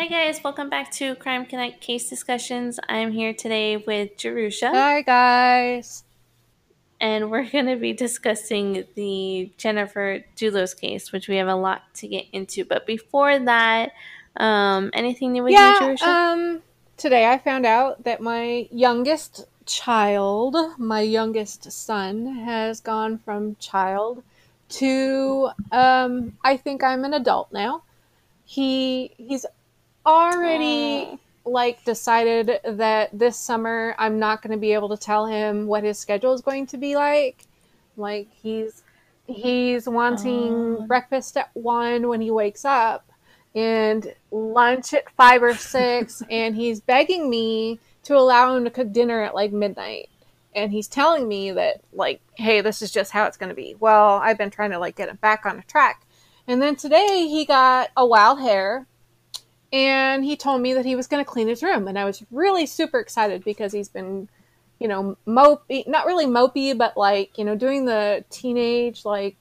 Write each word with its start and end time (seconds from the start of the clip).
Hi 0.00 0.06
guys, 0.06 0.42
welcome 0.42 0.70
back 0.70 0.90
to 0.92 1.14
Crime 1.16 1.44
Connect 1.44 1.82
Case 1.82 2.08
Discussions. 2.08 2.80
I'm 2.88 3.12
here 3.12 3.34
today 3.34 3.76
with 3.76 4.16
Jerusha. 4.16 4.70
Hi 4.70 5.02
guys. 5.02 6.04
And 7.02 7.30
we're 7.30 7.44
going 7.50 7.66
to 7.66 7.76
be 7.76 7.92
discussing 7.92 8.86
the 8.94 9.52
Jennifer 9.58 10.24
Dulos 10.36 10.74
case, 10.74 11.12
which 11.12 11.28
we 11.28 11.36
have 11.36 11.48
a 11.48 11.54
lot 11.54 11.82
to 11.96 12.08
get 12.08 12.24
into. 12.32 12.64
But 12.64 12.86
before 12.86 13.40
that, 13.40 13.92
um, 14.38 14.90
anything 14.94 15.32
new 15.32 15.42
with 15.42 15.52
yeah, 15.52 15.74
you, 15.74 15.80
Jerusha? 15.80 16.06
Um, 16.06 16.62
today 16.96 17.26
I 17.26 17.36
found 17.36 17.66
out 17.66 18.04
that 18.04 18.22
my 18.22 18.68
youngest 18.72 19.44
child, 19.66 20.56
my 20.78 21.02
youngest 21.02 21.70
son, 21.70 22.36
has 22.36 22.80
gone 22.80 23.18
from 23.18 23.56
child 23.56 24.22
to 24.70 25.50
um, 25.70 26.38
I 26.42 26.56
think 26.56 26.82
I'm 26.82 27.04
an 27.04 27.12
adult 27.12 27.52
now. 27.52 27.82
He 28.46 29.12
he's 29.18 29.44
already 30.04 31.06
Aww. 31.06 31.18
like 31.44 31.84
decided 31.84 32.60
that 32.64 33.10
this 33.18 33.36
summer 33.36 33.94
I'm 33.98 34.18
not 34.18 34.42
going 34.42 34.52
to 34.52 34.58
be 34.58 34.72
able 34.72 34.88
to 34.90 34.96
tell 34.96 35.26
him 35.26 35.66
what 35.66 35.84
his 35.84 35.98
schedule 35.98 36.32
is 36.34 36.40
going 36.40 36.66
to 36.68 36.78
be 36.78 36.96
like. 36.96 37.44
Like 37.96 38.28
he's 38.30 38.82
he's 39.26 39.88
wanting 39.88 40.52
Aww. 40.52 40.86
breakfast 40.86 41.36
at 41.36 41.50
1 41.54 42.08
when 42.08 42.20
he 42.20 42.30
wakes 42.30 42.64
up 42.64 43.10
and 43.54 44.12
lunch 44.30 44.94
at 44.94 45.10
5 45.10 45.42
or 45.42 45.54
6 45.54 46.22
and 46.30 46.54
he's 46.54 46.80
begging 46.80 47.28
me 47.28 47.78
to 48.04 48.16
allow 48.16 48.56
him 48.56 48.64
to 48.64 48.70
cook 48.70 48.92
dinner 48.92 49.22
at 49.22 49.34
like 49.34 49.52
midnight 49.52 50.08
and 50.54 50.72
he's 50.72 50.88
telling 50.88 51.28
me 51.28 51.52
that 51.52 51.80
like 51.92 52.20
hey 52.34 52.60
this 52.60 52.82
is 52.82 52.90
just 52.90 53.12
how 53.12 53.24
it's 53.26 53.36
going 53.36 53.48
to 53.48 53.54
be 53.54 53.76
well 53.78 54.16
i've 54.18 54.38
been 54.38 54.50
trying 54.50 54.70
to 54.70 54.78
like 54.78 54.96
get 54.96 55.08
him 55.08 55.16
back 55.16 55.46
on 55.46 55.58
a 55.58 55.62
track 55.62 56.02
and 56.46 56.60
then 56.60 56.76
today 56.76 57.26
he 57.28 57.44
got 57.44 57.90
a 57.96 58.06
wild 58.06 58.40
hair 58.40 58.86
and 59.72 60.24
he 60.24 60.36
told 60.36 60.60
me 60.60 60.74
that 60.74 60.84
he 60.84 60.96
was 60.96 61.06
going 61.06 61.24
to 61.24 61.30
clean 61.30 61.48
his 61.48 61.62
room 61.62 61.86
and 61.88 61.98
i 61.98 62.04
was 62.04 62.22
really 62.30 62.66
super 62.66 62.98
excited 62.98 63.44
because 63.44 63.72
he's 63.72 63.88
been 63.88 64.28
you 64.78 64.88
know 64.88 65.16
mopey 65.26 65.86
not 65.86 66.06
really 66.06 66.26
mopey 66.26 66.76
but 66.76 66.96
like 66.96 67.36
you 67.38 67.44
know 67.44 67.54
doing 67.54 67.84
the 67.84 68.24
teenage 68.30 69.04
like 69.04 69.36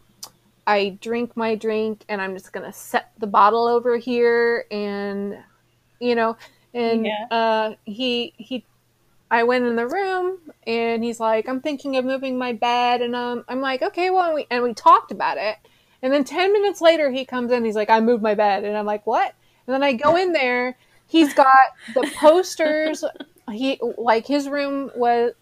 i 0.67 0.97
drink 1.02 1.36
my 1.36 1.55
drink 1.55 2.03
and 2.09 2.21
i'm 2.21 2.33
just 2.33 2.53
going 2.53 2.66
to 2.66 2.73
set 2.73 3.11
the 3.17 3.27
bottle 3.27 3.67
over 3.67 3.97
here 3.97 4.66
and 4.69 5.38
you 5.99 6.16
know 6.16 6.38
and 6.73 7.05
yeah. 7.05 7.25
uh, 7.31 7.75
he 7.86 8.33
he 8.38 8.64
I 9.31 9.43
went 9.43 9.66
in 9.66 9.75
the 9.75 9.88
room 9.88 10.39
and 10.66 11.03
he's 11.03 11.19
like, 11.19 11.47
I'm 11.47 11.61
thinking 11.61 11.97
of 11.97 12.05
moving 12.05 12.38
my 12.38 12.53
bed. 12.53 13.02
And 13.02 13.16
um, 13.16 13.45
I'm 13.47 13.61
like, 13.61 13.81
okay, 13.81 14.09
well, 14.09 14.25
and 14.25 14.36
we, 14.36 14.47
and 14.49 14.64
we 14.64 14.73
talked 14.73 15.11
about 15.11 15.38
it. 15.38 15.58
And 16.02 16.11
then 16.11 16.23
10 16.23 16.52
minutes 16.53 16.81
later, 16.81 17.11
he 17.11 17.25
comes 17.25 17.52
in, 17.52 17.66
he's 17.66 17.75
like, 17.75 17.89
I 17.89 17.99
moved 17.99 18.23
my 18.23 18.33
bed. 18.33 18.64
And 18.64 18.75
I'm 18.75 18.86
like, 18.86 19.05
what? 19.05 19.36
And 19.69 19.73
then 19.75 19.83
I 19.83 19.93
go 19.93 20.15
in 20.15 20.33
there, 20.33 20.75
he's 21.05 21.33
got 21.33 21.75
the 21.93 22.09
posters. 22.19 23.03
he 23.51 23.79
like 23.97 24.25
his 24.25 24.49
room 24.49 24.91
was 24.95 25.33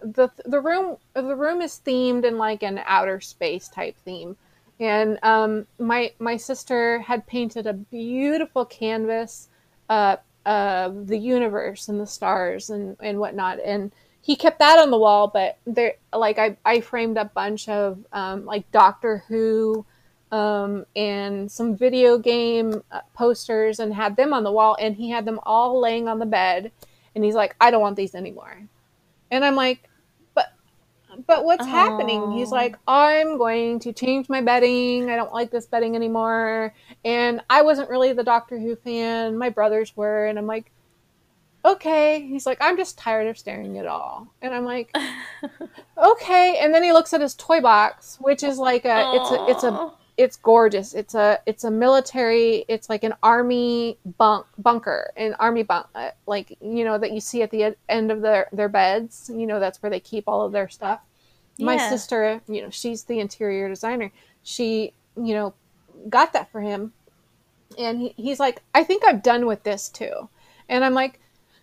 the 0.00 0.28
the 0.44 0.60
room 0.60 0.96
the 1.14 1.36
room 1.36 1.60
is 1.60 1.80
themed 1.84 2.24
in 2.24 2.36
like 2.38 2.62
an 2.62 2.80
outer 2.84 3.20
space 3.20 3.68
type 3.68 3.96
theme 4.04 4.36
and 4.78 5.18
um, 5.22 5.66
my 5.78 6.12
my 6.18 6.36
sister 6.36 6.98
had 7.00 7.26
painted 7.26 7.66
a 7.66 7.72
beautiful 7.72 8.64
canvas 8.64 9.48
uh, 9.88 10.16
of 10.44 11.06
the 11.06 11.18
universe 11.18 11.88
and 11.88 12.00
the 12.00 12.06
stars 12.06 12.70
and, 12.70 12.96
and 13.00 13.18
whatnot. 13.18 13.58
And 13.64 13.92
he 14.20 14.36
kept 14.36 14.58
that 14.58 14.78
on 14.78 14.90
the 14.90 14.98
wall, 14.98 15.28
but 15.28 15.58
there, 15.66 15.94
like 16.12 16.38
I, 16.38 16.56
I 16.64 16.80
framed 16.80 17.16
a 17.16 17.26
bunch 17.26 17.68
of 17.68 17.98
um, 18.12 18.44
like 18.44 18.70
Doctor 18.72 19.24
Who 19.28 19.86
um, 20.32 20.84
and 20.94 21.50
some 21.50 21.76
video 21.76 22.18
game 22.18 22.82
uh, 22.90 23.00
posters 23.14 23.78
and 23.78 23.94
had 23.94 24.16
them 24.16 24.32
on 24.32 24.44
the 24.44 24.52
wall. 24.52 24.76
And 24.80 24.96
he 24.96 25.10
had 25.10 25.24
them 25.24 25.40
all 25.44 25.80
laying 25.80 26.08
on 26.08 26.18
the 26.18 26.26
bed. 26.26 26.72
And 27.14 27.24
he's 27.24 27.34
like, 27.34 27.56
I 27.60 27.70
don't 27.70 27.80
want 27.80 27.96
these 27.96 28.14
anymore. 28.14 28.68
And 29.30 29.44
I'm 29.44 29.54
like, 29.54 29.88
but 31.26 31.44
what's 31.44 31.64
oh. 31.64 31.68
happening? 31.68 32.32
He's 32.32 32.50
like, 32.50 32.76
I'm 32.86 33.38
going 33.38 33.78
to 33.80 33.92
change 33.92 34.28
my 34.28 34.40
bedding. 34.40 35.10
I 35.10 35.16
don't 35.16 35.32
like 35.32 35.50
this 35.50 35.66
bedding 35.66 35.96
anymore. 35.96 36.74
And 37.04 37.40
I 37.48 37.62
wasn't 37.62 37.88
really 37.88 38.12
the 38.12 38.24
Doctor 38.24 38.58
Who 38.58 38.76
fan. 38.76 39.38
My 39.38 39.48
brothers 39.48 39.96
were. 39.96 40.26
And 40.26 40.38
I'm 40.38 40.46
like, 40.46 40.70
okay. 41.64 42.26
He's 42.26 42.44
like, 42.46 42.58
I'm 42.60 42.76
just 42.76 42.98
tired 42.98 43.28
of 43.28 43.38
staring 43.38 43.78
at 43.78 43.86
all. 43.86 44.28
And 44.42 44.54
I'm 44.54 44.64
like, 44.64 44.94
okay. 45.98 46.58
And 46.60 46.74
then 46.74 46.82
he 46.82 46.92
looks 46.92 47.12
at 47.14 47.20
his 47.20 47.34
toy 47.34 47.60
box, 47.60 48.18
which 48.20 48.42
is 48.42 48.58
like 48.58 48.84
a, 48.84 48.88
Aww. 48.88 49.20
it's 49.20 49.30
a, 49.30 49.50
it's 49.50 49.64
a, 49.64 49.92
it's 50.16 50.36
gorgeous. 50.36 50.94
It's 50.94 51.14
a, 51.14 51.40
it's 51.46 51.64
a 51.64 51.70
military, 51.70 52.64
it's 52.68 52.88
like 52.88 53.04
an 53.04 53.14
army 53.22 53.98
bunk 54.18 54.46
bunker, 54.58 55.12
an 55.16 55.34
army 55.38 55.62
bunk, 55.62 55.86
uh, 55.94 56.10
like, 56.26 56.56
you 56.60 56.84
know, 56.84 56.98
that 56.98 57.12
you 57.12 57.20
see 57.20 57.42
at 57.42 57.50
the 57.50 57.76
end 57.88 58.10
of 58.10 58.22
their, 58.22 58.48
their 58.52 58.68
beds. 58.68 59.30
You 59.34 59.46
know, 59.46 59.60
that's 59.60 59.82
where 59.82 59.90
they 59.90 60.00
keep 60.00 60.24
all 60.26 60.44
of 60.44 60.52
their 60.52 60.68
stuff 60.68 61.00
my 61.58 61.78
sister, 61.78 62.40
you 62.48 62.62
know, 62.62 62.70
she's 62.70 63.04
the 63.04 63.18
interior 63.18 63.68
designer. 63.68 64.12
She, 64.42 64.92
you 65.16 65.34
know, 65.34 65.54
got 66.08 66.32
that 66.32 66.50
for 66.50 66.60
him. 66.60 66.92
And 67.78 68.00
he, 68.00 68.14
he's 68.16 68.40
like, 68.40 68.62
I 68.74 68.84
think 68.84 69.02
I'm 69.06 69.20
done 69.20 69.46
with 69.46 69.62
this 69.62 69.88
too. 69.88 70.28
And 70.68 70.84
I'm 70.84 70.94
like, 70.94 71.20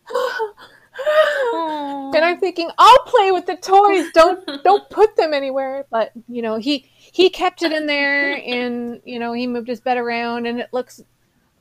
and 2.16 2.24
I'm 2.24 2.40
thinking, 2.40 2.70
I'll 2.78 3.04
play 3.06 3.32
with 3.32 3.46
the 3.46 3.56
toys. 3.56 4.06
Don't 4.14 4.64
don't 4.64 4.90
put 4.90 5.16
them 5.16 5.34
anywhere. 5.34 5.86
But 5.90 6.12
you 6.28 6.42
know, 6.42 6.58
he 6.58 6.90
he 6.98 7.30
kept 7.30 7.64
it 7.64 7.72
in 7.72 7.88
there, 7.88 8.36
and 8.36 9.02
you 9.06 9.20
know, 9.20 9.34
he 9.34 9.48
moved 9.48 9.68
his 9.68 9.82
bed 9.82 9.98
around, 9.98 10.46
and 10.46 10.60
it 10.60 10.70
looks 10.72 11.02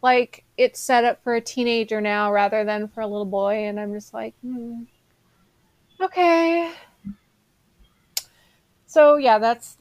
like 0.03 0.45
it's 0.57 0.81
set 0.81 1.05
up 1.05 1.23
for 1.23 1.35
a 1.35 1.41
teenager 1.41 2.01
now 2.01 2.33
rather 2.33 2.65
than 2.65 2.89
for 2.89 3.01
a 3.01 3.07
little 3.07 3.25
boy. 3.25 3.67
And 3.67 3.79
I'm 3.79 3.93
just 3.93 4.13
like, 4.13 4.35
hmm, 4.43 4.83
okay 6.01 6.73
so 8.93 9.17
yeah, 9.17 9.39
that's 9.39 9.79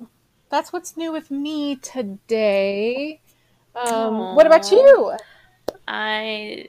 that's 0.50 0.72
what's 0.72 0.96
new 0.96 1.12
with 1.12 1.32
me 1.32 1.76
today. 1.76 3.20
Um, 3.76 4.36
what 4.36 4.48
about 4.48 4.72
you? 4.72 5.18
I, 5.86 6.66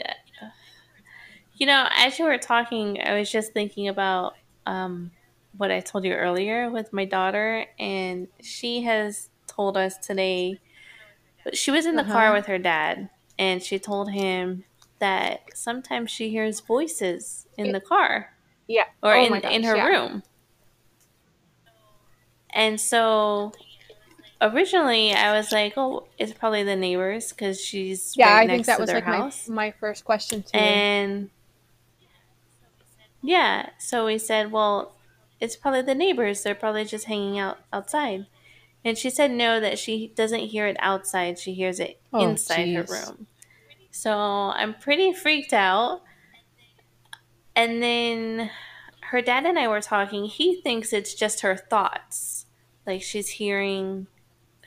you 1.63 1.67
know, 1.67 1.87
as 1.97 2.19
you 2.19 2.25
were 2.25 2.39
talking, 2.39 3.01
I 3.01 3.17
was 3.17 3.31
just 3.31 3.53
thinking 3.53 3.87
about 3.87 4.35
um, 4.67 5.13
what 5.57 5.71
I 5.71 5.79
told 5.79 6.05
you 6.05 6.13
earlier 6.13 6.69
with 6.69 6.93
my 6.93 7.05
daughter, 7.05 7.67
and 7.79 8.27
she 8.41 8.83
has 8.83 9.29
told 9.47 9.77
us 9.77 9.97
today. 9.97 10.59
She 11.53 11.71
was 11.71 11.87
in 11.87 11.95
the 11.95 12.03
uh-huh. 12.03 12.13
car 12.13 12.33
with 12.33 12.47
her 12.47 12.59
dad, 12.59 13.11
and 13.39 13.63
she 13.63 13.79
told 13.79 14.11
him 14.11 14.65
that 14.99 15.57
sometimes 15.57 16.11
she 16.11 16.31
hears 16.31 16.59
voices 16.59 17.47
in 17.57 17.71
the 17.71 17.81
car. 17.81 18.35
Yeah. 18.67 18.87
Or 19.01 19.15
oh 19.15 19.25
in, 19.25 19.41
gosh, 19.41 19.53
in 19.53 19.63
her 19.63 19.77
yeah. 19.77 19.87
room. 19.87 20.25
And 22.51 22.81
so 22.81 23.53
originally 24.41 25.13
I 25.13 25.37
was 25.37 25.53
like, 25.53 25.75
oh, 25.77 26.09
it's 26.19 26.33
probably 26.33 26.65
the 26.65 26.75
neighbors 26.75 27.31
because 27.31 27.61
she's 27.61 28.17
yeah. 28.17 28.35
Right 28.35 28.51
I 28.51 28.53
think 28.53 28.67
that 28.67 28.81
was 28.81 28.91
like 28.91 29.07
my, 29.07 29.31
my 29.47 29.71
first 29.71 30.05
question 30.05 30.43
too. 30.43 30.59
And 30.59 31.31
yeah, 33.23 33.71
so 33.79 34.07
we 34.07 34.19
said, 34.19 34.53
well, 34.53 34.95
it's 35.41 35.57
probably 35.57 35.83
the 35.83 35.95
neighbors. 35.95 36.43
They're 36.43 36.55
probably 36.55 36.85
just 36.85 37.07
hanging 37.07 37.39
out 37.39 37.59
outside. 37.73 38.27
And 38.85 38.99
she 38.99 39.11
said 39.11 39.31
no, 39.31 39.61
that 39.61 39.79
she 39.79 40.13
doesn't 40.15 40.41
hear 40.41 40.67
it 40.67 40.77
outside. 40.81 41.39
She 41.39 41.55
hears 41.55 41.79
it 41.81 42.01
oh, 42.13 42.29
inside 42.29 42.65
geez. 42.65 42.77
her 42.77 42.85
room. 43.07 43.27
So 43.91 44.13
I'm 44.13 44.75
pretty 44.75 45.13
freaked 45.13 45.53
out. 45.53 46.03
And 47.55 47.83
then 47.83 48.51
her 49.11 49.23
dad 49.23 49.45
and 49.45 49.59
I 49.59 49.69
were 49.69 49.81
talking. 49.81 50.25
He 50.25 50.61
thinks 50.63 50.93
it's 50.93 51.15
just 51.15 51.41
her 51.41 51.57
thoughts 51.57 52.47
like 52.87 53.03
she's 53.03 53.29
hearing 53.29 54.07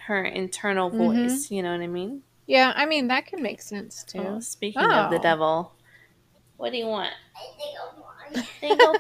her 0.08 0.24
internal 0.24 0.90
mm-hmm. 0.90 0.98
voice. 0.98 1.46
Mm-hmm. 1.46 1.54
You 1.54 1.64
know 1.64 1.72
what 1.72 1.82
I 1.82 1.88
mean? 1.88 2.22
Yeah, 2.48 2.74
I 2.76 2.86
mean 2.86 3.08
that 3.08 3.26
can 3.26 3.42
make 3.42 3.62
sense 3.62 4.04
too. 4.04 4.20
Oh, 4.20 4.40
speaking 4.40 4.84
oh. 4.84 4.92
of 4.92 5.12
the 5.12 5.20
oh. 5.20 5.22
devil, 5.22 5.74
what 6.58 6.72
do 6.72 6.78
you 6.78 6.86
want? 6.86 7.12
Think 8.34 8.82
I'll 8.82 8.94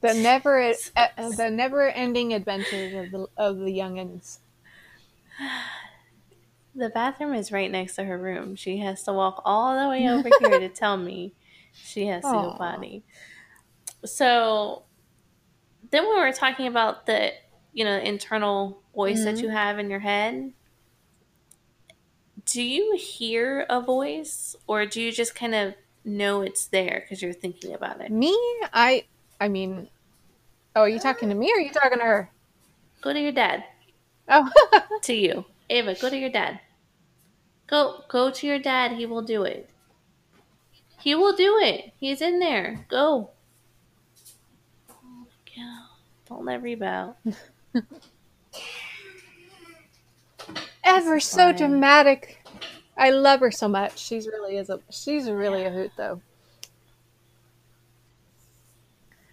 the 0.00 0.14
never 0.14 0.60
uh, 0.96 1.30
the 1.30 1.50
never 1.50 1.88
ending 1.88 2.34
adventures 2.34 2.94
of 2.94 3.10
the 3.10 3.26
of 3.36 3.58
the 3.58 3.72
youngins. 3.72 4.38
The 6.76 6.88
bathroom 6.88 7.34
is 7.34 7.52
right 7.52 7.70
next 7.70 7.94
to 7.94 8.04
her 8.04 8.18
room. 8.18 8.56
She 8.56 8.78
has 8.78 9.04
to 9.04 9.12
walk 9.12 9.42
all 9.44 9.80
the 9.80 9.88
way 9.88 10.08
over 10.08 10.28
here 10.40 10.58
to 10.58 10.68
tell 10.74 10.96
me 10.96 11.32
she 11.72 12.06
has 12.06 12.22
to 12.22 12.26
Aww. 12.26 13.02
So 14.04 14.82
then 15.92 16.02
we 16.02 16.16
were 16.16 16.32
talking 16.32 16.66
about 16.66 17.06
the 17.06 17.30
you 17.72 17.84
know 17.84 17.96
internal 17.96 18.82
voice 18.92 19.18
mm-hmm. 19.18 19.36
that 19.36 19.40
you 19.40 19.50
have 19.50 19.78
in 19.78 19.88
your 19.88 20.00
head 20.00 20.52
do 22.46 22.62
you 22.62 22.96
hear 22.96 23.66
a 23.68 23.80
voice 23.80 24.56
or 24.66 24.86
do 24.86 25.00
you 25.00 25.12
just 25.12 25.34
kind 25.34 25.54
of 25.54 25.74
know 26.04 26.42
it's 26.42 26.66
there 26.66 27.00
because 27.02 27.22
you're 27.22 27.32
thinking 27.32 27.74
about 27.74 28.00
it 28.00 28.10
me 28.10 28.36
i 28.72 29.04
i 29.40 29.48
mean 29.48 29.88
oh 30.76 30.82
are 30.82 30.88
you 30.88 30.98
talking 30.98 31.28
to 31.28 31.34
me 31.34 31.50
or 31.50 31.58
are 31.58 31.60
you 31.60 31.72
talking 31.72 31.98
to 31.98 32.04
her 32.04 32.30
go 33.00 33.12
to 33.12 33.20
your 33.20 33.32
dad 33.32 33.64
oh 34.28 34.48
to 35.02 35.14
you 35.14 35.44
ava 35.70 35.94
go 35.94 36.10
to 36.10 36.18
your 36.18 36.30
dad 36.30 36.60
Go 37.66 38.04
go 38.08 38.30
to 38.30 38.46
your 38.46 38.58
dad. 38.58 38.92
He 38.92 39.06
will 39.06 39.22
do 39.22 39.42
it. 39.42 39.70
He 41.00 41.14
will 41.14 41.34
do 41.34 41.58
it. 41.58 41.92
He's 41.98 42.20
in 42.20 42.38
there. 42.38 42.86
Go. 42.88 43.30
Yeah. 45.56 45.78
Don't 46.28 46.44
let 46.44 46.62
rebound. 46.62 47.14
Ever 50.84 51.20
so 51.20 51.52
dramatic. 51.52 52.43
I 52.96 53.10
love 53.10 53.40
her 53.40 53.50
so 53.50 53.68
much. 53.68 53.98
She's 53.98 54.26
really 54.26 54.56
is 54.56 54.70
a 54.70 54.80
she's 54.90 55.28
really 55.28 55.64
a 55.64 55.70
hoot 55.70 55.92
though. 55.96 56.20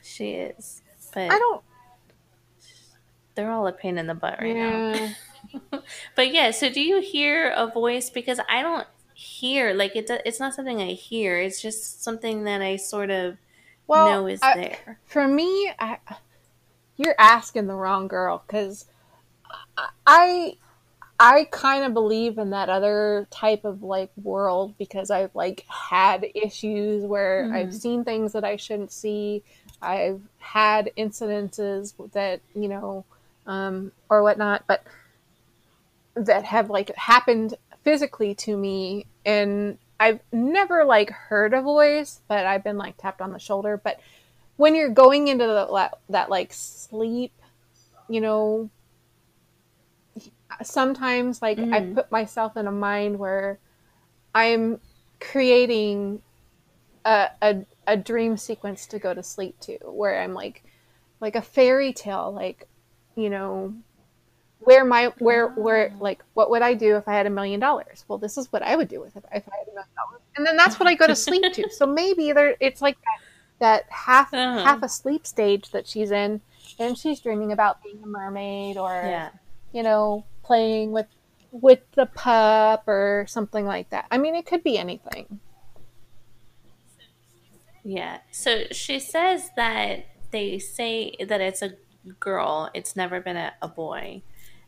She 0.02 0.32
is. 0.32 0.82
But 1.14 1.32
I 1.32 1.38
don't 1.38 1.62
they're 3.36 3.52
all 3.52 3.68
a 3.68 3.72
pain 3.72 3.98
in 3.98 4.08
the 4.08 4.16
butt 4.16 4.40
right 4.42 4.56
yeah. 4.56 5.10
now. 5.72 5.82
but 6.16 6.34
yeah, 6.34 6.52
so 6.52 6.70
do 6.70 6.82
you 6.82 7.02
hear 7.02 7.50
a 7.52 7.68
voice 7.68 8.10
because 8.10 8.40
I 8.50 8.62
don't 8.62 8.88
hear 9.14 9.74
like 9.74 9.96
it 9.96 10.10
it's 10.26 10.40
not 10.40 10.54
something 10.54 10.82
I 10.82 10.94
hear. 10.94 11.38
It's 11.38 11.62
just 11.62 12.04
something 12.04 12.44
that 12.46 12.62
I 12.62 12.76
sort 12.78 13.10
of 13.10 13.38
well, 13.88 14.08
know 14.08 14.28
is 14.28 14.42
I, 14.42 14.56
there. 14.56 15.00
For 15.06 15.28
me, 15.28 15.72
I, 15.78 15.98
you're 16.98 17.16
asking 17.20 17.68
the 17.68 17.76
wrong 17.76 18.08
girl 18.08 18.44
cuz 18.48 18.86
I 19.78 19.90
I 20.06 20.58
kind 21.52 21.84
of 21.86 21.94
believe 21.94 22.40
in 22.40 22.50
that 22.50 22.68
other 22.68 23.28
type 23.30 23.64
of 23.64 23.84
like 23.84 24.10
world 24.24 24.74
because 24.80 25.12
I've 25.12 25.36
like 25.36 25.66
had 25.68 26.26
issues 26.34 27.04
where 27.04 27.44
mm-hmm. 27.44 27.54
I've 27.54 27.76
seen 27.76 28.04
things 28.04 28.34
that 28.34 28.44
I 28.44 28.56
shouldn't 28.56 28.92
see. 28.92 29.44
I've 29.84 30.22
had 30.40 30.90
incidences 30.98 31.94
that, 32.14 32.42
you 32.56 32.68
know, 32.68 33.06
um, 33.46 33.92
or 34.10 34.24
whatnot, 34.24 34.64
but 34.66 34.84
that 36.16 36.44
have 36.44 36.72
like 36.72 36.90
happened 36.96 37.54
physically 37.84 38.34
to 38.36 38.58
me. 38.58 39.06
And 39.24 39.78
I've 40.00 40.22
never 40.32 40.86
like 40.86 41.12
heard 41.12 41.54
a 41.54 41.62
voice, 41.62 42.22
but 42.28 42.48
I've 42.48 42.64
been 42.64 42.80
like 42.80 42.98
tapped 42.98 43.22
on 43.22 43.32
the 43.32 43.38
shoulder. 43.38 43.78
But 43.78 44.00
when 44.58 44.74
you're 44.74 44.90
going 44.90 45.28
into 45.28 45.46
the, 45.46 45.92
that 46.10 46.32
like 46.32 46.52
sleep, 46.52 47.32
you 48.10 48.22
know, 48.22 48.72
sometimes 50.64 51.42
like 51.42 51.58
mm. 51.58 51.74
I 51.74 51.94
put 51.94 52.12
myself 52.12 52.58
in 52.58 52.68
a 52.68 52.72
mind 52.72 53.20
where 53.20 53.60
I'm 54.34 54.80
creating 55.20 56.22
a, 57.06 57.30
a, 57.42 57.66
a 57.88 57.98
dream 57.98 58.38
sequence 58.38 58.86
to 58.88 59.00
go 59.00 59.14
to 59.14 59.24
sleep 59.24 59.60
to 59.62 59.78
where 59.84 60.22
I'm 60.22 60.34
like 60.34 60.64
like 61.20 61.36
a 61.36 61.42
fairy 61.42 61.94
tale 61.94 62.34
like 62.34 62.68
you 63.16 63.30
know 63.30 63.74
where 64.62 64.86
my 64.86 65.12
where 65.18 65.50
where 65.50 65.94
like 66.00 66.24
what 66.34 66.50
would 66.50 66.62
I 66.62 66.74
do 66.74 66.96
if 66.96 67.08
I 67.08 67.14
had 67.14 67.26
a 67.26 67.30
million 67.30 67.60
dollars? 67.60 68.06
Well, 68.08 68.18
this 68.18 68.38
is 68.38 68.52
what 68.52 68.62
I 68.62 68.76
would 68.76 68.88
do 68.88 69.02
with 69.02 69.16
it 69.16 69.24
if 69.34 69.44
I 69.52 69.58
had 69.58 69.68
a 69.68 69.74
million 69.74 69.90
dollars, 69.96 70.22
and 70.38 70.46
then 70.46 70.56
that's 70.56 70.80
what 70.80 70.88
I 70.88 70.94
go 70.94 71.08
to 71.08 71.16
sleep 71.16 71.44
to. 71.54 71.70
So 71.72 71.86
maybe 71.86 72.32
there 72.32 72.56
it's 72.60 72.82
like 72.82 72.98
that, 73.02 73.20
that 73.60 73.92
half 73.92 74.34
uh-huh. 74.34 74.64
half 74.64 74.84
asleep 74.84 75.26
stage 75.26 75.72
that 75.72 75.88
she's 75.88 76.12
in, 76.12 76.42
and 76.80 76.98
she's 76.98 77.20
dreaming 77.20 77.52
about 77.52 77.84
being 77.84 78.02
a 78.04 78.08
mermaid 78.08 78.78
or 78.78 78.92
yeah. 78.92 79.30
you 79.74 79.84
know 79.84 80.26
playing 80.44 80.92
with 80.92 81.08
with 81.52 81.80
the 81.96 82.06
pup 82.06 82.88
or 82.88 83.26
something 83.28 83.66
like 83.66 83.90
that. 83.90 84.08
I 84.10 84.18
mean, 84.18 84.36
it 84.36 84.46
could 84.46 84.64
be 84.64 84.78
anything. 84.78 85.40
Yeah. 87.84 88.20
So 88.32 88.66
she 88.72 89.00
says 89.00 89.50
that 89.56 90.06
they 90.32 90.60
say 90.60 91.16
that 91.20 91.42
it's 91.42 91.62
a 91.62 91.74
girl. 92.20 92.70
It's 92.74 92.96
never 92.96 93.20
been 93.20 93.38
a, 93.38 93.54
a 93.62 93.68
boy. 93.68 94.24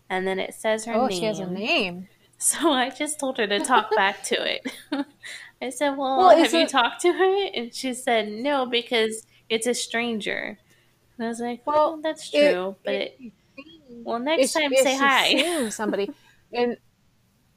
And 0.09 0.27
then 0.27 0.39
it 0.39 0.53
says 0.53 0.85
her 0.85 0.93
name 0.93 1.01
oh, 1.01 1.07
name. 1.07 1.19
she 1.19 1.25
has 1.25 1.39
a 1.39 1.45
name. 1.45 2.07
So 2.37 2.73
I 2.73 2.89
just 2.89 3.19
told 3.19 3.37
her 3.37 3.47
to 3.47 3.59
talk 3.59 3.89
back 3.95 4.21
to 4.23 4.35
it. 4.35 4.69
I 5.61 5.69
said, 5.69 5.91
Well, 5.91 6.17
well 6.17 6.37
have 6.37 6.53
you 6.53 6.67
talked 6.67 7.01
to 7.03 7.13
her? 7.13 7.47
And 7.55 7.73
she 7.73 7.93
said, 7.93 8.27
No, 8.27 8.65
because 8.65 9.25
it's 9.47 9.65
a 9.65 9.73
stranger. 9.73 10.57
And 11.17 11.25
I 11.25 11.29
was 11.29 11.39
like, 11.39 11.65
Well, 11.65 11.93
well 11.93 12.01
that's 12.01 12.29
true. 12.29 12.69
It, 12.69 12.75
but 12.83 12.93
it, 12.93 13.17
it, 13.19 13.33
well, 14.03 14.19
next 14.19 14.53
time 14.53 14.73
say 14.75 14.97
hi. 14.97 15.69
somebody, 15.69 16.09
and 16.51 16.77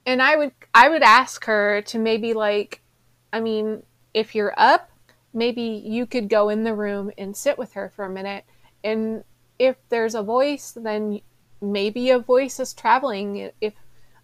and 0.04 0.22
I 0.22 0.36
would 0.36 0.52
I 0.74 0.88
would 0.88 1.02
ask 1.02 1.44
her 1.44 1.82
to 1.82 1.98
maybe 1.98 2.34
like, 2.34 2.82
I 3.32 3.40
mean, 3.40 3.82
if 4.14 4.34
you're 4.34 4.54
up, 4.56 4.90
maybe 5.32 5.62
you 5.62 6.06
could 6.06 6.28
go 6.28 6.48
in 6.48 6.64
the 6.64 6.74
room 6.74 7.10
and 7.18 7.36
sit 7.36 7.58
with 7.58 7.72
her 7.74 7.90
for 7.94 8.04
a 8.04 8.10
minute, 8.10 8.44
and 8.84 9.24
if 9.58 9.76
there's 9.88 10.14
a 10.14 10.22
voice, 10.22 10.72
then 10.72 11.20
maybe 11.60 12.10
a 12.10 12.18
voice 12.18 12.60
is 12.60 12.74
traveling. 12.74 13.50
If 13.60 13.74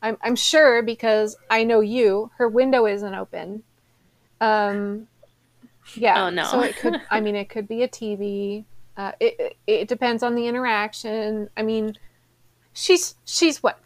I'm, 0.02 0.18
I'm 0.22 0.36
sure 0.36 0.82
because 0.82 1.36
I 1.50 1.64
know 1.64 1.80
you, 1.80 2.30
her 2.38 2.48
window 2.48 2.86
isn't 2.86 3.14
open. 3.14 3.62
Um, 4.40 5.08
yeah. 5.94 6.26
Oh 6.26 6.30
no. 6.30 6.44
so 6.44 6.60
it 6.60 6.76
could. 6.76 7.00
I 7.10 7.20
mean, 7.20 7.36
it 7.36 7.48
could 7.48 7.68
be 7.68 7.82
a 7.82 7.88
TV. 7.88 8.64
Uh, 8.96 9.12
it, 9.20 9.56
it 9.66 9.88
depends 9.88 10.22
on 10.22 10.34
the 10.34 10.46
interaction. 10.46 11.48
I 11.56 11.62
mean, 11.62 11.96
she's 12.72 13.14
she's 13.24 13.62
what 13.62 13.80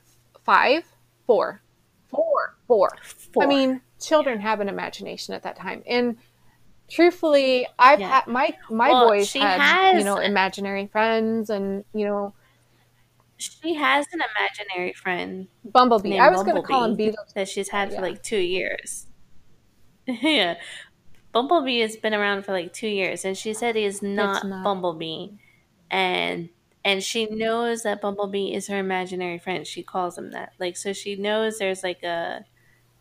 five, 0.44 0.84
four, 1.26 1.62
four, 2.08 2.56
four. 2.66 2.90
four. 3.32 3.42
I 3.42 3.46
mean, 3.46 3.80
children 4.00 4.40
have 4.40 4.60
an 4.60 4.68
imagination 4.68 5.34
at 5.34 5.42
that 5.44 5.56
time, 5.56 5.82
and 5.86 6.16
truthfully, 6.88 7.66
I've 7.78 8.00
yeah. 8.00 8.08
had 8.08 8.26
my 8.26 8.56
my 8.70 8.90
well, 8.90 9.08
boys 9.08 9.32
had 9.32 9.60
has, 9.60 9.98
you 9.98 10.04
know 10.04 10.18
imaginary 10.18 10.86
friends, 10.86 11.50
and 11.50 11.84
you 11.92 12.06
know. 12.06 12.34
She 13.38 13.74
has 13.74 14.06
an 14.14 14.20
imaginary 14.34 14.94
friend, 14.94 15.48
Bumblebee. 15.62 16.18
I 16.18 16.30
was 16.30 16.42
going 16.42 16.56
to 16.56 16.62
call 16.62 16.84
him 16.84 16.96
Beetle 16.96 17.22
that 17.34 17.46
she's 17.46 17.68
had 17.68 17.90
yeah. 17.90 17.96
for 17.96 18.02
like 18.02 18.22
two 18.22 18.38
years. 18.38 19.08
yeah, 20.06 20.54
Bumblebee 21.36 21.80
has 21.80 21.96
been 21.96 22.14
around 22.14 22.46
for 22.46 22.52
like 22.52 22.72
two 22.72 22.88
years, 22.88 23.22
and 23.26 23.36
she 23.36 23.52
said 23.52 23.76
he 23.76 23.84
is 23.84 24.00
not, 24.00 24.46
not. 24.46 24.64
Bumblebee, 24.64 25.32
and 25.90 26.48
and 26.82 27.02
she 27.02 27.26
knows 27.26 27.82
that 27.82 28.00
Bumblebee 28.00 28.54
is 28.54 28.68
her 28.68 28.78
imaginary 28.78 29.38
friend. 29.38 29.66
She 29.66 29.82
calls 29.82 30.16
him 30.16 30.30
that. 30.30 30.54
Like 30.58 30.78
so 30.78 30.94
she 30.94 31.14
knows 31.14 31.58
there's 31.58 31.82
like 31.82 32.02
a 32.02 32.46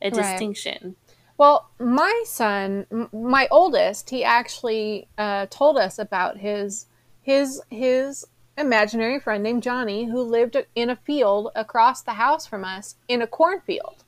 a 0.02 0.12
distinction. 0.12 0.78
Right. 0.84 1.18
Well, 1.38 1.70
my 1.80 2.24
son, 2.26 3.08
my 3.14 3.48
oldest, 3.50 4.10
he 4.10 4.26
actually 4.26 5.08
uh, 5.18 5.46
told 5.50 5.78
us 5.78 5.98
about 5.98 6.38
his 6.38 6.88
his 7.22 7.62
his 7.70 8.26
imaginary 8.58 9.18
friend 9.18 9.44
named 9.44 9.64
Johnny 9.64 10.08
who 10.08 10.22
lived 10.22 10.58
in 10.76 10.90
a 10.90 10.98
field 10.98 11.52
across 11.56 12.02
the 12.02 12.16
house 12.16 12.46
from 12.46 12.66
us 12.66 12.96
in 13.08 13.22
a 13.22 13.28
cornfield. 13.28 14.04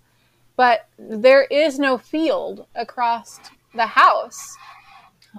But 0.57 0.89
there 0.97 1.43
is 1.43 1.79
no 1.79 1.97
field 1.97 2.65
across 2.75 3.39
the 3.77 3.87
house 3.87 4.55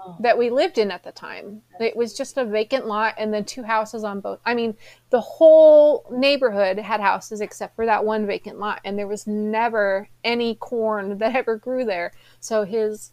oh. 0.00 0.16
that 0.20 0.38
we 0.38 0.50
lived 0.50 0.78
in 0.78 0.90
at 0.90 1.02
the 1.02 1.12
time. 1.12 1.62
It 1.80 1.96
was 1.96 2.16
just 2.16 2.38
a 2.38 2.44
vacant 2.44 2.86
lot 2.86 3.14
and 3.18 3.32
then 3.32 3.44
two 3.44 3.62
houses 3.62 4.04
on 4.04 4.20
both. 4.20 4.40
I 4.46 4.54
mean, 4.54 4.76
the 5.10 5.20
whole 5.20 6.06
neighborhood 6.10 6.78
had 6.78 7.00
houses 7.00 7.40
except 7.40 7.76
for 7.76 7.86
that 7.86 8.04
one 8.04 8.26
vacant 8.26 8.58
lot, 8.58 8.80
and 8.84 8.98
there 8.98 9.08
was 9.08 9.26
never 9.26 10.08
any 10.24 10.54
corn 10.54 11.18
that 11.18 11.36
ever 11.36 11.56
grew 11.56 11.84
there. 11.84 12.12
So 12.40 12.64
his 12.64 13.12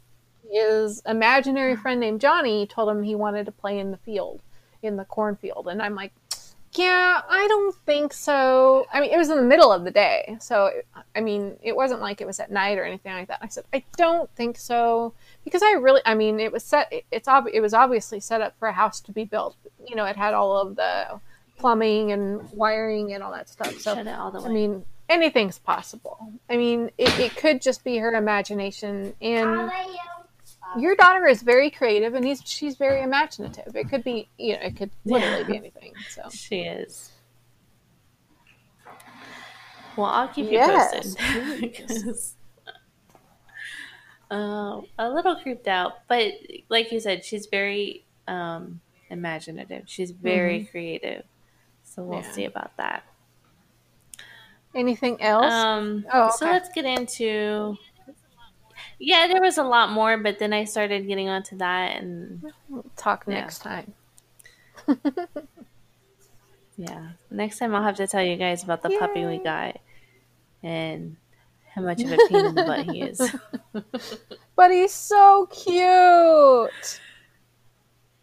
his 0.49 1.01
imaginary 1.07 1.75
friend 1.75 1.99
named 1.99 2.21
Johnny 2.21 2.67
told 2.67 2.87
him 2.87 3.01
he 3.01 3.15
wanted 3.15 3.47
to 3.47 3.51
play 3.51 3.79
in 3.79 3.89
the 3.89 3.97
field, 3.97 4.41
in 4.83 4.95
the 4.95 5.05
cornfield, 5.05 5.67
and 5.67 5.81
I'm 5.81 5.95
like, 5.95 6.13
yeah, 6.77 7.21
I 7.29 7.47
don't 7.47 7.75
think 7.85 8.13
so. 8.13 8.85
I 8.91 9.01
mean, 9.01 9.11
it 9.11 9.17
was 9.17 9.29
in 9.29 9.37
the 9.37 9.43
middle 9.43 9.71
of 9.71 9.83
the 9.83 9.91
day. 9.91 10.37
So, 10.39 10.71
I 11.15 11.21
mean, 11.21 11.57
it 11.61 11.75
wasn't 11.75 12.01
like 12.01 12.21
it 12.21 12.27
was 12.27 12.39
at 12.39 12.51
night 12.51 12.77
or 12.77 12.83
anything 12.83 13.13
like 13.13 13.27
that. 13.27 13.39
I 13.41 13.47
said, 13.47 13.65
I 13.73 13.83
don't 13.97 14.29
think 14.35 14.57
so. 14.57 15.13
Because 15.43 15.61
I 15.61 15.71
really, 15.73 16.01
I 16.05 16.15
mean, 16.15 16.39
it 16.39 16.51
was 16.51 16.63
set, 16.63 16.91
it's, 17.11 17.27
ob- 17.27 17.49
it 17.51 17.61
was 17.61 17.73
obviously 17.73 18.19
set 18.19 18.41
up 18.41 18.55
for 18.59 18.67
a 18.67 18.73
house 18.73 18.99
to 19.01 19.11
be 19.11 19.25
built. 19.25 19.55
You 19.87 19.95
know, 19.95 20.05
it 20.05 20.15
had 20.15 20.33
all 20.33 20.57
of 20.57 20.75
the 20.75 21.19
plumbing 21.57 22.11
and 22.11 22.49
wiring 22.51 23.13
and 23.13 23.23
all 23.23 23.31
that 23.31 23.49
stuff. 23.49 23.77
So, 23.79 23.93
I 23.93 24.49
mean, 24.49 24.85
anything's 25.09 25.59
possible. 25.59 26.33
I 26.49 26.57
mean, 26.57 26.91
it, 26.97 27.17
it 27.19 27.35
could 27.35 27.61
just 27.61 27.83
be 27.83 27.97
her 27.97 28.13
imagination. 28.13 29.13
And 29.21 29.71
your 30.77 30.95
daughter 30.95 31.27
is 31.27 31.41
very 31.41 31.69
creative 31.69 32.13
and 32.13 32.25
he's 32.25 32.41
she's 32.45 32.75
very 32.75 33.01
imaginative. 33.01 33.75
It 33.75 33.89
could 33.89 34.03
be 34.03 34.29
you 34.37 34.53
know, 34.53 34.61
it 34.61 34.75
could 34.75 34.91
literally 35.05 35.41
yeah. 35.41 35.47
be 35.47 35.57
anything. 35.57 35.93
So 36.09 36.23
she 36.31 36.61
is. 36.61 37.11
Well, 39.95 40.07
I'll 40.07 40.27
keep 40.27 40.47
you 40.47 40.53
yes, 40.53 41.15
posted. 41.15 42.15
uh, 44.31 44.81
a 44.99 45.09
little 45.09 45.37
creeped 45.37 45.69
out, 45.69 46.07
but 46.09 46.33
like 46.67 46.91
you 46.91 46.99
said, 46.99 47.23
she's 47.23 47.45
very 47.45 48.05
um, 48.27 48.81
imaginative. 49.09 49.83
She's 49.85 50.11
very 50.11 50.59
mm-hmm. 50.59 50.71
creative, 50.71 51.23
so 51.83 52.03
we'll 52.03 52.19
yeah. 52.19 52.31
see 52.31 52.45
about 52.45 52.75
that. 52.75 53.05
Anything 54.73 55.21
else? 55.21 55.53
Um, 55.53 56.05
oh, 56.11 56.23
okay. 56.23 56.33
so 56.39 56.45
let's 56.47 56.67
get 56.75 56.83
into 56.83 57.77
yeah, 58.99 59.27
there 59.27 59.41
was 59.41 59.57
a 59.57 59.63
lot 59.63 59.91
more, 59.91 60.17
but 60.17 60.39
then 60.39 60.53
I 60.53 60.63
started 60.63 61.07
getting 61.07 61.29
onto 61.29 61.57
that 61.57 61.97
and 61.97 62.43
we'll 62.69 62.85
talk 62.95 63.25
yeah. 63.27 63.33
next 63.33 63.59
time. 63.59 63.93
yeah, 66.77 67.09
next 67.29 67.59
time 67.59 67.75
I'll 67.75 67.83
have 67.83 67.97
to 67.97 68.07
tell 68.07 68.23
you 68.23 68.35
guys 68.35 68.63
about 68.63 68.81
the 68.83 68.89
Yay. 68.89 68.97
puppy 68.99 69.25
we 69.25 69.37
got 69.37 69.79
and 70.63 71.17
how 71.73 71.81
much 71.81 72.01
of 72.01 72.11
a 72.11 72.17
pain 72.29 72.45
in 72.45 72.55
the 72.55 72.63
butt 72.63 72.89
he 72.91 73.01
is. 73.01 73.35
but 74.55 74.71
he's 74.71 74.93
so 74.93 75.47
cute. 75.51 77.01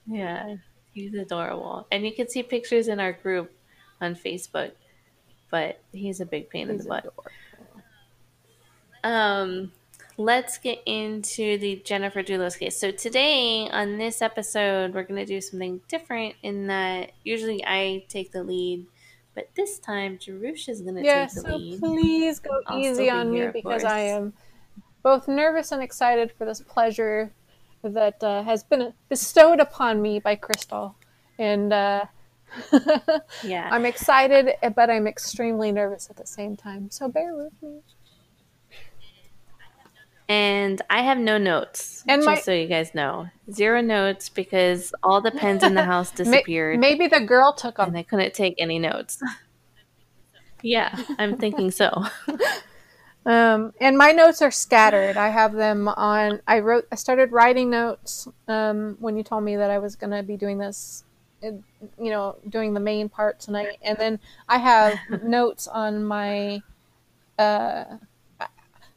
Yeah, 0.07 0.57
he's 0.93 1.15
adorable. 1.15 1.87
And 1.93 2.05
you 2.05 2.13
can 2.15 2.29
see 2.29 2.43
pictures 2.43 2.89
in 2.89 2.99
our 2.99 3.13
group 3.13 3.53
on 4.01 4.15
Facebook, 4.15 4.73
but 5.51 5.81
he's 5.93 6.21
a 6.21 6.27
big 6.27 6.49
pain 6.49 6.69
he's 6.69 6.71
in 6.71 6.79
the 6.79 6.89
butt. 6.89 7.01
Adorable. 7.01 7.25
Um, 9.05 9.73
let's 10.17 10.59
get 10.59 10.83
into 10.87 11.59
the 11.59 11.77
Jennifer 11.85 12.23
Dulos 12.23 12.59
case. 12.59 12.79
So 12.79 12.91
today 12.91 13.69
on 13.69 13.99
this 13.99 14.23
episode, 14.23 14.95
we're 14.95 15.05
going 15.05 15.21
to 15.21 15.27
do 15.27 15.41
something 15.41 15.81
different 15.89 16.35
in 16.43 16.67
that 16.67 17.13
usually 17.25 17.65
I 17.65 18.05
take 18.09 18.33
the 18.33 18.43
lead, 18.43 18.87
but 19.35 19.49
this 19.55 19.79
time 19.79 20.19
Jerusha 20.19 20.71
is 20.71 20.83
going 20.83 20.97
to 20.97 21.03
yeah, 21.03 21.27
take 21.27 21.35
the 21.35 21.41
so 21.41 21.57
lead. 21.57 21.81
Please 21.81 22.39
go 22.41 22.61
I'll 22.67 22.79
easy 22.79 23.09
on 23.09 23.31
me 23.33 23.49
because 23.49 23.85
I 23.85 24.01
am 24.01 24.35
both 25.03 25.29
nervous 25.29 25.73
and 25.73 25.83
excited 25.83 26.33
for 26.33 26.45
this 26.45 26.61
pleasure 26.61 27.33
that 27.83 28.23
uh, 28.23 28.43
has 28.45 28.63
been 28.63 28.93
bestowed 29.09 29.59
upon 29.59 30.01
me 30.01 30.21
by 30.21 30.37
Crystal, 30.37 30.95
and 31.39 31.73
uh, 31.73 32.05
yeah, 33.43 33.69
I'm 33.73 33.85
excited, 33.85 34.55
but 34.77 34.89
I'm 34.89 35.09
extremely 35.09 35.73
nervous 35.73 36.09
at 36.09 36.17
the 36.17 36.27
same 36.27 36.57
time. 36.57 36.91
So 36.91 37.09
bear 37.09 37.35
with 37.35 37.53
me 37.61 37.81
and 40.29 40.81
I 40.89 41.03
have 41.03 41.19
no 41.19 41.39
notes. 41.39 42.05
And 42.09 42.23
just 42.23 42.27
my, 42.27 42.41
so 42.41 42.53
you 42.53 42.67
guys 42.67 42.95
know, 42.95 43.29
zero 43.51 43.81
notes 43.81 44.29
because 44.29 44.95
all 45.03 45.21
the 45.21 45.31
pens 45.31 45.63
in 45.63 45.75
the 45.75 45.85
house 45.85 46.11
disappeared. 46.15 46.79
Maybe 46.79 47.07
the 47.07 47.21
girl 47.21 47.53
took 47.53 47.77
them, 47.77 47.89
and 47.89 47.99
I 47.99 48.03
couldn't 48.03 48.35
take 48.35 48.55
any 48.59 48.79
notes. 48.79 49.23
yeah, 50.63 50.97
I'm 51.19 51.37
thinking 51.37 51.71
so. 51.71 52.05
um, 53.27 53.73
and 53.81 53.99
my 53.99 54.13
notes 54.13 54.43
are 54.43 54.51
scattered. 54.51 55.17
I 55.17 55.29
have 55.29 55.53
them 55.53 55.89
on. 55.89 56.41
I 56.47 56.61
wrote. 56.61 56.87
I 56.93 56.97
started 56.97 57.33
writing 57.33 57.71
notes 57.71 58.29
um, 58.49 58.97
when 59.01 59.17
you 59.17 59.23
told 59.23 59.45
me 59.45 59.57
that 59.57 59.71
I 59.71 59.79
was 59.79 59.97
going 59.97 60.13
to 60.13 60.23
be 60.23 60.37
doing 60.37 60.59
this. 60.59 61.05
You 61.43 61.63
know, 61.99 62.37
doing 62.49 62.73
the 62.73 62.81
main 62.81 63.09
part 63.09 63.41
tonight, 63.41 63.79
and 63.83 63.99
then 63.99 64.21
I 64.49 64.59
have 64.59 64.97
notes 65.25 65.67
on 65.67 66.05
my. 66.05 66.63
Uh, 67.37 67.97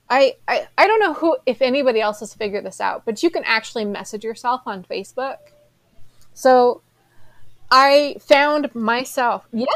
I, 0.10 0.36
I 0.48 0.68
I 0.78 0.88
don't 0.88 1.00
know 1.00 1.14
who 1.14 1.38
if 1.46 1.62
anybody 1.62 2.00
else 2.00 2.20
has 2.20 2.34
figured 2.34 2.66
this 2.66 2.80
out, 2.80 3.04
but 3.06 3.24
you 3.24 3.30
can 3.30 3.44
actually 3.44 3.86
message 3.86 4.24
yourself 4.24 4.62
on 4.66 4.84
Facebook. 4.84 5.38
So 6.34 6.82
I 7.72 8.18
found 8.20 8.74
myself. 8.76 9.48
Yes, 9.52 9.68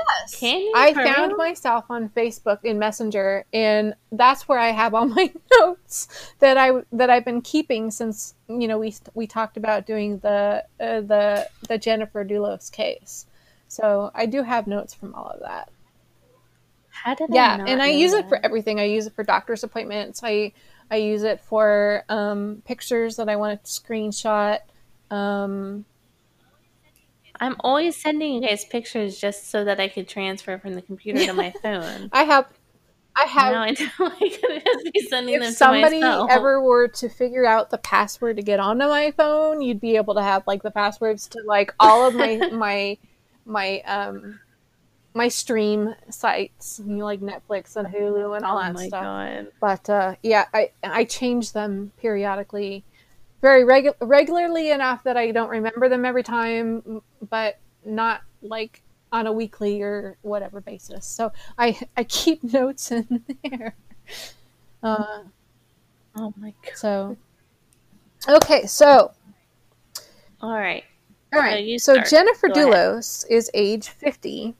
I 0.75 0.93
found 0.93 1.35
myself 1.37 1.85
on 1.89 2.09
Facebook 2.09 2.59
in 2.63 2.77
Messenger, 2.77 3.45
and 3.51 3.95
that's 4.11 4.47
where 4.47 4.59
I 4.59 4.69
have 4.69 4.93
all 4.93 5.05
my 5.19 5.33
notes 5.57 6.07
that 6.39 6.57
I 6.57 6.83
that 6.91 7.09
I've 7.09 7.25
been 7.25 7.41
keeping 7.41 7.89
since 7.89 8.35
you 8.47 8.67
know 8.67 8.77
we 8.77 8.93
we 9.15 9.25
talked 9.25 9.57
about 9.57 9.87
doing 9.87 10.19
the 10.19 10.63
uh, 10.79 11.01
the 11.01 11.49
the 11.67 11.77
Jennifer 11.77 12.23
Dulos 12.23 12.71
case. 12.71 13.25
So 13.67 14.11
I 14.13 14.25
do 14.25 14.43
have 14.43 14.67
notes 14.67 14.93
from 14.93 15.15
all 15.15 15.27
of 15.27 15.39
that. 15.41 15.69
How 17.03 17.15
did 17.15 17.29
yeah, 17.31 17.57
I 17.59 17.69
and 17.69 17.81
I 17.81 17.87
use 17.87 18.11
that? 18.11 18.25
it 18.25 18.29
for 18.29 18.43
everything. 18.43 18.79
I 18.79 18.85
use 18.85 19.07
it 19.07 19.13
for 19.13 19.23
doctor's 19.23 19.63
appointments. 19.63 20.21
I 20.23 20.53
I 20.91 20.97
use 20.97 21.23
it 21.23 21.41
for 21.41 22.03
um, 22.09 22.61
pictures 22.65 23.17
that 23.17 23.29
I 23.29 23.35
want 23.35 23.63
to 23.63 23.69
screenshot. 23.69 24.59
Um, 25.11 25.85
I'm 27.39 27.55
always 27.61 27.95
sending 27.95 28.33
you 28.33 28.41
guys 28.41 28.65
pictures 28.65 29.19
just 29.19 29.49
so 29.49 29.63
that 29.63 29.79
I 29.79 29.87
could 29.87 30.07
transfer 30.07 30.57
from 30.57 30.73
the 30.73 30.81
computer 30.81 31.25
to 31.25 31.33
my 31.33 31.53
phone. 31.63 32.09
I 32.11 32.23
have 32.23 32.47
I 33.15 33.23
have. 33.23 33.53
Now 33.53 33.61
I 33.61 33.71
know 33.79 34.11
I 34.21 34.29
could 34.29 34.63
just 34.63 34.93
be 34.93 34.99
sending 35.01 35.35
if 35.35 35.41
them. 35.41 35.49
If 35.49 35.57
somebody 35.57 36.01
ever 36.01 36.61
were 36.61 36.87
to 36.87 37.09
figure 37.09 37.45
out 37.45 37.69
the 37.69 37.77
password 37.77 38.37
to 38.37 38.43
get 38.43 38.59
onto 38.59 38.87
my 38.87 39.11
phone, 39.11 39.61
you'd 39.61 39.81
be 39.81 39.95
able 39.95 40.15
to 40.15 40.21
have 40.21 40.45
like 40.47 40.63
the 40.63 40.71
passwords 40.71 41.27
to 41.29 41.41
like 41.45 41.73
all 41.79 42.07
of 42.07 42.15
my 42.15 42.37
my 42.51 42.97
my 43.45 43.79
um 43.81 44.39
my 45.19 45.27
stream 45.27 45.93
sites, 46.09 46.79
you 46.85 46.95
know, 46.95 47.03
like 47.03 47.19
Netflix 47.19 47.75
and 47.75 47.85
Hulu 47.85 48.37
and 48.37 48.45
all 48.45 48.57
oh 48.57 48.61
that 48.61 48.79
stuff. 48.79 49.03
God. 49.03 49.47
But 49.59 49.89
uh, 49.89 50.15
yeah, 50.23 50.45
I 50.53 50.69
I 50.81 51.03
change 51.03 51.51
them 51.51 51.91
periodically, 51.97 52.85
very 53.41 53.65
regu- 53.65 53.95
regularly 53.99 54.71
enough 54.71 55.03
that 55.03 55.17
I 55.17 55.31
don't 55.31 55.49
remember 55.49 55.89
them 55.89 56.05
every 56.05 56.23
time, 56.23 57.01
but 57.29 57.59
not 57.83 58.21
like 58.41 58.81
on 59.11 59.27
a 59.27 59.33
weekly 59.33 59.81
or 59.81 60.15
whatever 60.21 60.61
basis. 60.61 61.05
So 61.05 61.33
I 61.57 61.77
I 61.97 62.05
keep 62.05 62.41
notes 62.53 62.89
in 62.89 63.25
there. 63.43 63.75
Uh, 64.81 65.23
oh 66.15 66.33
my 66.37 66.53
god. 66.63 66.77
So 66.77 67.17
okay, 68.25 68.67
so 68.67 69.11
all 70.41 70.53
right. 70.53 70.85
All 71.33 71.41
right. 71.41 71.77
So, 71.81 71.95
so 71.95 72.03
Jennifer 72.09 72.47
Go 72.47 72.53
Dulos 72.53 73.25
ahead. 73.25 73.37
is 73.37 73.51
age 73.53 73.89
50 73.89 74.55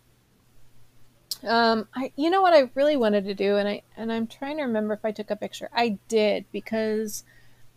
um, 1.48 1.88
I, 1.96 2.12
you 2.16 2.30
know 2.30 2.42
what 2.42 2.54
I 2.54 2.70
really 2.76 2.98
wanted 2.98 3.26
to 3.26 3.34
do, 3.34 3.58
and 3.58 3.68
I 3.68 3.82
and 3.96 4.12
I'm 4.12 4.28
trying 4.28 4.58
to 4.58 4.64
remember 4.64 4.94
if 4.94 5.06
I 5.06 5.12
took 5.12 5.32
a 5.32 5.36
picture. 5.36 5.70
I 5.74 5.98
did 6.08 6.46
because, 6.52 7.24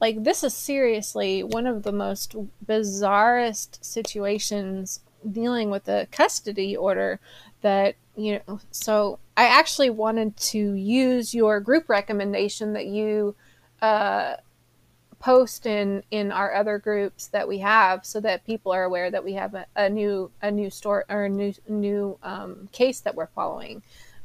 like, 0.00 0.24
this 0.24 0.42
is 0.42 0.54
seriously 0.54 1.42
one 1.42 1.66
of 1.66 1.82
the 1.82 1.92
most 1.92 2.34
bizarrest 2.64 3.84
situations 3.84 5.00
dealing 5.30 5.70
with 5.70 5.88
a 5.88 6.08
custody 6.10 6.76
order. 6.76 7.20
That 7.60 7.94
you 8.16 8.40
know, 8.46 8.60
so 8.70 9.18
I 9.36 9.44
actually 9.44 9.90
wanted 9.90 10.36
to 10.36 10.74
use 10.74 11.34
your 11.34 11.60
group 11.60 11.88
recommendation 11.88 12.72
that 12.72 12.86
you 12.86 13.36
uh, 13.80 14.36
post 15.22 15.66
in 15.66 16.02
in 16.10 16.32
our 16.32 16.52
other 16.52 16.78
groups 16.78 17.28
that 17.28 17.46
we 17.46 17.58
have 17.58 18.04
so 18.04 18.20
that 18.20 18.44
people 18.44 18.72
are 18.72 18.82
aware 18.82 19.08
that 19.10 19.24
we 19.24 19.32
have 19.34 19.54
a, 19.54 19.64
a 19.76 19.88
new 19.88 20.30
a 20.42 20.50
new 20.50 20.68
store 20.68 21.04
or 21.08 21.24
a 21.24 21.28
new 21.28 21.54
new 21.68 22.18
um, 22.22 22.68
case 22.72 23.00
that 23.00 23.14
we're 23.14 23.28
following. 23.28 23.82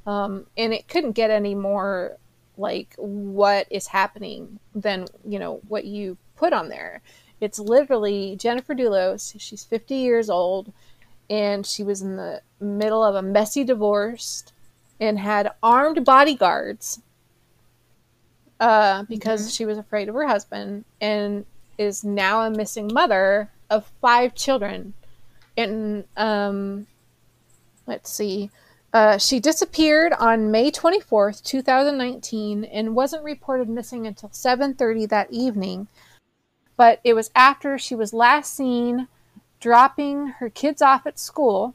Um, 0.08 0.48
and 0.58 0.74
it 0.74 0.88
couldn't 0.88 1.12
get 1.12 1.30
any 1.30 1.54
more 1.54 2.18
like 2.58 2.96
what 2.98 3.68
is 3.70 3.88
happening 3.88 4.60
than 4.74 5.06
you 5.24 5.38
know 5.38 5.62
what 5.68 5.86
you 5.86 6.18
put 6.36 6.51
on 6.51 6.70
there. 6.70 7.01
It's 7.39 7.60
literally 7.60 8.36
jennifer 8.36 8.74
dulos 8.74 9.36
she's 9.38 9.63
50 9.63 9.94
years 9.94 10.27
old 10.27 10.74
and 11.30 11.66
she 11.66 11.84
was 11.84 12.01
in 12.01 12.16
the 12.16 12.42
middle 12.60 13.04
of 13.04 13.13
a 13.13 13.22
messy 13.22 13.63
divorce 13.63 14.46
and 15.00 15.20
had 15.20 15.51
armed 15.62 16.04
bodyguards 16.04 17.01
uh, 18.59 19.03
because 19.03 19.41
mm-hmm. 19.41 19.49
she 19.49 19.65
was 19.65 19.77
afraid 19.77 20.09
of 20.09 20.15
her 20.15 20.27
husband 20.27 20.85
and 21.01 21.45
is 21.77 22.03
now 22.03 22.41
a 22.41 22.49
missing 22.49 22.89
mother 22.93 23.49
of 23.69 23.91
five 24.01 24.33
children. 24.33 24.93
And 25.55 26.05
um, 26.15 26.87
let's 27.85 28.11
see, 28.11 28.49
uh, 28.93 29.17
she 29.17 29.39
disappeared 29.39 30.13
on 30.13 30.51
May 30.51 30.71
24th, 30.71 31.43
2019, 31.43 32.63
and 32.63 32.95
wasn't 32.95 33.23
reported 33.23 33.69
missing 33.69 34.07
until 34.07 34.29
7:30 34.29 35.07
that 35.09 35.31
evening. 35.31 35.87
But 36.77 36.99
it 37.03 37.13
was 37.13 37.31
after 37.35 37.77
she 37.77 37.95
was 37.95 38.13
last 38.13 38.55
seen 38.55 39.07
dropping 39.59 40.27
her 40.39 40.49
kids 40.49 40.81
off 40.81 41.05
at 41.05 41.19
school 41.19 41.73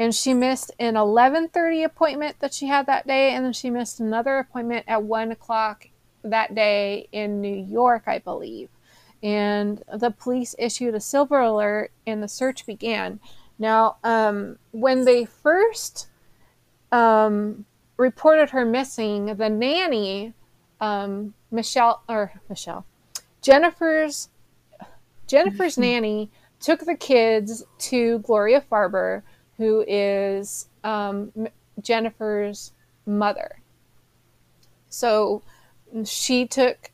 and 0.00 0.14
she 0.14 0.32
missed 0.32 0.72
an 0.78 0.94
11.30 0.94 1.84
appointment 1.84 2.40
that 2.40 2.54
she 2.54 2.66
had 2.66 2.86
that 2.86 3.06
day 3.06 3.34
and 3.34 3.44
then 3.44 3.52
she 3.52 3.68
missed 3.68 4.00
another 4.00 4.38
appointment 4.38 4.86
at 4.88 5.02
1 5.02 5.30
o'clock 5.30 5.88
that 6.24 6.54
day 6.54 7.06
in 7.12 7.40
new 7.40 7.54
york 7.54 8.04
i 8.06 8.18
believe. 8.18 8.70
And 9.22 9.82
the 9.92 10.10
police 10.10 10.54
issued 10.58 10.94
a 10.94 11.00
silver 11.00 11.38
alert 11.38 11.92
and 12.06 12.22
the 12.22 12.28
search 12.28 12.64
began. 12.64 13.20
Now 13.58 13.98
um, 14.02 14.58
when 14.70 15.04
they 15.04 15.26
first 15.26 16.08
um, 16.90 17.66
reported 17.98 18.50
her 18.50 18.64
missing 18.64 19.36
the 19.36 19.50
nanny 19.50 20.32
um, 20.80 21.34
michelle 21.50 22.02
or 22.08 22.32
michelle 22.48 22.86
jennifer's 23.42 24.30
jennifer's 25.26 25.76
nanny 25.86 26.30
took 26.58 26.86
the 26.86 26.96
kids 26.96 27.64
to 27.78 28.20
gloria 28.20 28.62
farber 28.62 29.22
who 29.60 29.84
is 29.86 30.68
um, 30.84 31.30
Jennifer's 31.82 32.72
mother. 33.04 33.60
So 34.88 35.42
she 36.06 36.46
took 36.46 36.90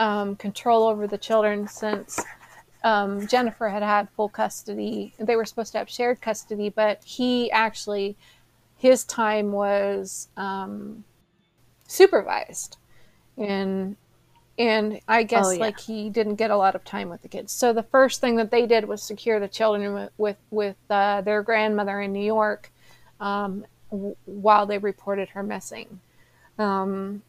um, 0.00 0.34
control 0.34 0.88
over 0.88 1.06
the 1.06 1.16
children 1.16 1.68
since 1.68 2.20
um, 2.82 3.28
Jennifer 3.28 3.68
had 3.68 3.84
had 3.84 4.10
full 4.10 4.28
custody. 4.28 5.14
They 5.20 5.36
were 5.36 5.44
supposed 5.44 5.70
to 5.72 5.78
have 5.78 5.88
shared 5.88 6.20
custody, 6.20 6.70
but 6.70 7.04
he 7.04 7.52
actually, 7.52 8.16
his 8.76 9.04
time 9.04 9.52
was 9.52 10.26
um, 10.36 11.04
supervised. 11.86 12.78
And 13.36 13.94
and 14.58 15.00
I 15.06 15.22
guess 15.22 15.46
oh, 15.46 15.50
yeah. 15.52 15.60
like 15.60 15.78
he 15.78 16.10
didn't 16.10 16.34
get 16.34 16.50
a 16.50 16.56
lot 16.56 16.74
of 16.74 16.84
time 16.84 17.08
with 17.08 17.22
the 17.22 17.28
kids. 17.28 17.52
So 17.52 17.72
the 17.72 17.84
first 17.84 18.20
thing 18.20 18.36
that 18.36 18.50
they 18.50 18.66
did 18.66 18.86
was 18.86 19.02
secure 19.02 19.38
the 19.38 19.48
children 19.48 19.94
with 19.94 20.10
with, 20.18 20.36
with 20.50 20.76
uh, 20.90 21.20
their 21.20 21.42
grandmother 21.42 22.00
in 22.00 22.12
New 22.12 22.24
York 22.24 22.72
um, 23.20 23.64
w- 23.90 24.16
while 24.24 24.66
they 24.66 24.78
reported 24.78 25.30
her 25.30 25.42
missing. 25.42 26.00
Um, 26.58 27.22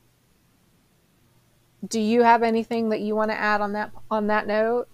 do 1.87 1.99
you 1.99 2.23
have 2.23 2.41
anything 2.41 2.89
that 2.89 2.99
you 2.99 3.15
want 3.15 3.31
to 3.31 3.37
add 3.37 3.61
on 3.61 3.73
that 3.73 3.91
on 4.09 4.27
that 4.27 4.47
note? 4.47 4.87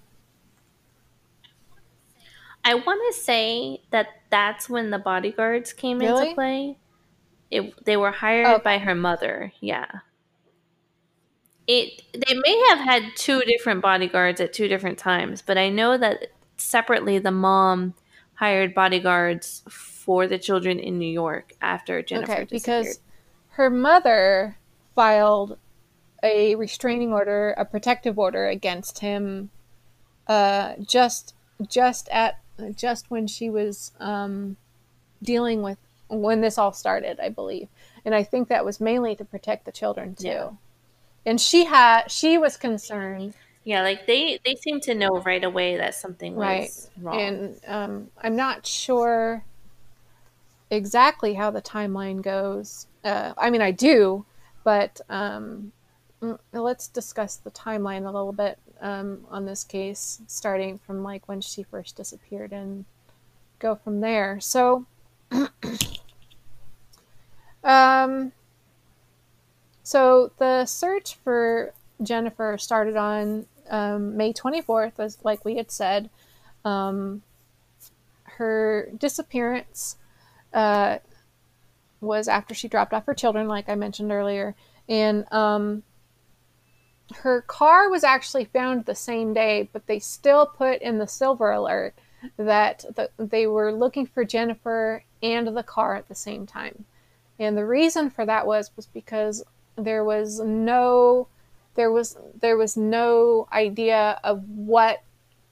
I 2.65 2.73
want 2.73 3.13
to 3.13 3.21
say 3.21 3.81
that 3.91 4.07
that's 4.29 4.67
when 4.67 4.89
the 4.89 4.97
bodyguards 4.97 5.71
came 5.71 5.99
really? 5.99 6.23
into 6.23 6.35
play. 6.35 6.77
It, 7.51 7.85
they 7.85 7.95
were 7.95 8.11
hired 8.11 8.47
okay. 8.47 8.63
by 8.63 8.77
her 8.79 8.95
mother. 8.95 9.53
Yeah. 9.61 9.85
It 11.67 12.03
they 12.13 12.35
may 12.35 12.65
have 12.69 12.79
had 12.79 13.03
two 13.15 13.41
different 13.41 13.81
bodyguards 13.81 14.39
at 14.39 14.53
two 14.53 14.67
different 14.67 14.97
times, 14.97 15.41
but 15.41 15.57
I 15.57 15.69
know 15.69 15.97
that 15.97 16.27
separately 16.57 17.19
the 17.19 17.31
mom 17.31 17.95
hired 18.35 18.73
bodyguards 18.73 19.63
for 19.69 20.27
the 20.27 20.37
children 20.37 20.77
in 20.77 20.99
New 20.99 21.11
York 21.11 21.53
after 21.61 22.01
Jennifer 22.01 22.33
okay, 22.33 22.47
because 22.49 22.99
her 23.51 23.69
mother 23.69 24.57
filed 24.93 25.57
a 26.21 26.55
restraining 26.55 27.13
order, 27.13 27.51
a 27.57 27.65
protective 27.65 28.19
order 28.19 28.47
against 28.47 28.99
him 28.99 29.49
uh, 30.27 30.73
just 30.81 31.33
just 31.67 32.09
at 32.09 32.39
just 32.75 33.09
when 33.09 33.27
she 33.27 33.49
was 33.49 33.91
um, 33.99 34.57
dealing 35.21 35.61
with 35.61 35.77
when 36.07 36.41
this 36.41 36.57
all 36.57 36.73
started, 36.73 37.19
I 37.19 37.29
believe, 37.29 37.67
and 38.03 38.13
I 38.13 38.23
think 38.23 38.49
that 38.49 38.65
was 38.65 38.79
mainly 38.79 39.15
to 39.15 39.25
protect 39.25 39.65
the 39.65 39.71
children 39.71 40.15
too. 40.15 40.27
Yeah. 40.27 40.49
And 41.25 41.41
she 41.41 41.65
had 41.65 42.07
she 42.07 42.37
was 42.37 42.57
concerned. 42.57 43.33
Yeah, 43.63 43.81
like 43.81 44.05
they 44.05 44.39
they 44.45 44.55
seem 44.55 44.79
to 44.81 44.93
know 44.93 45.21
right 45.25 45.43
away 45.43 45.77
that 45.77 45.95
something 45.95 46.35
right. 46.35 46.61
was 46.61 46.89
wrong. 47.01 47.19
And 47.19 47.59
um, 47.67 48.11
I'm 48.21 48.35
not 48.35 48.65
sure 48.65 49.43
exactly 50.69 51.33
how 51.33 51.51
the 51.51 51.61
timeline 51.61 52.21
goes. 52.21 52.87
Uh, 53.03 53.33
I 53.37 53.49
mean, 53.49 53.61
I 53.61 53.71
do, 53.71 54.25
but 54.63 55.01
um, 55.09 55.71
mm, 56.21 56.37
let's 56.53 56.87
discuss 56.87 57.37
the 57.37 57.51
timeline 57.51 58.03
a 58.03 58.11
little 58.11 58.33
bit 58.33 58.59
um, 58.81 59.25
on 59.29 59.45
this 59.45 59.63
case, 59.63 60.21
starting 60.27 60.77
from 60.77 61.03
like 61.03 61.27
when 61.27 61.41
she 61.41 61.63
first 61.63 61.95
disappeared 61.95 62.51
and 62.51 62.85
go 63.59 63.75
from 63.75 64.01
there. 64.01 64.39
So, 64.39 64.85
um, 67.63 68.31
so 69.85 70.31
the 70.39 70.65
search 70.65 71.15
for 71.23 71.71
Jennifer 72.01 72.57
started 72.57 72.97
on 72.97 73.45
um, 73.69 74.17
May 74.17 74.33
24th, 74.33 74.93
as 74.97 75.19
like 75.23 75.45
we 75.45 75.57
had 75.57 75.69
said. 75.69 76.09
Um, 76.65 77.21
her 78.23 78.89
disappearance 78.97 79.97
uh, 80.53 80.97
was 82.01 82.27
after 82.27 82.55
she 82.55 82.67
dropped 82.67 82.93
off 82.93 83.05
her 83.05 83.13
children, 83.13 83.47
like 83.47 83.69
I 83.69 83.75
mentioned 83.75 84.11
earlier, 84.11 84.55
and 84.89 85.31
um, 85.31 85.83
her 87.17 87.41
car 87.41 87.87
was 87.87 88.03
actually 88.03 88.45
found 88.45 88.85
the 88.85 88.95
same 88.95 89.35
day, 89.35 89.69
but 89.71 89.85
they 89.85 89.99
still 89.99 90.47
put 90.47 90.81
in 90.81 90.97
the 90.97 91.07
silver 91.07 91.51
alert 91.51 91.93
that 92.37 92.85
the, 92.95 93.11
they 93.19 93.45
were 93.45 93.71
looking 93.71 94.07
for 94.07 94.25
Jennifer 94.25 95.03
and 95.21 95.55
the 95.55 95.61
car 95.61 95.95
at 95.95 96.07
the 96.07 96.15
same 96.15 96.47
time. 96.47 96.85
And 97.37 97.55
the 97.55 97.65
reason 97.65 98.09
for 98.09 98.25
that 98.25 98.47
was 98.47 98.71
was 98.75 98.87
because 98.87 99.43
there 99.77 100.03
was 100.03 100.39
no 100.39 101.27
there 101.75 101.91
was 101.91 102.17
there 102.39 102.57
was 102.57 102.77
no 102.77 103.47
idea 103.51 104.19
of 104.23 104.47
what 104.47 105.03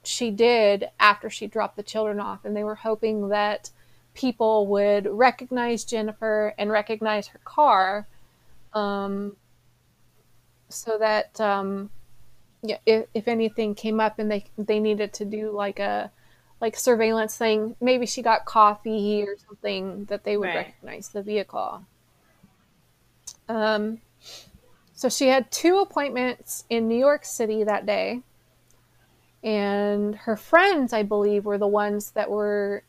she 0.02 0.30
did 0.30 0.88
after 1.00 1.28
she 1.30 1.46
dropped 1.46 1.76
the 1.76 1.82
children 1.82 2.20
off 2.20 2.44
and 2.44 2.56
they 2.56 2.64
were 2.64 2.74
hoping 2.74 3.28
that 3.28 3.70
people 4.14 4.66
would 4.66 5.06
recognize 5.06 5.84
Jennifer 5.84 6.54
and 6.58 6.70
recognize 6.70 7.28
her 7.28 7.40
car 7.44 8.06
um, 8.72 9.36
so 10.68 10.98
that 10.98 11.40
um, 11.40 11.90
yeah, 12.62 12.78
if, 12.86 13.06
if 13.14 13.28
anything 13.28 13.74
came 13.74 14.00
up 14.00 14.18
and 14.18 14.30
they 14.30 14.44
they 14.58 14.80
needed 14.80 15.12
to 15.14 15.24
do 15.24 15.50
like 15.50 15.78
a 15.78 16.10
like 16.60 16.76
surveillance 16.76 17.36
thing, 17.36 17.76
maybe 17.80 18.06
she 18.06 18.22
got 18.22 18.44
coffee 18.46 19.22
or 19.22 19.36
something 19.46 20.06
that 20.06 20.24
they 20.24 20.36
would 20.36 20.48
right. 20.48 20.56
recognize 20.56 21.08
the 21.08 21.22
vehicle. 21.22 21.84
Um, 23.48 24.00
so 24.94 25.08
she 25.08 25.28
had 25.28 25.50
two 25.50 25.78
appointments 25.78 26.64
in 26.70 26.88
New 26.88 26.98
York 26.98 27.24
City 27.24 27.64
that 27.64 27.86
day, 27.86 28.22
and 29.42 30.14
her 30.14 30.36
friends, 30.36 30.92
I 30.92 31.02
believe, 31.02 31.44
were 31.44 31.58
the 31.58 31.66
ones 31.66 32.12
that 32.12 32.30
were 32.30 32.84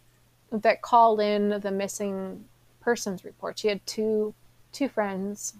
that 0.51 0.81
called 0.81 1.19
in 1.19 1.59
the 1.59 1.71
missing 1.71 2.45
persons 2.79 3.25
report. 3.25 3.59
She 3.59 3.67
had 3.67 3.85
two 3.85 4.33
two 4.71 4.87
friends 4.87 5.55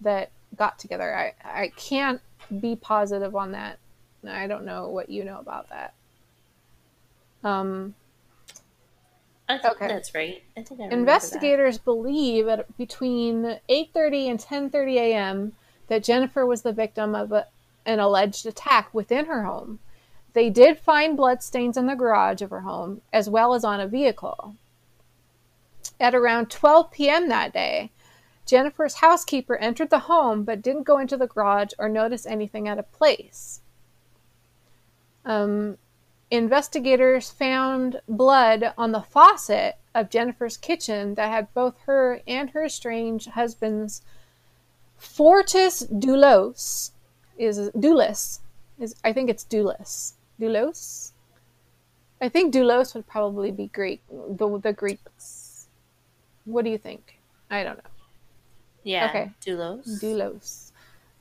that 0.00 0.30
got 0.56 0.78
together. 0.78 1.14
I 1.14 1.34
I 1.44 1.68
can't 1.76 2.20
be 2.60 2.76
positive 2.76 3.36
on 3.36 3.52
that. 3.52 3.78
I 4.26 4.46
don't 4.46 4.64
know 4.64 4.88
what 4.88 5.10
you 5.10 5.24
know 5.24 5.38
about 5.38 5.68
that. 5.68 5.94
Um, 7.44 7.94
I 9.48 9.58
think 9.58 9.76
okay. 9.76 9.88
that's 9.88 10.14
right. 10.14 10.42
I 10.56 10.62
think 10.62 10.80
I 10.80 10.84
Investigators 10.84 11.78
believe 11.78 12.48
at 12.48 12.76
between 12.76 13.58
8:30 13.68 14.30
and 14.30 14.38
10:30 14.38 14.94
a.m. 14.96 15.52
that 15.86 16.04
Jennifer 16.04 16.44
was 16.44 16.62
the 16.62 16.72
victim 16.72 17.14
of 17.14 17.32
a, 17.32 17.46
an 17.86 17.98
alleged 17.98 18.44
attack 18.44 18.92
within 18.92 19.24
her 19.24 19.44
home. 19.44 19.78
They 20.34 20.50
did 20.50 20.78
find 20.78 21.16
bloodstains 21.16 21.76
in 21.76 21.86
the 21.86 21.94
garage 21.94 22.42
of 22.42 22.50
her 22.50 22.60
home 22.60 23.00
as 23.12 23.30
well 23.30 23.54
as 23.54 23.64
on 23.64 23.80
a 23.80 23.88
vehicle. 23.88 24.54
At 25.98 26.14
around 26.14 26.50
12 26.50 26.90
p.m. 26.90 27.28
that 27.28 27.52
day, 27.52 27.90
Jennifer's 28.44 28.94
housekeeper 28.96 29.56
entered 29.56 29.90
the 29.90 30.00
home 30.00 30.44
but 30.44 30.62
didn't 30.62 30.82
go 30.84 30.98
into 30.98 31.16
the 31.16 31.26
garage 31.26 31.72
or 31.78 31.88
notice 31.88 32.26
anything 32.26 32.68
out 32.68 32.78
of 32.78 32.92
place. 32.92 33.62
Um, 35.24 35.78
investigators 36.30 37.30
found 37.30 38.00
blood 38.08 38.72
on 38.76 38.92
the 38.92 39.00
faucet 39.02 39.76
of 39.94 40.10
Jennifer's 40.10 40.56
kitchen 40.56 41.14
that 41.14 41.30
had 41.30 41.52
both 41.54 41.78
her 41.86 42.20
and 42.26 42.50
her 42.50 42.64
estranged 42.64 43.30
husband's 43.30 44.02
Fortis 44.96 45.84
Doulos 45.84 46.90
is 47.38 47.70
Doulos 47.70 48.40
is 48.78 48.96
I 49.04 49.12
think 49.12 49.30
it's 49.30 49.44
Doulos 49.44 50.14
Doulos. 50.40 51.12
I 52.20 52.28
think 52.28 52.52
Doulos 52.52 52.94
would 52.94 53.06
probably 53.06 53.50
be 53.50 53.68
Greek. 53.68 54.02
The 54.10 54.58
the 54.58 54.72
Greek. 54.72 54.98
What 56.44 56.64
do 56.64 56.70
you 56.70 56.78
think? 56.78 57.20
I 57.50 57.62
don't 57.62 57.76
know. 57.76 57.90
Yeah. 58.82 59.08
Okay. 59.08 59.30
Doulos. 59.44 60.00
Doulos. 60.02 60.72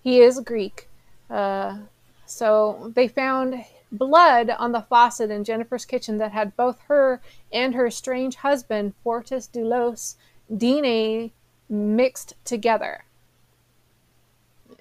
He 0.01 0.21
is 0.21 0.39
Greek. 0.39 0.89
Uh, 1.29 1.79
so 2.25 2.91
they 2.95 3.07
found 3.07 3.63
blood 3.91 4.49
on 4.49 4.71
the 4.71 4.81
faucet 4.81 5.31
in 5.31 5.43
Jennifer's 5.43 5.85
kitchen 5.85 6.17
that 6.17 6.31
had 6.31 6.55
both 6.55 6.79
her 6.87 7.21
and 7.51 7.75
her 7.75 7.87
estranged 7.87 8.39
husband, 8.39 8.93
Fortis 9.03 9.47
Dulos, 9.47 10.15
DNA 10.51 11.31
mixed 11.69 12.33
together. 12.43 13.05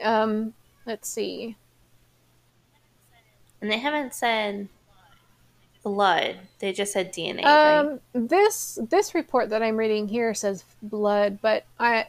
Um, 0.03 0.55
let's 0.85 1.09
see. 1.09 1.57
And 3.61 3.71
they 3.71 3.79
haven't 3.79 4.14
said 4.14 4.69
blood. 5.83 6.37
They 6.59 6.73
just 6.73 6.92
said 6.92 7.12
DNA. 7.12 7.45
Um, 7.45 7.88
right? 7.88 8.01
this 8.12 8.79
this 8.90 9.14
report 9.14 9.51
that 9.51 9.62
I'm 9.62 9.77
reading 9.77 10.09
here 10.09 10.35
says 10.35 10.64
blood, 10.83 11.38
but 11.40 11.64
I 11.79 12.07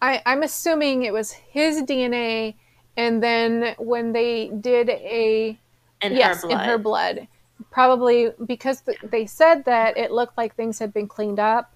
I, 0.00 0.22
I'm 0.26 0.42
assuming 0.42 1.02
it 1.02 1.12
was 1.12 1.32
his 1.32 1.82
DNA, 1.82 2.54
and 2.96 3.22
then 3.22 3.74
when 3.78 4.12
they 4.12 4.48
did 4.48 4.88
a 4.90 5.58
in 6.02 6.14
yes, 6.14 6.42
her 6.42 6.50
in 6.50 6.58
her 6.58 6.78
blood, 6.78 7.28
probably 7.70 8.30
because 8.46 8.82
the, 8.82 8.96
they 9.02 9.26
said 9.26 9.64
that 9.64 9.96
it 9.96 10.10
looked 10.10 10.36
like 10.36 10.54
things 10.54 10.78
had 10.78 10.92
been 10.92 11.08
cleaned 11.08 11.40
up. 11.40 11.74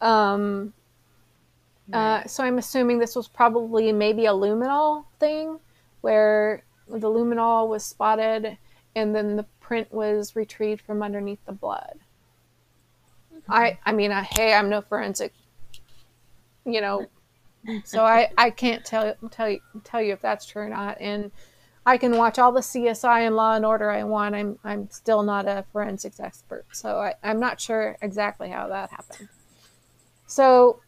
Um, 0.00 0.72
uh, 1.92 2.24
so 2.26 2.44
I'm 2.44 2.58
assuming 2.58 2.98
this 2.98 3.16
was 3.16 3.28
probably 3.28 3.92
maybe 3.92 4.26
a 4.26 4.32
luminol 4.32 5.04
thing, 5.18 5.58
where 6.00 6.62
the 6.88 7.08
luminol 7.08 7.68
was 7.68 7.84
spotted, 7.84 8.56
and 8.94 9.14
then 9.14 9.36
the 9.36 9.44
print 9.60 9.92
was 9.92 10.36
retrieved 10.36 10.82
from 10.82 11.02
underneath 11.02 11.44
the 11.46 11.52
blood. 11.52 11.98
Mm-hmm. 13.34 13.52
I 13.52 13.78
I 13.84 13.92
mean, 13.92 14.12
uh, 14.12 14.24
hey, 14.36 14.54
I'm 14.54 14.68
no 14.68 14.82
forensic, 14.82 15.32
you 16.64 16.80
know, 16.80 17.06
so 17.84 18.04
I, 18.04 18.30
I 18.38 18.50
can't 18.50 18.84
tell 18.84 19.14
tell 19.30 19.48
you 19.48 19.60
tell 19.84 20.00
you 20.02 20.12
if 20.12 20.20
that's 20.20 20.46
true 20.46 20.62
or 20.62 20.68
not. 20.68 21.00
And 21.00 21.30
I 21.86 21.96
can 21.96 22.16
watch 22.16 22.38
all 22.38 22.52
the 22.52 22.60
CSI 22.60 23.26
and 23.26 23.36
Law 23.36 23.54
and 23.54 23.64
Order 23.64 23.90
I 23.90 24.04
want. 24.04 24.34
I'm 24.34 24.58
I'm 24.62 24.90
still 24.90 25.22
not 25.22 25.46
a 25.46 25.64
forensics 25.72 26.20
expert, 26.20 26.66
so 26.72 26.98
I, 26.98 27.14
I'm 27.22 27.40
not 27.40 27.60
sure 27.60 27.96
exactly 28.02 28.50
how 28.50 28.68
that 28.68 28.90
happened. 28.90 29.28
So, 30.26 30.80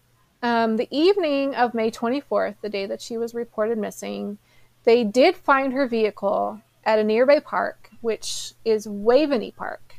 um, 0.43 0.77
the 0.77 0.89
evening 0.91 1.55
of 1.55 1.75
May 1.75 1.91
24th, 1.91 2.57
the 2.61 2.69
day 2.69 2.87
that 2.87 3.01
she 3.01 3.17
was 3.17 3.35
reported 3.35 3.79
missing, 3.79 4.39
they 4.85 5.03
did 5.03 5.37
find 5.37 5.73
her 5.73 5.87
vehicle 5.87 6.61
at 6.85 6.99
a 6.99 7.05
nearby 7.05 7.41
park, 7.41 7.91
which 8.01 8.53
is 8.65 8.87
Waveny 8.87 9.55
Park. 9.55 9.97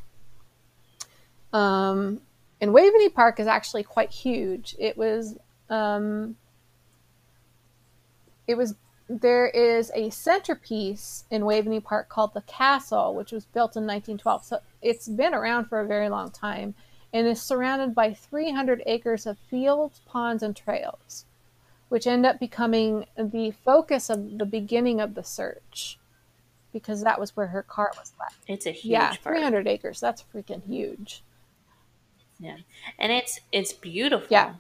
Um, 1.52 2.22
and 2.62 2.72
Waveny 2.72 3.14
Park 3.14 3.40
is 3.40 3.48
actually 3.48 3.84
quite 3.84 4.12
huge. 4.12 4.76
It 4.80 4.98
was 4.98 5.38
um, 5.70 6.36
it 8.48 8.56
was 8.56 8.76
there 9.22 9.48
is 9.48 9.92
a 9.94 10.10
centerpiece 10.10 11.26
in 11.30 11.44
Waveny 11.44 11.84
Park 11.84 12.10
called 12.10 12.34
the 12.34 12.42
Castle, 12.42 13.14
which 13.14 13.32
was 13.32 13.46
built 13.46 13.76
in 13.76 13.84
1912. 13.84 14.44
So 14.44 14.60
it's 14.82 15.08
been 15.08 15.34
around 15.34 15.66
for 15.66 15.80
a 15.80 15.88
very 15.88 16.10
long 16.10 16.32
time 16.32 16.74
and 17.14 17.28
is 17.28 17.42
surrounded 17.42 17.94
by 17.94 18.14
300 18.14 18.82
acres 18.86 19.28
of 19.28 19.38
fields, 19.38 20.02
ponds, 20.08 20.42
and 20.42 20.56
trails, 20.56 21.26
which 21.90 22.08
end 22.08 22.26
up 22.26 22.40
becoming 22.40 23.06
the 23.16 23.52
focus 23.52 24.10
of 24.10 24.40
the 24.40 24.46
beginning 24.46 25.00
of 25.00 25.14
the 25.14 25.24
search 25.24 26.00
because 26.72 27.04
that 27.04 27.20
was 27.20 27.36
where 27.36 27.48
her 27.48 27.62
car 27.62 27.92
was 27.96 28.14
left. 28.20 28.38
It's 28.48 28.66
a 28.66 28.72
huge 28.72 28.94
yeah, 28.94 29.10
park. 29.10 29.36
300 29.36 29.68
acres. 29.68 30.00
That's 30.00 30.24
freaking 30.34 30.66
huge. 30.66 31.22
Yeah, 32.40 32.58
and 32.98 33.12
it's 33.12 33.40
it's 33.52 33.72
beautiful. 33.74 34.28
Yeah. 34.30 34.56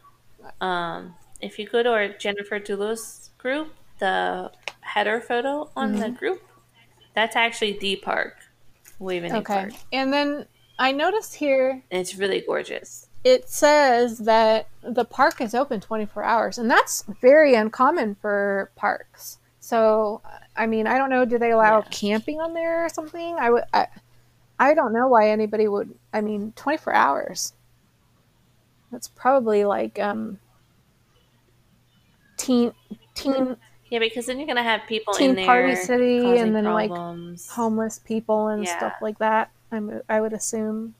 Um, 0.61 1.15
if 1.41 1.57
you 1.57 1.67
go 1.67 1.81
to 1.81 1.89
our 1.89 2.07
Jennifer 2.07 2.59
Dulos 2.59 3.29
group, 3.39 3.73
the 4.03 4.51
header 4.81 5.21
photo 5.21 5.69
on 5.77 5.93
mm-hmm. 5.93 6.01
the 6.01 6.09
group, 6.09 6.43
that's 7.15 7.37
actually 7.37 7.77
the 7.79 7.95
park, 7.95 8.35
Waveny 8.99 9.33
okay. 9.33 9.53
Park. 9.53 9.71
And 9.93 10.11
then 10.11 10.45
I 10.77 10.91
noticed 10.91 11.35
here. 11.35 11.81
And 11.89 12.01
it's 12.01 12.15
really 12.15 12.43
gorgeous. 12.45 13.07
It 13.23 13.47
says 13.47 14.17
that 14.19 14.67
the 14.81 15.05
park 15.05 15.39
is 15.39 15.55
open 15.55 15.79
24 15.79 16.21
hours, 16.21 16.57
and 16.57 16.69
that's 16.69 17.05
very 17.21 17.55
uncommon 17.55 18.15
for 18.15 18.71
parks. 18.75 19.37
So, 19.61 20.21
I 20.57 20.65
mean, 20.65 20.85
I 20.85 20.97
don't 20.97 21.09
know. 21.09 21.23
Do 21.23 21.37
they 21.37 21.51
allow 21.51 21.77
yeah. 21.77 21.87
camping 21.89 22.41
on 22.41 22.53
there 22.53 22.83
or 22.83 22.89
something? 22.89 23.37
I 23.39 23.49
would. 23.51 23.63
I, 23.73 23.87
I 24.59 24.73
don't 24.73 24.91
know 24.91 25.07
why 25.07 25.29
anybody 25.29 25.69
would. 25.69 25.95
I 26.11 26.19
mean, 26.19 26.51
24 26.57 26.93
hours. 26.93 27.53
That's 28.91 29.07
probably 29.07 29.63
like 29.63 29.97
um, 29.99 30.39
teen 32.35 32.73
teen. 33.15 33.55
Yeah, 33.89 33.99
because 33.99 34.25
then 34.25 34.37
you're 34.39 34.47
gonna 34.47 34.63
have 34.63 34.81
people 34.87 35.13
teen 35.13 35.31
in 35.31 35.35
there 35.35 35.45
party 35.45 35.75
city, 35.75 36.37
and 36.39 36.55
then 36.55 36.65
problems. 36.65 37.47
like 37.47 37.55
homeless 37.55 37.99
people 37.99 38.47
and 38.47 38.63
Yeah. 38.63 38.77
stuff 38.77 38.93
like 39.01 39.19
that. 39.19 39.51
I'm, 39.71 40.01
I 40.09 40.21
would 40.21 40.33
assume, 40.33 40.95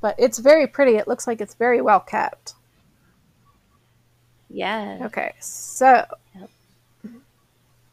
but 0.00 0.14
it's 0.18 0.38
very 0.38 0.66
pretty. 0.66 0.96
It 0.96 1.08
looks 1.08 1.26
like 1.26 1.40
it's 1.40 1.54
very 1.54 1.80
well 1.80 2.00
kept. 2.00 2.54
Yeah. 4.50 4.98
Okay, 5.02 5.32
so 5.40 6.04
Yep. 6.34 6.50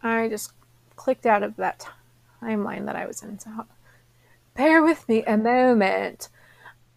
I 0.04 0.30
just 0.30 0.54
clicked 0.96 1.26
out 1.26 1.44
of 1.44 1.56
that 1.58 1.88
timeline 2.42 2.86
that 2.86 2.96
I 2.96 3.06
was 3.06 3.22
in. 3.24 3.40
So 3.40 3.66
bear 4.56 4.82
with 4.84 5.08
me 5.10 5.24
a 5.24 5.38
moment. 5.38 6.30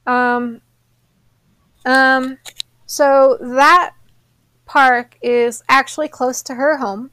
Um, 0.06 0.60
um, 1.84 2.38
so 2.86 3.36
that 3.40 3.94
park 4.68 5.16
is 5.22 5.64
actually 5.68 6.08
close 6.08 6.42
to 6.42 6.54
her 6.54 6.76
home. 6.76 7.10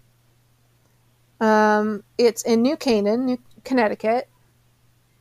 Um, 1.41 2.03
it's 2.17 2.43
in 2.43 2.61
New 2.61 2.77
Canaan, 2.77 3.25
New 3.25 3.39
Connecticut, 3.63 4.29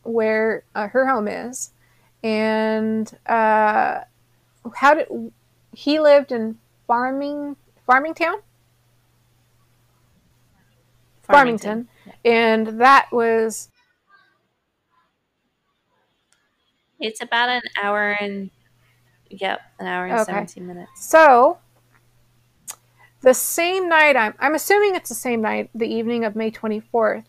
where 0.03 0.65
uh, 0.75 0.89
her 0.89 1.07
home 1.07 1.29
is. 1.29 1.71
And 2.23 3.11
uh, 3.27 4.01
how 4.75 4.95
did 4.95 5.09
he 5.73 5.99
lived 6.01 6.33
in 6.33 6.59
Farming 6.87 7.57
Farmingtown? 7.89 8.41
Farmington, 11.23 11.89
Farmington. 12.05 12.21
and 12.25 12.81
that 12.81 13.11
was 13.11 13.69
It's 17.01 17.21
about 17.23 17.49
an 17.49 17.63
hour 17.83 18.13
and 18.13 18.51
yep, 19.31 19.61
an 19.79 19.87
hour 19.87 20.07
and 20.07 20.19
Okay. 20.21 20.33
17 20.33 20.67
minutes. 20.67 20.91
So, 21.07 21.59
the 23.25 23.35
same 23.35 23.89
night, 23.89 24.17
I'm, 24.17 24.35
I'm 24.39 24.55
assuming 24.55 24.95
it's 24.95 25.09
the 25.09 25.15
same 25.15 25.41
night, 25.41 25.71
the 25.75 25.89
evening 25.89 26.25
of 26.25 26.37
May 26.37 26.51
24th, 26.51 27.25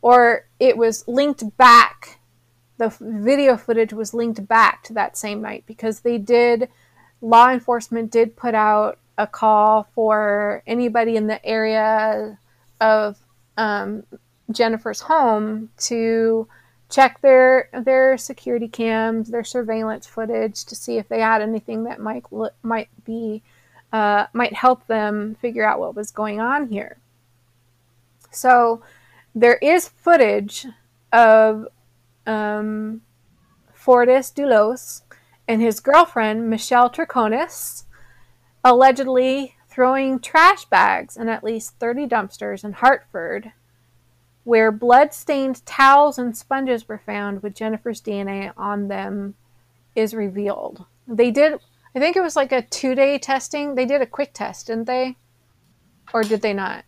or 0.00 0.46
it 0.60 0.76
was 0.76 1.06
linked 1.08 1.56
back. 1.56 2.20
The 2.78 2.96
video 3.00 3.56
footage 3.56 3.92
was 3.92 4.14
linked 4.14 4.46
back 4.46 4.82
to 4.84 4.92
that 4.94 5.16
same 5.16 5.42
night 5.42 5.64
because 5.66 6.00
they 6.00 6.18
did, 6.18 6.68
law 7.20 7.50
enforcement 7.50 8.10
did 8.10 8.36
put 8.36 8.54
out 8.54 8.98
a 9.18 9.26
call 9.26 9.88
for 9.94 10.62
anybody 10.66 11.16
in 11.16 11.26
the 11.26 11.44
area 11.44 12.38
of 12.80 13.18
um, 13.56 14.04
Jennifer's 14.50 15.00
home 15.00 15.70
to 15.78 16.46
check 16.90 17.20
their 17.22 17.68
their 17.72 18.16
security 18.16 18.68
cams, 18.68 19.30
their 19.30 19.44
surveillance 19.44 20.06
footage 20.06 20.64
to 20.64 20.76
see 20.76 20.98
if 20.98 21.08
they 21.08 21.20
had 21.20 21.42
anything 21.42 21.84
that 21.84 22.00
might 22.00 22.24
might 22.62 22.88
be 23.04 23.42
uh, 23.94 24.26
might 24.32 24.52
help 24.54 24.84
them 24.88 25.36
figure 25.40 25.64
out 25.64 25.78
what 25.78 25.94
was 25.94 26.10
going 26.10 26.40
on 26.40 26.66
here. 26.66 26.96
So 28.32 28.82
there 29.36 29.54
is 29.58 29.88
footage 29.88 30.66
of 31.12 31.68
um, 32.26 33.02
Fortis 33.72 34.32
Dulos 34.32 35.02
and 35.46 35.62
his 35.62 35.78
girlfriend 35.78 36.50
Michelle 36.50 36.90
Troconis 36.90 37.84
allegedly 38.64 39.54
throwing 39.68 40.18
trash 40.18 40.64
bags 40.64 41.16
in 41.16 41.28
at 41.28 41.44
least 41.44 41.78
30 41.78 42.08
dumpsters 42.08 42.64
in 42.64 42.72
Hartford 42.72 43.52
where 44.42 44.72
blood-stained 44.72 45.64
towels 45.64 46.18
and 46.18 46.36
sponges 46.36 46.88
were 46.88 46.98
found 46.98 47.44
with 47.44 47.54
Jennifer's 47.54 48.02
DNA 48.02 48.52
on 48.56 48.88
them 48.88 49.36
is 49.94 50.14
revealed. 50.14 50.84
They 51.06 51.30
did 51.30 51.60
I 51.94 52.00
think 52.00 52.16
it 52.16 52.22
was 52.22 52.36
like 52.36 52.52
a 52.52 52.62
2-day 52.62 53.18
testing. 53.18 53.74
They 53.74 53.86
did 53.86 54.02
a 54.02 54.06
quick 54.06 54.32
test, 54.32 54.66
didn't 54.66 54.86
they? 54.86 55.16
Or 56.12 56.22
did 56.22 56.42
they 56.42 56.52
not? 56.52 56.84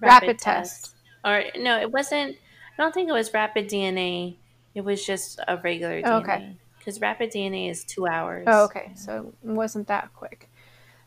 Rapid 0.00 0.38
test. 0.38 0.94
Or 1.24 1.42
no, 1.56 1.80
it 1.80 1.90
wasn't. 1.90 2.36
I 2.78 2.82
don't 2.82 2.92
think 2.92 3.08
it 3.08 3.12
was 3.12 3.32
rapid 3.32 3.68
DNA. 3.68 4.36
It 4.74 4.82
was 4.82 5.04
just 5.04 5.40
a 5.48 5.56
regular 5.56 6.02
DNA. 6.02 6.22
Okay. 6.22 6.56
Because 6.78 7.00
rapid 7.00 7.32
DNA 7.32 7.70
is 7.70 7.84
two 7.84 8.06
hours. 8.06 8.44
Oh, 8.46 8.64
okay. 8.64 8.92
So 8.94 9.32
it 9.44 9.50
wasn't 9.50 9.86
that 9.88 10.12
quick. 10.14 10.50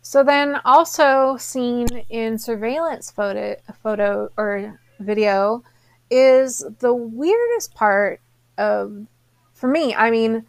So 0.01 0.23
then, 0.23 0.59
also 0.63 1.37
seen 1.37 1.87
in 2.09 2.37
surveillance 2.37 3.11
photo, 3.11 3.55
photo 3.83 4.31
or 4.37 4.79
video, 4.99 5.63
is 6.09 6.65
the 6.79 6.93
weirdest 6.93 7.75
part 7.75 8.21
of, 8.57 9.05
for 9.53 9.67
me. 9.67 9.93
I 9.93 10.09
mean, 10.09 10.45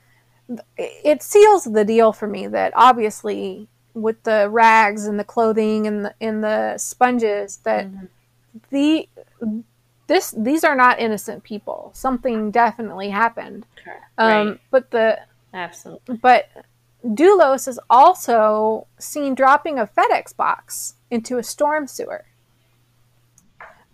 it 0.76 1.22
seals 1.22 1.64
the 1.64 1.84
deal 1.84 2.12
for 2.12 2.26
me 2.26 2.46
that 2.46 2.72
obviously 2.74 3.68
with 3.94 4.22
the 4.22 4.48
rags 4.50 5.06
and 5.06 5.18
the 5.18 5.24
clothing 5.24 5.86
and 5.86 6.04
the 6.04 6.14
and 6.20 6.42
the 6.44 6.78
sponges 6.78 7.58
that 7.64 7.86
Mm-hmm. 7.86 8.06
the 8.70 9.08
this 10.06 10.30
these 10.36 10.64
are 10.64 10.74
not 10.74 10.98
innocent 11.00 11.42
people. 11.44 11.90
Something 11.94 12.50
definitely 12.50 13.10
happened. 13.10 13.66
Correct. 13.82 14.04
Um, 14.16 14.48
right. 14.48 14.60
But 14.70 14.90
the 14.90 15.18
Absolutely. 15.52 16.16
but 16.16 16.48
Dulos 17.04 17.68
is 17.68 17.78
also 17.90 18.86
seen 18.98 19.34
dropping 19.34 19.78
a 19.78 19.86
FedEx 19.86 20.34
box 20.36 20.94
into 21.10 21.38
a 21.38 21.42
storm 21.42 21.86
sewer. 21.86 22.24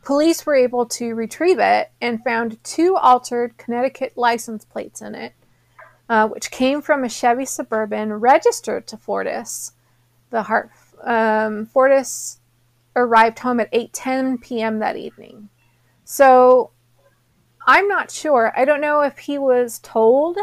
Police 0.05 0.45
were 0.47 0.55
able 0.55 0.87
to 0.87 1.15
retrieve 1.15 1.59
it 1.59 1.91
and 2.01 2.23
found 2.23 2.63
two 2.63 2.97
altered 2.97 3.57
Connecticut 3.57 4.13
license 4.17 4.65
plates 4.65 5.01
in 5.01 5.15
it, 5.15 5.33
uh, 6.09 6.29
which 6.29 6.51
came 6.51 6.83
from 6.83 7.05
a 7.05 7.09
Chevy 7.09 7.45
Suburban 7.45 8.13
registered 8.15 8.87
to 8.89 8.97
Fortis. 8.97 9.73
The 10.31 10.45
Hart 10.45 10.71
um, 11.03 11.67
Fortis 11.67 12.41
arrived 12.97 13.39
home 13.41 13.61
at 13.61 13.73
8:10 13.73 14.41
p.m. 14.41 14.79
that 14.81 14.97
evening. 14.97 15.49
So 16.05 16.71
I'm 17.67 17.89
not 17.89 18.11
sure. 18.11 18.53
I 18.57 18.65
don't 18.65 18.81
know 18.81 19.01
if 19.01 19.19
he 19.19 19.39
was 19.39 19.79
told 19.79 20.37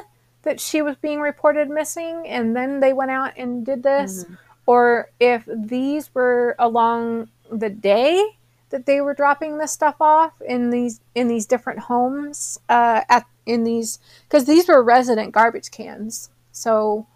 that 0.44 0.60
she 0.60 0.82
was 0.82 0.96
being 0.98 1.20
reported 1.22 1.70
missing 1.70 2.28
and 2.28 2.56
then 2.56 2.80
they 2.80 2.94
went 2.94 3.12
out 3.12 3.34
and 3.38 3.64
did 3.66 3.84
this 3.84 4.26
Mhm. 4.26 4.38
or 4.66 5.12
if 5.20 5.48
these 5.48 6.14
were 6.16 6.56
along 6.58 7.30
the 7.52 7.70
day 7.70 8.40
that 8.72 8.86
they 8.86 9.00
were 9.02 9.14
dropping 9.14 9.58
this 9.58 9.72
stuff 9.72 9.96
off 10.02 10.34
in 10.42 10.70
these 10.72 11.00
in 11.14 11.28
these 11.28 11.46
different 11.46 11.80
homes 11.80 12.60
uh, 12.70 13.02
at 13.10 13.26
in 13.46 13.64
these 13.64 14.00
because 14.24 14.46
these 14.46 14.68
were 14.68 14.84
resident 14.84 15.32
garbage 15.32 15.72
cans 15.72 16.30
so 16.52 17.08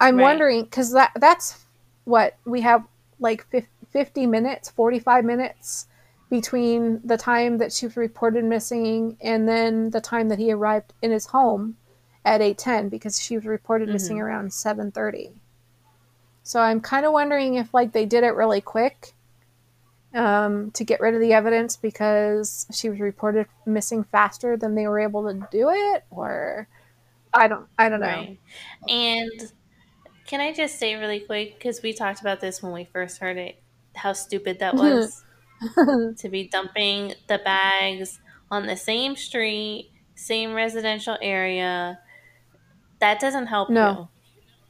i'm 0.00 0.16
Right. 0.16 0.22
wondering 0.22 0.64
because 0.64 0.92
that 0.92 1.12
that's 1.16 1.66
what 2.04 2.36
we 2.44 2.60
have 2.60 2.84
like 3.18 3.46
50 3.90 4.26
minutes 4.26 4.70
45 4.70 5.24
minutes 5.24 5.86
between 6.30 7.00
the 7.04 7.16
time 7.16 7.58
that 7.58 7.72
she 7.72 7.86
was 7.86 7.96
reported 7.96 8.44
missing 8.44 9.16
and 9.20 9.48
then 9.48 9.90
the 9.90 10.00
time 10.00 10.28
that 10.28 10.38
he 10.38 10.52
arrived 10.52 10.92
in 11.02 11.10
his 11.10 11.26
home 11.26 11.76
at 12.24 12.40
8:10 12.40 12.88
because 12.88 13.20
she 13.20 13.36
was 13.36 13.44
reported 13.46 13.88
missing 13.88 14.18
Mhm. 14.18 14.22
around 14.22 14.52
7:30 14.52 15.32
so 16.42 16.60
i'm 16.60 16.80
kind 16.80 17.04
of 17.04 17.12
wondering 17.12 17.54
if 17.56 17.74
like 17.74 17.92
they 17.92 18.06
did 18.06 18.24
it 18.24 18.34
really 18.34 18.60
quick 18.60 19.14
um, 20.14 20.70
to 20.72 20.84
get 20.84 21.00
rid 21.00 21.14
of 21.14 21.20
the 21.20 21.32
evidence 21.32 21.76
because 21.76 22.66
she 22.72 22.88
was 22.88 23.00
reported 23.00 23.46
missing 23.66 24.04
faster 24.04 24.56
than 24.56 24.74
they 24.74 24.86
were 24.86 25.00
able 25.00 25.24
to 25.28 25.46
do 25.50 25.70
it, 25.70 26.04
or 26.10 26.68
I 27.32 27.48
don't, 27.48 27.66
I 27.78 27.88
don't 27.88 28.00
know. 28.00 28.06
Right. 28.06 28.38
And 28.88 29.52
can 30.26 30.40
I 30.40 30.52
just 30.52 30.78
say 30.78 30.94
really 30.94 31.20
quick, 31.20 31.54
because 31.54 31.82
we 31.82 31.92
talked 31.92 32.20
about 32.20 32.40
this 32.40 32.62
when 32.62 32.72
we 32.72 32.84
first 32.84 33.18
heard 33.18 33.36
it, 33.36 33.62
how 33.94 34.12
stupid 34.12 34.58
that 34.60 34.74
was. 34.76 35.24
to 36.16 36.28
be 36.30 36.48
dumping 36.48 37.12
the 37.28 37.38
bags 37.38 38.18
on 38.50 38.66
the 38.66 38.76
same 38.76 39.16
street, 39.16 39.90
same 40.14 40.54
residential 40.54 41.16
area. 41.20 41.98
That 43.00 43.20
doesn't 43.20 43.46
help 43.46 43.70
no. 43.70 43.90
you. 43.90 44.08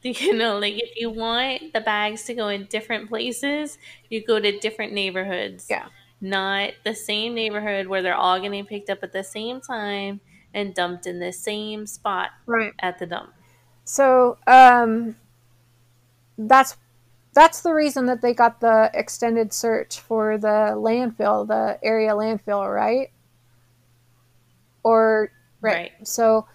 You 0.03 0.33
know, 0.33 0.57
like 0.57 0.73
if 0.81 0.95
you 0.95 1.11
want 1.11 1.73
the 1.73 1.81
bags 1.81 2.23
to 2.23 2.33
go 2.33 2.47
in 2.47 2.65
different 2.65 3.07
places, 3.07 3.77
you 4.09 4.25
go 4.25 4.39
to 4.39 4.59
different 4.59 4.93
neighborhoods. 4.93 5.67
Yeah. 5.69 5.89
Not 6.19 6.73
the 6.83 6.95
same 6.95 7.35
neighborhood 7.35 7.85
where 7.85 8.01
they're 8.01 8.15
all 8.15 8.39
getting 8.39 8.65
picked 8.65 8.89
up 8.89 9.03
at 9.03 9.13
the 9.13 9.23
same 9.23 9.61
time 9.61 10.19
and 10.55 10.73
dumped 10.73 11.05
in 11.05 11.19
the 11.19 11.31
same 11.31 11.85
spot 11.85 12.31
right. 12.47 12.73
at 12.79 12.97
the 12.97 13.05
dump. 13.05 13.33
So, 13.83 14.37
um, 14.47 15.15
that's 16.37 16.77
that's 17.33 17.61
the 17.61 17.73
reason 17.73 18.07
that 18.07 18.21
they 18.21 18.33
got 18.33 18.59
the 18.59 18.91
extended 18.93 19.53
search 19.53 19.99
for 19.99 20.37
the 20.37 20.73
landfill, 20.75 21.47
the 21.47 21.79
area 21.81 22.11
landfill, 22.11 22.73
right? 22.73 23.11
Or 24.83 25.31
right. 25.61 25.73
right. 25.73 26.07
So 26.07 26.47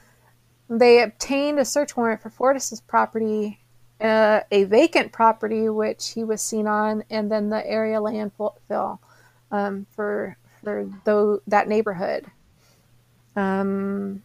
they 0.68 1.02
obtained 1.02 1.58
a 1.58 1.64
search 1.64 1.96
warrant 1.96 2.22
for 2.22 2.30
Fortis's 2.30 2.80
property, 2.80 3.60
uh, 4.00 4.40
a 4.50 4.64
vacant 4.64 5.12
property 5.12 5.68
which 5.68 6.10
he 6.10 6.24
was 6.24 6.42
seen 6.42 6.66
on, 6.66 7.04
and 7.10 7.30
then 7.30 7.50
the 7.50 7.66
area 7.66 7.98
landfill 7.98 8.98
um, 9.50 9.86
for 9.90 10.36
for 10.62 10.90
that 11.46 11.68
neighborhood. 11.68 12.26
Um, 13.36 14.22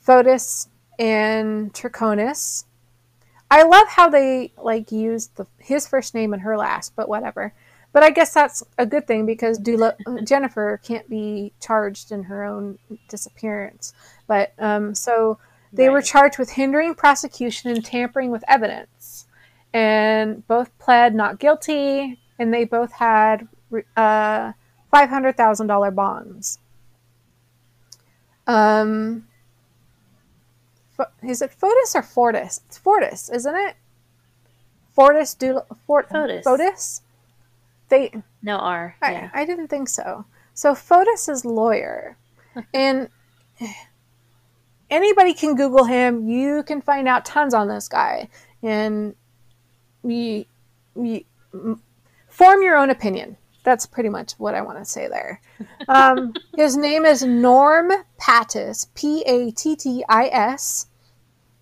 Fotis 0.00 0.68
and 0.98 1.72
Troconis 1.74 2.64
I 3.50 3.62
love 3.62 3.88
how 3.88 4.08
they 4.08 4.52
like 4.58 4.92
used 4.92 5.36
the 5.36 5.46
his 5.58 5.86
first 5.86 6.14
name 6.14 6.32
and 6.32 6.42
her 6.42 6.56
last, 6.56 6.94
but 6.96 7.08
whatever. 7.08 7.54
But 7.92 8.02
I 8.02 8.10
guess 8.10 8.34
that's 8.34 8.62
a 8.76 8.84
good 8.84 9.06
thing 9.06 9.24
because 9.24 9.58
Dula, 9.58 9.96
Jennifer 10.24 10.78
can't 10.84 11.08
be 11.08 11.52
charged 11.60 12.12
in 12.12 12.24
her 12.24 12.44
own 12.44 12.78
disappearance. 13.08 13.94
But 14.26 14.52
um, 14.58 14.94
so 14.94 15.38
they 15.72 15.86
right. 15.86 15.92
were 15.92 16.02
charged 16.02 16.38
with 16.38 16.50
hindering 16.50 16.94
prosecution 16.94 17.70
and 17.70 17.84
tampering 17.84 18.30
with 18.30 18.44
evidence, 18.48 19.26
and 19.72 20.46
both 20.46 20.76
pled 20.78 21.14
not 21.14 21.38
guilty, 21.38 22.18
and 22.38 22.52
they 22.52 22.64
both 22.64 22.92
had 22.92 23.48
uh, 23.96 24.52
five 24.90 25.08
hundred 25.08 25.36
thousand 25.36 25.66
dollar 25.66 25.90
bonds. 25.90 26.58
Um, 28.46 29.26
is 31.22 31.42
it 31.42 31.50
Fotis 31.50 31.94
or 31.94 32.02
Fortis? 32.02 32.62
It's 32.66 32.78
Fortis, 32.78 33.28
isn't 33.28 33.54
it? 33.54 33.76
Fortis 34.94 35.34
do 35.34 35.60
Fort 35.86 36.08
Fotis. 36.08 36.44
Fotis. 36.44 37.02
They 37.88 38.12
no 38.42 38.56
R. 38.56 38.96
I, 39.02 39.12
yeah. 39.12 39.30
I 39.32 39.44
didn't 39.44 39.68
think 39.68 39.88
so. 39.88 40.24
So 40.54 40.74
Fotis's 40.74 41.44
lawyer, 41.44 42.16
and 42.74 43.08
anybody 44.90 45.34
can 45.34 45.54
Google 45.54 45.84
him. 45.84 46.28
You 46.28 46.62
can 46.62 46.80
find 46.80 47.08
out 47.08 47.24
tons 47.24 47.54
on 47.54 47.68
this 47.68 47.88
guy, 47.88 48.28
and 48.62 49.14
you, 50.02 50.44
you 50.96 51.24
form 52.28 52.62
your 52.62 52.76
own 52.76 52.90
opinion. 52.90 53.36
That's 53.64 53.86
pretty 53.86 54.08
much 54.08 54.32
what 54.32 54.54
I 54.54 54.62
want 54.62 54.78
to 54.78 54.84
say 54.84 55.08
there. 55.08 55.40
Um, 55.88 56.34
his 56.54 56.76
name 56.76 57.06
is 57.06 57.22
Norm 57.22 57.90
Pattis, 58.20 58.88
P 58.94 59.22
A 59.22 59.50
T 59.52 59.74
T 59.74 60.04
I 60.06 60.26
S. 60.26 60.86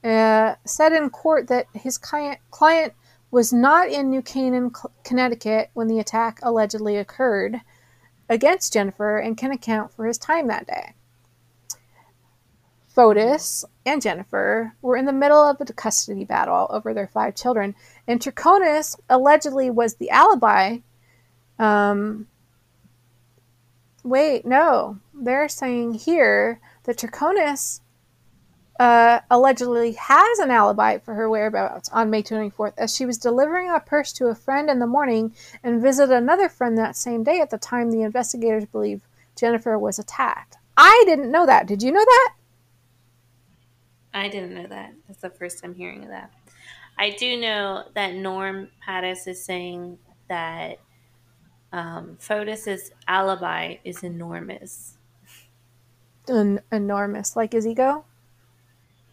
Uh, 0.02 0.56
said 0.64 0.92
in 0.92 1.10
court 1.10 1.46
that 1.46 1.66
his 1.74 1.96
client, 1.96 2.40
client 2.50 2.92
was 3.30 3.52
not 3.52 3.88
in 3.88 4.10
New 4.10 4.22
Canaan, 4.22 4.72
Connecticut 5.04 5.70
when 5.74 5.86
the 5.86 6.00
attack 6.00 6.40
allegedly 6.42 6.96
occurred 6.96 7.60
against 8.28 8.72
Jennifer 8.72 9.18
and 9.18 9.36
can 9.36 9.52
account 9.52 9.92
for 9.92 10.06
his 10.06 10.18
time 10.18 10.48
that 10.48 10.66
day. 10.66 10.94
Fotis 12.96 13.64
and 13.84 14.00
Jennifer 14.00 14.74
were 14.80 14.96
in 14.96 15.04
the 15.04 15.12
middle 15.12 15.42
of 15.42 15.60
a 15.60 15.64
custody 15.72 16.24
battle 16.24 16.66
over 16.70 16.94
their 16.94 17.08
five 17.08 17.34
children, 17.34 17.74
and 18.06 18.20
Troconis 18.20 18.98
allegedly 19.10 19.68
was 19.70 19.96
the 19.96 20.10
alibi 20.10 20.78
um, 21.58 22.26
wait, 24.02 24.44
no. 24.44 24.98
They're 25.14 25.48
saying 25.48 25.94
here 25.94 26.60
that 26.84 26.98
Troconis 26.98 27.80
uh, 28.78 29.20
allegedly 29.30 29.92
has 29.92 30.38
an 30.38 30.50
alibi 30.50 30.98
for 30.98 31.14
her 31.14 31.28
whereabouts 31.28 31.88
on 31.90 32.10
May 32.10 32.22
24th, 32.22 32.74
as 32.76 32.94
she 32.94 33.06
was 33.06 33.18
delivering 33.18 33.70
a 33.70 33.80
purse 33.80 34.12
to 34.14 34.26
a 34.26 34.34
friend 34.34 34.68
in 34.68 34.78
the 34.78 34.86
morning 34.86 35.34
and 35.62 35.80
visited 35.80 36.14
another 36.14 36.48
friend 36.48 36.76
that 36.76 36.96
same 36.96 37.24
day 37.24 37.40
at 37.40 37.50
the 37.50 37.58
time 37.58 37.90
the 37.90 38.02
investigators 38.02 38.66
believe 38.66 39.00
Jennifer 39.34 39.78
was 39.78 39.98
attacked. 39.98 40.56
I 40.76 41.04
didn't 41.06 41.30
know 41.30 41.46
that. 41.46 41.66
Did 41.66 41.82
you 41.82 41.90
know 41.90 42.04
that? 42.04 42.34
I 44.16 44.28
didn't 44.28 44.54
know 44.54 44.66
that. 44.66 44.94
That's 45.06 45.20
the 45.20 45.28
first 45.28 45.62
time 45.62 45.74
hearing 45.74 46.02
of 46.02 46.08
that. 46.08 46.32
I 46.98 47.10
do 47.10 47.38
know 47.38 47.84
that 47.94 48.14
Norm 48.14 48.68
Pattis 48.86 49.28
is 49.28 49.44
saying 49.44 49.98
that 50.28 50.78
um, 51.70 52.16
Fotis's 52.18 52.92
alibi 53.06 53.76
is 53.84 54.02
enormous. 54.02 54.96
En- 56.28 56.62
enormous, 56.72 57.36
like 57.36 57.52
his 57.52 57.66
ego. 57.66 58.06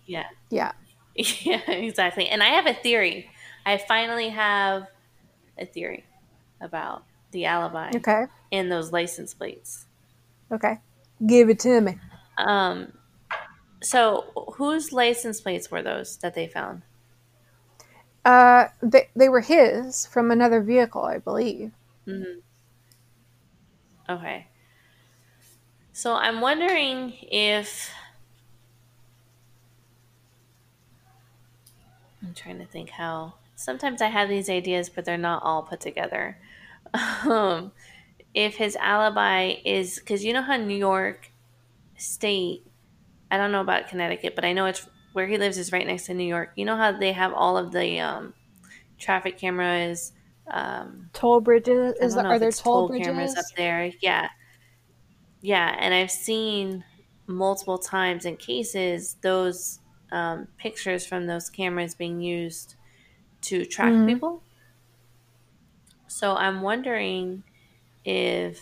Yeah. 0.05 0.27
Yeah. 0.49 0.71
Yeah, 1.15 1.69
exactly. 1.69 2.27
And 2.29 2.41
I 2.41 2.47
have 2.47 2.65
a 2.65 2.73
theory. 2.73 3.29
I 3.67 3.77
finally 3.77 4.29
have 4.29 4.87
a 5.59 5.65
theory 5.65 6.05
about 6.59 7.03
the 7.31 7.45
alibi. 7.45 7.91
Okay. 7.97 8.25
And 8.51 8.71
those 8.71 8.91
license 8.91 9.33
plates. 9.33 9.85
Okay. 10.51 10.79
Give 11.27 11.49
it 11.49 11.59
to 11.59 11.81
me. 11.81 11.97
Um. 12.37 12.93
So, 13.83 14.23
whose 14.55 14.93
license 14.93 15.41
plates 15.41 15.69
were 15.69 15.83
those 15.83 16.15
that 16.17 16.35
they 16.35 16.47
found? 16.47 16.83
Uh, 18.23 18.67
they 18.81 19.09
they 19.13 19.27
were 19.27 19.41
his 19.41 20.05
from 20.05 20.31
another 20.31 20.61
vehicle, 20.61 21.03
I 21.03 21.17
believe. 21.17 21.73
Mm-hmm. 22.07 22.39
Okay. 24.09 24.47
So 25.91 26.15
I'm 26.15 26.39
wondering 26.39 27.13
if 27.21 27.91
I'm 32.21 32.33
trying 32.33 32.59
to 32.59 32.65
think 32.65 32.89
how 32.91 33.33
sometimes 33.55 34.01
I 34.01 34.07
have 34.07 34.29
these 34.29 34.49
ideas 34.49 34.89
but 34.89 35.03
they're 35.03 35.17
not 35.17 35.43
all 35.43 35.63
put 35.63 35.81
together. 35.81 36.37
Um, 37.25 37.71
if 38.35 38.55
his 38.55 38.75
alibi 38.75 39.55
is 39.65 39.99
cuz 39.99 40.23
you 40.23 40.31
know 40.33 40.41
how 40.41 40.57
New 40.57 40.77
York 40.77 41.31
state 41.97 42.65
I 43.33 43.37
don't 43.37 43.51
know 43.51 43.61
about 43.61 43.87
Connecticut, 43.87 44.35
but 44.35 44.45
I 44.45 44.53
know 44.53 44.67
it's 44.67 44.87
where 45.13 45.25
he 45.25 45.39
lives 45.39 45.57
is 45.57 45.71
right 45.71 45.87
next 45.87 46.05
to 46.05 46.13
New 46.13 46.23
York. 46.23 46.51
You 46.55 46.65
know 46.65 46.77
how 46.77 46.91
they 46.91 47.13
have 47.13 47.33
all 47.33 47.57
of 47.57 47.71
the 47.71 47.99
um, 47.99 48.35
traffic 48.99 49.39
cameras 49.39 50.13
um, 50.51 51.09
toll 51.13 51.41
bridges. 51.41 51.95
Is 51.99 52.13
there, 52.13 52.27
are 52.27 52.37
there 52.37 52.51
toll, 52.51 52.89
toll 52.89 52.99
cameras 52.99 53.35
up 53.35 53.45
there? 53.57 53.91
Yeah, 54.01 54.29
yeah, 55.41 55.75
and 55.79 55.95
I've 55.95 56.11
seen 56.11 56.83
multiple 57.25 57.79
times 57.79 58.25
in 58.25 58.37
cases 58.37 59.15
those 59.21 59.79
um, 60.11 60.47
pictures 60.59 61.03
from 61.03 61.25
those 61.25 61.49
cameras 61.49 61.95
being 61.95 62.21
used 62.21 62.75
to 63.41 63.65
track 63.65 63.93
mm-hmm. 63.93 64.05
people. 64.05 64.43
So 66.05 66.35
I'm 66.35 66.61
wondering 66.61 67.41
if 68.05 68.61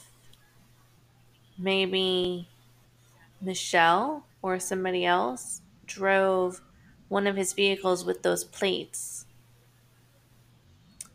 maybe 1.58 2.48
Michelle 3.42 4.26
or 4.42 4.60
somebody 4.60 5.06
else 5.06 5.62
drove 5.86 6.62
one 7.08 7.28
of 7.28 7.36
his 7.36 7.54
vehicles 7.54 8.06
with 8.06 8.24
those 8.24 8.44
plates 8.44 9.26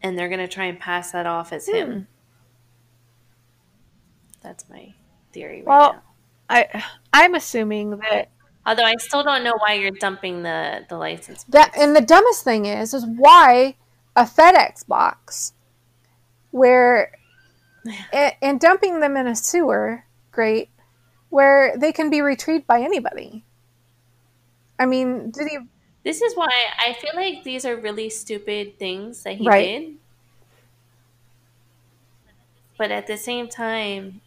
and 0.02 0.18
they're 0.18 0.28
going 0.28 0.40
to 0.40 0.48
try 0.48 0.64
and 0.64 0.78
pass 0.78 1.12
that 1.12 1.26
off 1.26 1.52
as 1.52 1.66
him. 1.66 1.92
Hmm. 1.92 2.00
That's 4.42 4.68
my 4.68 4.94
theory 5.32 5.58
right 5.58 5.66
well, 5.66 5.92
now. 5.94 6.02
I 6.48 6.84
I'm 7.12 7.34
assuming 7.34 7.90
that 7.90 8.30
although 8.64 8.84
I 8.84 8.94
still 8.98 9.24
don't 9.24 9.42
know 9.42 9.54
why 9.58 9.74
you're 9.74 9.90
dumping 9.90 10.44
the 10.44 10.86
the 10.88 10.96
license. 10.96 11.44
That 11.48 11.76
and 11.76 11.96
the 11.96 12.00
dumbest 12.00 12.44
thing 12.44 12.66
is 12.66 12.94
is 12.94 13.04
why 13.04 13.76
a 14.14 14.22
FedEx 14.22 14.86
box 14.86 15.54
where 16.52 17.10
and, 18.12 18.34
and 18.40 18.60
dumping 18.60 19.00
them 19.00 19.16
in 19.16 19.26
a 19.26 19.34
sewer, 19.34 20.04
great, 20.30 20.70
where 21.36 21.76
they 21.76 21.92
can 21.92 22.08
be 22.08 22.22
retrieved 22.22 22.66
by 22.66 22.80
anybody. 22.80 23.44
I 24.78 24.86
mean, 24.86 25.30
did 25.30 25.48
he 25.48 25.58
this 26.02 26.22
is 26.22 26.34
why 26.34 26.48
I 26.78 26.94
feel 26.94 27.10
like 27.14 27.44
these 27.44 27.66
are 27.66 27.76
really 27.76 28.08
stupid 28.08 28.78
things 28.78 29.22
that 29.24 29.34
he 29.34 29.46
right. 29.46 29.66
did. 29.66 29.94
But 32.78 32.90
at 32.90 33.06
the 33.06 33.18
same 33.18 33.48
time, 33.48 34.22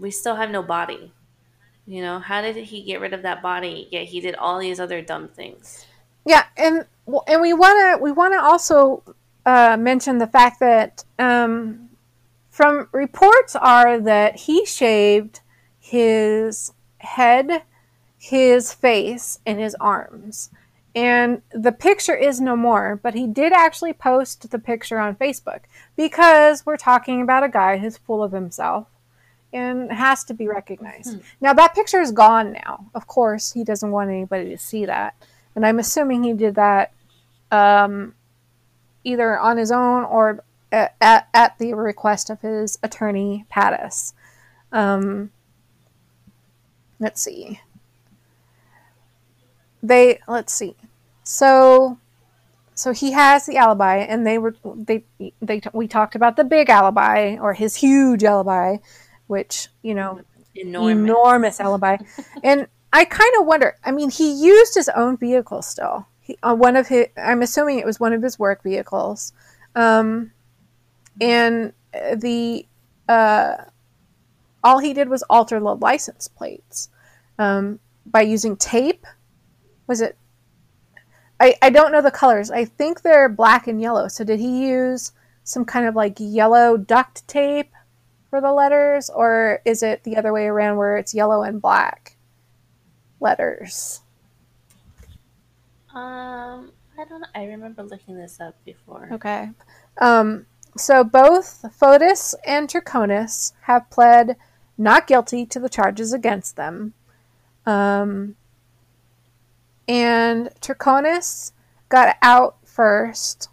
we 0.00 0.10
still 0.10 0.34
have 0.34 0.50
no 0.50 0.62
body. 0.62 1.12
You 1.86 2.02
know, 2.02 2.18
how 2.18 2.42
did 2.42 2.56
he 2.56 2.82
get 2.82 3.00
rid 3.00 3.12
of 3.12 3.22
that 3.22 3.40
body? 3.40 3.86
Yet 3.92 4.06
he 4.06 4.20
did 4.20 4.34
all 4.34 4.58
these 4.58 4.80
other 4.80 5.00
dumb 5.00 5.28
things. 5.28 5.86
Yeah, 6.24 6.44
and 6.56 6.86
and 7.28 7.40
we 7.40 7.52
want 7.52 7.78
to 7.78 8.02
we 8.02 8.10
want 8.10 8.34
to 8.34 8.42
also 8.42 9.04
uh, 9.44 9.76
mention 9.78 10.18
the 10.18 10.26
fact 10.26 10.58
that 10.58 11.04
um, 11.20 11.90
from 12.50 12.88
reports 12.90 13.54
are 13.54 14.00
that 14.00 14.34
he 14.34 14.66
shaved 14.66 15.40
his 15.86 16.72
head, 16.98 17.62
his 18.18 18.74
face, 18.74 19.38
and 19.46 19.60
his 19.60 19.76
arms. 19.76 20.50
And 20.96 21.42
the 21.52 21.70
picture 21.70 22.16
is 22.16 22.40
no 22.40 22.56
more, 22.56 22.98
but 23.00 23.14
he 23.14 23.28
did 23.28 23.52
actually 23.52 23.92
post 23.92 24.50
the 24.50 24.58
picture 24.58 24.98
on 24.98 25.14
Facebook 25.14 25.60
because 25.94 26.66
we're 26.66 26.76
talking 26.76 27.22
about 27.22 27.44
a 27.44 27.48
guy 27.48 27.78
who's 27.78 27.98
full 27.98 28.22
of 28.22 28.32
himself 28.32 28.88
and 29.52 29.92
has 29.92 30.24
to 30.24 30.34
be 30.34 30.48
recognized. 30.48 31.10
Mm-hmm. 31.10 31.26
Now, 31.40 31.52
that 31.52 31.74
picture 31.74 32.00
is 32.00 32.10
gone 32.10 32.52
now. 32.52 32.86
Of 32.92 33.06
course, 33.06 33.52
he 33.52 33.62
doesn't 33.62 33.90
want 33.92 34.10
anybody 34.10 34.50
to 34.50 34.58
see 34.58 34.86
that. 34.86 35.14
And 35.54 35.64
I'm 35.64 35.78
assuming 35.78 36.24
he 36.24 36.32
did 36.32 36.56
that 36.56 36.92
um, 37.52 38.14
either 39.04 39.38
on 39.38 39.56
his 39.56 39.70
own 39.70 40.02
or 40.02 40.42
at, 40.72 40.96
at, 41.00 41.28
at, 41.32 41.58
the 41.58 41.74
request 41.74 42.28
of 42.28 42.40
his 42.40 42.76
attorney, 42.82 43.44
Pattis. 43.52 44.14
Um, 44.72 45.30
let's 46.98 47.20
see. 47.22 47.60
They, 49.82 50.18
let's 50.26 50.52
see. 50.52 50.76
So 51.22 51.98
so 52.76 52.92
he 52.92 53.12
has 53.12 53.46
the 53.46 53.56
alibi 53.56 53.96
and 53.96 54.26
they 54.26 54.38
were 54.38 54.54
they 54.62 55.02
they 55.40 55.60
we 55.72 55.88
talked 55.88 56.14
about 56.14 56.36
the 56.36 56.44
big 56.44 56.68
alibi 56.68 57.36
or 57.40 57.54
his 57.54 57.74
huge 57.74 58.22
alibi 58.22 58.76
which 59.26 59.68
you 59.82 59.94
know 59.94 60.20
enormous, 60.54 60.92
enormous 60.92 61.60
alibi 61.60 61.96
and 62.44 62.68
i 62.92 63.04
kind 63.04 63.32
of 63.40 63.46
wonder 63.46 63.76
i 63.82 63.90
mean 63.90 64.10
he 64.10 64.30
used 64.30 64.74
his 64.74 64.90
own 64.90 65.16
vehicle 65.16 65.62
still 65.62 66.06
he, 66.20 66.36
on 66.42 66.58
one 66.58 66.76
of 66.76 66.86
his 66.86 67.06
i'm 67.16 67.40
assuming 67.40 67.78
it 67.78 67.86
was 67.86 67.98
one 67.98 68.12
of 68.12 68.22
his 68.22 68.38
work 68.38 68.62
vehicles 68.62 69.32
um, 69.74 70.30
and 71.20 71.72
the 72.16 72.66
uh, 73.08 73.56
all 74.66 74.80
he 74.80 74.92
did 74.92 75.08
was 75.08 75.22
alter 75.30 75.60
the 75.60 75.76
license 75.76 76.26
plates 76.26 76.90
um, 77.38 77.78
by 78.04 78.20
using 78.20 78.56
tape 78.56 79.06
was 79.86 80.00
it 80.00 80.16
I, 81.38 81.54
I 81.60 81.70
don't 81.70 81.92
know 81.92 82.00
the 82.00 82.10
colors. 82.10 82.50
I 82.50 82.64
think 82.64 83.02
they're 83.02 83.28
black 83.28 83.66
and 83.66 83.78
yellow. 83.78 84.08
So 84.08 84.24
did 84.24 84.40
he 84.40 84.66
use 84.68 85.12
some 85.44 85.66
kind 85.66 85.86
of 85.86 85.94
like 85.94 86.16
yellow 86.18 86.78
duct 86.78 87.28
tape 87.28 87.72
for 88.30 88.40
the 88.40 88.52
letters, 88.52 89.10
or 89.10 89.60
is 89.66 89.82
it 89.82 90.02
the 90.02 90.16
other 90.16 90.32
way 90.32 90.46
around 90.46 90.78
where 90.78 90.96
it's 90.96 91.14
yellow 91.14 91.42
and 91.42 91.60
black 91.60 92.16
letters? 93.20 94.00
Um, 95.94 96.72
I 96.98 97.04
don't 97.08 97.20
know. 97.20 97.28
I 97.34 97.44
remember 97.44 97.82
looking 97.82 98.16
this 98.16 98.40
up 98.40 98.56
before. 98.64 99.10
Okay. 99.12 99.50
Um, 100.00 100.46
so 100.76 101.04
both 101.04 101.64
Fotis 101.78 102.34
and 102.46 102.68
Troconis 102.68 103.52
have 103.62 103.88
pled 103.90 104.36
not 104.78 105.06
guilty 105.06 105.46
to 105.46 105.60
the 105.60 105.68
charges 105.68 106.12
against 106.12 106.56
them. 106.56 106.94
Um, 107.64 108.36
and 109.88 110.50
Troconis 110.60 111.52
got 111.88 112.16
out 112.22 112.56
first. 112.64 113.48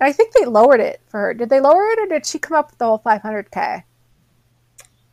I 0.00 0.12
think 0.12 0.32
they 0.32 0.44
lowered 0.44 0.80
it 0.80 1.00
for 1.06 1.20
her. 1.20 1.34
Did 1.34 1.48
they 1.48 1.60
lower 1.60 1.84
it, 1.90 1.98
or 2.00 2.06
did 2.06 2.26
she 2.26 2.38
come 2.38 2.56
up 2.56 2.70
with 2.70 2.78
the 2.78 2.86
whole 2.86 2.98
500k? 2.98 3.84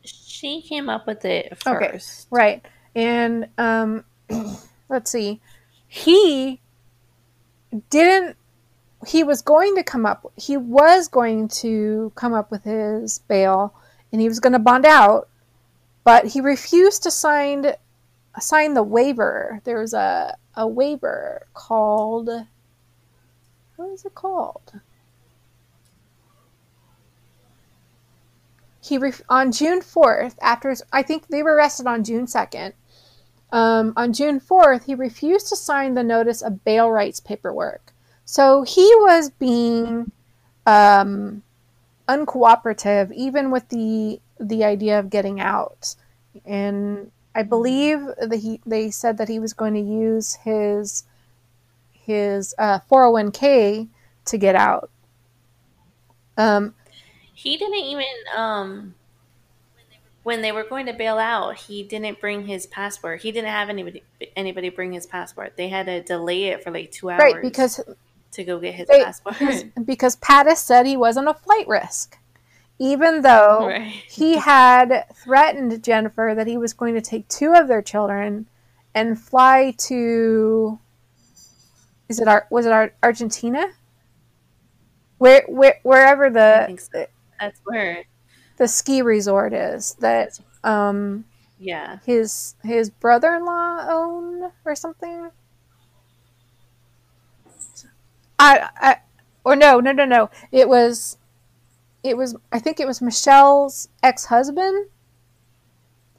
She 0.04 0.62
came 0.62 0.90
up 0.90 1.06
with 1.06 1.26
it 1.26 1.58
first. 1.58 2.28
Okay, 2.28 2.36
right. 2.36 2.66
And 2.96 3.48
um, 3.58 4.04
let's 4.90 5.12
see, 5.12 5.42
he 5.88 6.62
didn't. 7.90 8.36
He 9.08 9.24
was 9.24 9.42
going 9.42 9.76
to 9.76 9.84
come 9.84 10.06
up. 10.06 10.32
He 10.36 10.58
was 10.58 11.08
going 11.08 11.48
to 11.60 12.12
come 12.16 12.34
up 12.34 12.52
with 12.52 12.64
his 12.64 13.20
bail, 13.20 13.74
and 14.12 14.22
he 14.22 14.28
was 14.28 14.40
going 14.40 14.54
to 14.54 14.60
bond 14.60 14.86
out, 14.86 15.30
but 16.04 16.26
he 16.28 16.42
refused 16.42 17.04
to 17.04 17.12
sign 17.12 17.74
sign 18.40 18.74
the 18.74 18.84
waiver. 18.84 19.62
There's 19.64 19.94
a 19.94 20.38
a 20.56 20.68
waiver 20.68 21.48
called 21.54 22.30
what 23.76 23.90
is 23.92 24.06
it 24.06 24.14
called? 24.14 24.82
He 28.82 28.98
ref- 28.98 29.22
on 29.30 29.52
June 29.52 29.82
fourth, 29.82 30.38
after 30.42 30.70
his, 30.70 30.84
I 30.92 31.02
think 31.02 31.28
they 31.28 31.44
were 31.44 31.54
arrested 31.54 31.88
on 31.88 32.04
June 32.04 32.28
second. 32.28 32.74
Um, 33.52 33.94
on 33.96 34.14
June 34.14 34.40
fourth, 34.40 34.86
he 34.86 34.96
refused 34.96 35.48
to 35.50 35.56
sign 35.56 35.94
the 35.94 36.04
notice 36.04 36.42
of 36.42 36.64
bail 36.66 36.90
rights 36.90 37.20
paperwork. 37.20 37.94
So 38.26 38.64
he 38.64 38.84
was 38.96 39.30
being 39.30 40.12
um, 40.66 41.44
uncooperative, 42.10 43.12
even 43.14 43.52
with 43.52 43.70
the 43.70 44.20
the 44.40 44.64
idea 44.64 45.00
of 45.00 45.10
getting 45.10 45.40
out. 45.40 45.96
And 46.46 47.12
I 47.36 47.44
believe 47.44 48.00
that 48.18 48.40
he 48.42 48.60
they 48.66 48.90
said 48.90 49.18
that 49.20 49.30
he 49.30 49.40
was 49.40 49.54
going 49.54 49.76
to 49.76 49.80
use 49.80 50.36
his 50.36 51.04
his 51.94 52.56
uh, 52.58 52.80
401k 52.92 53.88
to 54.26 54.38
get 54.38 54.56
out. 54.56 54.90
Um, 56.38 56.74
he 57.34 57.58
didn't 57.58 57.76
even 57.76 58.06
um, 58.36 58.96
when 60.24 60.42
they 60.42 60.52
were 60.52 60.64
going 60.64 60.88
to 60.88 60.94
bail 60.94 61.20
out. 61.20 61.56
He 61.56 61.84
didn't 61.84 62.20
bring 62.20 62.48
his 62.48 62.66
passport. 62.66 63.22
He 63.22 63.32
didn't 63.32 63.52
have 63.52 63.70
anybody 63.70 64.04
anybody 64.36 64.70
bring 64.70 64.94
his 64.94 65.06
passport. 65.06 65.56
They 65.56 65.70
had 65.70 65.86
to 65.86 66.02
delay 66.02 66.46
it 66.46 66.64
for 66.64 66.72
like 66.72 66.92
two 66.92 67.10
hours, 67.10 67.20
right? 67.20 67.42
Because 67.42 67.80
to 68.32 68.44
go 68.44 68.60
get 68.60 68.76
his 68.76 68.88
they, 68.88 69.04
passport. 69.04 69.36
Because 69.86 70.16
Pattis 70.18 70.58
said 70.58 70.86
he 70.86 70.98
wasn't 70.98 71.28
a 71.28 71.34
flight 71.34 71.68
risk 71.68 72.18
even 72.80 73.22
though 73.22 73.68
right. 73.68 73.88
he 73.88 74.38
had 74.38 75.06
threatened 75.14 75.84
Jennifer 75.84 76.34
that 76.36 76.48
he 76.48 76.58
was 76.58 76.74
going 76.74 76.96
to 76.96 77.02
take 77.02 77.28
two 77.28 77.54
of 77.54 77.68
their 77.68 77.82
children 77.82 78.48
and 78.96 79.20
fly 79.20 79.74
to 79.78 80.80
is 82.08 82.20
it 82.20 82.28
our 82.28 82.48
was 82.50 82.66
it 82.66 82.94
Argentina? 83.04 83.68
Where, 85.20 85.44
where 85.48 85.80
wherever 85.84 86.30
the 86.30 86.76
so. 86.78 87.06
that's 87.40 87.60
where 87.66 88.06
the 88.58 88.68
ski 88.68 89.02
resort 89.02 89.54
is 89.54 89.96
that 90.00 90.40
um 90.64 91.26
yeah 91.60 92.00
his 92.06 92.56
his 92.64 92.90
brother-in-law 92.90 93.88
owned 93.90 94.52
or 94.66 94.76
something 94.76 95.30
I, 98.40 98.70
I 98.78 98.98
or 99.44 99.56
no 99.56 99.80
no 99.80 99.92
no 99.92 100.06
no 100.06 100.30
it 100.52 100.68
was 100.68 101.18
it 102.04 102.18
was 102.18 102.36
I 102.52 102.60
think 102.60 102.80
it 102.80 102.88
was 102.88 103.02
Michelle's 103.02 103.90
ex 104.02 104.26
husband 104.26 104.88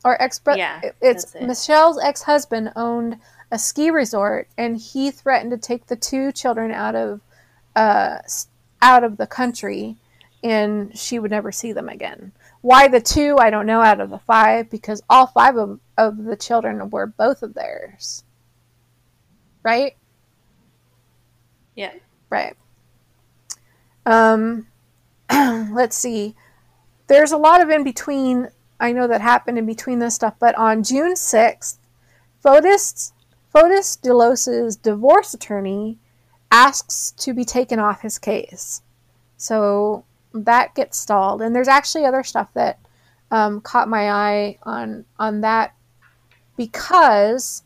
or 0.04 0.20
ex 0.20 0.38
brother. 0.38 0.59
Yeah, 0.59 0.80
it's 1.00 1.35
it. 1.35 1.46
Michelle's 1.46 1.98
ex 1.98 2.22
husband 2.22 2.72
owned 2.76 3.16
a 3.50 3.59
ski 3.59 3.90
resort, 3.90 4.48
and 4.56 4.76
he 4.78 5.11
threatened 5.11 5.50
to 5.50 5.59
take 5.59 5.87
the 5.87 5.96
two 5.96 6.33
children 6.33 6.70
out 6.72 6.94
of 6.94 7.20
uh, 7.76 8.18
out 8.80 9.04
of 9.04 9.16
the 9.16 9.26
country, 9.26 9.96
and 10.42 10.96
she 10.96 11.18
would 11.18 11.30
never 11.30 11.52
see 11.52 11.72
them 11.72 11.88
again. 11.88 12.33
Why 12.61 12.88
the 12.88 13.00
two? 13.00 13.37
I 13.38 13.50
don't 13.50 13.66
know. 13.66 13.80
Out 13.80 14.00
of 14.00 14.11
the 14.11 14.18
five, 14.18 14.70
because 14.70 15.02
all 15.09 15.26
five 15.26 15.56
of, 15.56 15.80
of 15.96 16.24
the 16.24 16.37
children 16.37 16.90
were 16.90 17.06
both 17.06 17.42
of 17.42 17.54
theirs. 17.54 18.24
Right. 19.62 19.96
Yeah. 21.74 21.92
Right. 22.30 22.56
Um, 24.06 24.66
let's 25.30 25.96
see. 25.96 26.35
There's 27.08 27.33
a 27.33 27.37
lot 27.37 27.60
of 27.60 27.68
in 27.70 27.85
between. 27.85 28.48
I 28.78 28.92
know 28.92 29.06
that 29.08 29.20
happened 29.20 29.58
in 29.58 29.66
between 29.66 29.98
this 29.98 30.14
stuff, 30.14 30.37
but 30.38 30.54
on 30.56 30.83
June 30.83 31.12
6th, 31.14 31.76
Fotis, 32.42 33.12
Fotis 33.54 34.00
Dulos's 34.00 34.76
divorce 34.76 35.35
attorney 35.35 35.98
asks 36.50 37.10
to 37.12 37.35
be 37.35 37.44
taken 37.44 37.78
off 37.78 38.00
his 38.00 38.18
case. 38.18 38.81
So 39.37 40.04
that 40.33 40.74
gets 40.74 40.98
stalled. 40.98 41.42
And 41.42 41.54
there's 41.54 41.68
actually 41.68 42.06
other 42.06 42.22
stuff 42.22 42.48
that 42.54 42.78
um, 43.31 43.60
caught 43.60 43.88
my 43.88 44.10
eye 44.10 44.58
on 44.62 45.04
on 45.18 45.42
that 45.42 45.74
because 46.56 47.62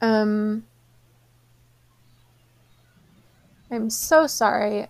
um, 0.00 0.64
I'm 3.70 3.90
so 3.90 4.26
sorry. 4.26 4.86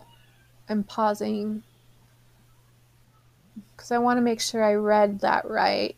I'm 0.68 0.84
pausing 0.84 1.62
because 3.72 3.90
I 3.90 3.98
want 3.98 4.18
to 4.18 4.22
make 4.22 4.40
sure 4.40 4.62
I 4.62 4.74
read 4.74 5.20
that 5.20 5.48
right. 5.48 5.96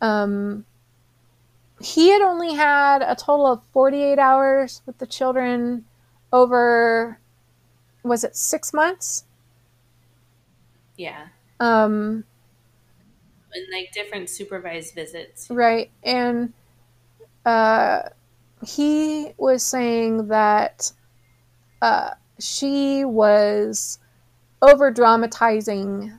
Um, 0.00 0.64
he 1.80 2.10
had 2.10 2.22
only 2.22 2.54
had 2.54 3.02
a 3.02 3.14
total 3.14 3.46
of 3.46 3.62
48 3.72 4.18
hours 4.18 4.82
with 4.86 4.98
the 4.98 5.06
children 5.06 5.84
over, 6.32 7.18
was 8.02 8.24
it 8.24 8.36
six 8.36 8.72
months? 8.72 9.24
Yeah. 10.96 11.28
Um, 11.58 12.24
and 13.52 13.66
like 13.72 13.92
different 13.92 14.30
supervised 14.30 14.94
visits. 14.94 15.48
Right. 15.50 15.90
And 16.02 16.52
uh, 17.44 18.02
he 18.64 19.32
was 19.36 19.64
saying 19.64 20.28
that 20.28 20.92
uh, 21.82 22.10
she 22.38 23.04
was 23.04 23.98
over 24.62 24.90
dramatizing 24.90 26.18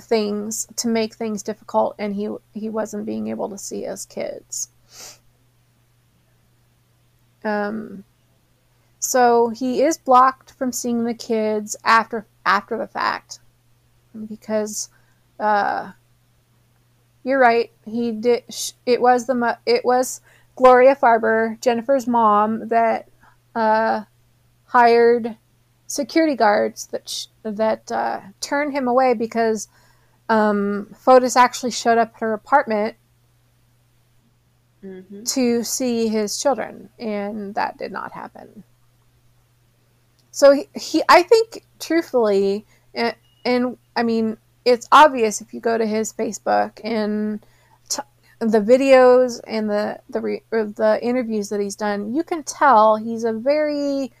things 0.00 0.66
to 0.76 0.88
make 0.88 1.14
things 1.14 1.42
difficult 1.42 1.94
and 1.98 2.14
he 2.14 2.28
he 2.54 2.68
wasn't 2.68 3.06
being 3.06 3.28
able 3.28 3.48
to 3.48 3.58
see 3.58 3.82
his 3.82 4.04
kids. 4.06 4.68
Um 7.44 8.04
so 8.98 9.48
he 9.48 9.82
is 9.82 9.98
blocked 9.98 10.52
from 10.52 10.72
seeing 10.72 11.04
the 11.04 11.14
kids 11.14 11.76
after 11.84 12.26
after 12.46 12.78
the 12.78 12.86
fact 12.86 13.40
because 14.28 14.88
uh 15.38 15.92
you're 17.24 17.38
right 17.38 17.70
he 17.84 18.12
did 18.12 18.44
it 18.86 19.00
was 19.00 19.26
the 19.26 19.58
it 19.66 19.84
was 19.84 20.20
gloria 20.56 20.94
farber 20.94 21.60
jennifer's 21.60 22.06
mom 22.06 22.68
that 22.68 23.08
uh 23.54 24.04
hired 24.64 25.36
security 25.86 26.34
guards 26.34 26.86
that 26.86 27.08
sh- 27.08 27.26
that 27.42 27.92
uh, 27.92 28.20
turned 28.40 28.72
him 28.72 28.88
away 28.88 29.14
because 29.14 29.68
um, 30.28 30.88
Fotis 30.94 31.36
actually 31.36 31.70
showed 31.70 31.98
up 31.98 32.14
at 32.14 32.20
her 32.20 32.32
apartment 32.32 32.96
mm-hmm. 34.82 35.24
to 35.24 35.62
see 35.62 36.08
his 36.08 36.40
children, 36.40 36.88
and 36.98 37.54
that 37.54 37.76
did 37.76 37.92
not 37.92 38.12
happen. 38.12 38.64
So 40.30 40.52
he, 40.52 40.68
he 40.74 41.02
I 41.08 41.22
think, 41.22 41.66
truthfully, 41.78 42.64
and, 42.94 43.14
and, 43.44 43.76
I 43.94 44.02
mean, 44.02 44.38
it's 44.64 44.88
obvious 44.90 45.42
if 45.42 45.52
you 45.52 45.60
go 45.60 45.76
to 45.76 45.84
his 45.84 46.12
Facebook 46.12 46.80
and 46.82 47.44
the 48.50 48.60
videos 48.60 49.40
and 49.46 49.70
the 49.70 50.00
the 50.10 50.20
re- 50.20 50.42
the 50.50 50.98
interviews 51.00 51.48
that 51.50 51.60
he's 51.60 51.76
done, 51.76 52.12
you 52.14 52.24
can 52.24 52.42
tell 52.42 52.96
he's 52.96 53.24
a 53.24 53.32
very 53.32 54.12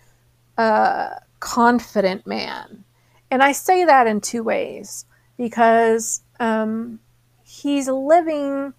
uh, 0.56 1.10
confident 1.40 2.26
man. 2.26 2.84
And 3.30 3.42
I 3.42 3.52
say 3.52 3.84
that 3.84 4.06
in 4.06 4.20
two 4.20 4.42
ways 4.42 5.06
because 5.36 6.22
um, 6.38 7.00
he's 7.42 7.88
living 7.88 8.74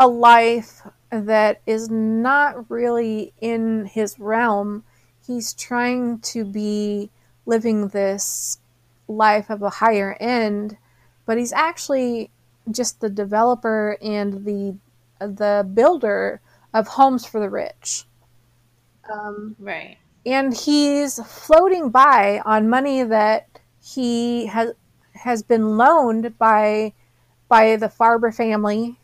a 0.00 0.08
life 0.08 0.82
that 1.10 1.60
is 1.66 1.88
not 1.88 2.68
really 2.70 3.32
in 3.40 3.84
his 3.84 4.18
realm. 4.18 4.82
He's 5.24 5.54
trying 5.54 6.18
to 6.20 6.44
be 6.44 7.10
living 7.46 7.88
this 7.88 8.58
life 9.06 9.50
of 9.50 9.62
a 9.62 9.70
higher 9.70 10.16
end, 10.18 10.78
but 11.26 11.38
he's 11.38 11.52
actually 11.52 12.30
just 12.70 13.00
the 13.00 13.10
developer 13.10 13.96
and 14.02 14.44
the 14.44 14.76
the 15.18 15.68
builder 15.72 16.40
of 16.74 16.88
homes 16.88 17.24
for 17.24 17.40
the 17.40 17.50
rich. 17.50 18.04
Um, 19.12 19.56
right 19.58 19.98
and 20.24 20.54
he's 20.54 21.20
floating 21.24 21.90
by 21.90 22.40
on 22.44 22.68
money 22.68 23.02
that 23.02 23.48
he 23.82 24.46
has 24.46 24.72
has 25.14 25.42
been 25.42 25.76
loaned 25.76 26.38
by 26.38 26.92
by 27.48 27.76
the 27.76 27.88
Farber 27.88 28.34
family, 28.34 28.98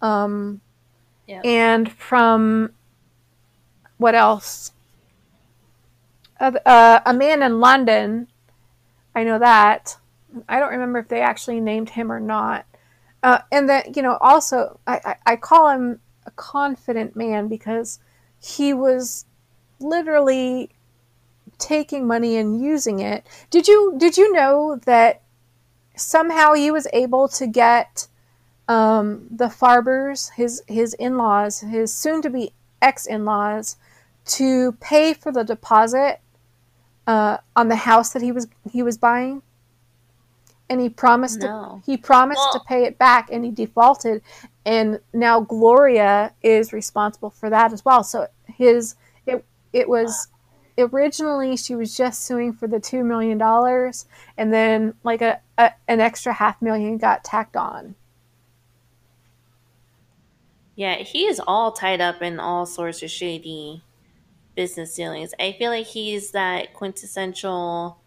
um, 0.00 0.60
yep. 1.26 1.44
and 1.44 1.90
from 1.90 2.72
what 3.96 4.14
else? 4.14 4.72
Uh, 6.38 6.52
uh, 6.64 7.00
a 7.04 7.12
man 7.12 7.42
in 7.42 7.60
London. 7.60 8.28
I 9.14 9.24
know 9.24 9.38
that. 9.38 9.96
I 10.48 10.60
don't 10.60 10.70
remember 10.70 11.00
if 11.00 11.08
they 11.08 11.20
actually 11.20 11.60
named 11.60 11.90
him 11.90 12.12
or 12.12 12.20
not. 12.20 12.64
Uh, 13.22 13.40
and 13.52 13.68
that 13.68 13.96
you 13.96 14.02
know, 14.02 14.16
also 14.20 14.78
I, 14.86 15.00
I, 15.04 15.32
I 15.32 15.36
call 15.36 15.68
him 15.68 16.00
a 16.26 16.30
confident 16.32 17.16
man 17.16 17.48
because 17.48 17.98
he 18.40 18.72
was 18.72 19.26
literally 19.78 20.70
taking 21.58 22.06
money 22.06 22.36
and 22.36 22.62
using 22.62 23.00
it. 23.00 23.26
Did 23.50 23.68
you 23.68 23.94
did 23.98 24.16
you 24.16 24.32
know 24.32 24.80
that 24.86 25.22
somehow 25.96 26.54
he 26.54 26.70
was 26.70 26.86
able 26.92 27.28
to 27.28 27.46
get 27.46 28.08
um, 28.68 29.26
the 29.30 29.46
Farbers, 29.46 30.32
his 30.32 30.62
his 30.66 30.94
in 30.94 31.16
laws, 31.16 31.60
his 31.60 31.94
soon 31.94 32.22
to 32.22 32.30
be 32.30 32.52
ex 32.80 33.06
in 33.06 33.24
laws, 33.24 33.76
to 34.26 34.72
pay 34.80 35.12
for 35.12 35.30
the 35.32 35.44
deposit 35.44 36.20
uh, 37.06 37.38
on 37.56 37.68
the 37.68 37.76
house 37.76 38.10
that 38.10 38.22
he 38.22 38.32
was 38.32 38.48
he 38.70 38.82
was 38.82 38.96
buying? 38.96 39.42
And 40.70 40.80
he 40.80 40.88
promised 40.88 41.40
no. 41.40 41.82
to, 41.84 41.90
he 41.90 41.96
promised 41.98 42.38
well, 42.38 42.52
to 42.52 42.60
pay 42.60 42.84
it 42.84 42.96
back, 42.96 43.28
and 43.30 43.44
he 43.44 43.50
defaulted, 43.50 44.22
and 44.64 45.00
now 45.12 45.40
Gloria 45.40 46.32
is 46.42 46.72
responsible 46.72 47.30
for 47.30 47.50
that 47.50 47.72
as 47.72 47.84
well. 47.84 48.04
So 48.04 48.28
his 48.46 48.94
it 49.26 49.44
it 49.72 49.88
was 49.88 50.28
originally 50.78 51.56
she 51.56 51.74
was 51.74 51.96
just 51.96 52.24
suing 52.24 52.52
for 52.52 52.68
the 52.68 52.80
two 52.80 53.02
million 53.02 53.36
dollars, 53.36 54.06
and 54.38 54.52
then 54.52 54.94
like 55.02 55.20
a, 55.22 55.40
a 55.58 55.72
an 55.88 56.00
extra 56.00 56.32
half 56.32 56.62
million 56.62 56.98
got 56.98 57.24
tacked 57.24 57.56
on. 57.56 57.96
Yeah, 60.76 60.96
he 60.98 61.26
is 61.26 61.42
all 61.46 61.72
tied 61.72 62.00
up 62.00 62.22
in 62.22 62.40
all 62.40 62.64
sorts 62.64 63.02
of 63.02 63.10
shady 63.10 63.82
business 64.54 64.94
dealings. 64.94 65.34
I 65.38 65.52
feel 65.52 65.70
like 65.70 65.86
he's 65.86 66.30
that 66.30 66.72
quintessential, 66.74 67.98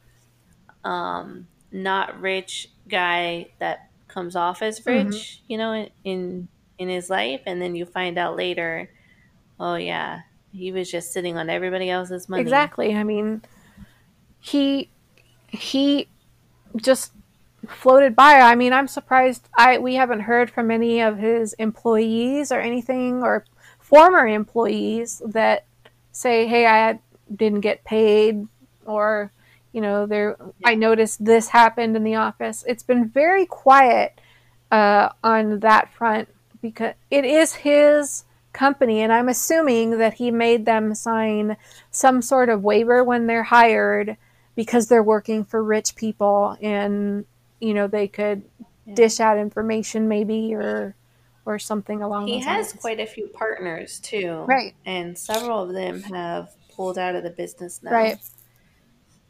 um, 0.84 1.48
not 1.74 2.22
rich 2.22 2.70
guy 2.88 3.50
that 3.60 3.90
comes 4.08 4.36
off 4.36 4.62
as 4.62 4.80
mm-hmm. 4.80 5.10
rich, 5.10 5.16
mm-hmm. 5.16 5.44
you 5.48 5.58
know, 5.58 5.90
in 6.04 6.48
in 6.78 6.90
his 6.90 7.10
life, 7.10 7.42
and 7.46 7.62
then 7.62 7.76
you 7.76 7.86
find 7.86 8.18
out 8.18 8.36
later, 8.36 8.90
oh 9.60 9.76
yeah, 9.76 10.22
he 10.52 10.72
was 10.72 10.90
just 10.90 11.12
sitting 11.12 11.38
on 11.38 11.50
everybody 11.50 11.90
else's 11.90 12.30
money. 12.30 12.42
Exactly. 12.42 12.96
I 12.96 13.04
mean, 13.04 13.42
he 14.40 14.90
he 15.48 16.08
just 16.76 17.12
floated 17.68 18.16
by. 18.16 18.40
I 18.40 18.56
mean, 18.56 18.74
I'm 18.74 18.88
surprised 18.88 19.48
I 19.58 19.78
we 19.80 19.96
haven't 19.96 20.22
heard 20.22 20.52
from 20.52 20.72
any 20.72 21.02
of 21.02 21.18
his 21.18 21.54
employees 21.54 22.52
or 22.52 22.60
anything 22.60 23.24
or 23.24 23.46
former 23.80 24.28
employees 24.28 25.22
that 25.26 25.66
say, 26.12 26.48
"Hey, 26.48 26.68
I 26.68 27.00
didn't 27.34 27.62
get 27.62 27.84
paid," 27.84 28.48
or 28.86 29.32
you 29.74 29.82
know, 29.82 30.06
there. 30.06 30.38
I 30.64 30.76
noticed 30.76 31.26
this 31.26 31.50
happened 31.50 31.98
in 31.98 32.04
the 32.04 32.16
office. 32.16 32.64
It's 32.68 32.84
been 32.84 33.10
very 33.10 33.46
quiet 33.46 34.20
uh, 34.72 35.10
on 35.24 35.60
that 35.60 35.94
front 35.94 36.30
because 36.62 36.94
it 37.12 37.26
is 37.26 37.54
his 37.54 38.24
company 38.54 39.02
and 39.02 39.12
i'm 39.12 39.28
assuming 39.28 39.98
that 39.98 40.14
he 40.14 40.30
made 40.30 40.66
them 40.66 40.94
sign 40.94 41.58
some 41.90 42.22
sort 42.22 42.50
of 42.50 42.64
waiver 42.64 43.04
when 43.04 43.26
they're 43.26 43.44
hired 43.44 44.16
because 44.56 44.88
they're 44.88 45.04
working 45.04 45.44
for 45.44 45.64
rich 45.64 45.96
people 45.96 46.56
and 46.62 47.26
you 47.60 47.74
know 47.74 47.88
they 47.88 48.08
could 48.08 48.44
yeah. 48.86 48.94
dish 48.94 49.20
out 49.20 49.38
information 49.38 50.08
maybe 50.08 50.54
or 50.54 50.96
or 51.46 51.58
something 51.58 52.02
along 52.02 52.28
he 52.28 52.40
has 52.40 52.68
lines. 52.68 52.82
quite 52.82 53.00
a 53.00 53.06
few 53.08 53.28
partners 53.28 54.00
too 54.00 54.44
right 54.48 54.76
and 54.86 55.18
several 55.18 55.64
of 55.64 55.74
them 55.74 56.02
have 56.04 56.52
pulled 56.76 56.98
out 56.98 57.16
of 57.16 57.24
the 57.24 57.32
business 57.32 57.82
now 57.82 57.92
right 57.92 58.18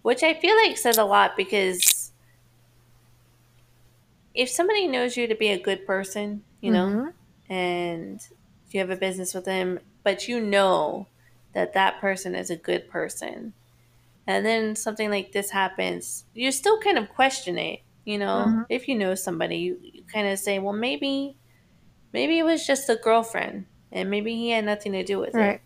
which 0.04 0.24
i 0.24 0.34
feel 0.34 0.56
like 0.56 0.78
says 0.78 0.97
a 0.97 1.04
lot 1.04 1.36
because 1.36 2.12
if 4.36 4.49
somebody 4.49 4.88
knows 4.88 5.18
you 5.18 5.28
to 5.28 5.36
be 5.36 5.49
a 5.49 5.60
good 5.60 5.86
person 5.86 6.43
you 6.62 6.72
know 6.72 6.88
mm-hmm. 6.88 7.54
and 7.54 8.22
you 8.74 8.80
have 8.80 8.89
a 8.89 8.95
business 8.95 9.34
with 9.34 9.45
them, 9.45 9.80
but 10.04 10.28
you 10.28 10.39
know 10.39 11.08
that 11.54 11.74
that 11.74 12.01
person 12.01 12.36
is 12.36 12.49
a 12.49 12.56
good 12.56 12.89
person. 12.89 13.54
And 14.26 14.45
then 14.45 14.76
something 14.76 15.10
like 15.10 15.32
this 15.32 15.51
happens, 15.51 16.26
you 16.34 16.51
still 16.51 16.80
kind 16.80 16.97
of 16.97 17.10
question 17.10 17.58
it. 17.58 17.82
You 18.06 18.18
know, 18.18 18.45
mm-hmm. 18.47 18.62
if 18.70 18.88
you 18.88 18.95
know 18.95 19.16
somebody, 19.16 19.58
you, 19.58 19.80
you 19.82 20.04
kind 20.12 20.28
of 20.28 20.39
say, 20.39 20.60
well, 20.60 20.74
maybe, 20.74 21.38
maybe 22.12 22.39
it 22.39 22.43
was 22.43 22.66
just 22.66 22.89
a 22.89 22.95
girlfriend 22.95 23.66
and 23.91 24.10
maybe 24.10 24.36
he 24.36 24.49
had 24.49 24.66
nothing 24.66 24.91
to 24.93 25.04
do 25.04 25.20
with 25.20 25.34
right. 25.34 25.56
it. 25.56 25.62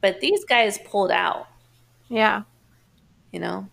But 0.00 0.20
these 0.20 0.44
guys 0.44 0.78
pulled 0.78 1.10
out. 1.10 1.46
Yeah. 2.08 2.42
You 3.32 3.40
know? 3.40 3.68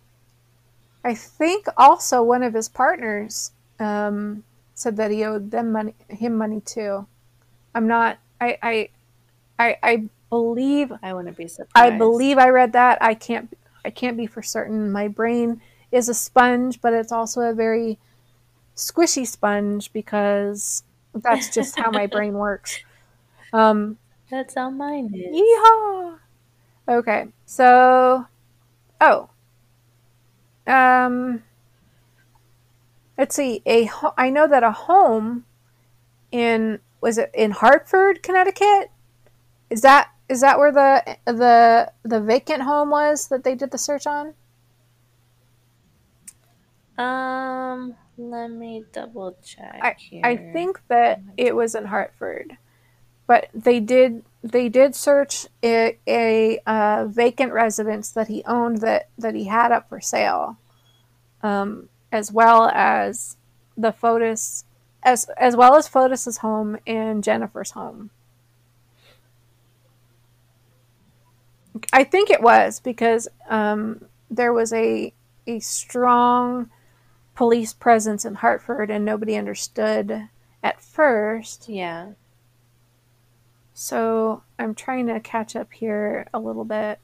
I 1.04 1.14
think 1.14 1.66
also 1.76 2.22
one 2.22 2.42
of 2.42 2.54
his 2.54 2.68
partners 2.68 3.52
um, 3.78 4.44
said 4.74 4.96
that 4.96 5.10
he 5.10 5.24
owed 5.24 5.50
them 5.50 5.72
money, 5.72 5.94
him 6.08 6.36
money 6.36 6.60
too. 6.60 7.06
I'm 7.74 7.86
not 7.86 8.18
I 8.40 8.58
I 8.62 8.88
I, 9.58 9.76
I 9.82 10.04
believe 10.30 10.92
I 11.02 11.12
wouldn't 11.12 11.36
be 11.36 11.48
surprised. 11.48 11.94
I 11.94 11.96
believe 11.96 12.38
I 12.38 12.48
read 12.48 12.72
that. 12.72 12.98
I 13.00 13.14
can't 13.14 13.56
I 13.84 13.90
can't 13.90 14.16
be 14.16 14.26
for 14.26 14.42
certain. 14.42 14.90
My 14.90 15.08
brain 15.08 15.60
is 15.90 16.08
a 16.08 16.14
sponge, 16.14 16.80
but 16.80 16.92
it's 16.92 17.12
also 17.12 17.40
a 17.40 17.54
very 17.54 17.98
squishy 18.76 19.26
sponge 19.26 19.92
because 19.92 20.82
that's 21.14 21.52
just 21.54 21.78
how 21.78 21.90
my 21.90 22.06
brain 22.06 22.34
works. 22.46 22.80
Um, 23.52 23.96
that's 24.30 24.54
how 24.54 24.70
mine 24.70 25.12
is. 25.14 25.34
Yeehaw! 25.34 26.18
Okay, 26.88 27.28
so 27.46 28.26
oh, 29.00 29.30
um, 30.68 31.42
let's 33.16 33.34
see. 33.34 33.62
A 33.66 33.90
I 34.16 34.30
know 34.30 34.46
that 34.46 34.62
a 34.62 34.72
home 34.72 35.44
in 36.30 36.80
was 37.00 37.18
it 37.18 37.30
in 37.34 37.52
Hartford, 37.52 38.22
Connecticut? 38.22 38.90
Is 39.70 39.80
that 39.82 40.10
is 40.28 40.40
that 40.42 40.58
where 40.58 40.72
the 40.72 41.16
the 41.24 41.92
the 42.02 42.20
vacant 42.20 42.62
home 42.62 42.90
was 42.90 43.28
that 43.28 43.44
they 43.44 43.54
did 43.54 43.70
the 43.70 43.78
search 43.78 44.06
on? 44.06 44.34
Um, 46.98 47.94
let 48.16 48.50
me 48.50 48.84
double 48.92 49.36
check. 49.42 49.78
I, 49.80 49.94
here. 49.96 50.20
I 50.24 50.36
think 50.36 50.80
that 50.88 51.20
it 51.36 51.54
was 51.54 51.74
in 51.74 51.86
Hartford, 51.86 52.58
but 53.26 53.48
they 53.54 53.80
did 53.80 54.24
they 54.42 54.68
did 54.68 54.94
search 54.94 55.46
a, 55.62 55.98
a 56.06 56.60
uh, 56.66 57.06
vacant 57.08 57.52
residence 57.52 58.10
that 58.10 58.28
he 58.28 58.42
owned 58.46 58.78
that 58.78 59.08
that 59.18 59.34
he 59.34 59.44
had 59.44 59.72
up 59.72 59.88
for 59.88 60.00
sale, 60.00 60.58
um, 61.42 61.88
as 62.12 62.30
well 62.30 62.68
as 62.72 63.36
the 63.76 63.92
Fotis 63.92 64.64
as 65.02 65.28
as 65.36 65.56
well 65.56 65.74
as 65.74 65.88
Fotis's 65.88 66.38
home 66.38 66.78
and 66.86 67.24
Jennifer's 67.24 67.72
home. 67.72 68.10
I 71.92 72.04
think 72.04 72.30
it 72.30 72.42
was 72.42 72.80
because 72.80 73.28
um, 73.48 74.04
there 74.30 74.52
was 74.52 74.72
a 74.72 75.12
a 75.46 75.58
strong 75.60 76.70
police 77.34 77.72
presence 77.72 78.24
in 78.24 78.36
Hartford, 78.36 78.90
and 78.90 79.04
nobody 79.04 79.36
understood 79.36 80.28
at 80.62 80.80
first. 80.80 81.68
Yeah. 81.68 82.12
So 83.80 84.42
I'm 84.58 84.74
trying 84.74 85.06
to 85.06 85.20
catch 85.20 85.54
up 85.54 85.72
here 85.72 86.26
a 86.34 86.40
little 86.40 86.64
bit. 86.64 86.98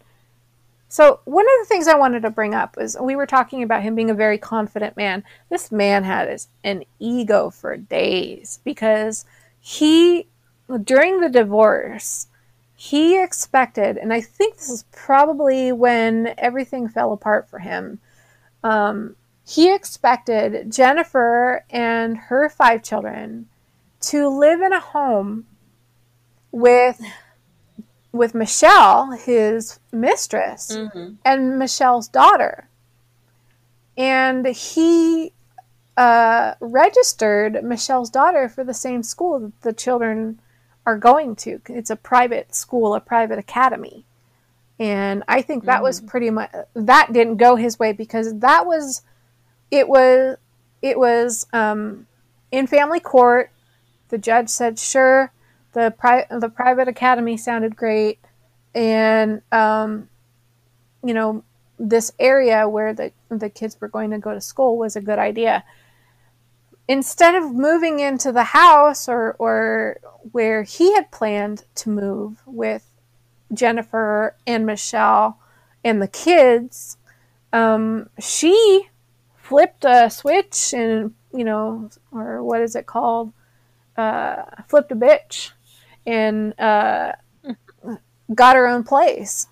So 0.88 1.20
one 1.24 1.44
of 1.44 1.60
the 1.60 1.68
things 1.68 1.86
I 1.86 1.96
wanted 1.96 2.22
to 2.22 2.30
bring 2.30 2.52
up 2.52 2.76
was 2.76 2.96
we 3.00 3.14
were 3.14 3.26
talking 3.26 3.62
about 3.62 3.84
him 3.84 3.94
being 3.94 4.10
a 4.10 4.14
very 4.14 4.38
confident 4.38 4.96
man. 4.96 5.22
This 5.50 5.70
man 5.70 6.02
had 6.02 6.36
an 6.64 6.82
ego 6.98 7.50
for 7.50 7.76
days 7.76 8.58
because 8.64 9.24
he 9.60 10.26
during 10.82 11.20
the 11.20 11.28
divorce 11.28 12.26
he 12.74 13.22
expected, 13.22 13.96
and 13.96 14.12
I 14.12 14.20
think 14.20 14.56
this 14.56 14.68
is 14.68 14.84
probably 14.90 15.70
when 15.70 16.34
everything 16.38 16.88
fell 16.88 17.12
apart 17.12 17.48
for 17.48 17.60
him. 17.60 18.00
Um, 18.64 19.14
he 19.46 19.72
expected 19.72 20.72
Jennifer 20.72 21.64
and 21.70 22.18
her 22.18 22.48
five 22.48 22.82
children 22.82 23.46
to 24.00 24.28
live 24.28 24.60
in 24.60 24.72
a 24.72 24.80
home 24.80 25.46
with 26.54 27.00
with 28.12 28.32
Michelle, 28.32 29.10
his 29.10 29.80
mistress, 29.90 30.76
mm-hmm. 30.76 31.14
and 31.24 31.58
Michelle's 31.58 32.06
daughter. 32.06 32.68
And 33.96 34.46
he 34.46 35.32
uh, 35.96 36.54
registered 36.60 37.64
Michelle's 37.64 38.10
daughter 38.10 38.48
for 38.48 38.62
the 38.62 38.72
same 38.72 39.02
school 39.02 39.40
that 39.40 39.60
the 39.62 39.72
children 39.72 40.40
are 40.86 40.96
going 40.96 41.34
to. 41.36 41.60
It's 41.68 41.90
a 41.90 41.96
private 41.96 42.54
school, 42.54 42.94
a 42.94 43.00
private 43.00 43.38
academy. 43.40 44.04
And 44.78 45.24
I 45.26 45.42
think 45.42 45.64
that 45.64 45.80
mm. 45.80 45.84
was 45.84 46.00
pretty 46.00 46.30
much 46.30 46.52
that 46.74 47.12
didn't 47.12 47.38
go 47.38 47.56
his 47.56 47.80
way 47.80 47.92
because 47.92 48.38
that 48.38 48.64
was 48.64 49.02
it 49.72 49.88
was 49.88 50.36
it 50.82 50.98
was 50.98 51.46
um, 51.52 52.06
in 52.52 52.68
family 52.68 53.00
court. 53.00 53.50
The 54.08 54.18
judge 54.18 54.48
said, 54.48 54.78
"Sure, 54.78 55.32
the 55.74 55.94
pri- 55.96 56.26
the 56.30 56.48
private 56.48 56.88
academy 56.88 57.36
sounded 57.36 57.76
great," 57.76 58.18
and 58.74 59.42
um, 59.52 60.08
you 61.04 61.12
know 61.14 61.44
this 61.78 62.12
area 62.18 62.68
where 62.68 62.94
the 62.94 63.12
the 63.28 63.50
kids 63.50 63.80
were 63.80 63.88
going 63.88 64.10
to 64.10 64.18
go 64.18 64.32
to 64.32 64.40
school 64.40 64.78
was 64.78 64.96
a 64.96 65.00
good 65.00 65.18
idea. 65.18 65.64
Instead 66.86 67.34
of 67.34 67.54
moving 67.54 68.00
into 68.00 68.30
the 68.30 68.44
house 68.44 69.08
or, 69.08 69.34
or 69.38 69.98
where 70.32 70.64
he 70.64 70.92
had 70.94 71.10
planned 71.10 71.64
to 71.74 71.88
move 71.88 72.42
with 72.44 72.86
Jennifer 73.52 74.36
and 74.46 74.66
Michelle 74.66 75.38
and 75.82 76.02
the 76.02 76.08
kids, 76.08 76.98
um, 77.54 78.10
she 78.20 78.88
flipped 79.36 79.86
a 79.86 80.10
switch 80.10 80.74
and, 80.74 81.14
you 81.32 81.44
know, 81.44 81.88
or 82.12 82.42
what 82.42 82.60
is 82.60 82.76
it 82.76 82.84
called? 82.84 83.32
Uh, 83.96 84.42
flipped 84.68 84.92
a 84.92 84.96
bitch 84.96 85.52
and 86.06 86.58
uh, 86.58 87.12
got 88.34 88.56
her 88.56 88.66
own 88.66 88.84
place. 88.84 89.48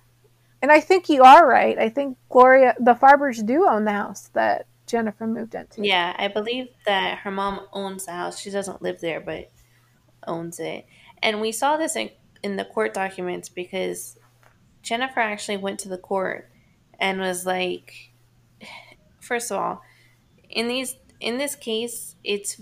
And 0.61 0.71
I 0.71 0.79
think 0.79 1.09
you 1.09 1.23
are 1.23 1.47
right. 1.47 1.77
I 1.77 1.89
think 1.89 2.17
Gloria, 2.29 2.75
the 2.79 2.93
Farbers 2.93 3.45
do 3.45 3.67
own 3.67 3.83
the 3.85 3.91
house 3.91 4.29
that 4.33 4.67
Jennifer 4.87 5.27
moved 5.27 5.55
into. 5.55 5.85
Yeah, 5.85 6.15
I 6.17 6.29
believe 6.29 6.67
that 6.85 7.19
her 7.19 7.31
mom 7.31 7.67
owns 7.73 8.05
the 8.05 8.13
house. 8.13 8.39
She 8.39 8.49
doesn't 8.49 8.81
live 8.81 9.01
there, 9.01 9.19
but 9.19 9.51
owns 10.25 10.59
it. 10.59 10.85
And 11.21 11.41
we 11.41 11.51
saw 11.51 11.77
this 11.77 11.95
in, 11.95 12.11
in 12.43 12.55
the 12.55 12.65
court 12.65 12.93
documents 12.93 13.49
because 13.49 14.17
Jennifer 14.81 15.19
actually 15.19 15.57
went 15.57 15.79
to 15.79 15.89
the 15.89 15.97
court 15.97 16.49
and 16.97 17.19
was 17.19 17.45
like, 17.45 18.13
first 19.19 19.51
of 19.51 19.57
all, 19.57 19.81
in 20.49 20.67
these 20.67 20.95
in 21.19 21.37
this 21.37 21.55
case, 21.55 22.15
it's 22.23 22.61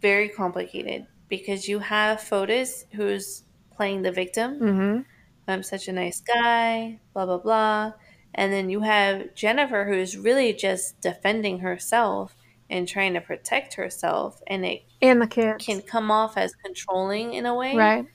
very 0.00 0.28
complicated 0.28 1.06
because 1.28 1.68
you 1.68 1.78
have 1.78 2.18
Fotis 2.18 2.84
who's 2.92 3.42
playing 3.74 4.02
the 4.02 4.12
victim. 4.12 4.60
Mm-hmm. 4.60 5.00
I'm 5.48 5.62
such 5.62 5.88
a 5.88 5.92
nice 5.92 6.20
guy, 6.20 7.00
blah 7.14 7.26
blah 7.26 7.38
blah. 7.38 7.92
And 8.34 8.52
then 8.52 8.68
you 8.68 8.80
have 8.80 9.34
Jennifer, 9.34 9.84
who's 9.84 10.16
really 10.16 10.52
just 10.52 11.00
defending 11.00 11.60
herself 11.60 12.36
and 12.68 12.86
trying 12.86 13.14
to 13.14 13.20
protect 13.20 13.74
herself, 13.74 14.42
and 14.46 14.64
it 14.64 14.82
and 15.00 15.22
the 15.22 15.26
kids 15.26 15.64
can 15.64 15.82
come 15.82 16.10
off 16.10 16.36
as 16.36 16.54
controlling 16.54 17.34
in 17.34 17.46
a 17.46 17.54
way, 17.54 17.76
right? 17.76 18.06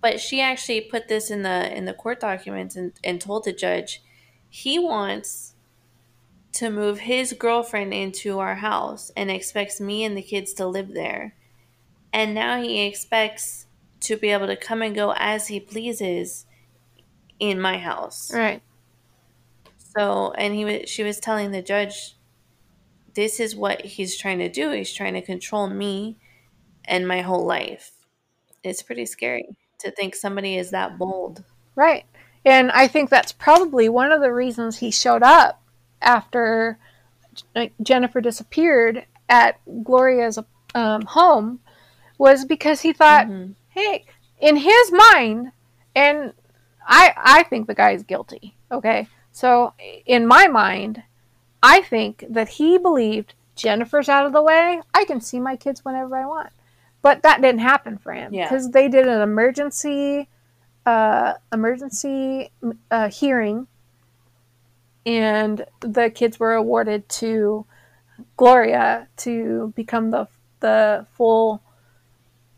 But 0.00 0.20
she 0.20 0.40
actually 0.40 0.82
put 0.82 1.08
this 1.08 1.30
in 1.30 1.42
the 1.42 1.76
in 1.76 1.84
the 1.84 1.94
court 1.94 2.20
documents 2.20 2.76
and, 2.76 2.92
and 3.02 3.20
told 3.20 3.44
the 3.44 3.52
judge 3.52 4.02
he 4.48 4.78
wants 4.78 5.54
to 6.52 6.70
move 6.70 7.00
his 7.00 7.34
girlfriend 7.34 7.92
into 7.92 8.38
our 8.38 8.56
house 8.56 9.10
and 9.16 9.30
expects 9.30 9.80
me 9.80 10.04
and 10.04 10.16
the 10.16 10.22
kids 10.22 10.54
to 10.54 10.66
live 10.66 10.94
there. 10.94 11.34
And 12.12 12.34
now 12.34 12.60
he 12.60 12.86
expects 12.86 13.66
to 14.00 14.16
be 14.16 14.30
able 14.30 14.46
to 14.46 14.56
come 14.56 14.82
and 14.82 14.94
go 14.94 15.14
as 15.16 15.48
he 15.48 15.60
pleases 15.60 16.46
in 17.38 17.60
my 17.60 17.78
house. 17.78 18.32
Right. 18.32 18.62
So, 19.96 20.32
and 20.32 20.54
he 20.54 20.64
was, 20.64 20.88
she 20.88 21.02
was 21.02 21.18
telling 21.18 21.50
the 21.50 21.62
judge, 21.62 22.16
this 23.14 23.40
is 23.40 23.56
what 23.56 23.84
he's 23.84 24.16
trying 24.16 24.38
to 24.38 24.48
do. 24.48 24.70
He's 24.70 24.92
trying 24.92 25.14
to 25.14 25.22
control 25.22 25.68
me 25.68 26.18
and 26.84 27.06
my 27.06 27.20
whole 27.20 27.44
life. 27.44 27.92
It's 28.62 28.82
pretty 28.82 29.06
scary 29.06 29.48
to 29.80 29.90
think 29.90 30.14
somebody 30.14 30.56
is 30.56 30.70
that 30.70 30.98
bold. 30.98 31.44
Right. 31.74 32.04
And 32.44 32.70
I 32.70 32.86
think 32.88 33.10
that's 33.10 33.32
probably 33.32 33.88
one 33.88 34.12
of 34.12 34.20
the 34.20 34.32
reasons 34.32 34.78
he 34.78 34.90
showed 34.90 35.22
up 35.22 35.62
after 36.00 36.78
Jennifer 37.82 38.20
disappeared 38.20 39.04
at 39.28 39.60
Gloria's 39.84 40.38
um, 40.74 41.02
home 41.02 41.60
was 42.18 42.44
because 42.44 42.82
he 42.82 42.92
thought, 42.92 43.26
mm-hmm. 43.26 43.52
hey, 43.70 44.04
in 44.40 44.56
his 44.56 44.92
mind, 44.92 45.52
and 45.94 46.32
I 46.86 47.14
I 47.16 47.42
think 47.44 47.66
the 47.66 47.74
guy 47.74 47.92
is 47.92 48.02
guilty. 48.02 48.54
Okay, 48.70 49.08
so, 49.38 49.72
in 50.04 50.26
my 50.26 50.48
mind, 50.48 51.04
I 51.62 51.82
think 51.82 52.24
that 52.28 52.48
he 52.48 52.76
believed 52.76 53.34
Jennifer's 53.54 54.08
out 54.08 54.26
of 54.26 54.32
the 54.32 54.42
way. 54.42 54.80
I 54.92 55.04
can 55.04 55.20
see 55.20 55.38
my 55.38 55.54
kids 55.54 55.84
whenever 55.84 56.16
I 56.16 56.26
want. 56.26 56.50
But 57.02 57.22
that 57.22 57.40
didn't 57.40 57.60
happen 57.60 57.98
for 57.98 58.12
him 58.12 58.32
because 58.32 58.64
yeah. 58.64 58.70
they 58.72 58.88
did 58.88 59.06
an 59.06 59.20
emergency 59.20 60.28
uh, 60.84 61.34
emergency 61.52 62.50
uh, 62.90 63.10
hearing, 63.10 63.68
and 65.06 65.64
the 65.82 66.10
kids 66.10 66.40
were 66.40 66.54
awarded 66.54 67.08
to 67.10 67.64
Gloria 68.36 69.06
to 69.18 69.72
become 69.76 70.10
the 70.10 70.26
the 70.58 71.06
full 71.12 71.62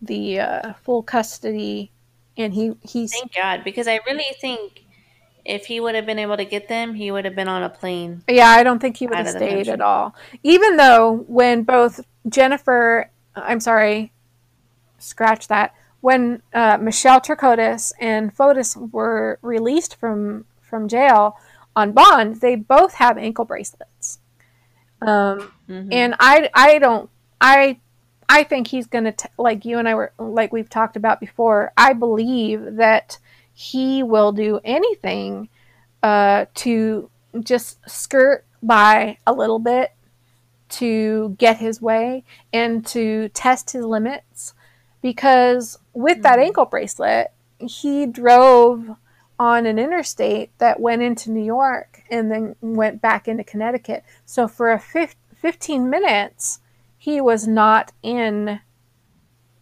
the 0.01 0.40
uh, 0.40 0.72
full 0.82 1.03
custody. 1.03 1.92
And 2.36 2.55
he 2.55 2.72
he's 2.82 3.12
thank 3.12 3.34
God 3.34 3.64
because 3.64 3.86
I 3.86 4.01
really 4.07 4.24
think 4.40 4.84
if 5.44 5.66
he 5.66 5.80
would 5.80 5.94
have 5.94 6.07
been 6.07 6.18
able 6.18 6.36
to 6.36 6.44
get 6.44 6.68
them, 6.68 6.94
he 6.94 7.11
would 7.11 7.24
have 7.24 7.34
been 7.34 7.48
on 7.48 7.62
a 7.62 7.68
plane. 7.68 8.22
Yeah, 8.28 8.48
I 8.48 8.62
don't 8.62 8.78
think 8.78 8.96
he 8.96 9.07
would 9.07 9.16
have 9.16 9.28
stayed 9.28 9.68
at 9.68 9.80
all. 9.80 10.14
Even 10.42 10.76
though 10.76 11.24
when 11.28 11.64
both 11.64 12.01
Jennifer, 12.28 13.11
I'm 13.34 13.61
sorry, 13.61 14.12
scratch 14.98 15.48
that. 15.48 15.74
When 16.01 16.42
uh, 16.55 16.78
Michelle 16.80 17.20
Troconis 17.20 17.92
and 18.01 18.34
Fotis 18.34 18.76
were 18.92 19.38
released 19.42 19.96
from 19.96 20.46
from 20.62 20.88
jail 20.88 21.36
on 21.76 21.92
bond, 21.92 22.40
they 22.40 22.55
both 22.55 22.94
have 22.94 23.18
ankle 23.18 23.44
bracelets. 23.44 24.18
Um, 25.03 25.53
mm-hmm. 25.68 25.92
And 25.92 26.14
I 26.18 26.48
I 26.55 26.78
don't 26.78 27.11
I 27.40 27.80
I 28.32 28.44
think 28.44 28.68
he's 28.68 28.86
gonna 28.86 29.10
t- 29.10 29.28
like 29.36 29.64
you 29.64 29.78
and 29.78 29.88
I 29.88 29.96
were 29.96 30.12
like 30.16 30.52
we've 30.52 30.70
talked 30.70 30.94
about 30.94 31.18
before. 31.18 31.72
I 31.76 31.94
believe 31.94 32.76
that 32.76 33.18
he 33.52 34.04
will 34.04 34.30
do 34.30 34.60
anything 34.64 35.48
uh, 36.00 36.46
to 36.54 37.10
just 37.40 37.78
skirt 37.90 38.44
by 38.62 39.18
a 39.26 39.32
little 39.32 39.58
bit 39.58 39.90
to 40.68 41.34
get 41.38 41.56
his 41.56 41.82
way 41.82 42.22
and 42.52 42.86
to 42.86 43.30
test 43.30 43.72
his 43.72 43.84
limits 43.84 44.54
because 45.02 45.80
with 45.92 46.18
mm-hmm. 46.18 46.22
that 46.22 46.38
ankle 46.38 46.66
bracelet 46.66 47.32
he 47.58 48.06
drove 48.06 48.90
on 49.40 49.66
an 49.66 49.76
interstate 49.76 50.56
that 50.58 50.78
went 50.78 51.02
into 51.02 51.32
New 51.32 51.42
York 51.42 52.04
and 52.12 52.30
then 52.30 52.54
went 52.60 53.02
back 53.02 53.26
into 53.26 53.42
Connecticut. 53.42 54.04
So 54.24 54.46
for 54.46 54.70
a 54.70 54.78
15 54.78 55.90
minutes, 55.90 56.60
he 57.01 57.18
was 57.18 57.48
not 57.48 57.92
in 58.03 58.61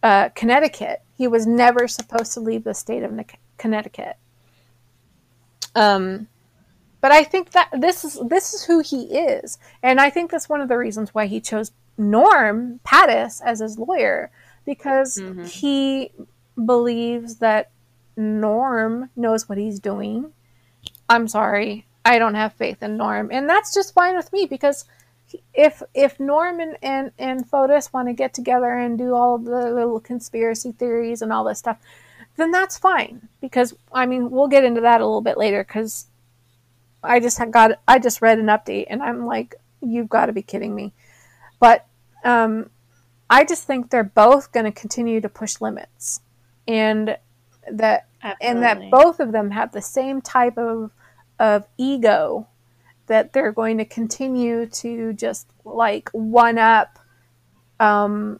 uh, 0.03 0.27
Connecticut. 0.35 1.01
He 1.17 1.25
was 1.25 1.47
never 1.47 1.87
supposed 1.87 2.33
to 2.33 2.41
leave 2.41 2.65
the 2.65 2.73
state 2.73 3.01
of 3.01 3.17
Connecticut. 3.57 4.17
Um, 5.73 6.27
but 6.99 7.13
I 7.13 7.23
think 7.23 7.51
that 7.51 7.69
this 7.71 8.03
is 8.03 8.19
this 8.27 8.53
is 8.53 8.65
who 8.65 8.81
he 8.81 9.03
is, 9.17 9.57
and 9.81 10.01
I 10.01 10.09
think 10.09 10.29
that's 10.29 10.49
one 10.49 10.59
of 10.59 10.67
the 10.67 10.77
reasons 10.77 11.15
why 11.15 11.27
he 11.27 11.39
chose 11.39 11.71
Norm 11.97 12.81
Pattis 12.85 13.41
as 13.41 13.59
his 13.61 13.79
lawyer 13.79 14.31
because 14.65 15.15
mm-hmm. 15.15 15.45
he 15.45 16.11
believes 16.65 17.37
that 17.37 17.71
Norm 18.17 19.11
knows 19.15 19.47
what 19.47 19.57
he's 19.57 19.79
doing. 19.79 20.33
I'm 21.07 21.29
sorry, 21.29 21.85
I 22.03 22.19
don't 22.19 22.35
have 22.35 22.51
faith 22.51 22.83
in 22.83 22.97
Norm, 22.97 23.29
and 23.31 23.47
that's 23.47 23.73
just 23.73 23.93
fine 23.93 24.17
with 24.17 24.33
me 24.33 24.45
because 24.45 24.83
if 25.53 25.81
if 25.93 26.19
Norm 26.19 26.59
and 26.59 26.77
and, 26.81 27.11
and 27.17 27.49
Fotis 27.49 27.93
want 27.93 28.07
to 28.07 28.13
get 28.13 28.33
together 28.33 28.73
and 28.73 28.97
do 28.97 29.13
all 29.13 29.37
the 29.37 29.71
little 29.71 29.99
conspiracy 29.99 30.71
theories 30.71 31.21
and 31.21 31.31
all 31.31 31.43
this 31.43 31.59
stuff, 31.59 31.77
then 32.37 32.51
that's 32.51 32.77
fine. 32.77 33.27
Because 33.41 33.75
I 33.91 34.05
mean 34.05 34.29
we'll 34.31 34.47
get 34.47 34.63
into 34.63 34.81
that 34.81 35.01
a 35.01 35.05
little 35.05 35.21
bit 35.21 35.37
later 35.37 35.63
because 35.63 36.07
I 37.03 37.19
just 37.19 37.39
got 37.51 37.79
I 37.87 37.99
just 37.99 38.21
read 38.21 38.39
an 38.39 38.47
update 38.47 38.87
and 38.89 39.01
I'm 39.01 39.25
like 39.25 39.55
you've 39.81 40.09
got 40.09 40.25
to 40.25 40.33
be 40.33 40.41
kidding 40.41 40.75
me, 40.75 40.93
but 41.59 41.85
um, 42.23 42.69
I 43.29 43.45
just 43.45 43.65
think 43.65 43.89
they're 43.89 44.03
both 44.03 44.51
going 44.51 44.65
to 44.65 44.71
continue 44.71 45.21
to 45.21 45.29
push 45.29 45.61
limits. 45.61 46.21
And 46.67 47.17
that 47.71 48.07
Absolutely. 48.21 48.47
and 48.47 48.63
that 48.63 48.91
both 48.91 49.19
of 49.19 49.31
them 49.31 49.51
have 49.51 49.71
the 49.71 49.81
same 49.81 50.21
type 50.21 50.57
of 50.57 50.91
of 51.39 51.67
ego 51.77 52.47
that 53.09 53.33
they're 53.33 53.51
going 53.51 53.77
to 53.77 53.85
continue 53.85 54.65
to 54.67 55.13
just 55.13 55.47
like 55.65 56.09
one 56.11 56.57
up 56.57 56.97
um, 57.79 58.39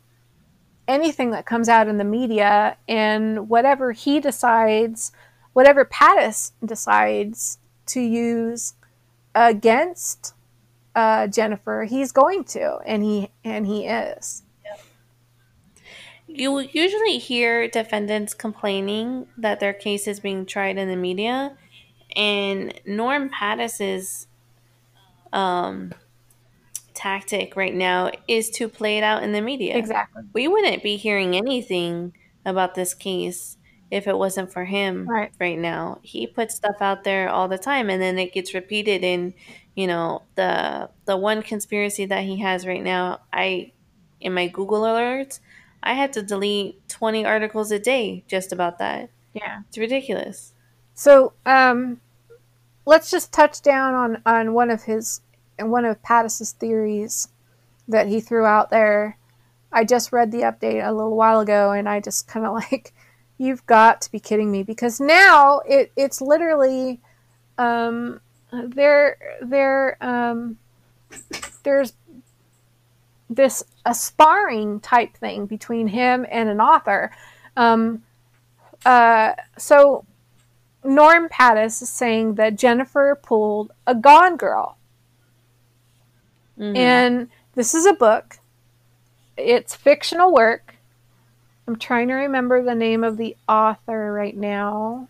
anything 0.88 1.32
that 1.32 1.46
comes 1.46 1.68
out 1.68 1.88
in 1.88 1.98
the 1.98 2.04
media. 2.04 2.78
And 2.88 3.50
whatever 3.50 3.92
he 3.92 4.20
decides 4.20 5.12
whatever 5.54 5.84
Pattis 5.84 6.54
decides 6.64 7.58
to 7.88 8.00
use 8.00 8.76
against 9.36 10.34
uh, 10.96 11.28
Jennifer 11.28 11.86
he's 11.90 12.12
going 12.12 12.44
to 12.44 12.78
and 12.86 13.04
he 13.04 13.30
and 13.44 13.68
he 13.68 13.86
is. 13.86 14.44
You 16.28 16.60
usually 16.60 17.18
hear 17.18 17.68
defendants 17.68 18.36
complaining 18.36 19.28
that 19.38 19.60
their 19.60 19.74
case 19.74 20.08
is 20.08 20.20
being 20.20 20.46
tried 20.46 20.78
in 20.78 20.88
the 20.88 20.96
media, 20.96 21.58
and 22.16 22.74
Norm 22.86 23.30
Pattis's 23.30 24.28
um, 25.34 25.94
tactic 26.94 27.56
right 27.56 27.74
now 27.74 28.12
is 28.28 28.50
to 28.52 28.68
play 28.68 28.98
it 28.98 29.04
out 29.04 29.24
in 29.24 29.32
the 29.32 29.42
media. 29.42 29.78
Exactly. 29.78 30.24
We 30.34 30.48
wouldn't 30.48 30.84
be 30.84 30.98
hearing 30.98 31.36
anything 31.36 32.14
about 32.46 32.76
this 32.76 32.94
case 32.94 33.58
if 33.92 34.08
it 34.08 34.18
wasn't 34.18 34.52
for 34.52 34.66
him 34.66 35.08
right. 35.08 35.32
right 35.40 35.58
now. 35.58 36.00
He 36.04 36.28
puts 36.28 36.56
stuff 36.56 36.76
out 36.82 37.04
there 37.04 37.30
all 37.30 37.48
the 37.48 37.58
time 37.58 37.90
and 37.90 38.02
then 38.02 38.20
it 38.20 38.34
gets 38.34 38.54
repeated 38.54 39.04
in, 39.04 39.34
you 39.76 39.88
know, 39.88 40.24
the 40.36 40.90
the 41.06 41.18
one 41.18 41.42
conspiracy 41.42 42.06
that 42.06 42.24
he 42.24 42.38
has 42.40 42.68
right 42.68 42.84
now. 42.84 43.22
I 43.32 43.72
in 44.20 44.34
my 44.34 44.48
Google 44.48 44.82
alerts, 44.82 45.40
I 45.82 45.94
had 45.94 46.14
to 46.14 46.22
delete 46.22 46.88
20 46.90 47.26
articles 47.26 47.72
a 47.72 47.80
day 47.80 48.24
just 48.28 48.52
about 48.52 48.78
that. 48.80 49.10
Yeah. 49.34 49.62
It's 49.68 49.78
ridiculous. 49.78 50.54
So, 50.94 51.34
um, 51.46 52.02
let's 52.90 53.12
just 53.12 53.32
touch 53.32 53.62
down 53.62 53.94
on, 53.94 54.22
on 54.26 54.52
one 54.52 54.72
of 54.72 54.82
his, 54.82 55.22
one 55.60 55.86
of 55.86 56.02
Pattis's 56.02 56.54
theories 56.54 57.28
that 57.88 58.08
he 58.08 58.20
threw 58.20 58.46
out 58.46 58.72
there. 58.72 59.16
I 59.72 59.84
just 59.84 60.12
read 60.12 60.32
the 60.32 60.40
update 60.40 60.84
a 60.84 60.92
little 60.92 61.16
while 61.16 61.40
ago 61.40 61.70
and 61.72 61.88
I 61.88 62.00
just 62.00 62.28
kind 62.28 62.48
of 62.48 62.54
like, 62.72 62.92
you've 63.38 63.64
got 63.68 64.02
to 64.02 64.12
be 64.12 64.20
kidding 64.20 64.50
me 64.50 64.64
because 64.64 65.00
now 65.00 65.60
it, 65.68 65.92
it's 65.96 66.20
literally, 66.20 67.00
um, 67.60 68.22
there, 68.52 69.18
there, 69.40 69.96
um, 70.02 70.58
there's 71.62 71.94
this 73.30 73.64
a 73.86 73.94
sparring 73.94 74.80
type 74.80 75.16
thing 75.16 75.46
between 75.46 75.90
him 75.90 76.26
and 76.32 76.50
an 76.50 76.60
author. 76.60 77.12
Um, 77.56 78.02
uh, 78.84 79.34
so 79.60 80.06
Norm 80.84 81.30
Pattis 81.30 81.82
is 81.82 81.90
saying 81.90 82.36
that 82.36 82.56
Jennifer 82.56 83.20
pulled 83.22 83.72
a 83.86 83.94
Gone 83.94 84.38
Girl, 84.38 84.78
mm-hmm. 86.58 86.76
and 86.76 87.30
this 87.56 87.74
is 87.74 87.86
a 87.86 87.94
book. 87.94 88.38
It's 89.38 89.76
fictional 89.76 90.34
work. 90.34 90.76
I'm 91.68 91.78
trying 91.78 92.08
to 92.08 92.16
remember 92.16 92.64
the 92.64 92.76
name 92.76 93.04
of 93.04 93.18
the 93.18 93.36
author 93.48 94.12
right 94.12 94.36
now. 94.36 95.08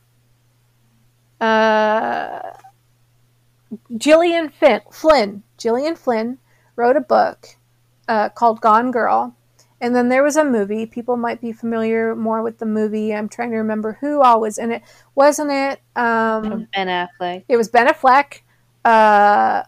Uh, 1.39 2.41
Gillian 3.95 4.49
Flynn. 4.49 4.81
Flynn. 4.91 5.43
Gillian 5.57 5.95
Flynn 5.95 6.37
wrote 6.75 6.97
a 6.97 7.01
book 7.01 7.55
uh, 8.07 8.29
called 8.29 8.61
Gone 8.61 8.91
Girl. 8.91 9.35
And 9.81 9.95
then 9.95 10.09
there 10.09 10.23
was 10.23 10.35
a 10.35 10.43
movie. 10.43 10.85
People 10.85 11.15
might 11.15 11.39
be 11.39 11.53
familiar 11.53 12.15
more 12.15 12.41
with 12.41 12.57
the 12.57 12.65
movie. 12.65 13.13
I'm 13.13 13.29
trying 13.29 13.51
to 13.51 13.57
remember 13.57 13.97
who 14.01 14.21
all 14.21 14.41
was 14.41 14.57
in 14.57 14.71
it. 14.71 14.83
Wasn't 15.15 15.51
it? 15.51 15.79
Um, 15.95 16.67
ben 16.75 16.87
Affleck. 16.87 17.43
It 17.47 17.55
was 17.55 17.69
Ben 17.69 17.87
Affleck. 17.87 18.41
Uh, 18.83 19.63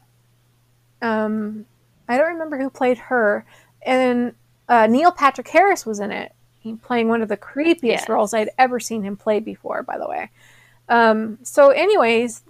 um, 1.01 1.65
I 2.09 2.17
don't 2.17 2.33
remember 2.33 2.57
who 2.57 2.69
played 2.69 2.97
her. 2.97 3.45
And 3.85 4.33
uh, 4.67 4.87
Neil 4.87 5.11
Patrick 5.11 5.47
Harris 5.47 5.85
was 5.85 5.99
in 5.99 6.11
it. 6.11 6.33
He 6.59 6.75
playing 6.75 7.07
one 7.07 7.21
of 7.21 7.29
the 7.29 7.37
creepiest 7.37 7.81
yes. 7.83 8.09
roles 8.09 8.33
I'd 8.33 8.51
ever 8.57 8.79
seen 8.79 9.03
him 9.03 9.17
play 9.17 9.39
before, 9.39 9.81
by 9.81 9.97
the 9.97 10.07
way. 10.07 10.29
Um, 10.89 11.39
so, 11.41 11.69
anyways, 11.69 12.43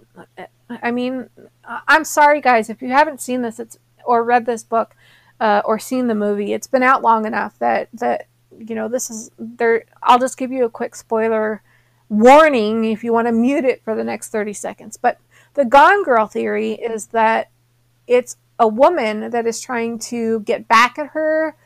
I 0.68 0.90
mean, 0.90 1.30
I'm 1.64 2.04
sorry, 2.04 2.40
guys, 2.40 2.68
if 2.68 2.82
you 2.82 2.88
haven't 2.88 3.20
seen 3.20 3.42
this, 3.42 3.58
it's 3.58 3.78
or 4.04 4.24
read 4.24 4.46
this 4.46 4.64
book 4.64 4.94
uh, 5.42 5.60
or 5.64 5.76
seen 5.76 6.06
the 6.06 6.14
movie, 6.14 6.52
it's 6.52 6.68
been 6.68 6.84
out 6.84 7.02
long 7.02 7.26
enough 7.26 7.58
that 7.58 7.88
that 7.94 8.28
you 8.56 8.76
know 8.76 8.86
this 8.86 9.10
is 9.10 9.32
there. 9.38 9.84
I'll 10.00 10.20
just 10.20 10.38
give 10.38 10.52
you 10.52 10.64
a 10.64 10.70
quick 10.70 10.94
spoiler 10.94 11.62
warning 12.08 12.84
if 12.84 13.02
you 13.02 13.12
want 13.12 13.26
to 13.26 13.32
mute 13.32 13.64
it 13.64 13.82
for 13.82 13.96
the 13.96 14.04
next 14.04 14.28
30 14.28 14.52
seconds. 14.52 14.96
But 14.96 15.18
the 15.54 15.64
Gone 15.64 16.04
Girl 16.04 16.28
theory 16.28 16.74
is 16.74 17.06
that 17.06 17.50
it's 18.06 18.36
a 18.60 18.68
woman 18.68 19.30
that 19.30 19.44
is 19.44 19.60
trying 19.60 19.98
to 19.98 20.40
get 20.40 20.68
back 20.68 20.96
at 20.96 21.08
her 21.08 21.56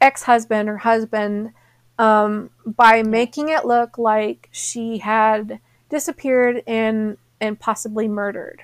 ex 0.00 0.22
husband 0.22 0.68
or 0.68 0.76
husband 0.76 1.52
um, 1.98 2.50
by 2.64 3.02
making 3.02 3.48
it 3.48 3.64
look 3.64 3.98
like 3.98 4.48
she 4.52 4.98
had 4.98 5.58
disappeared 5.88 6.62
and 6.68 7.18
and 7.40 7.58
possibly 7.58 8.06
murdered. 8.06 8.62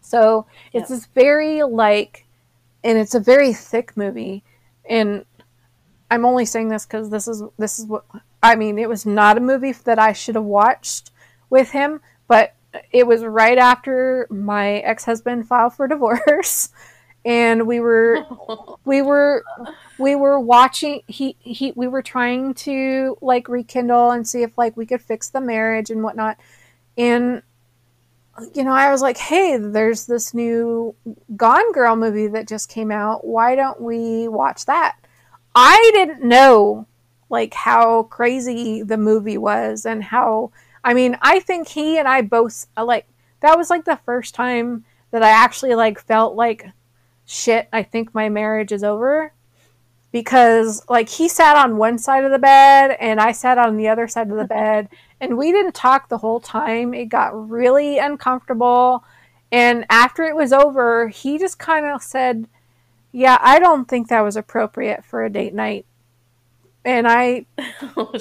So 0.00 0.46
it's 0.72 0.88
this 0.88 1.06
very 1.06 1.62
like 1.62 2.24
and 2.88 2.96
it's 2.96 3.14
a 3.14 3.20
very 3.20 3.52
thick 3.52 3.94
movie. 3.98 4.42
And 4.88 5.26
I'm 6.10 6.24
only 6.24 6.46
saying 6.46 6.70
this 6.70 6.86
because 6.86 7.10
this 7.10 7.28
is 7.28 7.42
this 7.58 7.78
is 7.78 7.84
what 7.84 8.06
I 8.42 8.56
mean. 8.56 8.78
It 8.78 8.88
was 8.88 9.04
not 9.04 9.36
a 9.36 9.40
movie 9.40 9.72
that 9.72 9.98
I 9.98 10.14
should 10.14 10.36
have 10.36 10.44
watched 10.44 11.10
with 11.50 11.70
him, 11.72 12.00
but 12.28 12.54
it 12.90 13.06
was 13.06 13.22
right 13.22 13.58
after 13.58 14.26
my 14.30 14.76
ex 14.78 15.04
husband 15.04 15.46
filed 15.46 15.74
for 15.74 15.86
divorce, 15.86 16.70
and 17.26 17.66
we 17.66 17.78
were 17.78 18.24
we 18.86 19.02
were 19.02 19.44
we 19.98 20.16
were 20.16 20.40
watching. 20.40 21.02
He 21.06 21.36
he 21.40 21.74
we 21.76 21.88
were 21.88 22.00
trying 22.00 22.54
to 22.54 23.18
like 23.20 23.50
rekindle 23.50 24.12
and 24.12 24.26
see 24.26 24.42
if 24.42 24.56
like 24.56 24.78
we 24.78 24.86
could 24.86 25.02
fix 25.02 25.28
the 25.28 25.42
marriage 25.42 25.90
and 25.90 26.02
whatnot, 26.02 26.38
and 26.96 27.42
you 28.54 28.64
know, 28.64 28.72
I 28.72 28.90
was 28.90 29.02
like, 29.02 29.16
hey, 29.16 29.56
there's 29.56 30.06
this 30.06 30.34
new 30.34 30.94
Gone 31.36 31.72
Girl 31.72 31.96
movie 31.96 32.28
that 32.28 32.48
just 32.48 32.68
came 32.68 32.90
out. 32.90 33.26
Why 33.26 33.54
don't 33.54 33.80
we 33.80 34.28
watch 34.28 34.66
that? 34.66 34.96
I 35.54 35.90
didn't 35.94 36.22
know 36.22 36.86
like 37.30 37.54
how 37.54 38.04
crazy 38.04 38.82
the 38.82 38.96
movie 38.96 39.38
was 39.38 39.84
and 39.84 40.02
how 40.02 40.52
I 40.84 40.94
mean, 40.94 41.18
I 41.20 41.40
think 41.40 41.68
he 41.68 41.98
and 41.98 42.08
I 42.08 42.22
both 42.22 42.66
like 42.76 43.06
that 43.40 43.56
was 43.56 43.70
like 43.70 43.84
the 43.84 44.00
first 44.04 44.34
time 44.34 44.84
that 45.10 45.22
I 45.22 45.30
actually 45.30 45.74
like 45.74 46.00
felt 46.00 46.36
like 46.36 46.66
shit, 47.26 47.68
I 47.72 47.82
think 47.82 48.14
my 48.14 48.28
marriage 48.28 48.72
is 48.72 48.84
over 48.84 49.32
because 50.12 50.82
like 50.88 51.08
he 51.08 51.28
sat 51.28 51.56
on 51.56 51.76
one 51.76 51.98
side 51.98 52.24
of 52.24 52.30
the 52.30 52.38
bed 52.38 52.96
and 53.00 53.20
I 53.20 53.32
sat 53.32 53.58
on 53.58 53.76
the 53.76 53.88
other 53.88 54.08
side 54.08 54.30
of 54.30 54.36
the 54.36 54.44
bed 54.44 54.88
and 55.20 55.36
we 55.36 55.52
didn't 55.52 55.74
talk 55.74 56.08
the 56.08 56.18
whole 56.18 56.40
time. 56.40 56.94
It 56.94 57.06
got 57.06 57.48
really 57.50 57.98
uncomfortable. 57.98 59.04
And 59.50 59.86
after 59.90 60.24
it 60.24 60.36
was 60.36 60.52
over, 60.52 61.08
he 61.08 61.38
just 61.38 61.58
kind 61.58 61.86
of 61.86 62.02
said, 62.02 62.46
"Yeah, 63.12 63.38
I 63.40 63.58
don't 63.58 63.88
think 63.88 64.08
that 64.08 64.20
was 64.20 64.36
appropriate 64.36 65.04
for 65.04 65.24
a 65.24 65.30
date 65.30 65.54
night." 65.54 65.86
And 66.84 67.08
I 67.08 67.46
oh, 67.96 68.12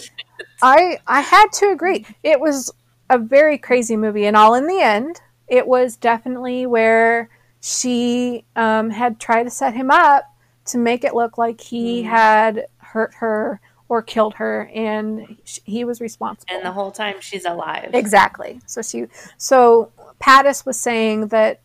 I 0.62 1.00
I 1.06 1.22
had 1.22 1.48
to 1.54 1.72
agree. 1.72 2.06
It 2.24 2.40
was 2.40 2.72
a 3.10 3.18
very 3.18 3.58
crazy 3.58 3.98
movie, 3.98 4.26
and 4.26 4.38
all 4.38 4.54
in 4.54 4.68
the 4.68 4.82
end, 4.82 5.22
it 5.48 5.68
was 5.68 5.98
definitely 5.98 6.66
where 6.66 7.30
she 7.62 8.46
um, 8.56 8.90
had 8.90 9.20
tried 9.20 9.44
to 9.44 9.50
set 9.50 9.74
him 9.74 9.92
up 9.92 10.24
to 10.66 10.78
make 10.78 11.04
it 11.04 11.16
look 11.16 11.38
like 11.38 11.62
he 11.62 12.04
mm. 12.04 12.10
had 12.10 12.68
hurt 12.78 13.14
her 13.16 13.60
or 13.90 14.02
killed 14.02 14.36
her, 14.36 14.70
and 14.74 15.38
he 15.44 15.84
was 15.84 16.02
responsible. 16.02 16.54
And 16.54 16.66
the 16.66 16.72
whole 16.72 16.92
time 16.92 17.22
she's 17.22 17.46
alive. 17.46 17.92
Exactly. 17.94 18.60
So 18.66 18.82
she, 18.82 19.06
so 19.38 19.92
Pattis 20.20 20.66
was 20.66 20.80
saying 20.80 21.28
that 21.28 21.62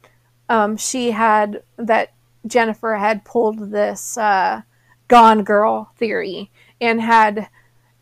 um, 0.49 0.77
she 0.77 1.11
had 1.11 1.63
that 1.77 2.13
Jennifer 2.47 2.97
had 2.97 3.25
pulled 3.25 3.71
this 3.71 4.17
uh, 4.17 4.63
Gone 5.09 5.45
Girl 5.45 5.93
theory 5.97 6.51
and 6.81 7.01
had 7.01 7.49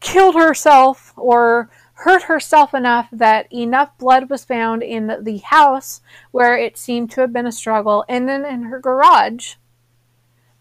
killed 0.01 0.35
herself 0.35 1.13
or 1.17 1.71
hurt 1.95 2.23
herself 2.23 2.73
enough 2.73 3.09
that 3.13 3.53
enough 3.53 3.97
blood 3.99 4.31
was 4.31 4.45
found 4.45 4.83
in 4.83 5.15
the 5.23 5.39
house 5.39 6.01
where 6.31 6.57
it 6.57 6.79
seemed 6.79 7.11
to 7.11 7.21
have 7.21 7.33
been 7.33 7.47
a 7.47 7.53
struggle, 7.53 8.05
and 8.09 8.29
then 8.29 8.45
in 8.45 8.63
her 8.65 8.81
garage, 8.81 9.55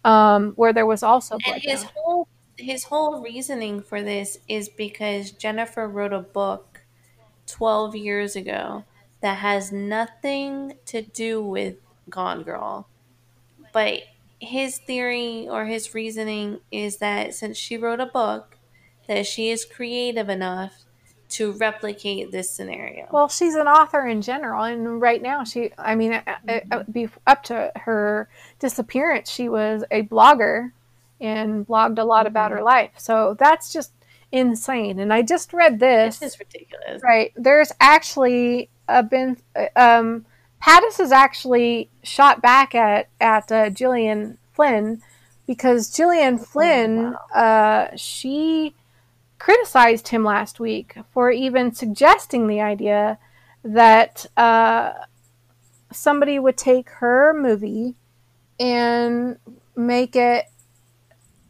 um, 0.04 0.52
where 0.56 0.74
there 0.74 0.86
was 0.86 1.02
also 1.02 1.38
blood. 1.38 1.56
And 1.56 1.64
his 1.64 1.84
whole 1.84 2.28
his 2.60 2.86
whole 2.86 3.22
reasoning 3.22 3.82
for 3.82 4.02
this 4.02 4.40
is 4.48 4.70
because 4.70 5.32
Jennifer 5.32 5.88
wrote 5.88 6.14
a 6.14 6.20
book 6.20 6.82
twelve 7.46 7.96
years 7.96 8.36
ago 8.36 8.84
that 9.22 9.40
has 9.40 9.72
nothing 9.72 10.74
to 10.86 11.02
do 11.02 11.42
with 11.42 11.76
Gone 12.10 12.44
Girl, 12.44 12.88
but 13.74 14.02
his 14.40 14.78
theory 14.78 15.48
or 15.50 15.66
his 15.66 15.94
reasoning 15.94 16.60
is 16.72 16.98
that 16.98 17.34
since 17.34 17.58
she 17.58 17.76
wrote 17.78 18.00
a 18.00 18.06
book 18.06 18.58
that 19.08 19.26
she 19.26 19.50
is 19.50 19.66
creative 19.66 20.30
enough 20.30 20.86
to 21.30 21.52
replicate 21.54 22.32
this 22.32 22.50
scenario. 22.50 23.08
Well, 23.12 23.28
she's 23.28 23.56
an 23.56 23.68
author 23.68 24.08
in 24.08 24.22
general, 24.22 24.64
and 24.64 25.00
right 25.00 25.22
now 25.22 25.44
she, 25.44 25.72
I 25.78 25.96
mean, 25.96 26.14
mm-hmm. 26.14 27.06
up 27.28 27.44
to 27.44 27.72
her 27.76 28.30
disappearance, 28.60 29.30
she 29.30 29.48
was 29.50 29.84
a 29.92 30.04
blogger 30.04 30.72
and 31.20 31.68
blogged 31.68 32.00
a 32.00 32.04
lot 32.04 32.28
about 32.28 32.52
her 32.52 32.58
mm-hmm. 32.58 32.66
life. 32.66 32.92
So 32.98 33.36
that's 33.40 33.72
just 33.72 33.92
insane. 34.32 35.00
And 35.00 35.12
I 35.14 35.22
just 35.22 35.54
read 35.54 35.80
this. 35.80 36.20
This 36.20 36.34
is 36.34 36.40
ridiculous. 36.40 37.02
Right. 37.04 37.34
There's 37.36 37.72
actually 37.80 38.70
a 38.88 39.04
been, 39.04 39.38
um, 39.76 40.26
Pattis 40.62 41.00
is 41.00 41.12
actually 41.12 41.90
shot 42.04 42.42
back 42.42 42.76
at, 42.76 43.10
at 43.20 43.52
uh, 43.52 43.70
Gillian 43.70 44.38
Flynn 44.54 45.02
because 45.48 45.90
Gillian 45.96 46.36
oh, 46.36 46.44
Flynn, 46.44 47.00
oh, 47.00 47.18
wow. 47.34 47.42
uh, 47.42 47.96
she 47.96 48.76
criticized 49.40 50.10
him 50.10 50.24
last 50.24 50.60
week 50.60 50.98
for 51.12 51.32
even 51.32 51.74
suggesting 51.74 52.48
the 52.48 52.62
idea 52.62 53.18
that 53.64 54.26
uh, 54.38 54.92
somebody 55.92 56.38
would 56.40 56.58
take 56.58 56.90
her 56.90 57.34
movie 57.34 57.96
and 58.60 59.38
make 59.76 60.16
it 60.16 60.46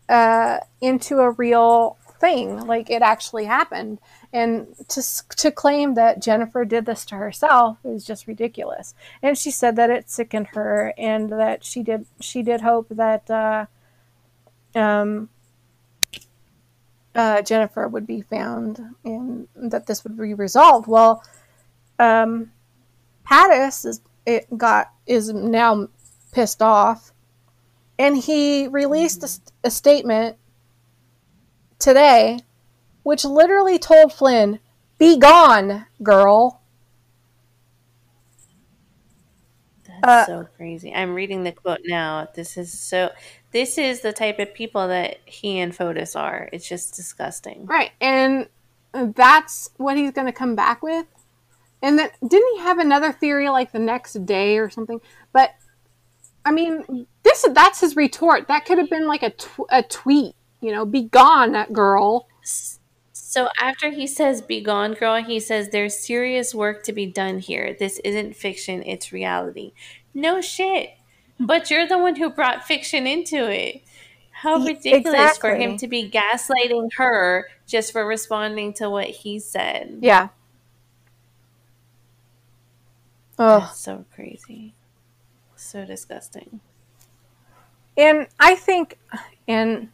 uh, 0.09 0.59
into 0.81 1.19
a 1.19 1.31
real 1.31 1.97
thing, 2.19 2.65
like 2.67 2.89
it 2.89 3.01
actually 3.01 3.45
happened. 3.45 3.99
And 4.33 4.75
to 4.89 5.01
to 5.37 5.51
claim 5.51 5.95
that 5.95 6.21
Jennifer 6.21 6.65
did 6.65 6.85
this 6.85 7.05
to 7.05 7.15
herself 7.15 7.77
is 7.83 8.03
just 8.03 8.27
ridiculous. 8.27 8.93
And 9.23 9.37
she 9.37 9.49
said 9.51 9.75
that 9.77 9.89
it 9.89 10.09
sickened 10.09 10.47
her, 10.47 10.93
and 10.97 11.29
that 11.31 11.63
she 11.63 11.81
did 11.81 12.05
she 12.19 12.43
did 12.43 12.61
hope 12.61 12.87
that 12.89 13.29
uh, 13.31 13.65
um, 14.75 15.29
uh, 17.15 17.41
Jennifer 17.41 17.87
would 17.87 18.05
be 18.05 18.21
found 18.21 18.95
and 19.03 19.47
that 19.55 19.87
this 19.87 20.03
would 20.03 20.17
be 20.17 20.33
resolved. 20.33 20.87
Well, 20.87 21.23
um, 21.97 22.51
Pattis 23.27 23.85
is 23.85 24.01
it 24.25 24.45
got 24.57 24.91
is 25.07 25.33
now 25.33 25.87
pissed 26.31 26.61
off, 26.61 27.11
and 27.99 28.17
he 28.17 28.67
released 28.67 29.23
a, 29.23 29.67
a 29.67 29.69
statement 29.69 30.37
today, 31.77 32.39
which 33.03 33.25
literally 33.25 33.77
told 33.77 34.13
Flynn, 34.13 34.59
"Be 34.97 35.19
gone, 35.19 35.85
girl." 36.01 36.61
That's 40.01 40.29
uh, 40.29 40.43
so 40.43 40.47
crazy. 40.55 40.93
I'm 40.93 41.13
reading 41.13 41.43
the 41.43 41.51
quote 41.51 41.81
now. 41.85 42.29
This 42.33 42.57
is 42.57 42.71
so 42.71 43.11
this 43.51 43.77
is 43.77 43.99
the 43.99 44.13
type 44.13 44.39
of 44.39 44.53
people 44.53 44.87
that 44.87 45.17
he 45.25 45.59
and 45.59 45.75
Fotis 45.75 46.15
are. 46.15 46.49
It's 46.53 46.67
just 46.67 46.95
disgusting. 46.95 47.65
Right. 47.65 47.91
And 47.99 48.47
that's 48.93 49.71
what 49.77 49.97
he's 49.97 50.11
going 50.11 50.27
to 50.27 50.33
come 50.33 50.55
back 50.55 50.81
with. 50.81 51.05
And 51.81 51.97
then 51.97 52.09
didn't 52.25 52.55
he 52.55 52.61
have 52.61 52.79
another 52.79 53.11
theory 53.11 53.49
like 53.49 53.71
the 53.71 53.79
next 53.79 54.25
day 54.25 54.57
or 54.57 54.69
something? 54.69 55.01
But 55.31 55.51
I 56.45 56.51
mean, 56.51 57.07
this 57.23 57.45
that's 57.53 57.81
his 57.81 57.95
retort. 57.95 58.47
That 58.47 58.65
could 58.65 58.77
have 58.77 58.89
been 58.89 59.07
like 59.07 59.23
a, 59.23 59.31
tw- 59.31 59.67
a 59.69 59.83
tweet, 59.83 60.35
you 60.61 60.71
know, 60.71 60.85
be 60.85 61.03
gone, 61.03 61.51
that 61.51 61.73
girl. 61.73 62.27
So 63.13 63.49
after 63.59 63.91
he 63.91 64.07
says 64.07 64.41
"be 64.41 64.61
gone, 64.61 64.93
girl," 64.93 65.21
he 65.21 65.39
says 65.39 65.69
there's 65.69 65.97
serious 65.97 66.55
work 66.55 66.83
to 66.83 66.93
be 66.93 67.05
done 67.05 67.39
here. 67.39 67.75
This 67.77 67.99
isn't 67.99 68.35
fiction; 68.35 68.81
it's 68.83 69.11
reality. 69.11 69.73
No 70.13 70.41
shit. 70.41 70.91
But 71.39 71.69
you're 71.69 71.87
the 71.87 71.97
one 71.97 72.15
who 72.15 72.29
brought 72.29 72.65
fiction 72.65 73.05
into 73.05 73.49
it. 73.49 73.83
How 74.31 74.57
ridiculous 74.57 75.05
exactly. 75.05 75.49
for 75.49 75.55
him 75.55 75.77
to 75.77 75.87
be 75.87 76.09
gaslighting 76.09 76.93
her 76.97 77.49
just 77.67 77.91
for 77.91 78.05
responding 78.05 78.73
to 78.75 78.89
what 78.89 79.07
he 79.07 79.37
said. 79.39 79.99
Yeah. 80.01 80.29
Oh, 83.37 83.59
That's 83.59 83.79
so 83.79 84.05
crazy. 84.13 84.73
So 85.69 85.85
disgusting. 85.85 86.61
And 87.95 88.25
I 88.39 88.55
think, 88.55 88.97
and 89.47 89.89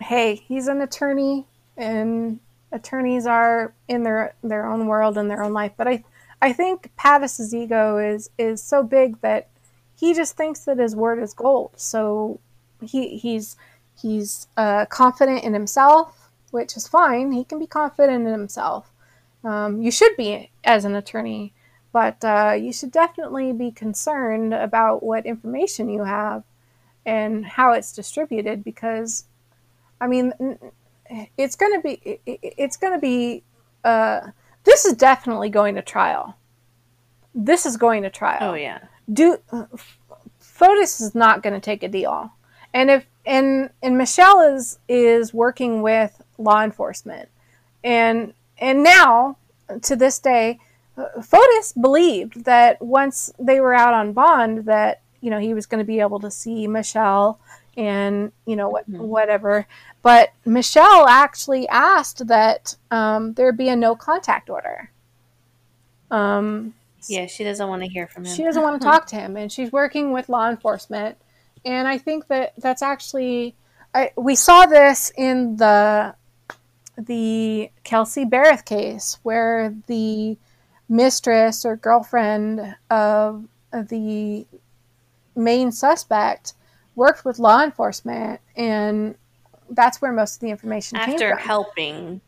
hey, 0.00 0.36
he's 0.36 0.68
an 0.68 0.80
attorney, 0.80 1.44
and 1.76 2.40
attorneys 2.72 3.26
are 3.26 3.74
in 3.88 4.04
their 4.04 4.34
their 4.42 4.64
own 4.64 4.86
world 4.86 5.18
and 5.18 5.30
their 5.30 5.42
own 5.42 5.52
life. 5.52 5.72
But 5.76 5.88
I, 5.88 6.04
I 6.40 6.54
think 6.54 6.90
Pattis's 6.96 7.54
ego 7.54 7.98
is 7.98 8.30
is 8.38 8.62
so 8.62 8.82
big 8.82 9.20
that 9.20 9.48
he 9.96 10.14
just 10.14 10.34
thinks 10.34 10.60
that 10.60 10.78
his 10.78 10.96
word 10.96 11.22
is 11.22 11.34
gold. 11.34 11.72
So 11.76 12.40
he 12.80 13.18
he's 13.18 13.56
he's 14.00 14.46
uh, 14.56 14.86
confident 14.86 15.44
in 15.44 15.52
himself, 15.52 16.30
which 16.52 16.74
is 16.74 16.88
fine. 16.88 17.32
He 17.32 17.44
can 17.44 17.58
be 17.58 17.66
confident 17.66 18.26
in 18.26 18.32
himself. 18.32 18.90
Um, 19.44 19.82
you 19.82 19.90
should 19.90 20.16
be 20.16 20.48
as 20.64 20.86
an 20.86 20.94
attorney, 20.94 21.52
but 21.94 22.22
uh, 22.24 22.54
you 22.60 22.72
should 22.72 22.90
definitely 22.90 23.52
be 23.52 23.70
concerned 23.70 24.52
about 24.52 25.02
what 25.02 25.24
information 25.24 25.88
you 25.88 26.02
have 26.02 26.42
and 27.06 27.46
how 27.46 27.72
it's 27.72 27.92
distributed 27.92 28.64
because, 28.64 29.24
I 30.00 30.08
mean, 30.08 30.32
it's 31.38 31.56
going 31.56 31.72
to 31.72 31.80
be 31.80 32.20
it's 32.26 32.76
going 32.76 32.94
to 32.94 33.00
be 33.00 33.44
uh, 33.84 34.20
this 34.64 34.84
is 34.84 34.94
definitely 34.94 35.50
going 35.50 35.76
to 35.76 35.82
trial. 35.82 36.36
This 37.34 37.64
is 37.64 37.76
going 37.76 38.02
to 38.02 38.10
trial. 38.10 38.50
Oh 38.50 38.54
yeah 38.54 38.80
do 39.12 39.38
Fotis 40.40 41.00
is 41.00 41.14
not 41.14 41.42
going 41.42 41.54
to 41.54 41.60
take 41.60 41.82
a 41.82 41.88
deal, 41.88 42.32
and 42.72 42.90
if 42.90 43.06
and 43.26 43.70
and 43.82 43.98
Michelle 43.98 44.40
is 44.40 44.78
is 44.88 45.34
working 45.34 45.82
with 45.82 46.22
law 46.38 46.62
enforcement, 46.62 47.28
and 47.82 48.32
and 48.58 48.82
now 48.82 49.36
to 49.82 49.96
this 49.96 50.18
day, 50.18 50.58
Fotis 50.96 51.80
believed 51.80 52.44
that 52.44 52.80
once 52.80 53.32
they 53.38 53.60
were 53.60 53.74
out 53.74 53.94
on 53.94 54.12
bond, 54.12 54.66
that 54.66 55.02
you 55.20 55.30
know 55.30 55.38
he 55.38 55.54
was 55.54 55.66
going 55.66 55.80
to 55.80 55.86
be 55.86 56.00
able 56.00 56.20
to 56.20 56.30
see 56.30 56.66
Michelle 56.66 57.40
and 57.76 58.30
you 58.46 58.56
know 58.56 58.68
what 58.68 58.90
mm-hmm. 58.90 59.02
whatever. 59.02 59.66
But 60.02 60.32
Michelle 60.44 61.08
actually 61.08 61.68
asked 61.68 62.26
that 62.28 62.76
um, 62.90 63.34
there 63.34 63.52
be 63.52 63.68
a 63.68 63.76
no 63.76 63.96
contact 63.96 64.50
order. 64.50 64.90
Um, 66.10 66.74
yeah, 67.08 67.26
she 67.26 67.44
doesn't 67.44 67.68
want 67.68 67.82
to 67.82 67.88
hear 67.88 68.06
from 68.06 68.24
him. 68.24 68.34
She 68.34 68.44
doesn't 68.44 68.62
want 68.62 68.80
to 68.80 68.86
talk 68.86 69.06
to 69.08 69.16
him, 69.16 69.36
and 69.36 69.50
she's 69.50 69.72
working 69.72 70.12
with 70.12 70.28
law 70.28 70.48
enforcement. 70.48 71.18
And 71.64 71.88
I 71.88 71.98
think 71.98 72.28
that 72.28 72.52
that's 72.58 72.82
actually 72.82 73.54
I, 73.94 74.10
we 74.16 74.34
saw 74.34 74.66
this 74.66 75.12
in 75.16 75.56
the 75.56 76.14
the 76.96 77.70
Kelsey 77.82 78.24
Berreth 78.24 78.64
case, 78.64 79.18
where 79.22 79.74
the 79.86 80.36
mistress 80.94 81.64
or 81.64 81.76
girlfriend 81.76 82.76
of, 82.90 83.44
the 83.72 84.46
main 85.34 85.72
suspect 85.72 86.54
worked 86.94 87.24
with 87.24 87.40
law 87.40 87.60
enforcement, 87.64 88.40
and 88.54 89.16
that's 89.70 90.00
where 90.00 90.12
most 90.12 90.36
of 90.36 90.40
the 90.40 90.50
information 90.50 90.96
came 90.96 91.18
from. 91.18 91.32
after 91.32 91.34
helping 91.34 92.20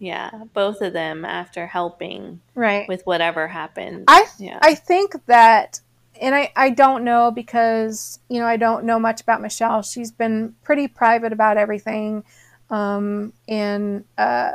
yeah, 0.00 0.30
both 0.54 0.80
of 0.80 0.94
them 0.94 1.26
after 1.26 1.66
helping 1.66 2.40
right 2.54 2.88
with 2.88 3.02
whatever 3.02 3.46
happened. 3.46 4.04
I 4.08 4.26
yeah. 4.38 4.58
I 4.62 4.74
think 4.74 5.14
that 5.26 5.80
and 6.18 6.34
I, 6.34 6.50
I 6.56 6.70
don't 6.70 7.04
know 7.04 7.30
because 7.30 8.18
you 8.30 8.40
know 8.40 8.46
I 8.46 8.56
don't 8.56 8.84
know 8.84 8.98
much 8.98 9.20
about 9.20 9.42
Michelle. 9.42 9.82
She's 9.82 10.10
been 10.10 10.54
pretty 10.62 10.88
private 10.88 11.34
about 11.34 11.58
everything, 11.58 12.24
um, 12.70 13.34
and 13.46 14.04
uh, 14.16 14.52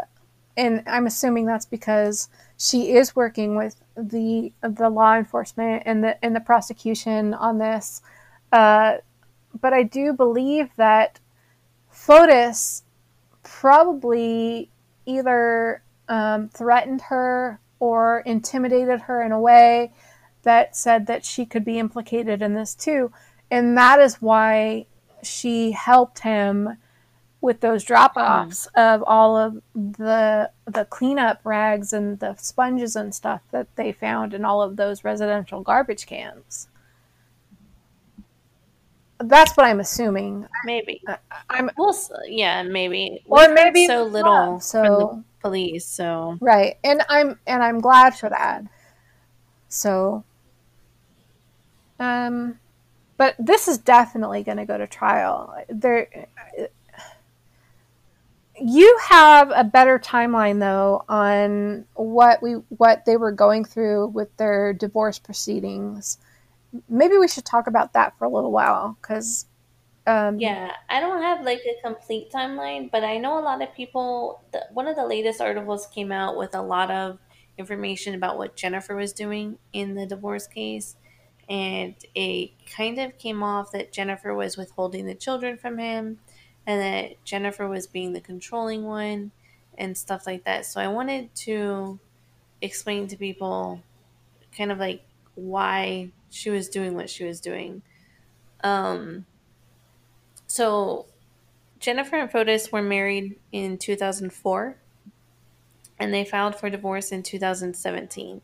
and 0.57 0.83
I'm 0.87 1.05
assuming 1.05 1.45
that's 1.45 1.67
because 1.67 2.27
she 2.58 2.93
is 2.93 3.16
working 3.16 3.56
with 3.56 3.82
the 3.95 4.51
the 4.62 4.89
law 4.89 5.16
enforcement 5.16 5.84
and 5.86 6.03
the 6.03 6.24
and 6.24 6.36
the 6.36 6.39
prosecution 6.39 7.34
on 7.34 7.58
this. 7.58 8.01
Uh, 8.51 8.97
but 9.60 9.74
I 9.74 9.84
do 9.84 10.14
believe 10.14 10.70
that 10.78 11.20
Fotis 11.91 12.84
probably 13.43 14.70
either 15.06 15.84
um, 16.08 16.49
threatened 16.49 17.01
her 17.01 17.60
or 17.80 18.20
intimidated 18.26 19.01
her 19.01 19.22
in 19.22 19.32
a 19.32 19.39
way 19.39 19.93
that 20.43 20.76
said 20.76 21.08
that 21.08 21.26
she 21.26 21.45
could 21.45 21.66
be 21.66 21.80
implicated 21.80 22.41
in 22.41 22.53
this 22.53 22.76
too. 22.76 23.12
And 23.51 23.78
that 23.78 23.99
is 23.99 24.22
why 24.22 24.86
she 25.24 25.72
helped 25.72 26.20
him 26.20 26.78
with 27.45 27.61
those 27.61 27.83
drop 27.83 28.17
offs 28.17 28.67
mm. 28.75 28.95
of 28.95 29.03
all 29.05 29.37
of 29.37 29.61
the 29.75 30.49
the 30.65 30.83
cleanup 30.85 31.39
rags 31.43 31.93
and 31.93 32.19
the 32.19 32.35
sponges 32.35 32.95
and 32.95 33.13
stuff 33.13 33.41
that 33.51 33.67
they 33.75 33.91
found 33.91 34.33
in 34.33 34.43
all 34.43 34.63
of 34.63 34.75
those 34.75 35.03
residential 35.03 35.61
garbage 35.61 36.07
cans. 36.07 36.67
That's 39.19 39.55
what 39.55 39.67
I'm 39.67 39.79
assuming. 39.79 40.47
Maybe. 40.65 41.01
Uh, 41.07 41.17
I'm. 41.49 41.69
Well, 41.77 41.95
yeah, 42.27 42.63
maybe. 42.63 43.23
Or 43.27 43.47
maybe 43.53 43.85
so 43.85 44.03
little 44.03 44.59
so, 44.59 44.83
from 44.83 44.97
the 44.97 45.23
police. 45.41 45.85
So 45.85 46.37
right, 46.41 46.77
and 46.83 47.03
I'm 47.07 47.39
and 47.45 47.63
I'm 47.63 47.79
glad 47.79 48.15
for 48.15 48.27
that. 48.27 48.63
So, 49.69 50.23
um, 51.99 52.59
but 53.17 53.35
this 53.37 53.67
is 53.67 53.77
definitely 53.77 54.43
going 54.43 54.57
to 54.57 54.65
go 54.65 54.77
to 54.77 54.87
trial. 54.87 55.55
There, 55.69 56.07
you 58.62 58.97
have 59.03 59.51
a 59.53 59.64
better 59.64 59.99
timeline 59.99 60.60
though 60.60 61.03
on 61.10 61.86
what 61.93 62.41
we 62.41 62.53
what 62.70 63.06
they 63.06 63.18
were 63.18 63.32
going 63.32 63.66
through 63.66 64.08
with 64.08 64.36
their 64.38 64.74
divorce 64.74 65.20
proceedings. 65.20 66.18
Maybe 66.89 67.18
we 67.18 67.28
should 67.28 67.45
talk 67.45 67.68
about 67.68 67.93
that 67.93 68.18
for 68.18 68.26
a 68.26 68.30
little 68.30 68.51
while 68.51 68.97
because 69.01 69.45
um, 70.08 70.39
yeah 70.39 70.72
i 70.89 70.99
don't 70.99 71.22
have 71.22 71.43
like 71.43 71.62
a 71.66 71.82
complete 71.82 72.32
timeline 72.32 72.91
but 72.91 73.03
i 73.03 73.18
know 73.18 73.39
a 73.39 73.41
lot 73.41 73.62
of 73.62 73.74
people 73.74 74.41
the, 74.51 74.64
one 74.72 74.88
of 74.88 74.95
the 74.95 75.06
latest 75.06 75.41
articles 75.41 75.88
came 75.88 76.12
out 76.12 76.38
with 76.38 76.53
a 76.53 76.62
lot 76.62 76.91
of 76.91 77.18
information 77.58 78.14
about 78.14 78.38
what 78.38 78.56
jennifer 78.56 78.95
was 78.95 79.14
doing 79.14 79.58
in 79.74 79.95
the 79.95 80.06
divorce 80.06 80.45
case 80.45 80.95
and 81.49 81.95
it 82.14 82.51
kind 82.76 82.99
of 82.99 83.18
came 83.18 83.41
off 83.41 83.72
that 83.72 83.91
jennifer 83.91 84.34
was 84.34 84.58
withholding 84.58 85.06
the 85.06 85.16
children 85.16 85.58
from 85.58 85.80
him 85.80 86.20
and 86.68 86.82
that 86.82 87.24
jennifer 87.24 87.68
was 87.68 87.88
being 87.88 88.13
the 88.13 88.22
controlling 88.22 88.84
one 88.84 89.32
and 89.78 89.97
stuff 89.97 90.26
like 90.26 90.43
that 90.45 90.66
so 90.66 90.80
i 90.80 90.88
wanted 90.88 91.34
to 91.36 91.99
explain 92.61 93.07
to 93.07 93.16
people 93.16 93.82
kind 94.55 94.72
of 94.72 94.80
like 94.80 95.03
why 95.36 96.09
she 96.30 96.49
was 96.49 96.70
doing 96.70 96.95
what 96.95 97.09
she 97.09 97.24
was 97.24 97.39
doing. 97.39 97.82
Um, 98.63 99.26
so 100.47 101.05
Jennifer 101.80 102.18
and 102.18 102.32
Fotis 102.32 102.72
were 102.72 102.82
married 102.82 103.38
in 103.51 103.78
2004 103.78 104.78
and 105.99 106.13
they 106.13 106.26
filed 106.26 106.55
for 106.55 106.70
divorce 106.70 107.11
in 107.11 107.24
2017. 107.24 108.41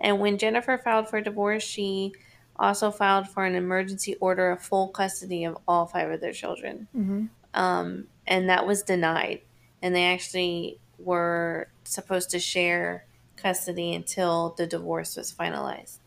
And 0.00 0.20
when 0.20 0.38
Jennifer 0.38 0.78
filed 0.78 1.08
for 1.08 1.20
divorce, 1.20 1.62
she 1.62 2.12
also 2.56 2.90
filed 2.90 3.28
for 3.28 3.44
an 3.44 3.54
emergency 3.54 4.14
order 4.16 4.50
of 4.50 4.62
full 4.62 4.88
custody 4.88 5.44
of 5.44 5.58
all 5.66 5.86
five 5.86 6.10
of 6.10 6.20
their 6.20 6.32
children. 6.32 6.88
Mm-hmm. 6.96 7.26
Um, 7.54 8.06
and 8.26 8.48
that 8.48 8.66
was 8.66 8.82
denied. 8.82 9.42
And 9.82 9.94
they 9.94 10.04
actually 10.04 10.78
were 10.98 11.68
supposed 11.84 12.30
to 12.30 12.38
share 12.38 13.04
custody 13.36 13.94
until 13.94 14.54
the 14.56 14.66
divorce 14.66 15.16
was 15.16 15.32
finalized. 15.32 15.98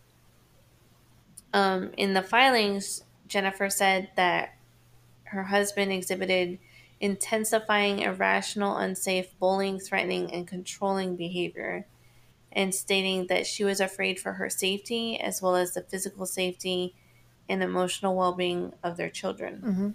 Um, 1.54 1.92
in 1.98 2.14
the 2.14 2.22
filings, 2.22 3.04
Jennifer 3.28 3.70
said 3.70 4.10
that 4.16 4.56
her 5.26 5.44
husband 5.44 5.92
exhibited 5.92 6.60
intensifying 7.00 8.00
irrational, 8.00 8.78
unsafe, 8.78 9.38
bullying, 9.40 9.80
threatening, 9.80 10.34
and 10.34 10.48
controlling 10.48 11.16
behavior, 11.16 11.86
and 12.52 12.74
stating 12.74 13.28
that 13.28 13.46
she 13.46 13.64
was 13.64 13.80
afraid 13.80 14.20
for 14.20 14.34
her 14.34 14.50
safety 14.50 15.20
as 15.20 15.42
well 15.42 15.56
as 15.56 15.74
the 15.74 15.82
physical 15.82 16.26
safety 16.26 16.96
and 17.50 17.62
emotional 17.62 18.16
well 18.16 18.34
being 18.34 18.74
of 18.82 18.98
their 18.98 19.10
children. 19.10 19.62
Mm-hmm. 19.66 19.90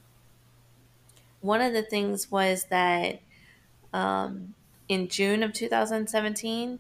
One 1.41 1.61
of 1.61 1.73
the 1.73 1.83
things 1.83 2.31
was 2.31 2.65
that 2.65 3.21
um, 3.93 4.55
in 4.89 5.09
June 5.09 5.43
of 5.43 5.53
2017, 5.53 6.79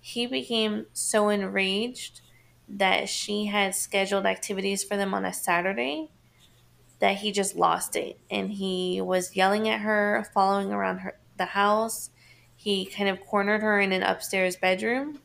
he 0.00 0.26
became 0.26 0.86
so 0.92 1.28
enraged 1.28 2.20
that 2.68 3.08
she 3.08 3.46
had 3.46 3.74
scheduled 3.74 4.26
activities 4.26 4.84
for 4.84 4.96
them 4.96 5.14
on 5.14 5.24
a 5.24 5.32
Saturday 5.32 6.10
that 6.98 7.16
he 7.16 7.32
just 7.32 7.56
lost 7.56 7.96
it 7.96 8.18
and 8.30 8.50
he 8.52 9.00
was 9.00 9.36
yelling 9.36 9.68
at 9.68 9.80
her, 9.80 10.26
following 10.32 10.72
around 10.72 10.98
her 10.98 11.18
the 11.36 11.46
house. 11.46 12.10
He 12.54 12.86
kind 12.86 13.08
of 13.08 13.20
cornered 13.20 13.62
her 13.62 13.80
in 13.80 13.92
an 13.92 14.02
upstairs 14.02 14.56
bedroom 14.56 15.20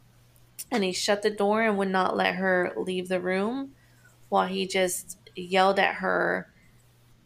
and 0.72 0.84
he 0.84 0.92
shut 0.92 1.22
the 1.22 1.30
door 1.30 1.62
and 1.62 1.78
would 1.78 1.90
not 1.90 2.18
let 2.18 2.36
her 2.36 2.74
leave 2.76 3.08
the 3.08 3.22
room 3.22 3.72
while 4.30 4.48
he 4.48 4.68
just 4.68 5.18
yelled 5.36 5.80
at 5.80 5.96
her 5.96 6.52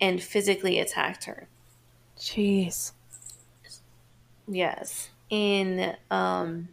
and 0.03 0.21
physically 0.21 0.79
attacked 0.79 1.23
her. 1.23 1.47
Jeez. 2.19 2.91
Yes. 4.45 5.09
In 5.29 5.95
um 6.11 6.67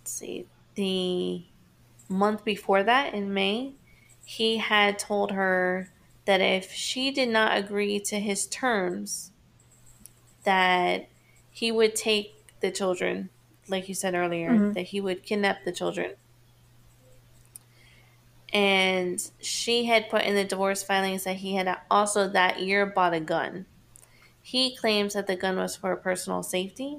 let's 0.00 0.10
see 0.10 0.46
the 0.74 1.44
month 2.08 2.44
before 2.44 2.82
that, 2.82 3.14
in 3.14 3.32
May, 3.32 3.74
he 4.24 4.56
had 4.56 4.98
told 4.98 5.30
her 5.30 5.88
that 6.24 6.40
if 6.40 6.72
she 6.72 7.12
did 7.12 7.28
not 7.28 7.56
agree 7.56 8.00
to 8.00 8.18
his 8.18 8.46
terms, 8.46 9.30
that 10.42 11.08
he 11.48 11.70
would 11.70 11.94
take 11.94 12.34
the 12.58 12.72
children, 12.72 13.30
like 13.68 13.88
you 13.88 13.94
said 13.94 14.14
earlier, 14.14 14.50
mm-hmm. 14.50 14.72
that 14.72 14.86
he 14.86 15.00
would 15.00 15.22
kidnap 15.22 15.64
the 15.64 15.70
children. 15.70 16.14
And 18.54 19.20
she 19.40 19.84
had 19.84 20.08
put 20.08 20.22
in 20.22 20.36
the 20.36 20.44
divorce 20.44 20.84
filings 20.84 21.24
that 21.24 21.36
he 21.36 21.56
had 21.56 21.76
also 21.90 22.28
that 22.28 22.60
year 22.60 22.86
bought 22.86 23.12
a 23.12 23.20
gun. 23.20 23.66
He 24.40 24.76
claims 24.76 25.14
that 25.14 25.26
the 25.26 25.34
gun 25.34 25.56
was 25.56 25.74
for 25.74 25.96
personal 25.96 26.44
safety, 26.44 26.98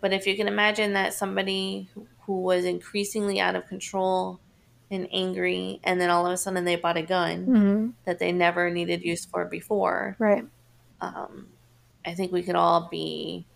but 0.00 0.12
if 0.12 0.26
you 0.26 0.36
can 0.36 0.46
imagine 0.46 0.92
that 0.92 1.14
somebody 1.14 1.88
who 2.22 2.42
was 2.42 2.64
increasingly 2.64 3.40
out 3.40 3.56
of 3.56 3.66
control 3.66 4.40
and 4.90 5.08
angry, 5.12 5.80
and 5.84 6.00
then 6.00 6.10
all 6.10 6.26
of 6.26 6.32
a 6.32 6.36
sudden 6.36 6.64
they 6.64 6.76
bought 6.76 6.96
a 6.96 7.02
gun 7.02 7.46
mm-hmm. 7.46 7.88
that 8.04 8.18
they 8.18 8.32
never 8.32 8.70
needed 8.70 9.02
use 9.02 9.24
for 9.24 9.44
before. 9.44 10.16
Right. 10.18 10.44
Um, 11.00 11.48
I 12.04 12.14
think 12.14 12.32
we 12.32 12.42
could 12.42 12.56
all 12.56 12.88
be 12.90 13.46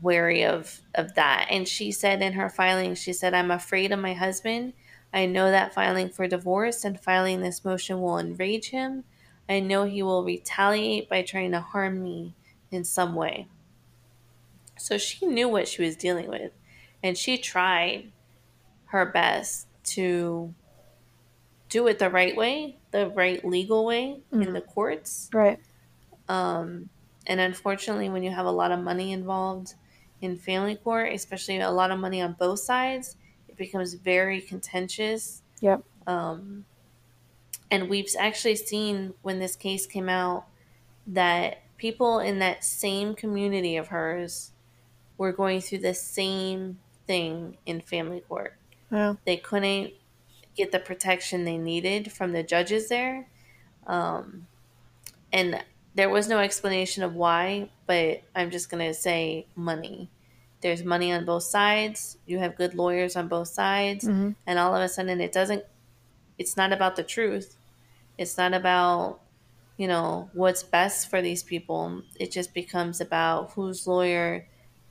wary 0.00 0.44
of 0.44 0.80
of 0.94 1.14
that. 1.14 1.48
And 1.50 1.68
she 1.68 1.92
said 1.92 2.22
in 2.22 2.32
her 2.32 2.48
filing, 2.48 2.94
she 2.94 3.12
said, 3.12 3.34
"I'm 3.34 3.50
afraid 3.50 3.92
of 3.92 3.98
my 3.98 4.14
husband. 4.14 4.72
I 5.12 5.26
know 5.26 5.50
that 5.50 5.74
filing 5.74 6.10
for 6.10 6.26
divorce 6.26 6.84
and 6.84 7.00
filing 7.00 7.40
this 7.40 7.64
motion 7.64 8.00
will 8.00 8.18
enrage 8.18 8.70
him. 8.70 9.04
I 9.48 9.60
know 9.60 9.84
he 9.84 10.02
will 10.02 10.24
retaliate 10.24 11.08
by 11.08 11.22
trying 11.22 11.52
to 11.52 11.60
harm 11.60 12.02
me 12.02 12.34
in 12.70 12.84
some 12.84 13.14
way." 13.14 13.48
So 14.78 14.98
she 14.98 15.26
knew 15.26 15.48
what 15.48 15.68
she 15.68 15.82
was 15.82 15.96
dealing 15.96 16.28
with 16.28 16.52
and 17.02 17.16
she 17.16 17.38
tried 17.38 18.10
her 18.86 19.06
best 19.06 19.68
to 19.84 20.54
do 21.68 21.86
it 21.86 21.98
the 21.98 22.10
right 22.10 22.36
way, 22.36 22.78
the 22.90 23.08
right 23.08 23.44
legal 23.44 23.84
way 23.84 24.20
mm-hmm. 24.32 24.42
in 24.42 24.52
the 24.52 24.60
courts. 24.60 25.30
Right. 25.32 25.58
Um, 26.28 26.88
and 27.26 27.40
unfortunately, 27.40 28.08
when 28.08 28.22
you 28.22 28.30
have 28.30 28.46
a 28.46 28.50
lot 28.50 28.72
of 28.72 28.80
money 28.80 29.12
involved 29.12 29.74
in 30.20 30.36
family 30.36 30.76
court, 30.76 31.12
especially 31.12 31.58
a 31.60 31.70
lot 31.70 31.90
of 31.90 31.98
money 31.98 32.20
on 32.20 32.34
both 32.38 32.60
sides, 32.60 33.16
becomes 33.56 33.94
very 33.94 34.40
contentious. 34.40 35.42
Yep. 35.60 35.82
Um, 36.06 36.64
and 37.70 37.88
we've 37.88 38.08
actually 38.18 38.56
seen 38.56 39.14
when 39.22 39.38
this 39.38 39.56
case 39.56 39.86
came 39.86 40.08
out 40.08 40.46
that 41.06 41.62
people 41.76 42.20
in 42.20 42.38
that 42.38 42.64
same 42.64 43.14
community 43.14 43.76
of 43.76 43.88
hers 43.88 44.52
were 45.18 45.32
going 45.32 45.60
through 45.60 45.78
the 45.78 45.94
same 45.94 46.78
thing 47.06 47.56
in 47.66 47.80
family 47.80 48.20
court. 48.20 48.54
Yeah. 48.90 49.14
They 49.24 49.36
couldn't 49.36 49.92
get 50.56 50.72
the 50.72 50.78
protection 50.78 51.44
they 51.44 51.58
needed 51.58 52.12
from 52.12 52.32
the 52.32 52.42
judges 52.42 52.88
there. 52.88 53.28
Um, 53.86 54.46
and 55.32 55.62
there 55.94 56.10
was 56.10 56.28
no 56.28 56.38
explanation 56.38 57.02
of 57.02 57.14
why, 57.14 57.70
but 57.86 58.22
I'm 58.34 58.50
just 58.50 58.70
going 58.70 58.86
to 58.86 58.94
say 58.94 59.46
money. 59.54 60.10
There's 60.66 60.82
money 60.82 61.12
on 61.12 61.24
both 61.24 61.44
sides. 61.44 62.18
You 62.26 62.40
have 62.40 62.56
good 62.56 62.74
lawyers 62.74 63.14
on 63.14 63.28
both 63.28 63.46
sides. 63.46 64.04
Mm-hmm. 64.04 64.30
And 64.48 64.58
all 64.58 64.74
of 64.74 64.82
a 64.82 64.88
sudden, 64.88 65.20
it 65.20 65.30
doesn't, 65.30 65.62
it's 66.38 66.56
not 66.56 66.72
about 66.72 66.96
the 66.96 67.04
truth. 67.04 67.54
It's 68.18 68.36
not 68.36 68.52
about, 68.52 69.20
you 69.76 69.86
know, 69.86 70.28
what's 70.32 70.64
best 70.64 71.08
for 71.08 71.22
these 71.22 71.44
people. 71.44 72.02
It 72.18 72.32
just 72.32 72.52
becomes 72.52 73.00
about 73.00 73.52
whose 73.52 73.86
lawyer 73.86 74.48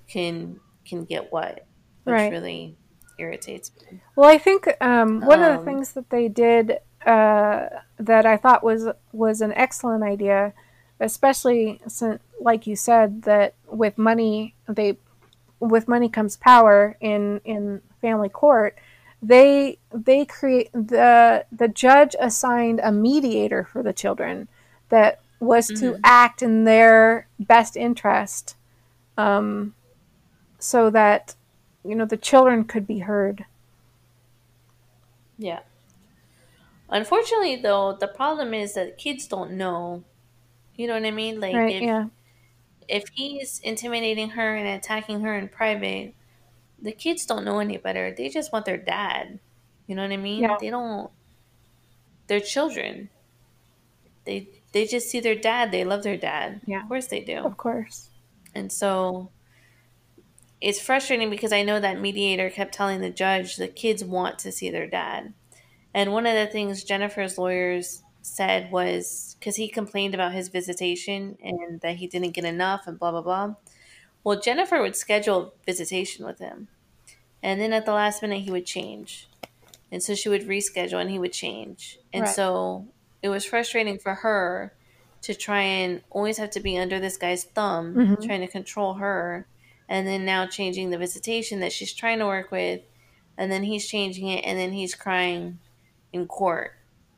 can 0.07 0.61
can 0.86 1.03
get 1.03 1.34
what. 1.34 1.65
which 2.05 2.13
right. 2.13 2.32
really 2.32 2.78
irritates 3.17 3.71
me. 3.91 3.99
Well, 4.15 4.30
I 4.30 4.38
think 4.38 4.67
um, 4.80 5.21
one 5.21 5.43
um, 5.43 5.45
of 5.45 5.53
the 5.53 5.59
um, 5.59 5.65
things 5.65 5.93
that 5.93 6.09
they 6.09 6.30
did 6.30 6.80
uh, 7.05 7.67
that 7.97 8.26
I 8.26 8.38
thought 8.38 8.63
was 8.63 8.88
was 9.11 9.41
an 9.41 9.51
excellent 9.53 10.03
idea, 10.03 10.53
especially 10.99 11.82
since, 11.88 12.21
like 12.39 12.65
you 12.67 12.76
said, 12.76 13.23
that 13.23 13.55
with 13.67 13.97
money 13.97 14.55
they 14.69 14.97
with 15.60 15.88
money 15.88 16.10
comes 16.10 16.38
power 16.38 16.97
in 16.99 17.41
in 17.45 17.82
family 18.01 18.30
court. 18.30 18.78
They 19.22 19.80
they 19.93 20.26
create 20.26 20.72
the 20.74 21.45
the 21.51 21.68
judge 21.68 22.16
assigned 22.20 22.80
a 22.84 22.91
mediator 22.91 23.64
for 23.64 23.82
the 23.82 23.93
children 23.93 24.47
that 24.89 25.22
was 25.39 25.70
mm-hmm. 25.70 25.80
to 25.80 25.99
act 26.03 26.41
in 26.41 26.64
their 26.64 27.28
best 27.39 27.76
interest, 27.76 28.56
um, 29.18 29.74
so 30.60 30.89
that 30.89 31.36
you 31.84 31.95
know 31.95 32.06
the 32.06 32.18
children 32.18 32.64
could 32.64 32.86
be 32.86 32.99
heard. 32.99 33.45
Yeah. 35.38 35.60
Unfortunately, 36.89 37.56
though, 37.56 37.97
the 37.99 38.08
problem 38.08 38.53
is 38.53 38.76
that 38.76 38.97
kids 38.97 39.28
don't 39.28 39.51
know. 39.51 40.03
You 40.76 40.88
know 40.88 40.93
what 40.93 41.06
I 41.06 41.12
mean? 41.12 41.39
Like, 41.39 41.56
right, 41.56 41.76
if, 41.76 41.82
yeah. 41.82 42.06
If 42.88 43.05
he's 43.13 43.59
intimidating 43.63 44.31
her 44.31 44.55
and 44.55 44.67
attacking 44.67 45.21
her 45.21 45.38
in 45.38 45.47
private, 45.47 46.13
the 46.81 46.91
kids 46.91 47.25
don't 47.25 47.45
know 47.45 47.59
any 47.59 47.77
better. 47.77 48.13
They 48.15 48.29
just 48.29 48.51
want 48.51 48.65
their 48.65 48.77
dad. 48.77 49.39
You 49.88 49.95
know 49.95 50.03
what 50.03 50.11
I 50.11 50.17
mean? 50.17 50.43
Yeah. 50.43 50.57
They 50.59 50.69
don't. 50.69 51.09
They're 52.27 52.39
children. 52.39 53.09
They 54.25 54.49
they 54.71 54.86
just 54.86 55.09
see 55.09 55.19
their 55.19 55.36
dad. 55.36 55.71
They 55.71 55.86
love 55.86 56.03
their 56.03 56.17
dad. 56.17 56.61
Yeah, 56.65 56.81
of 56.81 56.88
course 56.88 57.07
they 57.07 57.21
do. 57.21 57.38
Of 57.38 57.57
course. 57.57 58.09
And 58.53 58.71
so 58.71 59.29
it's 60.61 60.79
frustrating 60.79 61.29
because 61.29 61.53
I 61.53 61.63
know 61.63 61.79
that 61.79 62.01
mediator 62.01 62.49
kept 62.49 62.73
telling 62.73 63.01
the 63.01 63.09
judge 63.09 63.55
the 63.55 63.67
kids 63.67 64.03
want 64.03 64.39
to 64.39 64.51
see 64.51 64.69
their 64.69 64.88
dad. 64.88 65.33
And 65.93 66.11
one 66.11 66.25
of 66.25 66.36
the 66.36 66.47
things 66.47 66.83
Jennifer's 66.83 67.38
lawyers 67.38 68.01
said 68.26 68.71
was 68.71 69.36
because 69.39 69.55
he 69.55 69.67
complained 69.67 70.15
about 70.15 70.34
his 70.34 70.47
visitation 70.47 71.38
and 71.43 71.80
that 71.82 71.97
he 71.97 72.07
didn't 72.07 72.32
get 72.32 72.43
enough 72.43 72.88
and 72.88 72.97
blah, 72.97 73.11
blah, 73.11 73.21
blah. 73.21 73.55
Well, 74.23 74.39
Jennifer 74.39 74.82
would 74.82 74.95
schedule 74.95 75.53
visitation 75.65 76.26
with 76.26 76.39
him. 76.39 76.67
And 77.43 77.61
then 77.61 77.71
at 77.71 77.86
the 77.86 77.93
last 77.93 78.23
minute, 78.23 78.41
he 78.41 78.51
would 78.51 78.65
change. 78.65 79.30
And 79.91 80.01
so 80.01 80.15
she 80.15 80.30
would 80.30 80.47
reschedule 80.47 80.99
and 80.99 81.11
he 81.11 81.19
would 81.19 81.34
change. 81.34 81.99
And 82.11 82.23
right. 82.23 82.36
so 82.36 82.88
it 83.21 83.30
was 83.30 83.45
frustrating 83.45 83.99
for 83.99 84.15
her 84.15 84.73
to 85.21 85.36
try 85.36 85.61
and 85.61 86.01
always 86.09 86.38
have 86.38 86.49
to 86.51 86.59
be 86.59 86.78
under 86.78 86.99
this 86.99 87.17
guy's 87.17 87.43
thumb, 87.43 87.93
mm-hmm. 87.93 88.26
trying 88.26 88.41
to 88.41 88.47
control 88.47 88.95
her. 88.95 89.47
And 89.88 90.07
then 90.07 90.26
now 90.26 90.47
changing 90.47 90.89
the 90.89 90.97
visitation 90.97 91.59
that 91.59 91.71
she's 91.71 91.93
trying 91.93 92.17
to 92.19 92.26
work 92.26 92.49
with. 92.49 92.82
And 93.38 93.51
then 93.51 93.63
he's 93.63 93.88
changing 93.88 94.28
it. 94.28 94.43
And 94.43 94.57
then 94.57 94.71
he's 94.71 94.95
crying 94.95 95.59
in 96.11 96.26
court 96.26 96.71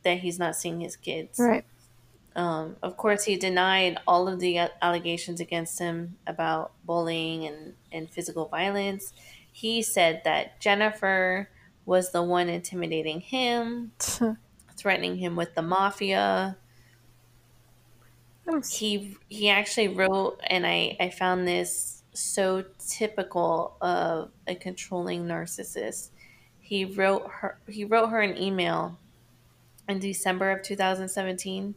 that 0.07 0.19
he's 0.19 0.39
not 0.39 0.55
seeing 0.55 0.79
his 0.79 0.95
kids. 0.95 1.37
Right. 1.37 1.65
Um, 2.35 2.77
of 2.81 2.95
course, 2.95 3.25
he 3.25 3.35
denied 3.35 3.97
all 4.07 4.27
of 4.27 4.39
the 4.39 4.59
allegations 4.81 5.41
against 5.41 5.79
him 5.79 6.17
about 6.25 6.71
bullying 6.85 7.45
and, 7.45 7.73
and 7.91 8.09
physical 8.09 8.47
violence. 8.47 9.11
He 9.51 9.81
said 9.81 10.21
that 10.23 10.61
Jennifer 10.61 11.49
was 11.85 12.11
the 12.11 12.23
one 12.23 12.47
intimidating 12.47 13.19
him, 13.19 13.91
threatening 14.77 15.17
him 15.17 15.35
with 15.35 15.55
the 15.55 15.61
mafia. 15.61 16.57
He 18.69 19.17
he 19.27 19.49
actually 19.49 19.89
wrote, 19.89 20.39
and 20.47 20.65
I 20.65 20.95
I 20.99 21.09
found 21.09 21.47
this 21.47 22.03
so 22.13 22.63
typical 22.87 23.75
of 23.81 24.31
a 24.47 24.55
controlling 24.55 25.25
narcissist 25.25 26.11
he 26.67 26.83
wrote 26.83 27.25
her 27.29 27.57
he 27.69 27.85
wrote 27.85 28.07
her 28.09 28.19
an 28.19 28.37
email 28.37 28.99
in 29.87 29.99
December 29.99 30.51
of 30.51 30.63
2017 30.63 31.75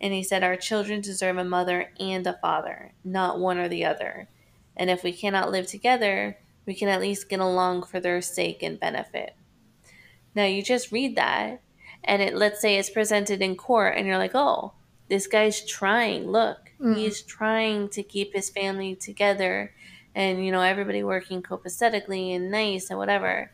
and 0.00 0.12
he 0.12 0.22
said 0.22 0.42
our 0.42 0.56
children 0.56 1.00
deserve 1.00 1.38
a 1.38 1.44
mother 1.44 1.90
and 1.98 2.26
a 2.26 2.34
father, 2.34 2.92
not 3.04 3.38
one 3.38 3.58
or 3.58 3.68
the 3.68 3.84
other. 3.84 4.28
And 4.76 4.90
if 4.90 5.02
we 5.02 5.12
cannot 5.12 5.50
live 5.50 5.66
together, 5.66 6.36
we 6.66 6.74
can 6.74 6.88
at 6.88 7.00
least 7.00 7.28
get 7.28 7.40
along 7.40 7.84
for 7.84 8.00
their 8.00 8.20
sake 8.20 8.62
and 8.62 8.78
benefit. 8.78 9.34
Now 10.34 10.44
you 10.44 10.62
just 10.62 10.92
read 10.92 11.16
that 11.16 11.62
and 12.02 12.20
it 12.20 12.34
let's 12.34 12.60
say 12.60 12.76
it's 12.76 12.90
presented 12.90 13.40
in 13.40 13.56
court 13.56 13.94
and 13.96 14.06
you're 14.06 14.18
like, 14.18 14.34
"Oh, 14.34 14.72
this 15.08 15.26
guy's 15.26 15.64
trying. 15.64 16.30
Look, 16.30 16.72
mm. 16.80 16.96
he's 16.96 17.22
trying 17.22 17.88
to 17.90 18.02
keep 18.02 18.34
his 18.34 18.50
family 18.50 18.94
together 18.94 19.72
and 20.14 20.44
you 20.44 20.52
know 20.52 20.60
everybody 20.60 21.02
working 21.02 21.42
copacetically 21.42 22.34
and 22.34 22.50
nice 22.50 22.90
and 22.90 22.98
whatever." 22.98 23.50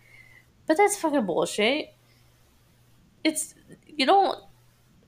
But 0.67 0.79
that's 0.79 0.97
fucking 0.97 1.27
bullshit. 1.27 1.95
It's 3.23 3.55
you 3.97 4.07
don't 4.07 4.39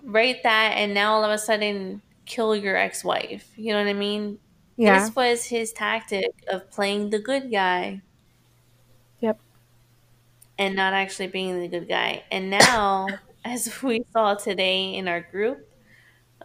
write 0.03 0.43
that 0.43 0.73
and 0.77 0.95
now 0.95 1.15
all 1.15 1.25
of 1.25 1.31
a 1.31 1.39
sudden 1.39 2.03
kill 2.27 2.57
your 2.57 2.77
ex-wife. 2.77 3.53
You 3.57 3.73
know 3.73 3.81
what 3.81 3.89
I 3.89 3.95
mean? 3.95 4.39
Yeah. 4.77 5.01
This 5.01 5.15
was 5.15 5.45
his 5.47 5.73
tactic 5.73 6.31
of 6.49 6.71
playing 6.71 7.11
the 7.11 7.19
good 7.19 7.51
guy. 7.51 8.03
Yep. 9.21 9.41
And 10.59 10.77
not 10.77 10.93
actually 10.93 11.29
being 11.29 11.61
the 11.61 11.69
good 11.69 11.89
guy. 11.89 12.25
And 12.31 12.51
now, 12.51 13.07
as 13.45 13.83
we 13.83 14.05
saw 14.13 14.35
today 14.35 14.95
in 14.95 15.09
our 15.09 15.21
group, 15.21 15.69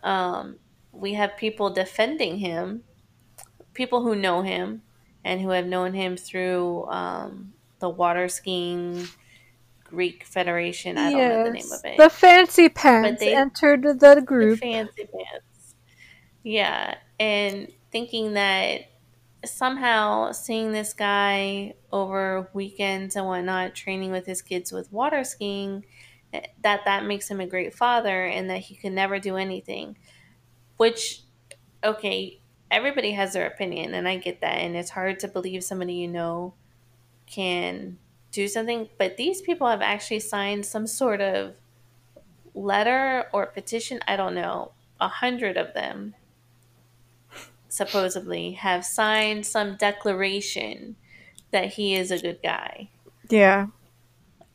um, 0.04 0.58
we 0.92 1.14
have 1.14 1.38
people 1.38 1.70
defending 1.70 2.38
him, 2.40 2.84
people 3.74 4.02
who 4.04 4.16
know 4.16 4.42
him 4.42 4.82
and 5.24 5.42
who 5.42 5.50
have 5.50 5.66
known 5.66 5.94
him 5.94 6.18
through 6.18 6.86
um, 6.88 7.54
the 7.80 7.90
water 7.90 8.28
skiing 8.30 9.08
Greek 9.88 10.24
Federation. 10.24 10.98
I 10.98 11.10
yes, 11.10 11.14
don't 11.14 11.30
know 11.30 11.44
the 11.44 11.52
name 11.52 11.72
of 11.72 11.86
it. 11.86 11.98
The 11.98 12.10
fancy 12.10 12.70
pants 12.70 13.20
they, 13.20 13.36
entered 13.36 13.84
the 13.84 14.22
group. 14.26 14.60
The 14.60 14.66
fancy 14.66 15.06
pants. 15.06 15.76
Yeah, 16.44 16.96
and 17.20 17.72
thinking 17.92 18.34
that 18.34 18.82
somehow 19.46 20.32
seeing 20.32 20.72
this 20.72 20.94
guy 20.94 21.74
over 21.92 22.50
weekends 22.54 23.16
and 23.16 23.26
whatnot 23.26 23.76
training 23.76 24.12
with 24.12 24.26
his 24.26 24.42
kids 24.42 24.72
with 24.72 24.92
water 24.92 25.24
skiing 25.24 25.86
eh, 26.34 26.42
that 26.64 26.82
that 26.86 27.06
makes 27.06 27.30
him 27.30 27.40
a 27.40 27.48
great 27.48 27.74
father 27.74 28.26
and 28.26 28.50
that 28.50 28.60
he 28.60 28.76
could 28.76 28.92
never 28.92 29.20
do 29.20 29.38
anything 29.38 29.96
which 30.78 31.22
okay 31.84 32.42
everybody 32.72 33.12
has 33.12 33.34
their 33.34 33.48
opinion 33.48 33.94
and 33.94 34.08
i 34.08 34.18
get 34.18 34.42
that 34.42 34.58
and 34.58 34.76
it's 34.76 34.90
hard 34.90 35.20
to 35.20 35.28
believe 35.28 35.64
somebody 35.64 35.94
you 35.94 36.08
know 36.08 36.54
can 37.28 37.98
do 38.32 38.48
something, 38.48 38.90
but 38.98 39.18
these 39.18 39.42
people 39.42 39.68
have 39.68 39.82
actually 39.82 40.20
signed 40.20 40.66
some 40.66 40.88
sort 40.88 41.22
of 41.22 41.54
letter 42.54 43.26
or 43.32 43.46
petition. 43.46 44.00
I 44.08 44.16
don't 44.16 44.36
know. 44.36 44.72
A 45.00 45.08
hundred 45.08 45.58
of 45.58 45.74
them 45.74 46.16
supposedly 47.70 48.54
have 48.54 48.86
signed 48.86 49.46
some 49.46 49.76
declaration 49.76 50.96
that 51.52 51.74
he 51.74 51.96
is 51.96 52.12
a 52.12 52.20
good 52.20 52.40
guy. 52.42 52.90
Yeah. 53.30 53.68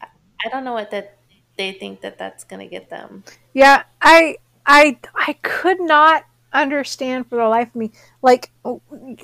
I 0.01 0.49
don't 0.51 0.65
know 0.65 0.73
what 0.73 0.91
that 0.91 1.19
they 1.57 1.73
think 1.73 2.01
that 2.01 2.19
that's 2.19 2.45
going 2.45 2.61
to 2.61 2.67
get 2.67 2.91
them. 2.91 3.25
Yeah, 3.53 3.85
I 4.01 4.39
I 4.67 4.99
I 5.15 5.35
could 5.43 5.81
not 5.81 6.25
understand 6.53 7.27
for 7.29 7.37
the 7.37 7.49
life 7.49 7.69
of 7.69 7.75
me 7.77 7.91
like 8.21 8.51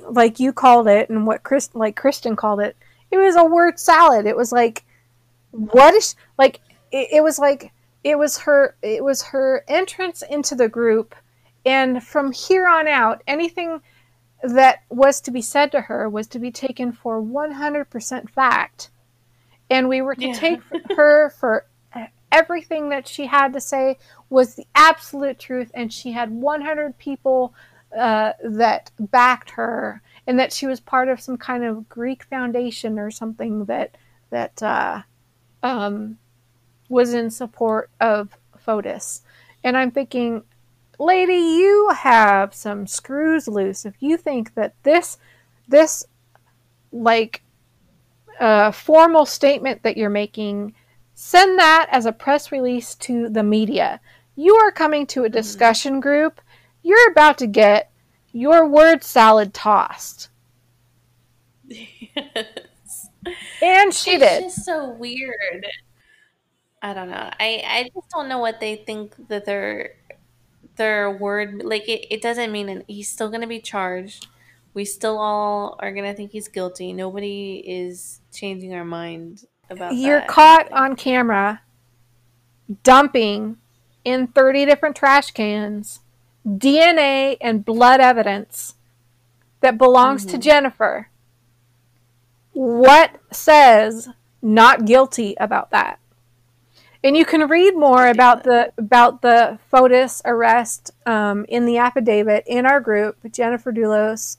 like 0.08 0.40
you 0.40 0.52
called 0.52 0.88
it 0.88 1.10
and 1.10 1.26
what 1.26 1.42
Chris 1.42 1.70
like 1.74 1.96
Kristen 1.96 2.36
called 2.36 2.60
it 2.60 2.76
it 3.10 3.16
was 3.16 3.36
a 3.36 3.44
word 3.44 3.78
salad. 3.78 4.26
It 4.26 4.36
was 4.36 4.52
like, 4.52 4.84
what 5.50 5.94
is 5.94 6.14
like? 6.38 6.60
It, 6.90 7.08
it 7.12 7.22
was 7.22 7.38
like 7.38 7.72
it 8.04 8.18
was 8.18 8.38
her. 8.38 8.76
It 8.82 9.04
was 9.04 9.22
her 9.22 9.64
entrance 9.68 10.22
into 10.22 10.54
the 10.54 10.68
group, 10.68 11.14
and 11.64 12.02
from 12.02 12.32
here 12.32 12.68
on 12.68 12.88
out, 12.88 13.22
anything 13.26 13.80
that 14.42 14.82
was 14.88 15.20
to 15.22 15.30
be 15.30 15.42
said 15.42 15.72
to 15.72 15.80
her 15.82 16.08
was 16.08 16.26
to 16.28 16.38
be 16.38 16.50
taken 16.50 16.92
for 16.92 17.20
100% 17.20 18.30
fact. 18.30 18.90
And 19.70 19.88
we 19.88 20.00
were 20.00 20.14
to 20.14 20.28
yeah. 20.28 20.32
take 20.32 20.60
her 20.96 21.30
for 21.30 21.66
everything 22.30 22.90
that 22.90 23.08
she 23.08 23.26
had 23.26 23.52
to 23.52 23.60
say 23.60 23.98
was 24.30 24.54
the 24.54 24.66
absolute 24.74 25.38
truth. 25.38 25.70
And 25.74 25.92
she 25.92 26.12
had 26.12 26.30
100 26.30 26.98
people 26.98 27.54
uh, 27.96 28.32
that 28.44 28.90
backed 28.98 29.50
her 29.50 30.02
and 30.28 30.38
that 30.38 30.52
she 30.52 30.66
was 30.66 30.78
part 30.78 31.08
of 31.08 31.20
some 31.20 31.38
kind 31.38 31.64
of 31.64 31.88
Greek 31.88 32.22
foundation 32.22 32.98
or 32.98 33.10
something 33.10 33.64
that 33.64 33.96
that 34.28 34.62
uh, 34.62 35.00
um, 35.62 36.18
was 36.90 37.14
in 37.14 37.30
support 37.30 37.90
of 37.98 38.36
Fotis. 38.64 39.22
And 39.64 39.74
I'm 39.74 39.90
thinking, 39.90 40.44
lady, 40.98 41.32
you 41.32 41.90
have 41.96 42.54
some 42.54 42.86
screws 42.86 43.48
loose 43.48 43.86
if 43.86 43.94
you 44.00 44.18
think 44.18 44.54
that 44.54 44.74
this 44.82 45.16
this 45.66 46.04
like 46.92 47.42
uh, 48.38 48.70
formal 48.70 49.24
statement 49.24 49.82
that 49.82 49.96
you're 49.96 50.10
making 50.10 50.74
send 51.14 51.58
that 51.58 51.88
as 51.90 52.04
a 52.04 52.12
press 52.12 52.52
release 52.52 52.94
to 52.96 53.30
the 53.30 53.42
media. 53.42 53.98
You 54.36 54.56
are 54.56 54.70
coming 54.70 55.06
to 55.08 55.22
a 55.22 55.24
mm-hmm. 55.24 55.32
discussion 55.32 56.00
group. 56.00 56.42
You're 56.82 57.10
about 57.10 57.38
to 57.38 57.46
get 57.46 57.87
your 58.38 58.68
word 58.68 59.02
salad 59.02 59.52
tossed. 59.52 60.28
Yes. 61.66 61.86
And 63.60 63.92
she 63.92 64.12
it's 64.12 64.24
did. 64.24 64.44
It's 64.44 64.54
just 64.54 64.64
so 64.64 64.90
weird. 64.90 65.66
I 66.80 66.94
don't 66.94 67.10
know. 67.10 67.28
I 67.38 67.62
I 67.66 67.90
just 67.92 68.08
don't 68.10 68.28
know 68.28 68.38
what 68.38 68.60
they 68.60 68.76
think 68.76 69.14
that 69.28 69.44
their 69.44 69.96
their 70.76 71.10
word 71.10 71.62
like 71.64 71.86
it, 71.88 72.06
it 72.10 72.22
doesn't 72.22 72.52
mean 72.52 72.68
and 72.70 72.84
he's 72.86 73.10
still 73.10 73.28
gonna 73.28 73.48
be 73.48 73.60
charged. 73.60 74.28
We 74.72 74.84
still 74.86 75.18
all 75.18 75.76
are 75.80 75.92
gonna 75.92 76.14
think 76.14 76.30
he's 76.30 76.48
guilty. 76.48 76.92
Nobody 76.92 77.56
is 77.66 78.20
changing 78.32 78.72
our 78.72 78.84
mind 78.84 79.44
about 79.68 79.96
You're 79.96 80.20
that. 80.20 80.28
caught 80.28 80.72
on 80.72 80.96
camera 80.96 81.60
dumping 82.84 83.58
in 84.04 84.28
30 84.28 84.64
different 84.64 84.96
trash 84.96 85.32
cans 85.32 86.00
DNA 86.48 87.36
and 87.40 87.64
blood 87.64 88.00
evidence 88.00 88.74
that 89.60 89.78
belongs 89.78 90.22
mm-hmm. 90.22 90.36
to 90.36 90.38
Jennifer. 90.38 91.08
What 92.52 93.20
says 93.30 94.08
not 94.40 94.86
guilty 94.86 95.36
about 95.38 95.70
that? 95.70 95.98
And 97.04 97.16
you 97.16 97.24
can 97.24 97.48
read 97.48 97.76
more 97.76 98.08
about 98.08 98.42
the 98.42 98.72
about 98.76 99.22
the 99.22 99.58
Fotis 99.72 100.20
arrest 100.24 100.90
um, 101.06 101.44
in 101.48 101.64
the 101.64 101.78
affidavit 101.78 102.44
in 102.46 102.66
our 102.66 102.80
group, 102.80 103.18
Jennifer 103.30 103.72
Dulos 103.72 104.38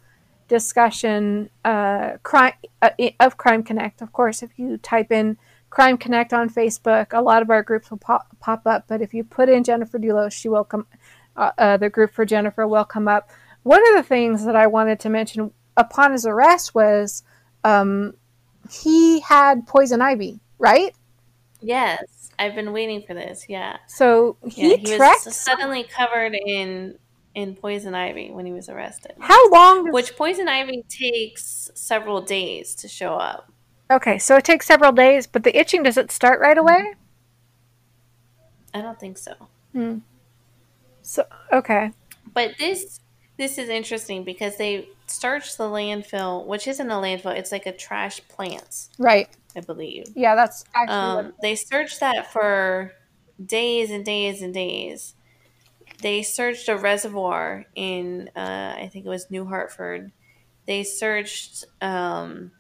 discussion 0.50 1.50
uh, 1.64 2.18
crime 2.24 2.54
uh, 2.82 2.90
of 3.22 3.38
Crime 3.38 3.64
Connect. 3.64 4.02
Of 4.02 4.12
course, 4.12 4.44
if 4.44 4.60
you 4.60 4.78
type 4.78 5.12
in 5.12 5.38
Crime 5.70 5.98
Connect 5.98 6.34
on 6.34 6.50
Facebook, 6.50 7.14
a 7.14 7.22
lot 7.22 7.42
of 7.42 7.50
our 7.50 7.64
groups 7.64 7.90
will 7.90 8.00
pop, 8.00 8.28
pop 8.42 8.68
up. 8.68 8.86
But 8.88 9.02
if 9.02 9.14
you 9.14 9.24
put 9.24 9.48
in 9.48 9.64
Jennifer 9.64 9.98
Dulos, 9.98 10.34
she 10.34 10.50
will 10.50 10.66
come. 10.66 10.88
Uh, 11.40 11.52
uh, 11.58 11.78
the 11.78 11.90
group 11.90 12.12
for 12.12 12.26
Jennifer 12.26 12.68
will 12.68 12.84
come 12.84 13.08
up. 13.08 13.30
One 13.64 13.82
of 13.90 13.96
the 13.96 14.04
things 14.04 14.44
that 14.46 14.58
I 14.58 14.68
wanted 14.68 15.00
to 15.00 15.10
mention 15.10 15.52
upon 15.78 16.12
his 16.12 16.26
arrest 16.26 16.76
was 16.76 17.24
um, 17.64 18.14
he 18.70 19.22
had 19.22 19.66
poison 19.66 20.02
ivy, 20.02 20.42
right? 20.58 20.94
Yes, 21.62 22.30
I've 22.38 22.56
been 22.56 22.74
waiting 22.74 23.04
for 23.04 23.14
this. 23.14 23.46
Yeah. 23.48 23.78
So 23.88 24.36
he, 24.46 24.72
yeah, 24.72 24.76
he 24.78 24.98
was 24.98 25.34
suddenly 25.34 25.84
covered 25.84 26.36
in 26.36 27.00
in 27.36 27.56
poison 27.56 27.96
ivy 27.96 28.32
when 28.32 28.46
he 28.46 28.52
was 28.52 28.68
arrested. 28.68 29.14
How 29.20 29.50
long? 29.50 29.86
Does... 29.86 29.94
Which 29.94 30.18
poison 30.18 30.50
ivy 30.50 30.84
takes 30.90 31.72
several 31.74 32.22
days 32.22 32.76
to 32.76 32.90
show 32.90 33.14
up. 33.14 33.50
Okay, 33.90 34.20
so 34.20 34.36
it 34.36 34.44
takes 34.44 34.68
several 34.68 34.92
days, 34.92 35.26
but 35.26 35.44
the 35.44 35.58
itching 35.58 35.84
does 35.84 35.96
it 35.96 36.12
start 36.12 36.42
right 36.42 36.58
away? 36.58 36.96
I 38.74 38.82
don't 38.82 39.00
think 39.00 39.18
so. 39.18 39.34
Hmm. 39.72 40.00
So 41.10 41.26
okay. 41.52 41.92
But 42.36 42.52
this 42.60 43.00
this 43.36 43.58
is 43.58 43.68
interesting 43.68 44.24
because 44.24 44.58
they 44.58 44.90
searched 45.08 45.58
the 45.58 45.64
landfill, 45.64 46.46
which 46.46 46.68
isn't 46.68 46.88
a 46.88 46.94
landfill; 46.94 47.36
it's 47.36 47.52
like 47.52 47.66
a 47.66 47.72
trash 47.72 48.22
plant, 48.28 48.90
right? 49.00 49.28
I 49.56 49.62
believe. 49.62 50.06
Yeah, 50.14 50.36
that's 50.36 50.64
actually. 50.76 50.96
Um, 50.96 51.34
they 51.42 51.56
searched 51.56 52.00
that 52.02 52.32
for 52.32 52.94
days 53.44 53.90
and 53.90 54.06
days 54.06 54.44
and 54.44 54.54
days. 54.54 55.16
They 56.04 56.22
searched 56.22 56.70
a 56.70 56.78
reservoir 56.78 57.66
in, 57.76 58.30
uh, 58.36 58.76
I 58.78 58.90
think 58.94 59.06
it 59.06 59.10
was 59.10 59.32
New 59.32 59.46
Hartford. 59.46 60.12
They 60.66 60.84
searched 60.84 61.66
um, 61.82 62.52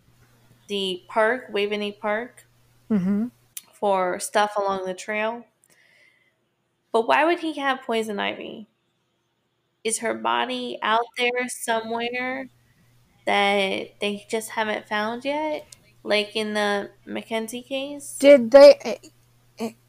the 0.67 1.03
park, 1.07 1.53
Waveny 1.53 1.97
Park, 1.97 2.47
mm-hmm. 2.89 3.27
for 3.71 4.19
stuff 4.19 4.57
along 4.57 4.85
the 4.85 4.93
trail. 4.93 5.45
But 6.91 7.07
why 7.07 7.25
would 7.25 7.39
he 7.39 7.59
have 7.59 7.81
poison 7.81 8.19
ivy? 8.19 8.67
is 9.83 9.99
her 9.99 10.13
body 10.13 10.77
out 10.81 11.05
there 11.17 11.47
somewhere 11.47 12.49
that 13.25 13.99
they 13.99 14.25
just 14.29 14.51
haven't 14.51 14.87
found 14.87 15.25
yet? 15.25 15.67
Like 16.03 16.35
in 16.35 16.53
the 16.53 16.91
Mackenzie 17.05 17.61
case? 17.61 18.17
Did 18.19 18.51
they 18.51 18.99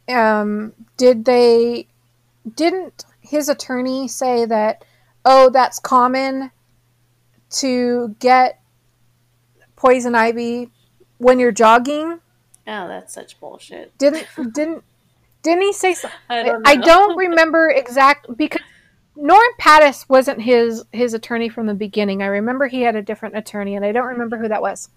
um 0.09 0.73
did 0.97 1.25
they 1.25 1.87
didn't 2.57 3.05
his 3.21 3.49
attorney 3.49 4.09
say 4.09 4.45
that 4.45 4.85
oh 5.25 5.51
that's 5.51 5.79
common 5.79 6.51
to 7.51 8.17
get 8.19 8.61
poison 9.77 10.15
ivy 10.15 10.71
when 11.19 11.39
you're 11.39 11.53
jogging? 11.53 12.21
Oh, 12.67 12.89
that's 12.89 13.15
such 13.15 13.39
bullshit. 13.41 13.97
Didn't 13.99 14.27
didn't 14.53 14.85
didn't 15.43 15.63
he 15.63 15.73
say 15.73 15.95
so? 15.95 16.09
I 16.29 16.43
don't, 16.43 16.69
I 16.69 16.77
don't 16.77 17.17
remember 17.29 17.71
exact 17.71 18.37
because 18.37 18.63
Norm 19.17 19.53
Pattis 19.61 20.09
wasn't 20.09 20.41
his 20.41 20.85
his 20.93 21.15
attorney 21.15 21.49
from 21.49 21.67
the 21.67 21.75
beginning. 21.75 22.23
I 22.23 22.27
remember 22.27 22.69
he 22.69 22.83
had 22.83 22.97
a 22.97 23.03
different 23.03 23.37
attorney, 23.37 23.77
and 23.77 23.85
I 23.85 23.93
don't 23.93 24.07
remember 24.07 24.39
who 24.39 24.49
that 24.49 24.63
was. 24.63 24.89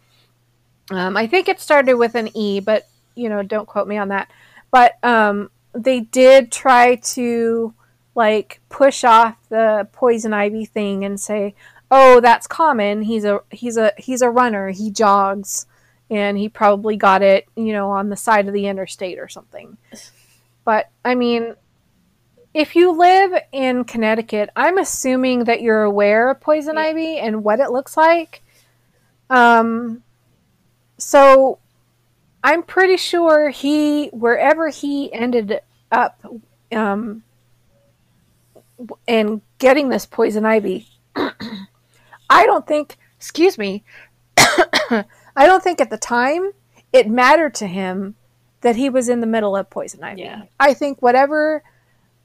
Um, 0.92 1.18
I 1.18 1.28
think 1.28 1.48
it 1.48 1.60
started 1.60 1.96
with 1.96 2.16
an 2.16 2.36
E, 2.36 2.60
but 2.60 2.88
you 3.16 3.30
know, 3.30 3.44
don't 3.44 3.68
quote 3.68 3.88
me 3.88 3.98
on 3.98 4.10
that. 4.10 4.30
But 4.72 4.98
um, 5.04 5.52
they 5.74 6.02
did 6.02 6.52
try 6.52 6.96
to 6.96 7.74
like 8.16 8.62
push 8.70 9.04
off 9.04 9.38
the 9.50 9.88
poison 9.92 10.34
ivy 10.34 10.66
thing 10.66 11.04
and 11.04 11.20
say, 11.20 11.56
"Oh, 11.92 12.20
that's 12.20 12.48
common. 12.48 13.04
He's 13.04 13.26
a 13.26 13.42
he's 13.52 13.78
a 13.78 13.92
he's 13.98 14.22
a 14.22 14.30
runner. 14.30 14.70
He 14.70 14.92
jogs, 14.92 15.66
and 16.10 16.38
he 16.38 16.50
probably 16.50 16.96
got 16.96 17.22
it, 17.22 17.46
you 17.56 17.74
know, 17.74 17.92
on 17.92 18.10
the 18.10 18.16
side 18.16 18.48
of 18.48 18.54
the 18.54 18.68
interstate 18.68 19.20
or 19.20 19.28
something." 19.28 19.78
But 20.66 20.90
I 21.04 21.16
mean, 21.16 21.56
if 22.54 22.76
you 22.76 22.92
live 22.92 23.34
in 23.52 23.84
Connecticut, 23.84 24.50
I'm 24.56 24.78
assuming 24.78 25.46
that 25.46 25.62
you're 25.62 25.84
aware 25.84 26.30
of 26.30 26.40
poison 26.40 26.76
yeah. 26.76 26.82
ivy 26.82 27.18
and 27.18 27.44
what 27.44 27.60
it 27.60 27.72
looks 27.72 27.98
like. 27.98 28.44
Um, 29.30 30.04
so 30.98 31.58
I'm 32.44 32.64
pretty 32.64 32.98
sure 32.98 33.50
he, 33.50 34.08
wherever 34.08 34.70
he 34.70 35.12
ended 35.12 35.62
up, 35.92 36.24
um, 36.72 37.24
and 39.08 39.42
getting 39.58 39.90
this 39.90 40.06
poison 40.06 40.46
ivy, 40.46 40.88
I 41.16 42.46
don't 42.46 42.68
think, 42.68 42.98
excuse 43.18 43.58
me, 43.58 43.84
I 44.38 45.06
don't 45.36 45.64
think 45.64 45.82
at 45.82 45.90
the 45.90 45.98
time 45.98 46.52
it 46.92 47.10
mattered 47.10 47.56
to 47.56 47.68
him 47.68 48.16
that 48.64 48.76
he 48.76 48.90
was 48.90 49.08
in 49.08 49.22
the 49.22 49.28
middle 49.28 49.56
of 49.56 49.70
poison 49.70 50.04
ivy. 50.04 50.22
Yeah. 50.22 50.44
I 50.60 50.74
think 50.74 51.02
whatever 51.02 51.64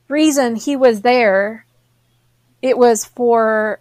reason 0.08 0.56
he 0.56 0.74
was 0.74 1.02
there, 1.02 1.66
it 2.62 2.78
was 2.78 3.04
for 3.04 3.80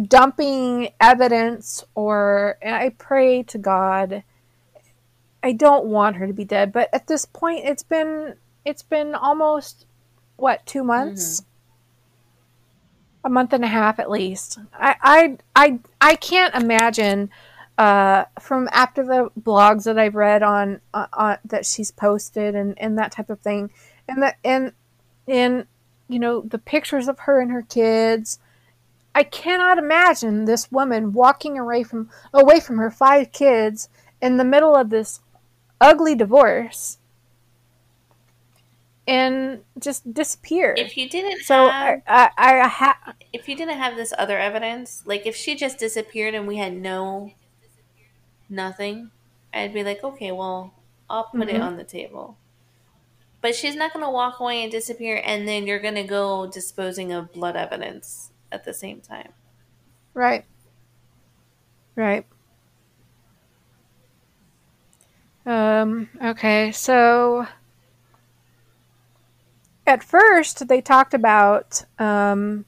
dumping 0.00 0.90
evidence 1.00 1.82
or 1.94 2.58
I 2.64 2.90
pray 2.90 3.42
to 3.44 3.58
God 3.58 4.22
I 5.42 5.52
don't 5.52 5.86
want 5.86 6.16
her 6.16 6.26
to 6.26 6.32
be 6.32 6.44
dead, 6.44 6.72
but 6.72 6.88
at 6.92 7.06
this 7.06 7.24
point 7.24 7.64
it's 7.64 7.84
been 7.84 8.34
it's 8.64 8.82
been 8.82 9.14
almost 9.14 9.86
what, 10.34 10.66
2 10.66 10.82
months? 10.82 11.40
Mm-hmm. 11.40 11.50
A 13.26 13.30
month 13.30 13.52
and 13.52 13.64
a 13.64 13.68
half 13.68 13.98
at 13.98 14.10
least. 14.10 14.58
I 14.74 14.96
I 15.00 15.38
I, 15.54 15.78
I 16.00 16.16
can't 16.16 16.54
imagine 16.54 17.30
uh, 17.78 18.24
from 18.40 18.68
after 18.72 19.04
the 19.04 19.30
blogs 19.38 19.84
that 19.84 19.98
I've 19.98 20.14
read 20.14 20.42
on, 20.42 20.80
uh, 20.94 21.06
on 21.12 21.38
that 21.44 21.66
she's 21.66 21.90
posted 21.90 22.54
and, 22.54 22.78
and 22.78 22.98
that 22.98 23.12
type 23.12 23.30
of 23.30 23.40
thing, 23.40 23.70
and 24.08 24.22
that 24.22 24.36
and 24.44 24.72
and 25.28 25.66
you 26.08 26.18
know 26.18 26.40
the 26.40 26.58
pictures 26.58 27.08
of 27.08 27.20
her 27.20 27.40
and 27.40 27.50
her 27.50 27.62
kids. 27.62 28.38
I 29.14 29.22
cannot 29.22 29.78
imagine 29.78 30.44
this 30.44 30.70
woman 30.70 31.12
walking 31.12 31.58
away 31.58 31.82
from 31.82 32.10
away 32.34 32.60
from 32.60 32.78
her 32.78 32.90
five 32.90 33.32
kids 33.32 33.88
in 34.20 34.36
the 34.36 34.44
middle 34.44 34.74
of 34.74 34.90
this 34.90 35.20
ugly 35.80 36.14
divorce 36.14 36.98
and 39.06 39.62
just 39.78 40.12
disappear. 40.12 40.74
If 40.76 40.96
you 40.96 41.08
didn't 41.08 41.42
so 41.44 41.68
have, 41.68 42.02
I, 42.06 42.30
I, 42.36 42.60
I 42.60 42.68
ha- 42.68 43.14
if 43.32 43.48
you 43.48 43.56
didn't 43.56 43.78
have 43.78 43.96
this 43.96 44.12
other 44.18 44.38
evidence 44.38 45.02
like 45.06 45.26
if 45.26 45.36
she 45.36 45.54
just 45.54 45.78
disappeared 45.78 46.34
and 46.34 46.46
we 46.46 46.56
had 46.56 46.74
no 46.74 47.32
nothing 48.48 49.10
i'd 49.52 49.74
be 49.74 49.82
like 49.82 50.02
okay 50.04 50.32
well 50.32 50.74
i'll 51.10 51.24
put 51.24 51.40
mm-hmm. 51.40 51.56
it 51.56 51.60
on 51.62 51.76
the 51.76 51.84
table 51.84 52.36
but 53.46 53.54
she's 53.54 53.76
not 53.76 53.92
going 53.92 54.04
to 54.04 54.10
walk 54.10 54.40
away 54.40 54.64
and 54.64 54.72
disappear, 54.72 55.22
and 55.24 55.46
then 55.46 55.68
you're 55.68 55.78
going 55.78 55.94
to 55.94 56.02
go 56.02 56.48
disposing 56.48 57.12
of 57.12 57.32
blood 57.32 57.54
evidence 57.54 58.32
at 58.50 58.64
the 58.64 58.74
same 58.74 59.00
time. 59.00 59.32
Right. 60.14 60.44
Right. 61.94 62.26
Um, 65.46 66.08
okay, 66.20 66.72
so 66.72 67.46
at 69.86 70.02
first 70.02 70.66
they 70.66 70.80
talked 70.80 71.14
about 71.14 71.84
um, 72.00 72.64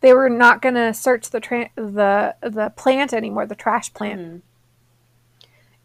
they 0.00 0.12
were 0.12 0.28
not 0.28 0.60
going 0.60 0.74
to 0.74 0.92
search 0.92 1.30
the 1.30 1.38
tra- 1.38 1.70
the 1.76 2.34
the 2.42 2.72
plant 2.74 3.12
anymore, 3.12 3.46
the 3.46 3.54
trash 3.54 3.94
plant. 3.94 4.20
Mm-hmm. 4.20 4.38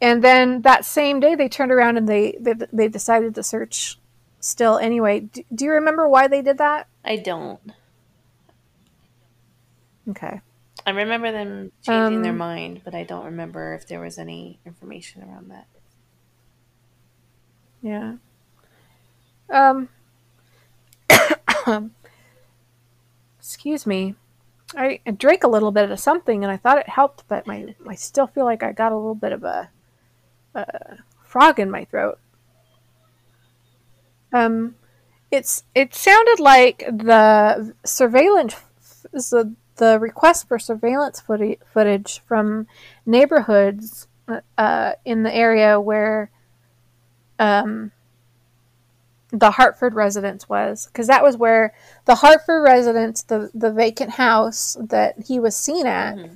And 0.02 0.24
then 0.24 0.62
that 0.64 0.86
same 0.86 1.20
day, 1.20 1.36
they 1.36 1.48
turned 1.48 1.72
around 1.72 1.98
and 1.98 2.08
they 2.08 2.38
they, 2.40 2.54
they 2.72 2.88
decided 2.88 3.36
to 3.36 3.44
search 3.44 4.00
still. 4.40 4.78
Anyway, 4.78 5.22
do, 5.22 5.44
do 5.54 5.66
you 5.66 5.72
remember 5.72 6.08
why 6.08 6.28
they 6.28 6.42
did 6.42 6.58
that? 6.58 6.88
I 7.06 7.18
don't. 7.18 7.60
Okay. 10.10 10.42
I 10.86 10.90
remember 10.90 11.32
them 11.32 11.72
changing 11.82 12.18
um, 12.18 12.24
their 12.24 12.34
mind, 12.34 12.82
but 12.84 12.94
I 12.94 13.04
don't 13.04 13.26
remember 13.26 13.74
if 13.74 13.88
there 13.88 14.02
was 14.02 14.18
any 14.18 14.60
information 14.66 15.24
around 15.24 15.52
that. 15.52 15.68
Yeah. 17.82 18.16
Um. 19.50 19.90
excuse 23.40 23.86
me. 23.86 24.16
I 24.76 25.00
drank 25.18 25.44
a 25.44 25.48
little 25.48 25.72
bit 25.72 25.92
of 25.92 26.00
something 26.00 26.44
and 26.44 26.52
I 26.52 26.58
thought 26.58 26.80
it 26.80 26.90
helped, 26.90 27.26
but 27.28 27.46
my 27.46 27.76
I 27.88 27.96
still 27.96 28.26
feel 28.28 28.46
like 28.46 28.64
I 28.64 28.72
got 28.72 28.92
a 28.92 28.96
little 28.96 29.16
bit 29.16 29.32
of 29.32 29.44
a, 29.44 29.70
a 30.56 30.98
frog 31.24 31.60
in 31.60 31.72
my 31.72 31.86
throat. 31.86 32.20
Um, 34.32 34.76
it's 35.32 35.64
it 35.76 35.94
sounded 35.94 36.40
like 36.40 36.80
the 36.80 37.74
surveillance 37.84 38.56
the 39.12 39.54
the 39.76 40.00
request 40.00 40.48
for 40.48 40.60
surveillance 40.60 41.20
footage 41.20 41.60
footage 41.66 42.22
from 42.28 42.68
neighborhoods 43.06 44.08
uh, 44.58 44.94
in 45.06 45.24
the 45.24 45.36
area 45.36 45.80
where 45.80 46.30
um, 47.40 47.92
the 49.34 49.52
Hartford 49.52 49.96
residence 49.96 50.48
was, 50.48 50.86
because 50.86 51.08
that 51.08 51.24
was 51.24 51.36
where 51.36 51.74
the 52.06 52.16
Hartford 52.16 52.64
residence, 52.64 53.24
the 53.24 53.50
the 53.54 53.72
vacant 53.72 54.12
house 54.12 54.78
that 54.80 55.16
he 55.26 55.40
was 55.40 55.56
seen 55.56 55.88
at. 55.88 56.16
Mm-hmm. 56.16 56.36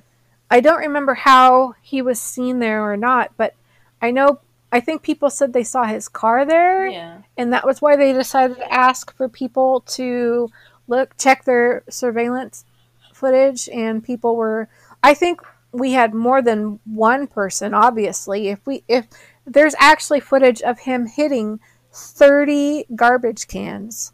I 0.49 0.61
don't 0.61 0.79
remember 0.79 1.13
how 1.13 1.75
he 1.81 2.01
was 2.01 2.19
seen 2.19 2.59
there 2.59 2.83
or 2.83 2.97
not, 2.97 3.31
but 3.37 3.53
I 4.01 4.11
know 4.11 4.39
I 4.71 4.79
think 4.79 5.01
people 5.01 5.29
said 5.29 5.53
they 5.53 5.63
saw 5.63 5.85
his 5.85 6.07
car 6.07 6.45
there, 6.45 6.87
yeah. 6.87 7.21
and 7.37 7.53
that 7.53 7.65
was 7.65 7.81
why 7.81 7.95
they 7.95 8.13
decided 8.13 8.57
to 8.57 8.73
ask 8.73 9.15
for 9.15 9.29
people 9.29 9.81
to 9.81 10.49
look 10.87 11.17
check 11.17 11.45
their 11.45 11.83
surveillance 11.89 12.65
footage, 13.13 13.69
and 13.69 14.03
people 14.03 14.35
were. 14.35 14.69
I 15.03 15.13
think 15.13 15.41
we 15.71 15.93
had 15.93 16.13
more 16.13 16.41
than 16.41 16.79
one 16.85 17.27
person. 17.27 17.73
Obviously, 17.73 18.49
if 18.49 18.65
we 18.65 18.83
if 18.87 19.07
there's 19.45 19.75
actually 19.79 20.19
footage 20.19 20.61
of 20.61 20.79
him 20.79 21.07
hitting 21.07 21.59
30 21.97 22.85
garbage 22.95 23.47
cans. 23.47 24.13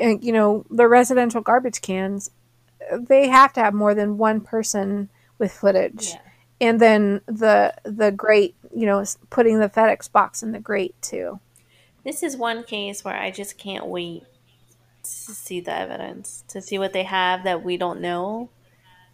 And, 0.00 0.24
you 0.24 0.32
know, 0.32 0.64
the 0.70 0.88
residential 0.88 1.40
garbage 1.40 1.82
cans, 1.82 2.30
they 2.92 3.28
have 3.28 3.52
to 3.54 3.60
have 3.60 3.74
more 3.74 3.94
than 3.94 4.18
one 4.18 4.40
person 4.40 5.10
with 5.38 5.52
footage. 5.52 6.10
Yeah. 6.10 6.20
And 6.64 6.80
then 6.80 7.20
the 7.26 7.74
the 7.82 8.10
grate, 8.10 8.54
you 8.74 8.86
know, 8.86 9.04
putting 9.28 9.60
the 9.60 9.68
FedEx 9.68 10.10
box 10.10 10.42
in 10.42 10.52
the 10.52 10.58
grate 10.58 10.94
too. 11.02 11.40
This 12.04 12.22
is 12.22 12.38
one 12.38 12.64
case 12.64 13.04
where 13.04 13.14
I 13.14 13.30
just 13.30 13.58
can't 13.58 13.86
wait 13.86 14.22
to 15.02 15.10
see 15.10 15.60
the 15.60 15.76
evidence, 15.76 16.42
to 16.48 16.62
see 16.62 16.78
what 16.78 16.94
they 16.94 17.02
have 17.02 17.44
that 17.44 17.62
we 17.62 17.76
don't 17.76 18.00
know. 18.00 18.48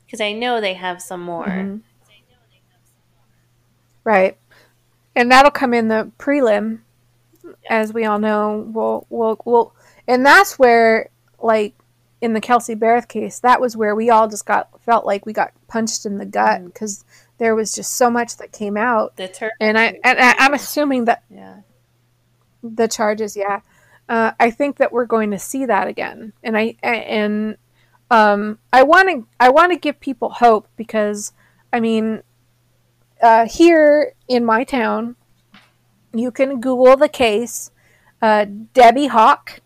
Because 0.06 0.20
I 0.20 0.32
know 0.32 0.60
they 0.60 0.74
have 0.74 1.02
some 1.02 1.22
more. 1.22 1.47
Mm-hmm. 1.47 1.78
Right. 4.05 4.39
And 5.16 5.31
that'll 5.32 5.51
come 5.51 5.74
in 5.74 5.89
the 5.89 6.12
prelim 6.18 6.82
as 7.68 7.93
we 7.93 8.05
all 8.05 8.20
know, 8.20 8.70
will 8.72 9.06
will 9.10 9.40
will, 9.44 9.74
and 10.06 10.24
that's 10.24 10.56
where 10.56 11.10
like 11.40 11.74
in 12.20 12.32
the 12.32 12.40
Kelsey 12.40 12.74
Berreth 12.77 13.09
case, 13.09 13.40
that 13.40 13.60
was 13.60 13.77
where 13.77 13.94
we 13.94 14.09
all 14.09 14.28
just 14.28 14.47
got 14.47 14.81
felt 14.82 15.05
like 15.05 15.27
we 15.27 15.32
got 15.32 15.52
punched 15.68 16.06
in 16.06 16.18
the 16.18 16.27
gut 16.27 16.64
because 16.64 16.98
mm. 16.98 17.05
There 17.41 17.55
was 17.55 17.73
just 17.73 17.97
so 17.97 18.11
much 18.11 18.37
that 18.37 18.53
came 18.53 18.77
out. 18.77 19.17
The 19.17 19.51
and 19.59 19.79
I 19.79 19.99
and 20.05 20.19
I, 20.19 20.45
am 20.45 20.53
assuming 20.53 21.07
that 21.07 21.25
yeah, 21.31 21.62
the 22.62 22.87
charges, 22.87 23.35
yeah. 23.35 23.62
Uh, 24.09 24.33
I 24.39 24.51
think 24.51 24.77
that 24.77 24.93
we're 24.93 25.07
going 25.07 25.31
to 25.31 25.39
see 25.39 25.65
that 25.65 25.89
again, 25.89 26.35
and 26.45 26.57
I 26.57 26.77
and 26.83 27.57
um, 28.11 28.59
I 28.73 28.83
want 28.83 29.09
to 29.09 29.27
I 29.41 29.49
want 29.49 29.73
to 29.73 29.79
give 29.79 29.99
people 30.01 30.29
hope 30.29 30.69
because 30.77 31.33
I 31.73 31.81
mean, 31.81 32.23
uh, 33.23 33.49
here 33.49 34.12
in 34.29 34.45
my 34.45 34.62
town, 34.62 35.17
you 36.12 36.31
can 36.31 36.61
Google 36.61 36.97
the 36.97 37.09
case. 37.09 37.71
Uh, 38.21 38.45
Debbie 38.75 39.07
Hawk, 39.07 39.61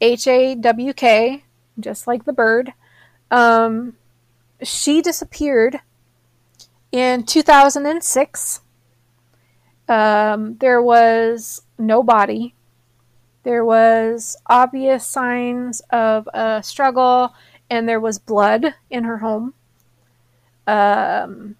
H 0.00 0.26
A 0.26 0.54
W 0.54 0.94
K, 0.94 1.44
just 1.78 2.06
like 2.06 2.24
the 2.24 2.32
bird. 2.32 2.72
Um, 3.30 3.98
she 4.62 5.02
disappeared 5.02 5.80
in 6.92 7.24
2006. 7.24 8.60
Um, 9.88 10.56
there 10.58 10.82
was 10.82 11.62
no 11.78 12.02
body. 12.02 12.54
There 13.42 13.64
was 13.64 14.36
obvious 14.46 15.06
signs 15.06 15.80
of 15.90 16.28
a 16.34 16.62
struggle, 16.62 17.34
and 17.70 17.88
there 17.88 18.00
was 18.00 18.18
blood 18.18 18.74
in 18.90 19.04
her 19.04 19.18
home. 19.18 19.54
Um, 20.66 21.56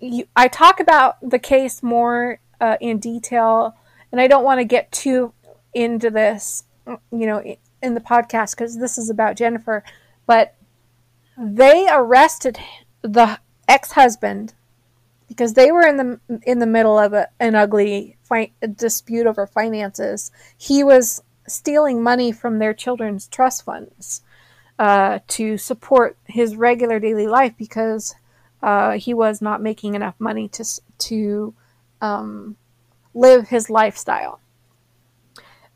you, 0.00 0.26
I 0.36 0.48
talk 0.48 0.80
about 0.80 1.16
the 1.22 1.38
case 1.38 1.82
more 1.82 2.40
uh, 2.60 2.76
in 2.80 2.98
detail, 2.98 3.74
and 4.10 4.20
I 4.20 4.26
don't 4.26 4.44
want 4.44 4.60
to 4.60 4.64
get 4.64 4.92
too 4.92 5.32
into 5.72 6.10
this, 6.10 6.64
you 6.86 7.26
know, 7.26 7.42
in 7.82 7.94
the 7.94 8.00
podcast 8.00 8.54
because 8.54 8.78
this 8.78 8.98
is 8.98 9.08
about 9.08 9.36
Jennifer, 9.36 9.82
but 10.26 10.54
they 11.38 11.86
arrested 11.90 12.58
the 13.00 13.38
ex-husband 13.68 14.54
because 15.28 15.54
they 15.54 15.72
were 15.72 15.86
in 15.86 15.96
the 15.96 16.40
in 16.44 16.58
the 16.58 16.66
middle 16.66 16.98
of 16.98 17.12
a, 17.12 17.28
an 17.40 17.54
ugly 17.54 18.16
fi- 18.22 18.52
dispute 18.76 19.26
over 19.26 19.46
finances. 19.46 20.30
He 20.58 20.84
was 20.84 21.22
stealing 21.46 22.02
money 22.02 22.32
from 22.32 22.58
their 22.58 22.74
children's 22.74 23.28
trust 23.28 23.64
funds 23.64 24.22
uh, 24.78 25.20
to 25.28 25.56
support 25.56 26.16
his 26.24 26.56
regular 26.56 26.98
daily 26.98 27.26
life 27.26 27.54
because 27.56 28.14
uh, 28.62 28.92
he 28.92 29.14
was 29.14 29.40
not 29.40 29.62
making 29.62 29.94
enough 29.94 30.14
money 30.18 30.48
to 30.48 30.64
to 30.98 31.54
um, 32.00 32.56
live 33.14 33.48
his 33.48 33.70
lifestyle. 33.70 34.40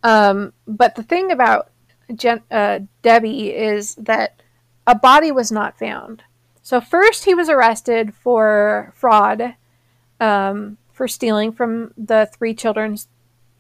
Um, 0.03 0.53
but 0.67 0.95
the 0.95 1.03
thing 1.03 1.33
about 1.33 1.71
Jen, 2.15 2.43
uh, 2.51 2.81
Debbie 3.03 3.55
is 3.55 3.95
that 3.97 4.41
a 4.87 4.95
body 4.95 5.33
was 5.33 5.51
not 5.51 5.79
found. 5.79 6.23
So 6.67 6.81
first 6.81 7.27
he 7.27 7.33
was 7.33 7.49
arrested 7.49 8.13
for 8.13 8.93
fraud, 8.97 9.55
um, 10.19 10.79
for 10.93 11.07
stealing 11.07 11.53
from 11.53 11.95
the 11.97 12.29
three 12.37 12.55
children's 12.55 13.07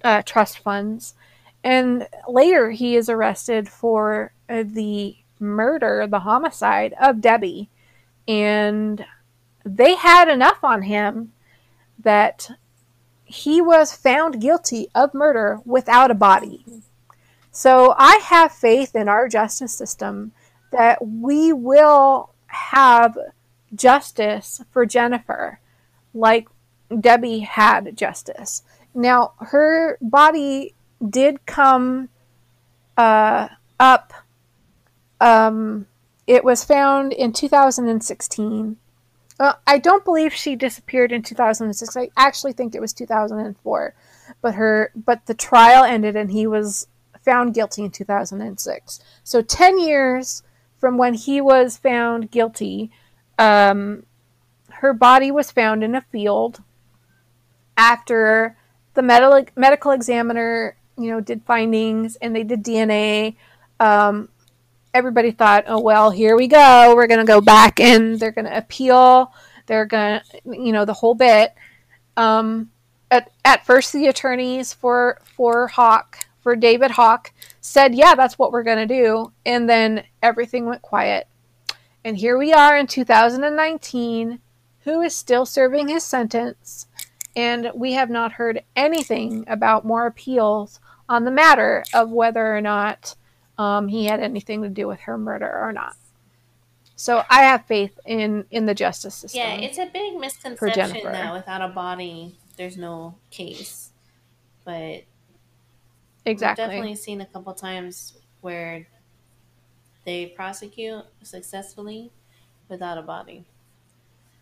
uh, 0.03 0.23
trust 0.23 0.59
funds, 0.59 1.15
and 1.63 2.09
later 2.27 2.73
he 2.73 2.97
is 2.97 3.09
arrested 3.09 3.69
for 3.69 4.33
uh, 4.49 4.65
the 4.67 5.15
murder, 5.39 6.09
the 6.09 6.19
homicide 6.19 6.95
of 7.01 7.21
Debbie, 7.21 7.69
and 8.27 9.07
they 9.65 9.95
had 9.95 10.29
enough 10.29 10.65
on 10.65 10.83
him 10.83 11.33
that 12.01 12.51
he 13.25 13.61
was 13.61 13.95
found 13.95 14.41
guilty 14.41 14.89
of 14.97 15.15
murder 15.15 15.61
without 15.65 16.11
a 16.11 16.15
body. 16.15 16.65
So 17.53 17.95
I 17.97 18.17
have 18.17 18.51
faith 18.51 18.97
in 18.97 19.09
our 19.09 19.29
justice 19.29 19.73
system 19.73 20.33
that 20.73 20.99
we 21.07 21.53
will 21.53 22.31
have 22.71 23.17
justice 23.75 24.63
for 24.71 24.87
Jennifer 24.87 25.61
like 26.15 26.49
Debbie 27.01 27.41
had 27.41 27.97
justice. 27.97 28.63
Now, 28.95 29.33
her 29.39 29.99
body 30.01 30.75
did 31.07 31.45
come 31.47 32.09
uh, 32.97 33.49
up. 33.79 34.13
Um, 35.21 35.87
it 36.27 36.45
was 36.45 36.65
found 36.65 37.13
in 37.13 37.33
2016 37.33 38.77
uh, 39.39 39.55
I 39.67 39.79
don't 39.79 40.05
believe 40.05 40.33
she 40.33 40.57
disappeared 40.57 41.13
in 41.13 41.23
2006. 41.23 41.97
I 41.97 42.11
actually 42.17 42.53
think 42.53 42.75
it 42.75 42.81
was 42.81 42.93
2004. 42.93 43.95
But 44.41 44.55
her 44.55 44.93
but 44.95 45.27
the 45.27 45.35
trial 45.35 45.85
ended 45.85 46.17
and 46.17 46.31
he 46.31 46.47
was 46.47 46.89
found 47.23 47.55
guilty 47.55 47.85
in 47.85 47.91
2006. 47.91 49.01
So 49.23 49.43
10 49.43 49.79
years 49.79 50.43
from 50.79 50.99
when 50.99 51.15
he 51.15 51.41
was 51.41 51.77
found 51.77 52.31
guilty, 52.31 52.91
um, 53.39 54.05
her 54.71 54.93
body 54.93 55.31
was 55.31 55.51
found 55.51 55.83
in 55.83 55.95
a 55.95 56.03
field 56.03 56.63
after 57.77 58.57
the 58.95 59.03
medical 59.03 59.53
medical 59.57 59.91
examiner, 59.93 60.77
you 60.99 61.11
know, 61.11 61.21
did 61.21 61.43
findings 61.45 62.17
and 62.17 62.35
they 62.35 62.43
did 62.43 62.65
DNA. 62.65 63.37
Um, 63.79 64.29
everybody 64.95 65.31
thought, 65.31 65.65
oh, 65.67 65.81
well, 65.81 66.11
here 66.11 66.37
we 66.37 66.49
go. 66.49 66.95
We're 66.97 67.07
going 67.07 67.21
to 67.21 67.27
go 67.27 67.41
back 67.41 67.79
and 67.81 68.19
they're 68.19 68.33
going 68.33 68.47
to 68.47 68.57
appeal. 68.57 69.33
They're 69.67 69.85
going 69.85 70.21
to, 70.21 70.41
you 70.47 70.73
know, 70.73 70.85
the 70.85 70.95
whole 70.95 71.15
bit. 71.15 71.55
Um, 72.17 72.71
at, 73.11 73.31
at 73.45 73.67
first, 73.67 73.93
the 73.93 74.07
attorneys 74.07 74.73
for, 74.73 75.21
for 75.37 75.69
Hawk, 75.69 76.26
for 76.47 76.55
David 76.55 76.93
Hawk, 76.93 77.33
said, 77.61 77.93
yeah, 77.93 78.15
that's 78.15 78.39
what 78.39 78.53
we're 78.53 78.63
going 78.63 78.87
to 78.87 78.87
do. 78.87 79.33
And 79.45 79.69
then 79.69 80.05
everything 80.23 80.65
went 80.65 80.81
quiet. 80.81 81.27
And 82.05 82.17
here 82.17 82.39
we 82.39 82.53
are 82.53 82.77
in 82.77 82.87
2019. 82.87 84.39
Who 84.85 85.01
is 85.01 85.17
still 85.17 85.45
serving 85.45 85.89
his 85.89 86.05
sentence? 86.05 86.87
And 87.35 87.73
we 87.75 87.95
have 87.95 88.11
not 88.11 88.31
heard 88.31 88.63
anything 88.77 89.45
about 89.49 89.85
more 89.85 90.07
appeals 90.07 90.79
on 91.09 91.25
the 91.25 91.33
matter 91.33 91.83
of 91.93 92.13
whether 92.13 92.57
or 92.57 92.61
not 92.61 93.17
um, 93.59 93.89
he 93.89 94.05
had 94.05 94.21
anything 94.21 94.63
to 94.63 94.69
do 94.69 94.87
with 94.87 95.01
her 95.01 95.19
murder 95.19 95.53
or 95.53 95.73
not. 95.73 95.97
So 96.95 97.25
I 97.29 97.43
have 97.43 97.67
faith 97.67 97.99
in 98.07 98.45
in 98.53 98.67
the 98.67 98.75
justice 98.75 99.17
system. 99.17 99.41
Yeah, 99.41 99.57
it's 99.57 99.79
a 99.79 99.87
big 99.87 100.15
misconception 100.15 100.93
that 101.03 101.33
without 101.33 101.61
a 101.61 101.75
body, 101.75 102.37
there's 102.57 102.77
no 102.77 103.17
case. 103.33 103.91
But 104.65 105.07
exactly, 106.27 106.65
I've 106.65 106.71
definitely 106.71 106.97
seen 106.97 107.21
a 107.21 107.27
couple 107.27 107.53
times 107.55 108.19
where 108.41 108.87
they 110.05 110.27
prosecute 110.27 111.05
successfully 111.23 112.13
without 112.69 112.99
a 112.99 113.03
body. 113.03 113.45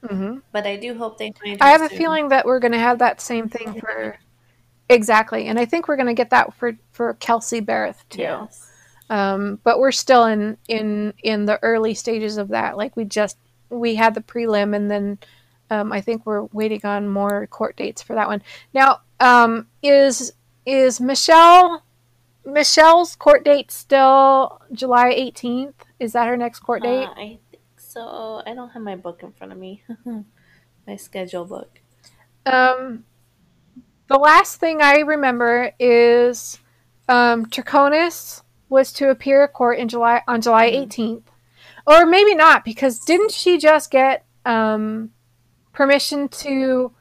Mm-hmm. 0.02 0.38
But 0.52 0.66
I 0.66 0.76
do 0.76 0.96
hope 0.96 1.18
they 1.18 1.32
find. 1.32 1.60
I 1.62 1.70
have 1.70 1.80
soon. 1.80 1.92
a 1.92 1.96
feeling 1.96 2.28
that 2.28 2.44
we're 2.44 2.58
going 2.58 2.72
to 2.72 2.78
have 2.78 2.98
that 2.98 3.20
same 3.20 3.48
thing 3.48 3.80
for 3.80 4.18
exactly, 4.88 5.46
and 5.46 5.58
I 5.58 5.64
think 5.64 5.88
we're 5.88 5.96
going 5.96 6.08
to 6.08 6.14
get 6.14 6.30
that 6.30 6.54
for 6.54 6.76
for 6.92 7.14
Kelsey 7.14 7.60
Berreth 7.60 8.04
too. 8.10 8.22
Yes. 8.22 8.70
Um, 9.10 9.58
but 9.64 9.78
we're 9.78 9.92
still 9.92 10.24
in 10.26 10.58
in 10.68 11.14
in 11.22 11.46
the 11.46 11.62
early 11.62 11.94
stages 11.94 12.36
of 12.36 12.48
that. 12.48 12.76
Like 12.76 12.96
we 12.96 13.04
just 13.04 13.38
we 13.70 13.94
had 13.94 14.14
the 14.14 14.20
prelim, 14.20 14.76
and 14.76 14.90
then 14.90 15.18
um, 15.70 15.92
I 15.92 16.02
think 16.02 16.26
we're 16.26 16.44
waiting 16.52 16.84
on 16.84 17.08
more 17.08 17.46
court 17.46 17.76
dates 17.76 18.02
for 18.02 18.14
that 18.14 18.28
one. 18.28 18.42
Now, 18.74 19.00
um, 19.20 19.68
is 19.82 20.32
is 20.66 21.00
Michelle 21.00 21.82
Michelle's 22.44 23.16
court 23.16 23.44
date 23.44 23.70
still 23.70 24.60
July 24.72 25.10
eighteenth? 25.10 25.84
Is 25.98 26.12
that 26.12 26.28
her 26.28 26.36
next 26.36 26.60
court 26.60 26.82
date? 26.82 27.04
Uh, 27.04 27.12
I 27.12 27.38
think 27.50 27.62
so. 27.76 28.42
I 28.46 28.54
don't 28.54 28.70
have 28.70 28.82
my 28.82 28.96
book 28.96 29.22
in 29.22 29.32
front 29.32 29.52
of 29.52 29.58
me. 29.58 29.82
my 30.86 30.96
schedule 30.96 31.44
book. 31.44 31.80
Um, 32.46 33.04
the 34.08 34.18
last 34.18 34.56
thing 34.56 34.82
I 34.82 34.98
remember 34.98 35.72
is 35.78 36.58
um, 37.08 37.46
Troconis 37.46 38.42
was 38.68 38.92
to 38.94 39.10
appear 39.10 39.44
at 39.44 39.52
court 39.52 39.78
in 39.78 39.88
July 39.88 40.22
on 40.26 40.40
July 40.40 40.70
18th, 40.70 40.88
mm-hmm. 40.96 41.20
or 41.86 42.06
maybe 42.06 42.34
not 42.34 42.64
because 42.64 42.98
didn't 42.98 43.30
she 43.30 43.58
just 43.58 43.90
get 43.90 44.24
um, 44.44 45.10
permission 45.72 46.28
to 46.28 46.92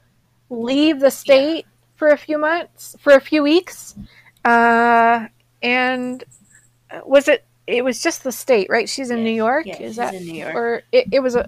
leave 0.50 1.00
the 1.00 1.12
state 1.12 1.66
yeah. 1.66 1.73
For 2.04 2.10
a 2.10 2.18
few 2.18 2.38
months, 2.38 2.98
for 3.00 3.14
a 3.14 3.22
few 3.22 3.42
weeks, 3.42 3.96
uh, 4.44 5.26
and 5.62 6.22
was 7.06 7.30
it? 7.30 7.46
It 7.66 7.82
was 7.82 8.04
just 8.04 8.26
the 8.26 8.32
state, 8.34 8.68
right? 8.70 8.90
She's 8.90 9.10
in. 9.10 9.24
New 9.24 9.32
York. 9.32 9.66
Is 9.68 9.96
that 9.96 10.14
in 10.14 10.26
New 10.26 10.34
York, 10.34 10.54
or 10.54 10.84
it, 10.92 11.08
it 11.14 11.22
was 11.22 11.38
a 11.38 11.48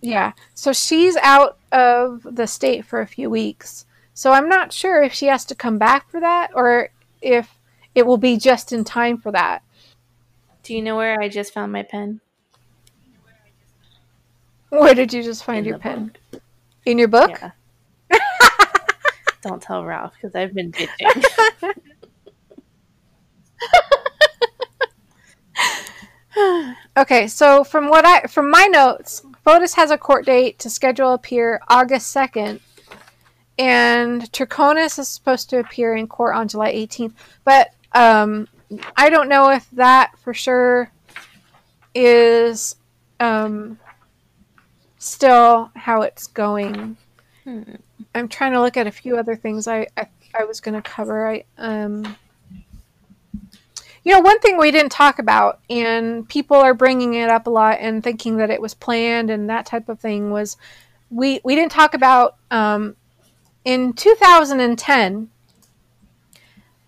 yeah. 0.00 0.32
So 0.54 0.72
she's 0.72 1.16
out 1.16 1.58
of 1.70 2.22
the 2.22 2.46
state 2.46 2.86
for 2.86 3.02
a 3.02 3.06
few 3.06 3.28
weeks. 3.28 3.84
So 4.14 4.32
I'm 4.32 4.48
not 4.48 4.72
sure 4.72 5.02
if 5.02 5.12
she 5.12 5.26
has 5.26 5.44
to 5.46 5.54
come 5.54 5.76
back 5.76 6.10
for 6.10 6.18
that 6.20 6.52
or 6.54 6.88
if 7.20 7.58
it 7.94 8.06
will 8.06 8.16
be 8.16 8.38
just 8.38 8.72
in 8.72 8.84
time 8.84 9.18
for 9.18 9.32
that. 9.32 9.62
Do 10.62 10.74
you 10.74 10.80
know 10.80 10.96
where 10.96 11.20
I 11.20 11.28
just 11.28 11.52
found 11.52 11.72
my 11.72 11.82
pen? 11.82 12.22
Where 14.70 14.94
did 14.94 15.12
you 15.12 15.22
just 15.22 15.44
find 15.44 15.58
in 15.58 15.64
your 15.66 15.78
pen? 15.78 16.16
Book. 16.30 16.42
In 16.86 16.98
your 16.98 17.08
book? 17.08 17.30
Yeah. 17.30 17.50
Don't 19.46 19.62
tell 19.62 19.84
Ralph 19.84 20.14
because 20.14 20.34
I've 20.34 20.52
been 20.54 20.72
bitching. 20.72 21.24
okay, 26.96 27.28
so 27.28 27.62
from 27.62 27.88
what 27.88 28.04
I 28.04 28.22
from 28.22 28.50
my 28.50 28.66
notes, 28.66 29.24
Fotis 29.46 29.74
has 29.74 29.92
a 29.92 29.98
court 29.98 30.26
date 30.26 30.58
to 30.58 30.68
schedule 30.68 31.12
appear 31.14 31.60
August 31.68 32.08
second, 32.08 32.58
and 33.56 34.22
Troconis 34.32 34.98
is 34.98 35.06
supposed 35.06 35.48
to 35.50 35.60
appear 35.60 35.94
in 35.94 36.08
court 36.08 36.34
on 36.34 36.48
July 36.48 36.70
eighteenth. 36.70 37.14
But 37.44 37.72
um, 37.92 38.48
I 38.96 39.10
don't 39.10 39.28
know 39.28 39.50
if 39.50 39.70
that 39.70 40.18
for 40.18 40.34
sure 40.34 40.90
is 41.94 42.74
um, 43.20 43.78
still 44.98 45.70
how 45.76 46.02
it's 46.02 46.26
going. 46.26 46.96
Hmm. 47.44 47.76
I'm 48.16 48.28
trying 48.28 48.52
to 48.52 48.60
look 48.60 48.76
at 48.76 48.86
a 48.86 48.92
few 48.92 49.16
other 49.16 49.36
things 49.36 49.68
I 49.68 49.86
I, 49.96 50.08
I 50.34 50.44
was 50.44 50.60
going 50.60 50.74
to 50.74 50.82
cover. 50.82 51.28
I 51.28 51.44
um, 51.58 52.16
you 54.04 54.12
know, 54.12 54.20
one 54.20 54.38
thing 54.38 54.56
we 54.56 54.70
didn't 54.70 54.92
talk 54.92 55.18
about, 55.18 55.60
and 55.68 56.28
people 56.28 56.56
are 56.56 56.74
bringing 56.74 57.14
it 57.14 57.28
up 57.28 57.46
a 57.46 57.50
lot 57.50 57.78
and 57.80 58.04
thinking 58.04 58.36
that 58.36 58.50
it 58.50 58.60
was 58.60 58.72
planned 58.72 59.30
and 59.30 59.50
that 59.50 59.66
type 59.66 59.88
of 59.88 59.98
thing, 59.98 60.30
was 60.30 60.56
we 61.10 61.40
we 61.44 61.54
didn't 61.54 61.72
talk 61.72 61.94
about 61.94 62.36
um, 62.50 62.96
in 63.64 63.92
2010 63.92 65.30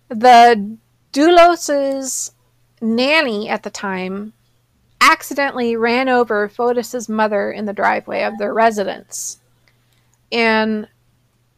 the 0.09 0.77
Dulos's 1.13 2.31
nanny 2.81 3.47
at 3.49 3.63
the 3.63 3.69
time 3.69 4.33
accidentally 5.01 5.75
ran 5.75 6.09
over 6.09 6.49
Fotis's 6.49 7.07
mother 7.07 7.51
in 7.51 7.65
the 7.65 7.73
driveway 7.73 8.23
of 8.23 8.37
their 8.37 8.53
residence. 8.53 9.39
And 10.31 10.87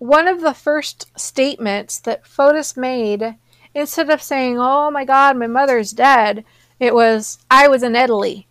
one 0.01 0.27
of 0.27 0.41
the 0.41 0.55
first 0.55 1.11
statements 1.15 1.99
that 1.99 2.25
Fotis 2.25 2.75
made 2.75 3.35
instead 3.75 4.09
of 4.09 4.19
saying, 4.19 4.57
"Oh 4.59 4.89
my 4.89 5.05
God, 5.05 5.37
my 5.37 5.45
mother's 5.45 5.91
dead," 5.91 6.43
it 6.79 6.95
was, 6.95 7.37
"I 7.51 7.67
was 7.67 7.83
in 7.83 7.95
Italy." 7.95 8.47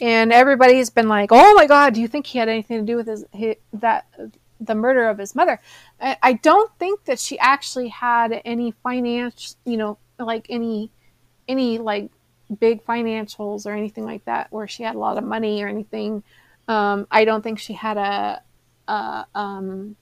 And 0.00 0.32
everybody's 0.32 0.90
been 0.90 1.08
like, 1.08 1.28
"Oh 1.30 1.54
my 1.54 1.68
God, 1.68 1.94
do 1.94 2.00
you 2.00 2.08
think 2.08 2.26
he 2.26 2.40
had 2.40 2.48
anything 2.48 2.78
to 2.78 2.92
do 2.92 2.96
with 2.96 3.06
his, 3.06 3.24
his 3.32 3.54
that 3.72 4.06
the 4.60 4.74
murder 4.74 5.08
of 5.08 5.18
his 5.18 5.36
mother?" 5.36 5.60
I, 6.00 6.32
don't 6.32 6.76
think 6.76 7.04
that 7.04 7.20
she 7.20 7.38
actually 7.38 7.88
had 7.88 8.42
any 8.44 8.72
finance, 8.72 9.56
you 9.64 9.76
know, 9.76 9.96
like 10.18 10.46
any 10.48 10.90
any 11.46 11.78
like 11.78 12.10
big 12.58 12.84
financials 12.84 13.64
or 13.64 13.74
anything 13.74 14.04
like 14.04 14.24
that, 14.24 14.50
where 14.50 14.66
she 14.66 14.82
had 14.82 14.96
a 14.96 14.98
lot 14.98 15.18
of 15.18 15.24
money 15.24 15.62
or 15.62 15.68
anything. 15.68 16.24
Um, 16.66 17.06
I 17.12 17.24
don't 17.24 17.42
think 17.42 17.60
she 17.60 17.74
had 17.74 17.96
a, 17.96 18.42
a 18.88 19.26
um, 19.36 19.94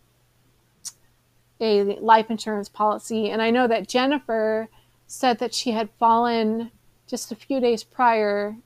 a 1.60 1.82
life 2.00 2.30
insurance 2.30 2.68
policy. 2.68 3.30
And 3.30 3.40
I 3.40 3.50
know 3.50 3.66
that 3.66 3.88
Jennifer 3.88 4.68
said 5.06 5.38
that 5.38 5.54
she 5.54 5.72
had 5.72 5.90
fallen 5.98 6.70
just 7.06 7.30
a 7.30 7.36
few 7.36 7.60
days 7.60 7.84
prior 7.84 8.56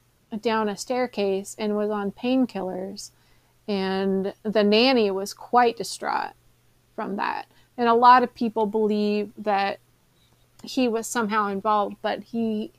down 0.40 0.68
a 0.68 0.76
staircase 0.76 1.56
and 1.58 1.76
was 1.76 1.90
on 1.90 2.12
painkillers. 2.12 3.10
And 3.66 4.32
the 4.42 4.64
nanny 4.64 5.10
was 5.10 5.34
quite 5.34 5.76
distraught 5.76 6.32
from 6.94 7.16
that. 7.16 7.46
And 7.76 7.88
a 7.88 7.94
lot 7.94 8.22
of 8.22 8.34
people 8.34 8.66
believe 8.66 9.32
that 9.38 9.78
he 10.64 10.88
was 10.88 11.06
somehow 11.06 11.48
involved, 11.48 11.96
but 12.02 12.22
he 12.24 12.72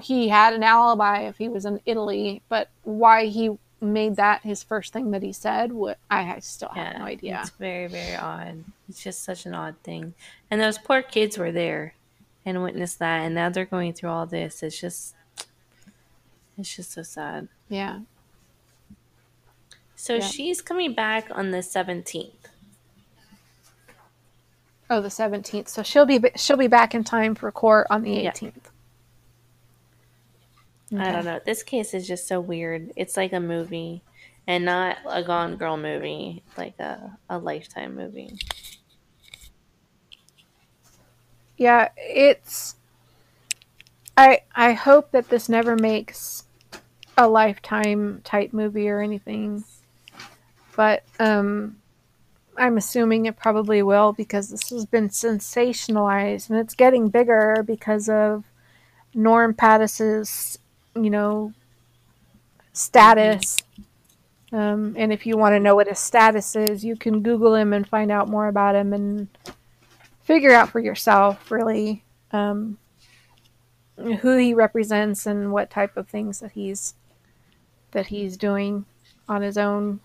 he 0.00 0.28
had 0.28 0.54
an 0.54 0.62
alibi 0.62 1.22
if 1.22 1.38
he 1.38 1.48
was 1.48 1.64
in 1.64 1.80
Italy, 1.84 2.40
but 2.48 2.70
why 2.84 3.26
he 3.26 3.58
made 3.80 4.16
that 4.16 4.42
his 4.42 4.62
first 4.62 4.92
thing 4.92 5.10
that 5.12 5.22
he 5.22 5.32
said, 5.32 5.72
what 5.72 5.98
I 6.10 6.38
still 6.40 6.70
have 6.70 6.94
yeah, 6.94 6.98
no 6.98 7.04
idea. 7.04 7.38
It's 7.40 7.50
very, 7.50 7.86
very 7.86 8.16
odd. 8.16 8.64
It's 8.88 9.02
just 9.02 9.22
such 9.22 9.46
an 9.46 9.54
odd 9.54 9.76
thing. 9.82 10.14
And 10.50 10.60
those 10.60 10.78
poor 10.78 11.02
kids 11.02 11.38
were 11.38 11.52
there 11.52 11.94
and 12.44 12.62
witnessed 12.62 12.98
that, 12.98 13.20
and 13.20 13.34
now 13.34 13.50
they're 13.50 13.64
going 13.64 13.92
through 13.92 14.10
all 14.10 14.26
this. 14.26 14.62
It's 14.62 14.80
just, 14.80 15.14
it's 16.56 16.74
just 16.74 16.92
so 16.92 17.02
sad. 17.02 17.48
Yeah. 17.68 18.00
So 19.94 20.14
yeah. 20.14 20.20
she's 20.20 20.60
coming 20.60 20.94
back 20.94 21.28
on 21.30 21.50
the 21.50 21.62
seventeenth. 21.62 22.48
Oh, 24.88 25.00
the 25.00 25.10
seventeenth. 25.10 25.68
So 25.68 25.82
she'll 25.82 26.06
be 26.06 26.20
she'll 26.36 26.56
be 26.56 26.68
back 26.68 26.94
in 26.94 27.04
time 27.04 27.34
for 27.34 27.50
court 27.52 27.88
on 27.90 28.02
the 28.02 28.16
eighteenth. 28.16 28.70
Okay. 30.92 31.02
I 31.02 31.12
don't 31.12 31.24
know. 31.24 31.40
This 31.44 31.62
case 31.62 31.92
is 31.92 32.06
just 32.06 32.26
so 32.26 32.40
weird. 32.40 32.92
It's 32.96 33.16
like 33.16 33.32
a 33.32 33.40
movie 33.40 34.02
and 34.46 34.64
not 34.64 34.96
a 35.06 35.22
Gone 35.22 35.56
Girl 35.56 35.76
movie, 35.76 36.42
like 36.56 36.78
a, 36.78 37.18
a 37.28 37.38
Lifetime 37.38 37.94
movie. 37.94 38.38
Yeah, 41.58 41.88
it's. 41.96 42.76
I 44.16 44.40
I 44.54 44.72
hope 44.72 45.10
that 45.10 45.28
this 45.28 45.48
never 45.48 45.76
makes 45.76 46.44
a 47.18 47.28
Lifetime 47.28 48.22
type 48.24 48.52
movie 48.52 48.88
or 48.88 49.00
anything, 49.02 49.64
but 50.76 51.04
um, 51.20 51.76
I'm 52.56 52.76
assuming 52.78 53.26
it 53.26 53.36
probably 53.36 53.82
will 53.82 54.12
because 54.12 54.48
this 54.48 54.70
has 54.70 54.86
been 54.86 55.08
sensationalized 55.08 56.48
and 56.48 56.58
it's 56.58 56.74
getting 56.74 57.08
bigger 57.08 57.62
because 57.66 58.08
of 58.08 58.44
Norm 59.14 59.52
Pattis's 59.52 60.58
you 61.04 61.10
know, 61.10 61.52
status. 62.72 63.58
Um, 64.52 64.94
and 64.96 65.12
if 65.12 65.26
you 65.26 65.36
want 65.36 65.54
to 65.54 65.60
know 65.60 65.74
what 65.74 65.88
his 65.88 65.98
status 65.98 66.56
is, 66.56 66.84
you 66.84 66.96
can 66.96 67.22
Google 67.22 67.54
him 67.54 67.72
and 67.72 67.86
find 67.86 68.10
out 68.10 68.28
more 68.28 68.48
about 68.48 68.74
him 68.74 68.92
and 68.92 69.28
figure 70.22 70.52
out 70.52 70.70
for 70.70 70.80
yourself, 70.80 71.50
really, 71.50 72.04
um, 72.32 72.78
who 73.96 74.36
he 74.36 74.54
represents 74.54 75.26
and 75.26 75.52
what 75.52 75.70
type 75.70 75.96
of 75.96 76.08
things 76.08 76.40
that 76.40 76.52
he's 76.52 76.94
that 77.90 78.06
he's 78.06 78.36
doing 78.36 78.84
on 79.28 79.42
his 79.42 79.56
own. 79.56 80.00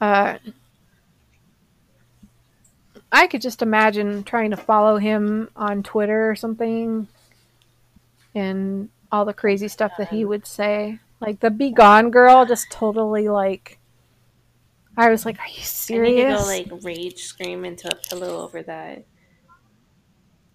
Uh, 0.00 0.38
I 3.10 3.26
could 3.26 3.42
just 3.42 3.62
imagine 3.62 4.24
trying 4.24 4.50
to 4.50 4.56
follow 4.56 4.96
him 4.96 5.50
on 5.54 5.82
Twitter 5.82 6.30
or 6.30 6.34
something 6.34 7.08
and 8.34 8.88
all 9.10 9.24
the 9.24 9.34
crazy 9.34 9.68
stuff 9.68 9.92
that 9.98 10.08
he 10.08 10.24
would 10.24 10.46
say. 10.46 10.98
Like 11.20 11.40
the 11.40 11.50
"Be 11.50 11.70
Gone" 11.70 12.10
girl, 12.10 12.44
just 12.46 12.70
totally 12.70 13.28
like. 13.28 13.78
I 14.96 15.08
was 15.08 15.24
like, 15.24 15.38
"Are 15.38 15.48
you 15.48 15.62
serious?" 15.62 16.42
I 16.42 16.56
need 16.56 16.64
to 16.64 16.70
go 16.70 16.76
like 16.76 16.84
rage 16.84 17.22
scream 17.22 17.64
into 17.64 17.88
a 17.88 17.96
pillow 17.96 18.42
over 18.42 18.62
that. 18.62 19.04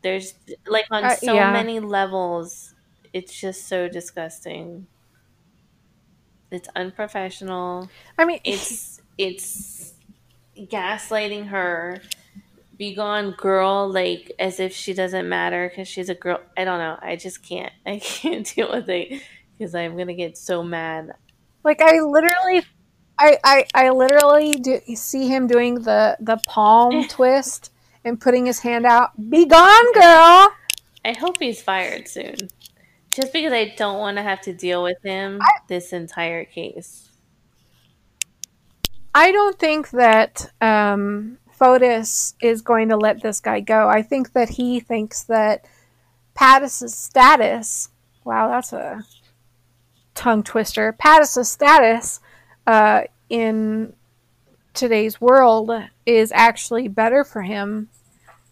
There's 0.01 0.33
like 0.67 0.85
on 0.91 1.03
uh, 1.03 1.15
so 1.15 1.33
yeah. 1.33 1.51
many 1.51 1.79
levels, 1.79 2.73
it's 3.13 3.33
just 3.39 3.67
so 3.67 3.87
disgusting. 3.87 4.87
It's 6.51 6.69
unprofessional. 6.75 7.89
I 8.17 8.25
mean, 8.25 8.39
it's 8.43 9.01
it's 9.17 9.93
gaslighting 10.55 11.47
her. 11.47 12.01
Be 12.77 12.93
gone, 12.93 13.31
girl, 13.31 13.91
like 13.91 14.31
as 14.37 14.59
if 14.59 14.73
she 14.73 14.93
doesn't 14.93 15.27
matter 15.27 15.67
because 15.67 15.87
she's 15.87 16.09
a 16.09 16.15
girl. 16.15 16.39
I 16.55 16.63
don't 16.63 16.79
know. 16.79 16.97
I 17.01 17.15
just 17.15 17.41
can't. 17.41 17.73
I 17.85 17.99
can't 17.99 18.45
deal 18.45 18.71
with 18.71 18.89
it 18.89 19.21
because 19.57 19.73
I'm 19.73 19.97
gonna 19.97 20.13
get 20.13 20.37
so 20.37 20.63
mad. 20.63 21.13
Like 21.63 21.81
I 21.81 21.99
literally, 21.99 22.63
I 23.19 23.37
I, 23.43 23.65
I 23.73 23.89
literally 23.89 24.53
do 24.53 24.79
see 24.95 25.27
him 25.27 25.47
doing 25.47 25.75
the 25.75 26.17
the 26.19 26.37
palm 26.47 27.07
twist 27.07 27.71
and 28.03 28.19
putting 28.19 28.45
his 28.45 28.59
hand 28.59 28.85
out. 28.85 29.11
Be 29.29 29.45
gone, 29.45 29.93
girl. 29.93 30.53
I 31.03 31.13
hope 31.17 31.37
he's 31.39 31.61
fired 31.61 32.07
soon. 32.07 32.35
Just 33.11 33.33
because 33.33 33.53
I 33.53 33.73
don't 33.77 33.99
want 33.99 34.17
to 34.17 34.23
have 34.23 34.41
to 34.41 34.53
deal 34.53 34.83
with 34.83 34.97
him 35.03 35.39
I, 35.41 35.59
this 35.67 35.93
entire 35.93 36.45
case. 36.45 37.09
I 39.15 39.31
don't 39.31 39.57
think 39.57 39.89
that 39.91 40.51
um, 40.61 41.39
Fotis 41.59 42.35
is 42.41 42.61
going 42.61 42.89
to 42.89 42.97
let 42.97 43.21
this 43.21 43.39
guy 43.39 43.59
go. 43.59 43.87
I 43.87 44.01
think 44.01 44.33
that 44.33 44.49
he 44.49 44.79
thinks 44.79 45.23
that 45.23 45.65
Pattis's 46.35 46.93
status. 46.93 47.89
Wow, 48.23 48.49
that's 48.49 48.73
a 48.73 49.03
tongue 50.13 50.43
twister. 50.43 50.93
Pattis's 50.93 51.49
status 51.49 52.19
uh, 52.67 53.03
in 53.29 53.93
today's 54.73 55.19
world 55.19 55.71
is 56.05 56.31
actually 56.33 56.87
better 56.87 57.23
for 57.23 57.41
him 57.41 57.89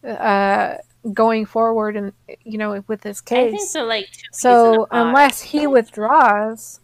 uh, 0.04 0.76
going 1.14 1.46
forward 1.46 1.96
and 1.96 2.14
you 2.44 2.58
know 2.58 2.84
with 2.88 3.02
this 3.02 3.22
case. 3.22 3.72
so. 3.72 3.84
Like 3.86 4.10
so, 4.32 4.88
unless 4.90 5.42
he 5.42 5.68
withdraws, 5.68 6.80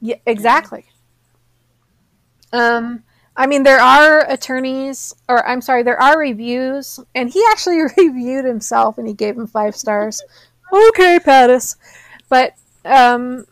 yeah, 0.00 0.16
exactly. 0.26 0.84
Um, 2.52 3.04
I 3.36 3.46
mean, 3.46 3.62
there 3.62 3.80
are 3.80 4.30
attorneys, 4.30 5.14
or 5.28 5.46
I'm 5.46 5.62
sorry, 5.62 5.82
there 5.82 6.00
are 6.00 6.18
reviews, 6.18 7.00
and 7.14 7.30
he 7.30 7.42
actually 7.50 7.80
reviewed 7.96 8.44
himself 8.44 8.98
and 8.98 9.06
he 9.06 9.14
gave 9.14 9.36
him 9.36 9.46
five 9.46 9.74
stars. 9.74 10.22
okay, 10.72 11.18
Pattis, 11.18 11.76
but 12.28 12.54
um, 12.84 13.46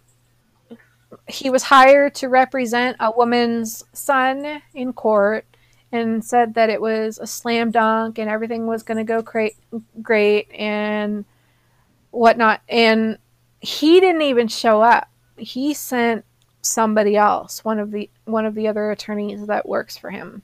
he 1.29 1.51
was 1.51 1.63
hired 1.63 2.15
to 2.17 2.29
represent 2.29 2.97
a 3.01 3.11
woman's 3.11 3.85
son 3.93 4.63
in 4.75 4.93
court 4.93 5.47
and 5.93 6.25
said 6.25 6.55
that 6.55 6.71
it 6.71 6.81
was 6.81 7.19
a 7.19 7.27
slam 7.27 7.71
dunk 7.71 8.19
and 8.19 8.31
everything 8.31 8.67
was 8.67 8.83
going 8.83 8.99
to 8.99 9.05
go 9.05 9.23
great, 9.23 9.57
great 10.03 10.51
and 10.53 11.25
whatnot. 12.11 12.61
And 12.69 13.19
he 13.61 14.01
didn't 14.01 14.23
even 14.23 14.49
show 14.49 14.83
up. 14.83 15.09
He 15.37 15.75
sent 15.75 16.25
somebody 16.63 17.17
else, 17.17 17.65
one 17.65 17.79
of 17.79 17.91
the 17.91 18.11
one 18.25 18.47
of 18.47 18.55
the 18.55 18.69
other 18.69 18.91
attorneys 18.91 19.47
that 19.47 19.69
works 19.69 19.97
for 19.97 20.11
him. 20.11 20.43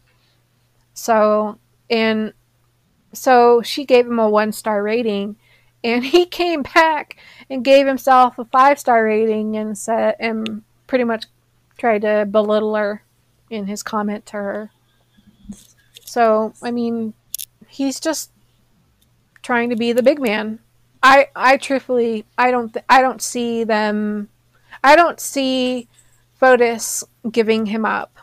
So 0.95 1.59
and 1.91 2.33
so 3.13 3.63
she 3.63 3.85
gave 3.85 4.07
him 4.07 4.19
a 4.19 4.29
one 4.29 4.53
star 4.53 4.83
rating, 4.83 5.37
and 5.85 6.05
he 6.15 6.27
came 6.27 6.63
back 6.63 7.17
and 7.51 7.65
gave 7.65 7.87
himself 7.87 8.39
a 8.39 8.45
five 8.47 8.79
star 8.79 9.05
rating 9.05 9.57
and 9.57 9.77
said 9.77 10.17
and 10.19 10.63
pretty 10.87 11.05
much 11.05 11.27
tried 11.79 12.03
to 12.03 12.27
belittle 12.31 12.75
her 12.75 13.03
in 13.51 13.67
his 13.67 13.83
comment 13.83 14.27
to 14.27 14.33
her. 14.37 14.71
So, 16.05 16.55
I 16.63 16.71
mean, 16.71 17.15
he's 17.69 18.01
just 18.01 18.31
trying 19.43 19.71
to 19.71 19.77
be 19.77 19.93
the 19.93 20.03
big 20.03 20.21
man. 20.21 20.61
I 21.03 21.29
I 21.37 21.57
truthfully 21.57 22.25
I 22.39 22.51
don't 22.51 22.73
th- 22.73 22.85
I 22.89 23.01
don't 23.01 23.23
see 23.23 23.65
them 23.65 24.29
I 24.83 24.97
don't 24.97 25.21
see 25.21 25.89
Fotis 26.41 27.05
giving 27.31 27.67
him 27.67 27.85
up. 27.85 28.17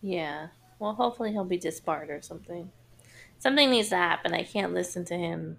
Yeah. 0.00 0.48
Well, 0.78 0.94
hopefully 0.94 1.32
he'll 1.32 1.44
be 1.44 1.58
disbarred 1.58 2.10
or 2.10 2.20
something. 2.22 2.70
Something 3.38 3.70
needs 3.70 3.90
to 3.90 3.96
happen. 3.96 4.34
I 4.34 4.42
can't 4.42 4.74
listen 4.74 5.04
to 5.06 5.14
him 5.14 5.58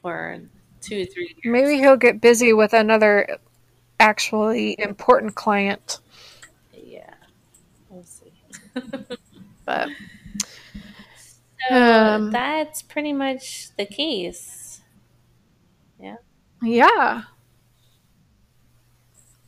for 0.00 0.40
two, 0.80 1.06
three 1.06 1.34
years. 1.42 1.52
Maybe 1.52 1.78
he'll 1.78 1.96
get 1.96 2.20
busy 2.20 2.52
with 2.52 2.72
another 2.72 3.38
actually 3.98 4.76
important 4.78 5.34
client. 5.34 6.00
Yeah. 6.72 7.14
We'll 7.88 8.04
see. 8.04 8.32
but 9.64 9.88
so 11.68 11.74
um, 11.74 12.30
that's 12.30 12.82
pretty 12.82 13.12
much 13.12 13.70
the 13.76 13.86
case. 13.86 14.80
Yeah. 16.00 16.16
Yeah. 16.62 17.22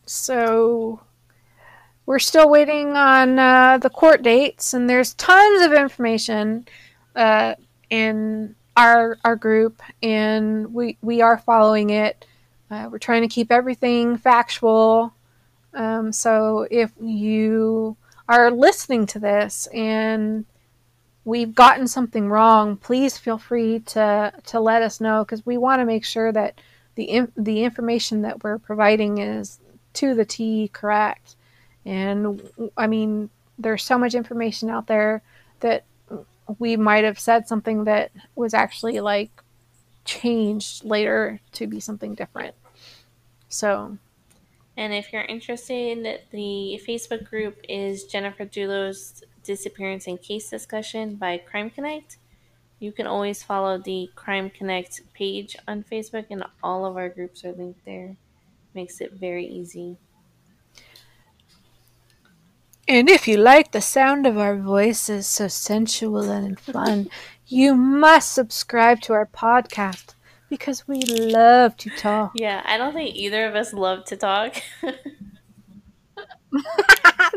So 0.07 1.01
we're 2.09 2.19
still 2.19 2.49
waiting 2.49 2.97
on 2.97 3.39
uh, 3.39 3.77
the 3.77 3.91
court 3.91 4.23
dates, 4.23 4.73
and 4.73 4.89
there's 4.89 5.13
tons 5.13 5.61
of 5.61 5.75
information 5.75 6.67
uh, 7.15 7.55
in 7.91 8.55
our 8.79 9.19
our 9.27 9.37
group, 9.37 9.83
and 10.03 10.73
we 10.73 10.97
we 11.03 11.21
are 11.21 11.37
following 11.37 11.91
it. 11.91 12.25
Uh, 12.71 12.89
we're 12.91 12.99
trying 12.99 13.21
to 13.21 13.29
keep 13.29 13.53
everything 13.53 14.17
factual. 14.17 15.13
Um, 15.75 16.11
so 16.11 16.67
if 16.71 16.93
you 16.99 17.95
are 18.27 18.51
listening 18.51 19.05
to 19.09 19.19
this 19.19 19.69
and 19.75 20.47
we've 21.27 21.55
gotten 21.55 21.87
something 21.87 22.31
wrong, 22.31 22.79
please 22.79 23.19
feel 23.19 23.37
free 23.37 23.81
to 23.81 24.33
to 24.47 24.61
let 24.61 24.81
us 24.81 24.99
know 24.99 25.25
because 25.25 25.45
we 25.45 25.59
want 25.59 25.81
to 25.81 25.85
make 25.85 26.07
sure 26.07 26.33
that 26.33 26.59
the 26.95 27.29
the 27.37 27.65
information 27.65 28.23
that 28.23 28.43
we're 28.43 28.59
providing 28.59 29.19
is 29.19 29.61
to 29.93 30.15
the 30.15 30.25
T 30.25 30.71
correct. 30.73 31.35
And 31.85 32.43
I 32.77 32.87
mean, 32.87 33.31
there's 33.59 33.85
so 33.85 33.99
much 33.99 34.15
information 34.15 34.71
out 34.71 34.87
there 34.87 35.23
that 35.61 35.85
we 36.59 36.77
might 36.77 37.05
have 37.05 37.19
said 37.19 37.49
something 37.49 37.85
that 37.85 38.11
was 38.35 38.55
actually 38.55 39.01
like 39.01 39.31
changed 40.05 40.85
later 40.85 41.41
to 41.53 41.67
be 41.67 41.81
something 41.81 42.15
different. 42.15 42.55
So, 43.49 43.99
and 44.77 44.95
if 44.95 45.13
you're 45.13 45.23
interested, 45.23 46.21
the 46.31 46.81
Facebook 46.87 47.29
group 47.29 47.59
is 47.69 48.05
Jennifer 48.05 48.45
Dulos 48.45 49.23
Disappearance 49.43 50.07
and 50.07 50.21
Case 50.21 50.49
Discussion 50.51 51.17
by 51.17 51.39
Crime 51.39 51.71
Connect. 51.71 52.19
You 52.79 52.93
can 52.93 53.07
always 53.07 53.43
follow 53.43 53.79
the 53.79 54.09
Crime 54.15 54.51
Connect 54.51 55.01
page 55.15 55.57
on 55.67 55.83
Facebook, 55.83 56.27
and 56.31 56.45
all 56.63 56.87
of 56.87 56.97
our 56.97 57.09
groups 57.09 57.45
are 57.45 57.53
linked 57.53 57.85
there. 57.85 58.17
Makes 58.73 59.01
it 59.01 59.15
very 59.15 59.47
easy. 59.47 59.97
And 62.89 63.11
if 63.11 63.29
you 63.29 63.37
like 63.37 63.73
the 63.73 63.83
sound 63.83 64.27
of 64.27 64.39
our 64.39 64.57
voices, 64.57 65.27
so 65.27 65.47
sensual 65.47 66.31
and 66.31 66.59
fun, 66.59 67.11
you 67.47 67.75
must 67.75 68.33
subscribe 68.33 69.03
to 69.03 69.13
our 69.13 69.27
podcast 69.27 70.15
because 70.49 70.89
we 70.89 71.03
love 71.03 71.77
to 71.77 71.91
talk. 71.91 72.33
Yeah, 72.35 72.63
I 72.65 72.79
don't 72.79 72.95
think 72.95 73.15
either 73.15 73.47
of 73.47 73.55
us 73.55 73.75
love 73.75 74.07
to 74.07 74.17
talk. 74.17 74.63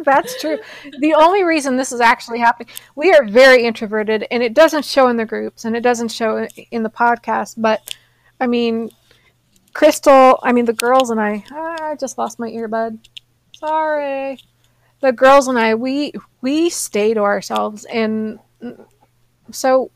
That's 0.05 0.39
true. 0.39 0.57
The 0.99 1.15
only 1.15 1.43
reason 1.43 1.75
this 1.75 1.91
is 1.91 1.99
actually 1.99 2.39
happening, 2.39 2.73
we 2.95 3.11
are 3.11 3.25
very 3.25 3.65
introverted, 3.65 4.25
and 4.31 4.41
it 4.41 4.53
doesn't 4.53 4.85
show 4.85 5.09
in 5.09 5.17
the 5.17 5.25
groups, 5.25 5.65
and 5.65 5.75
it 5.75 5.81
doesn't 5.81 6.13
show 6.13 6.47
in 6.71 6.83
the 6.83 6.89
podcast. 6.89 7.55
But 7.57 7.93
I 8.39 8.47
mean, 8.47 8.89
Crystal, 9.73 10.39
I 10.43 10.53
mean, 10.53 10.63
the 10.63 10.71
girls 10.71 11.09
and 11.09 11.19
I, 11.19 11.43
I 11.51 11.97
just 11.99 12.17
lost 12.17 12.39
my 12.39 12.49
earbud. 12.49 12.99
Sorry. 13.53 14.39
The 15.01 15.11
girls 15.11 15.47
and 15.47 15.57
I, 15.57 15.75
we 15.75 16.13
we 16.41 16.69
stay 16.69 17.13
to 17.13 17.21
ourselves, 17.21 17.85
and 17.85 18.39
so 19.51 19.91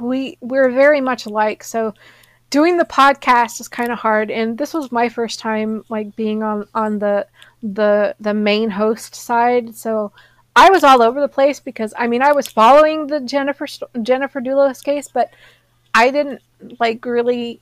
we 0.00 0.38
we're 0.40 0.70
very 0.70 1.00
much 1.00 1.26
alike. 1.26 1.64
So 1.64 1.94
doing 2.50 2.76
the 2.76 2.84
podcast 2.84 3.60
is 3.60 3.68
kind 3.68 3.90
of 3.90 3.98
hard, 3.98 4.30
and 4.30 4.56
this 4.58 4.74
was 4.74 4.92
my 4.92 5.08
first 5.08 5.38
time 5.38 5.84
like 5.88 6.14
being 6.16 6.42
on 6.42 6.68
on 6.74 6.98
the 6.98 7.26
the 7.62 8.14
the 8.20 8.34
main 8.34 8.70
host 8.70 9.14
side. 9.14 9.74
So 9.74 10.12
I 10.54 10.70
was 10.70 10.84
all 10.84 11.02
over 11.02 11.20
the 11.20 11.28
place 11.28 11.60
because 11.60 11.92
I 11.96 12.06
mean 12.06 12.22
I 12.22 12.32
was 12.32 12.48
following 12.48 13.06
the 13.06 13.20
Jennifer 13.20 13.66
Jennifer 14.02 14.40
Dulos 14.40 14.82
case, 14.82 15.08
but 15.08 15.30
I 15.94 16.10
didn't 16.10 16.42
like 16.80 17.04
really 17.04 17.60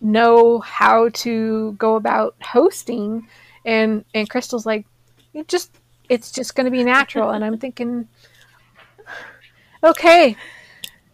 know 0.00 0.58
how 0.60 1.08
to 1.08 1.72
go 1.72 1.96
about 1.96 2.36
hosting. 2.42 3.28
And 3.64 4.04
and 4.14 4.28
Crystal's 4.28 4.66
like, 4.66 4.86
you 5.36 5.44
just 5.44 5.70
it's 6.08 6.32
just 6.32 6.54
going 6.54 6.64
to 6.64 6.70
be 6.70 6.82
natural, 6.82 7.30
and 7.30 7.44
I'm 7.44 7.58
thinking, 7.58 8.08
okay, 9.84 10.36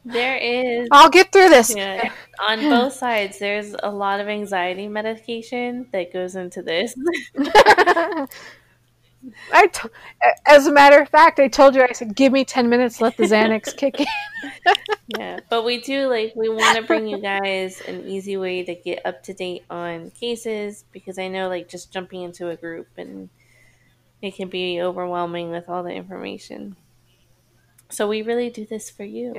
there 0.05 0.36
is. 0.36 0.89
I'll 0.93 1.11
get 1.11 1.32
through 1.32 1.49
this. 1.49 1.74
Yeah. 1.74 2.12
on 2.40 2.61
both 2.61 2.93
sides, 2.93 3.39
there's 3.39 3.74
a 3.82 3.90
lot 3.90 4.20
of 4.20 4.28
anxiety 4.28 4.86
medication 4.86 5.89
that 5.93 6.12
goes 6.12 6.36
into 6.36 6.62
this. 6.62 6.94
I, 9.53 9.69
t- 9.69 9.89
as 10.47 10.66
a 10.66 10.73
matter 10.73 11.01
of 11.01 11.09
fact, 11.09 11.39
I 11.39 11.47
told 11.47 11.74
you 11.74 11.82
I 11.82 11.93
said, 11.93 12.15
"Give 12.15 12.32
me 12.32 12.44
ten 12.44 12.69
minutes, 12.69 13.01
let 13.01 13.16
the 13.16 13.24
Xanax 13.24 13.77
kick 13.77 14.01
in." 14.01 14.07
yeah, 15.16 15.40
but 15.49 15.65
we 15.65 15.81
do 15.81 16.09
like 16.09 16.32
we 16.36 16.49
want 16.49 16.77
to 16.77 16.82
bring 16.82 17.07
you 17.07 17.19
guys 17.19 17.81
an 17.82 18.07
easy 18.09 18.36
way 18.36 18.65
to 18.65 18.74
get 18.74 19.05
up 19.05 19.23
to 19.24 19.35
date 19.35 19.65
on 19.70 20.11
cases 20.11 20.85
because 20.93 21.19
I 21.19 21.28
know 21.28 21.49
like 21.49 21.69
just 21.69 21.93
jumping 21.93 22.23
into 22.23 22.51
a 22.51 22.57
group 22.57 22.89
and 22.97 23.28
it 24.23 24.36
can 24.36 24.49
be 24.49 24.81
overwhelming 24.81 25.51
with 25.51 25.69
all 25.69 25.82
the 25.82 25.90
information. 25.90 26.77
So 27.90 28.09
we 28.09 28.23
really 28.23 28.49
do 28.49 28.65
this 28.65 28.89
for 28.89 29.05
you. 29.05 29.35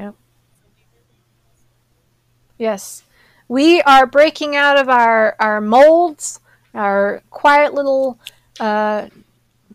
Yes. 2.57 3.03
We 3.47 3.81
are 3.81 4.05
breaking 4.05 4.55
out 4.55 4.77
of 4.77 4.89
our, 4.89 5.35
our 5.39 5.61
molds, 5.61 6.39
our 6.73 7.23
quiet 7.30 7.73
little 7.73 8.19
uh, 8.60 9.07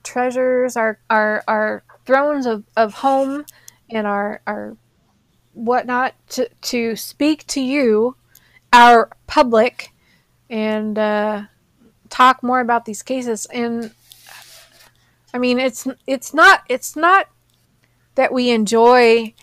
treasures, 0.05 0.77
our, 0.77 1.01
our, 1.11 1.43
our 1.49 1.83
thrones 2.05 2.47
of, 2.47 2.65
of 2.77 2.95
home, 2.95 3.45
and 3.91 4.07
our, 4.07 4.43
our 4.47 4.77
whatnot 5.55 6.15
to, 6.31 6.49
to 6.63 6.97
speak 6.97 7.47
to 7.49 7.61
you, 7.61 8.17
our 8.73 9.11
public, 9.27 9.93
and 10.49 10.99
uh, 10.99 11.43
talk 12.09 12.43
more 12.43 12.61
about 12.61 12.85
these 12.85 13.03
cases. 13.03 13.47
And 13.47 13.93
I 15.39 15.41
mean, 15.41 15.61
it's 15.61 15.87
it's 16.05 16.35
not 16.35 16.65
it's 16.69 16.97
not 16.97 17.29
that 18.17 18.33
we 18.33 18.51
enjoy 18.51 19.35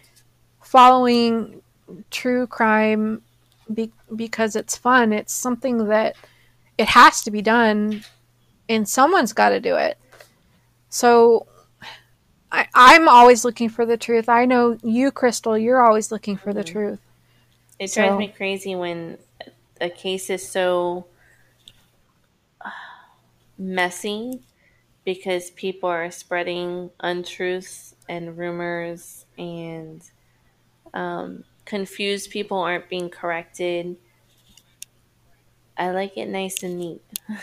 following 0.62 1.62
true 2.12 2.48
crime 2.48 3.22
be, 3.74 3.94
because 4.14 4.58
it's 4.58 4.76
fun. 4.76 5.14
It's 5.14 5.32
something 5.32 5.88
that 5.88 6.18
it 6.78 6.90
has 6.90 7.24
to 7.24 7.32
be 7.32 7.42
done, 7.42 8.04
and 8.68 8.90
someone's 8.90 9.32
got 9.32 9.52
to 9.52 9.62
do 9.62 9.78
it. 9.78 9.98
So 10.90 11.48
I, 12.52 12.68
I'm 12.74 13.08
always 13.08 13.46
looking 13.46 13.70
for 13.70 13.86
the 13.86 13.96
truth. 13.96 14.28
I 14.28 14.44
know 14.44 14.78
you, 14.84 15.12
Crystal, 15.12 15.58
you're 15.58 15.82
always 15.82 16.12
looking 16.12 16.36
for 16.36 16.52
the 16.52 16.66
mm-hmm. 16.66 16.74
truth. 16.74 17.00
It 17.80 17.90
so. 17.90 18.02
drives 18.02 18.20
me 18.20 18.28
crazy 18.28 18.76
when 18.76 19.18
a 19.80 19.90
case 19.90 20.30
is 20.30 20.46
so 20.46 21.06
messy 23.58 24.42
because 25.06 25.52
people 25.52 25.88
are 25.88 26.12
spreading 26.12 26.90
untruths 27.00 27.96
and 28.10 28.38
rumors 28.38 29.26
and 29.38 30.02
um, 30.94 31.44
confused 31.64 32.32
people 32.32 32.58
aren't 32.58 32.90
being 32.90 33.10
corrected. 33.10 33.96
I 35.78 35.92
like 35.92 36.18
it 36.18 36.28
nice 36.28 36.64
and 36.64 36.80
neat. 36.80 37.02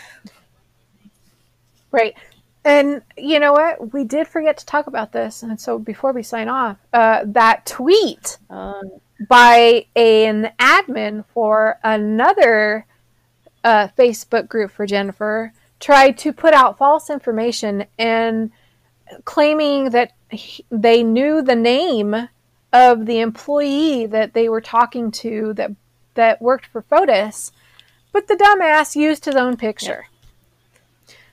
right. 1.91 2.15
And 2.65 3.01
you 3.17 3.39
know 3.39 3.53
what? 3.53 3.93
We 3.93 4.03
did 4.03 4.27
forget 4.27 4.57
to 4.57 4.65
talk 4.65 4.87
about 4.87 5.11
this. 5.11 5.43
And 5.43 5.59
so 5.59 5.79
before 5.79 6.11
we 6.11 6.23
sign 6.23 6.49
off, 6.49 6.77
uh, 6.93 7.23
that 7.27 7.65
tweet 7.65 8.37
um, 8.49 8.91
by 9.27 9.85
an 9.95 10.51
admin 10.59 11.25
for 11.33 11.79
another 11.83 12.85
uh, 13.63 13.87
Facebook 13.97 14.47
group 14.47 14.71
for 14.71 14.85
Jennifer 14.85 15.53
tried 15.83 16.17
to 16.17 16.31
put 16.31 16.53
out 16.53 16.77
false 16.77 17.09
information 17.09 17.85
and 17.99 18.49
claiming 19.25 19.89
that 19.89 20.13
he, 20.29 20.63
they 20.71 21.03
knew 21.03 21.41
the 21.41 21.57
name 21.57 22.29
of 22.71 23.05
the 23.05 23.19
employee 23.19 24.05
that 24.05 24.33
they 24.33 24.47
were 24.47 24.61
talking 24.61 25.11
to 25.11 25.53
that 25.53 25.71
that 26.13 26.41
worked 26.41 26.67
for 26.67 26.83
Fotis, 26.83 27.51
but 28.13 28.27
the 28.27 28.35
dumbass 28.35 28.95
used 28.95 29.25
his 29.25 29.35
own 29.35 29.57
picture. 29.57 30.05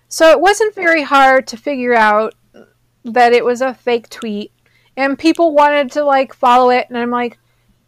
So 0.09 0.31
it 0.31 0.41
wasn't 0.41 0.75
very 0.75 1.05
hard 1.05 1.47
to 1.49 1.57
figure 1.57 1.95
out 1.95 2.35
that 3.05 3.33
it 3.33 3.45
was 3.45 3.61
a 3.61 3.75
fake 3.75 4.09
tweet, 4.09 4.51
and 4.97 5.17
people 5.17 5.55
wanted 5.55 5.93
to 5.93 6.03
like 6.03 6.35
follow 6.35 6.71
it, 6.71 6.89
and 6.89 6.99
I'm 6.99 7.11
like, 7.13 7.39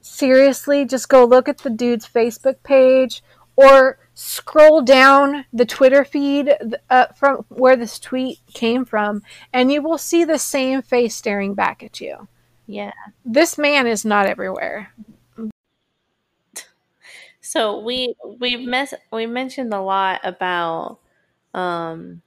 seriously, 0.00 0.84
just 0.84 1.08
go 1.08 1.24
look 1.24 1.48
at 1.48 1.58
the 1.58 1.70
dude's 1.70 2.06
Facebook 2.06 2.62
page 2.62 3.20
or 3.56 3.98
scroll 4.14 4.82
down 4.82 5.44
the 5.52 5.66
Twitter 5.66 6.04
feed 6.04 6.54
uh, 6.90 7.06
from 7.16 7.44
where 7.48 7.76
this 7.76 7.98
tweet 7.98 8.38
came 8.52 8.84
from, 8.84 9.22
and 9.52 9.72
you 9.72 9.82
will 9.82 9.98
see 9.98 10.24
the 10.24 10.38
same 10.38 10.82
face 10.82 11.14
staring 11.14 11.54
back 11.54 11.82
at 11.82 12.00
you. 12.00 12.28
Yeah. 12.66 12.92
This 13.24 13.58
man 13.58 13.86
is 13.86 14.04
not 14.04 14.26
everywhere. 14.26 14.92
So 17.40 17.80
we 17.80 18.14
we've 18.40 18.66
mes- 18.66 18.94
we 19.12 19.26
mentioned 19.26 19.74
a 19.74 19.80
lot 19.80 20.20
about 20.22 21.00
um, 21.52 22.22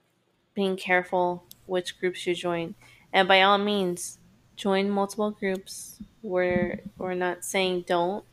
being 0.54 0.76
careful 0.76 1.44
which 1.66 1.98
groups 1.98 2.26
you 2.26 2.34
join, 2.34 2.74
and 3.12 3.26
by 3.26 3.42
all 3.42 3.58
means, 3.58 4.18
join 4.54 4.88
multiple 4.88 5.32
groups. 5.32 6.00
We're 6.22 6.80
we're 6.96 7.14
not 7.14 7.44
saying 7.44 7.86
don't. 7.88 8.24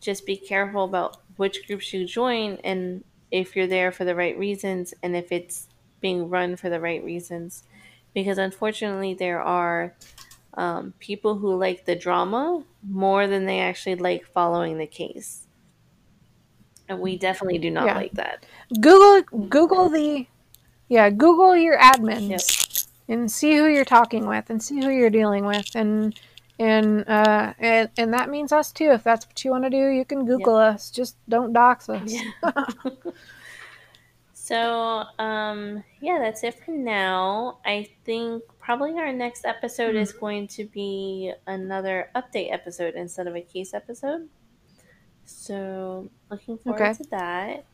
Just 0.00 0.26
be 0.26 0.36
careful 0.36 0.84
about 0.84 1.18
which 1.36 1.66
groups 1.66 1.92
you 1.92 2.06
join 2.06 2.58
and 2.64 3.04
if 3.30 3.56
you're 3.56 3.66
there 3.66 3.90
for 3.90 4.04
the 4.04 4.14
right 4.14 4.38
reasons 4.38 4.94
and 5.02 5.16
if 5.16 5.32
it's 5.32 5.68
being 6.00 6.28
run 6.28 6.54
for 6.54 6.68
the 6.68 6.80
right 6.80 7.02
reasons. 7.02 7.64
Because 8.12 8.38
unfortunately, 8.38 9.14
there 9.14 9.40
are 9.42 9.94
um, 10.54 10.94
people 11.00 11.36
who 11.36 11.56
like 11.56 11.84
the 11.84 11.96
drama 11.96 12.62
more 12.88 13.26
than 13.26 13.46
they 13.46 13.60
actually 13.60 13.96
like 13.96 14.26
following 14.26 14.78
the 14.78 14.86
case. 14.86 15.46
And 16.88 17.00
we 17.00 17.16
definitely 17.16 17.58
do 17.58 17.70
not 17.70 17.86
yeah. 17.86 17.96
like 17.96 18.12
that. 18.12 18.44
Google 18.80 19.22
Google 19.48 19.88
the 19.88 20.26
yeah, 20.88 21.08
Google 21.08 21.56
your 21.56 21.78
admins 21.78 22.28
yep. 23.08 23.16
and 23.16 23.32
see 23.32 23.56
who 23.56 23.66
you're 23.66 23.84
talking 23.84 24.26
with 24.26 24.50
and 24.50 24.62
see 24.62 24.80
who 24.80 24.90
you're 24.90 25.10
dealing 25.10 25.46
with 25.46 25.74
and 25.74 26.14
and 26.58 27.08
uh, 27.08 27.54
and 27.58 27.90
and 27.98 28.14
that 28.14 28.30
means 28.30 28.52
us 28.52 28.72
too. 28.72 28.90
If 28.90 29.02
that's 29.02 29.26
what 29.26 29.44
you 29.44 29.50
want 29.50 29.64
to 29.64 29.70
do, 29.70 29.88
you 29.88 30.04
can 30.04 30.24
Google 30.24 30.60
yep. 30.60 30.74
us. 30.74 30.90
Just 30.90 31.16
don't 31.28 31.52
dox 31.52 31.88
us. 31.88 32.12
Yeah. 32.12 32.64
so 34.34 35.04
um, 35.18 35.82
yeah, 36.00 36.18
that's 36.20 36.44
it 36.44 36.54
for 36.64 36.70
now. 36.70 37.58
I 37.64 37.88
think 38.04 38.44
probably 38.60 38.92
our 38.92 39.12
next 39.12 39.44
episode 39.44 39.90
mm-hmm. 39.90 39.98
is 39.98 40.12
going 40.12 40.46
to 40.48 40.64
be 40.64 41.32
another 41.46 42.10
update 42.14 42.52
episode 42.52 42.94
instead 42.94 43.26
of 43.26 43.34
a 43.34 43.40
case 43.40 43.74
episode. 43.74 44.28
So 45.24 46.08
looking 46.30 46.58
forward 46.58 46.80
okay. 46.80 46.94
to 46.94 47.04
that. 47.10 47.64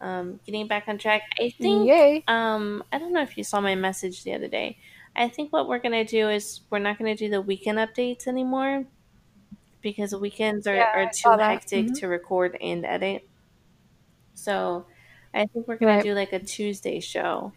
Um, 0.00 0.40
getting 0.44 0.68
back 0.68 0.84
on 0.88 0.98
track. 0.98 1.22
I 1.38 1.50
think. 1.50 1.86
Yay. 1.86 2.24
Um, 2.28 2.82
I 2.92 2.98
don't 2.98 3.12
know 3.12 3.22
if 3.22 3.36
you 3.36 3.44
saw 3.44 3.60
my 3.60 3.74
message 3.74 4.24
the 4.24 4.34
other 4.34 4.48
day. 4.48 4.78
I 5.16 5.28
think 5.28 5.52
what 5.52 5.68
we're 5.68 5.78
gonna 5.78 6.04
do 6.04 6.28
is 6.28 6.60
we're 6.70 6.78
not 6.78 6.98
gonna 6.98 7.16
do 7.16 7.28
the 7.28 7.40
weekend 7.40 7.78
updates 7.78 8.26
anymore 8.26 8.84
because 9.80 10.14
weekends 10.14 10.66
are, 10.66 10.74
yeah, 10.74 10.92
are 10.94 11.10
too 11.12 11.42
hectic 11.42 11.86
mm-hmm. 11.86 11.94
to 11.94 12.08
record 12.08 12.56
and 12.60 12.84
edit. 12.84 13.26
So 14.34 14.86
I 15.32 15.46
think 15.46 15.66
we're 15.66 15.76
gonna 15.76 15.94
right. 15.94 16.02
do 16.02 16.14
like 16.14 16.32
a 16.32 16.38
Tuesday 16.38 17.00
show, 17.00 17.52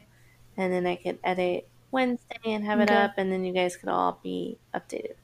and 0.58 0.72
then 0.72 0.88
I 0.88 0.96
could 0.96 1.20
edit 1.24 1.68
Wednesday 1.92 2.40
and 2.46 2.64
have 2.64 2.80
okay. 2.80 2.94
it 2.94 2.98
up, 2.98 3.14
and 3.18 3.32
then 3.32 3.44
you 3.44 3.54
guys 3.54 3.76
could 3.76 3.90
all 3.90 4.20
be 4.24 4.58
updated. 4.74 5.16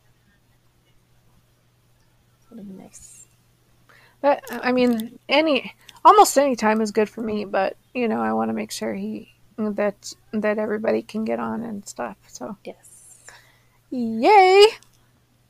That'd 2.49 2.67
be 2.67 2.83
nice. 2.83 3.27
But 4.21 4.43
I 4.49 4.71
mean, 4.71 5.19
any 5.29 5.75
almost 6.03 6.37
any 6.37 6.55
time 6.55 6.81
is 6.81 6.91
good 6.91 7.09
for 7.09 7.21
me, 7.21 7.45
but 7.45 7.77
you 7.93 8.07
know, 8.07 8.21
I 8.21 8.33
want 8.33 8.49
to 8.49 8.53
make 8.53 8.71
sure 8.71 8.93
he 8.93 9.34
that 9.57 10.13
that 10.31 10.57
everybody 10.57 11.01
can 11.01 11.25
get 11.25 11.39
on 11.39 11.63
and 11.63 11.87
stuff. 11.87 12.17
So 12.27 12.57
yes, 12.63 13.23
yay! 13.89 14.67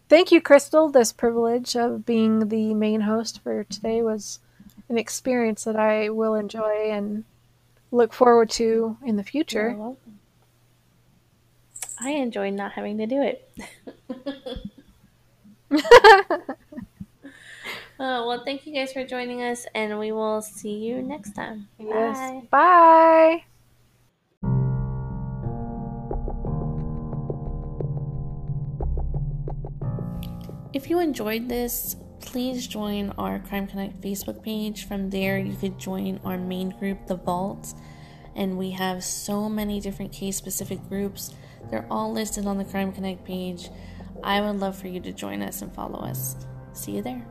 Thank 0.07 0.31
you, 0.31 0.41
Crystal. 0.41 0.89
This 0.89 1.11
privilege 1.11 1.75
of 1.75 2.05
being 2.05 2.49
the 2.49 2.73
main 2.73 3.01
host 3.01 3.41
for 3.41 3.63
today 3.65 4.01
was 4.01 4.39
an 4.89 4.97
experience 4.97 5.63
that 5.63 5.75
I 5.75 6.09
will 6.09 6.35
enjoy 6.35 6.91
and 6.91 7.23
look 7.91 8.13
forward 8.13 8.49
to 8.51 8.97
in 9.03 9.17
the 9.17 9.23
future. 9.23 9.77
I 11.99 12.11
enjoy 12.11 12.51
not 12.51 12.73
having 12.73 12.97
to 12.97 13.07
do 13.07 13.21
it. 13.21 13.49
Uh, 17.97 18.27
well, 18.27 18.43
thank 18.43 18.67
you 18.67 18.73
guys 18.73 18.91
for 18.91 19.05
joining 19.05 19.41
us, 19.41 19.65
and 19.73 19.97
we 19.97 20.11
will 20.11 20.41
see 20.41 20.73
you 20.73 21.01
next 21.01 21.31
time. 21.31 21.69
Yes. 21.79 22.17
Bye. 22.17 22.47
Bye. 22.51 23.43
If 30.75 30.89
you 30.89 30.99
enjoyed 30.99 31.47
this, 31.47 31.95
please 32.19 32.67
join 32.67 33.11
our 33.11 33.39
Crime 33.39 33.65
Connect 33.65 34.01
Facebook 34.01 34.43
page. 34.43 34.85
From 34.85 35.09
there, 35.09 35.37
you 35.37 35.55
could 35.55 35.79
join 35.79 36.19
our 36.25 36.37
main 36.37 36.71
group, 36.71 37.07
The 37.07 37.15
Vault. 37.15 37.73
And 38.35 38.57
we 38.57 38.71
have 38.71 39.01
so 39.01 39.47
many 39.47 39.79
different 39.79 40.11
case 40.11 40.35
specific 40.35 40.85
groups. 40.89 41.33
They're 41.71 41.87
all 41.89 42.11
listed 42.11 42.45
on 42.45 42.57
the 42.57 42.65
Crime 42.65 42.91
Connect 42.91 43.23
page. 43.23 43.69
I 44.21 44.41
would 44.41 44.59
love 44.59 44.77
for 44.77 44.89
you 44.89 44.99
to 44.99 45.13
join 45.13 45.41
us 45.41 45.61
and 45.61 45.73
follow 45.73 45.99
us. 45.99 46.35
See 46.73 46.91
you 46.91 47.01
there. 47.01 47.25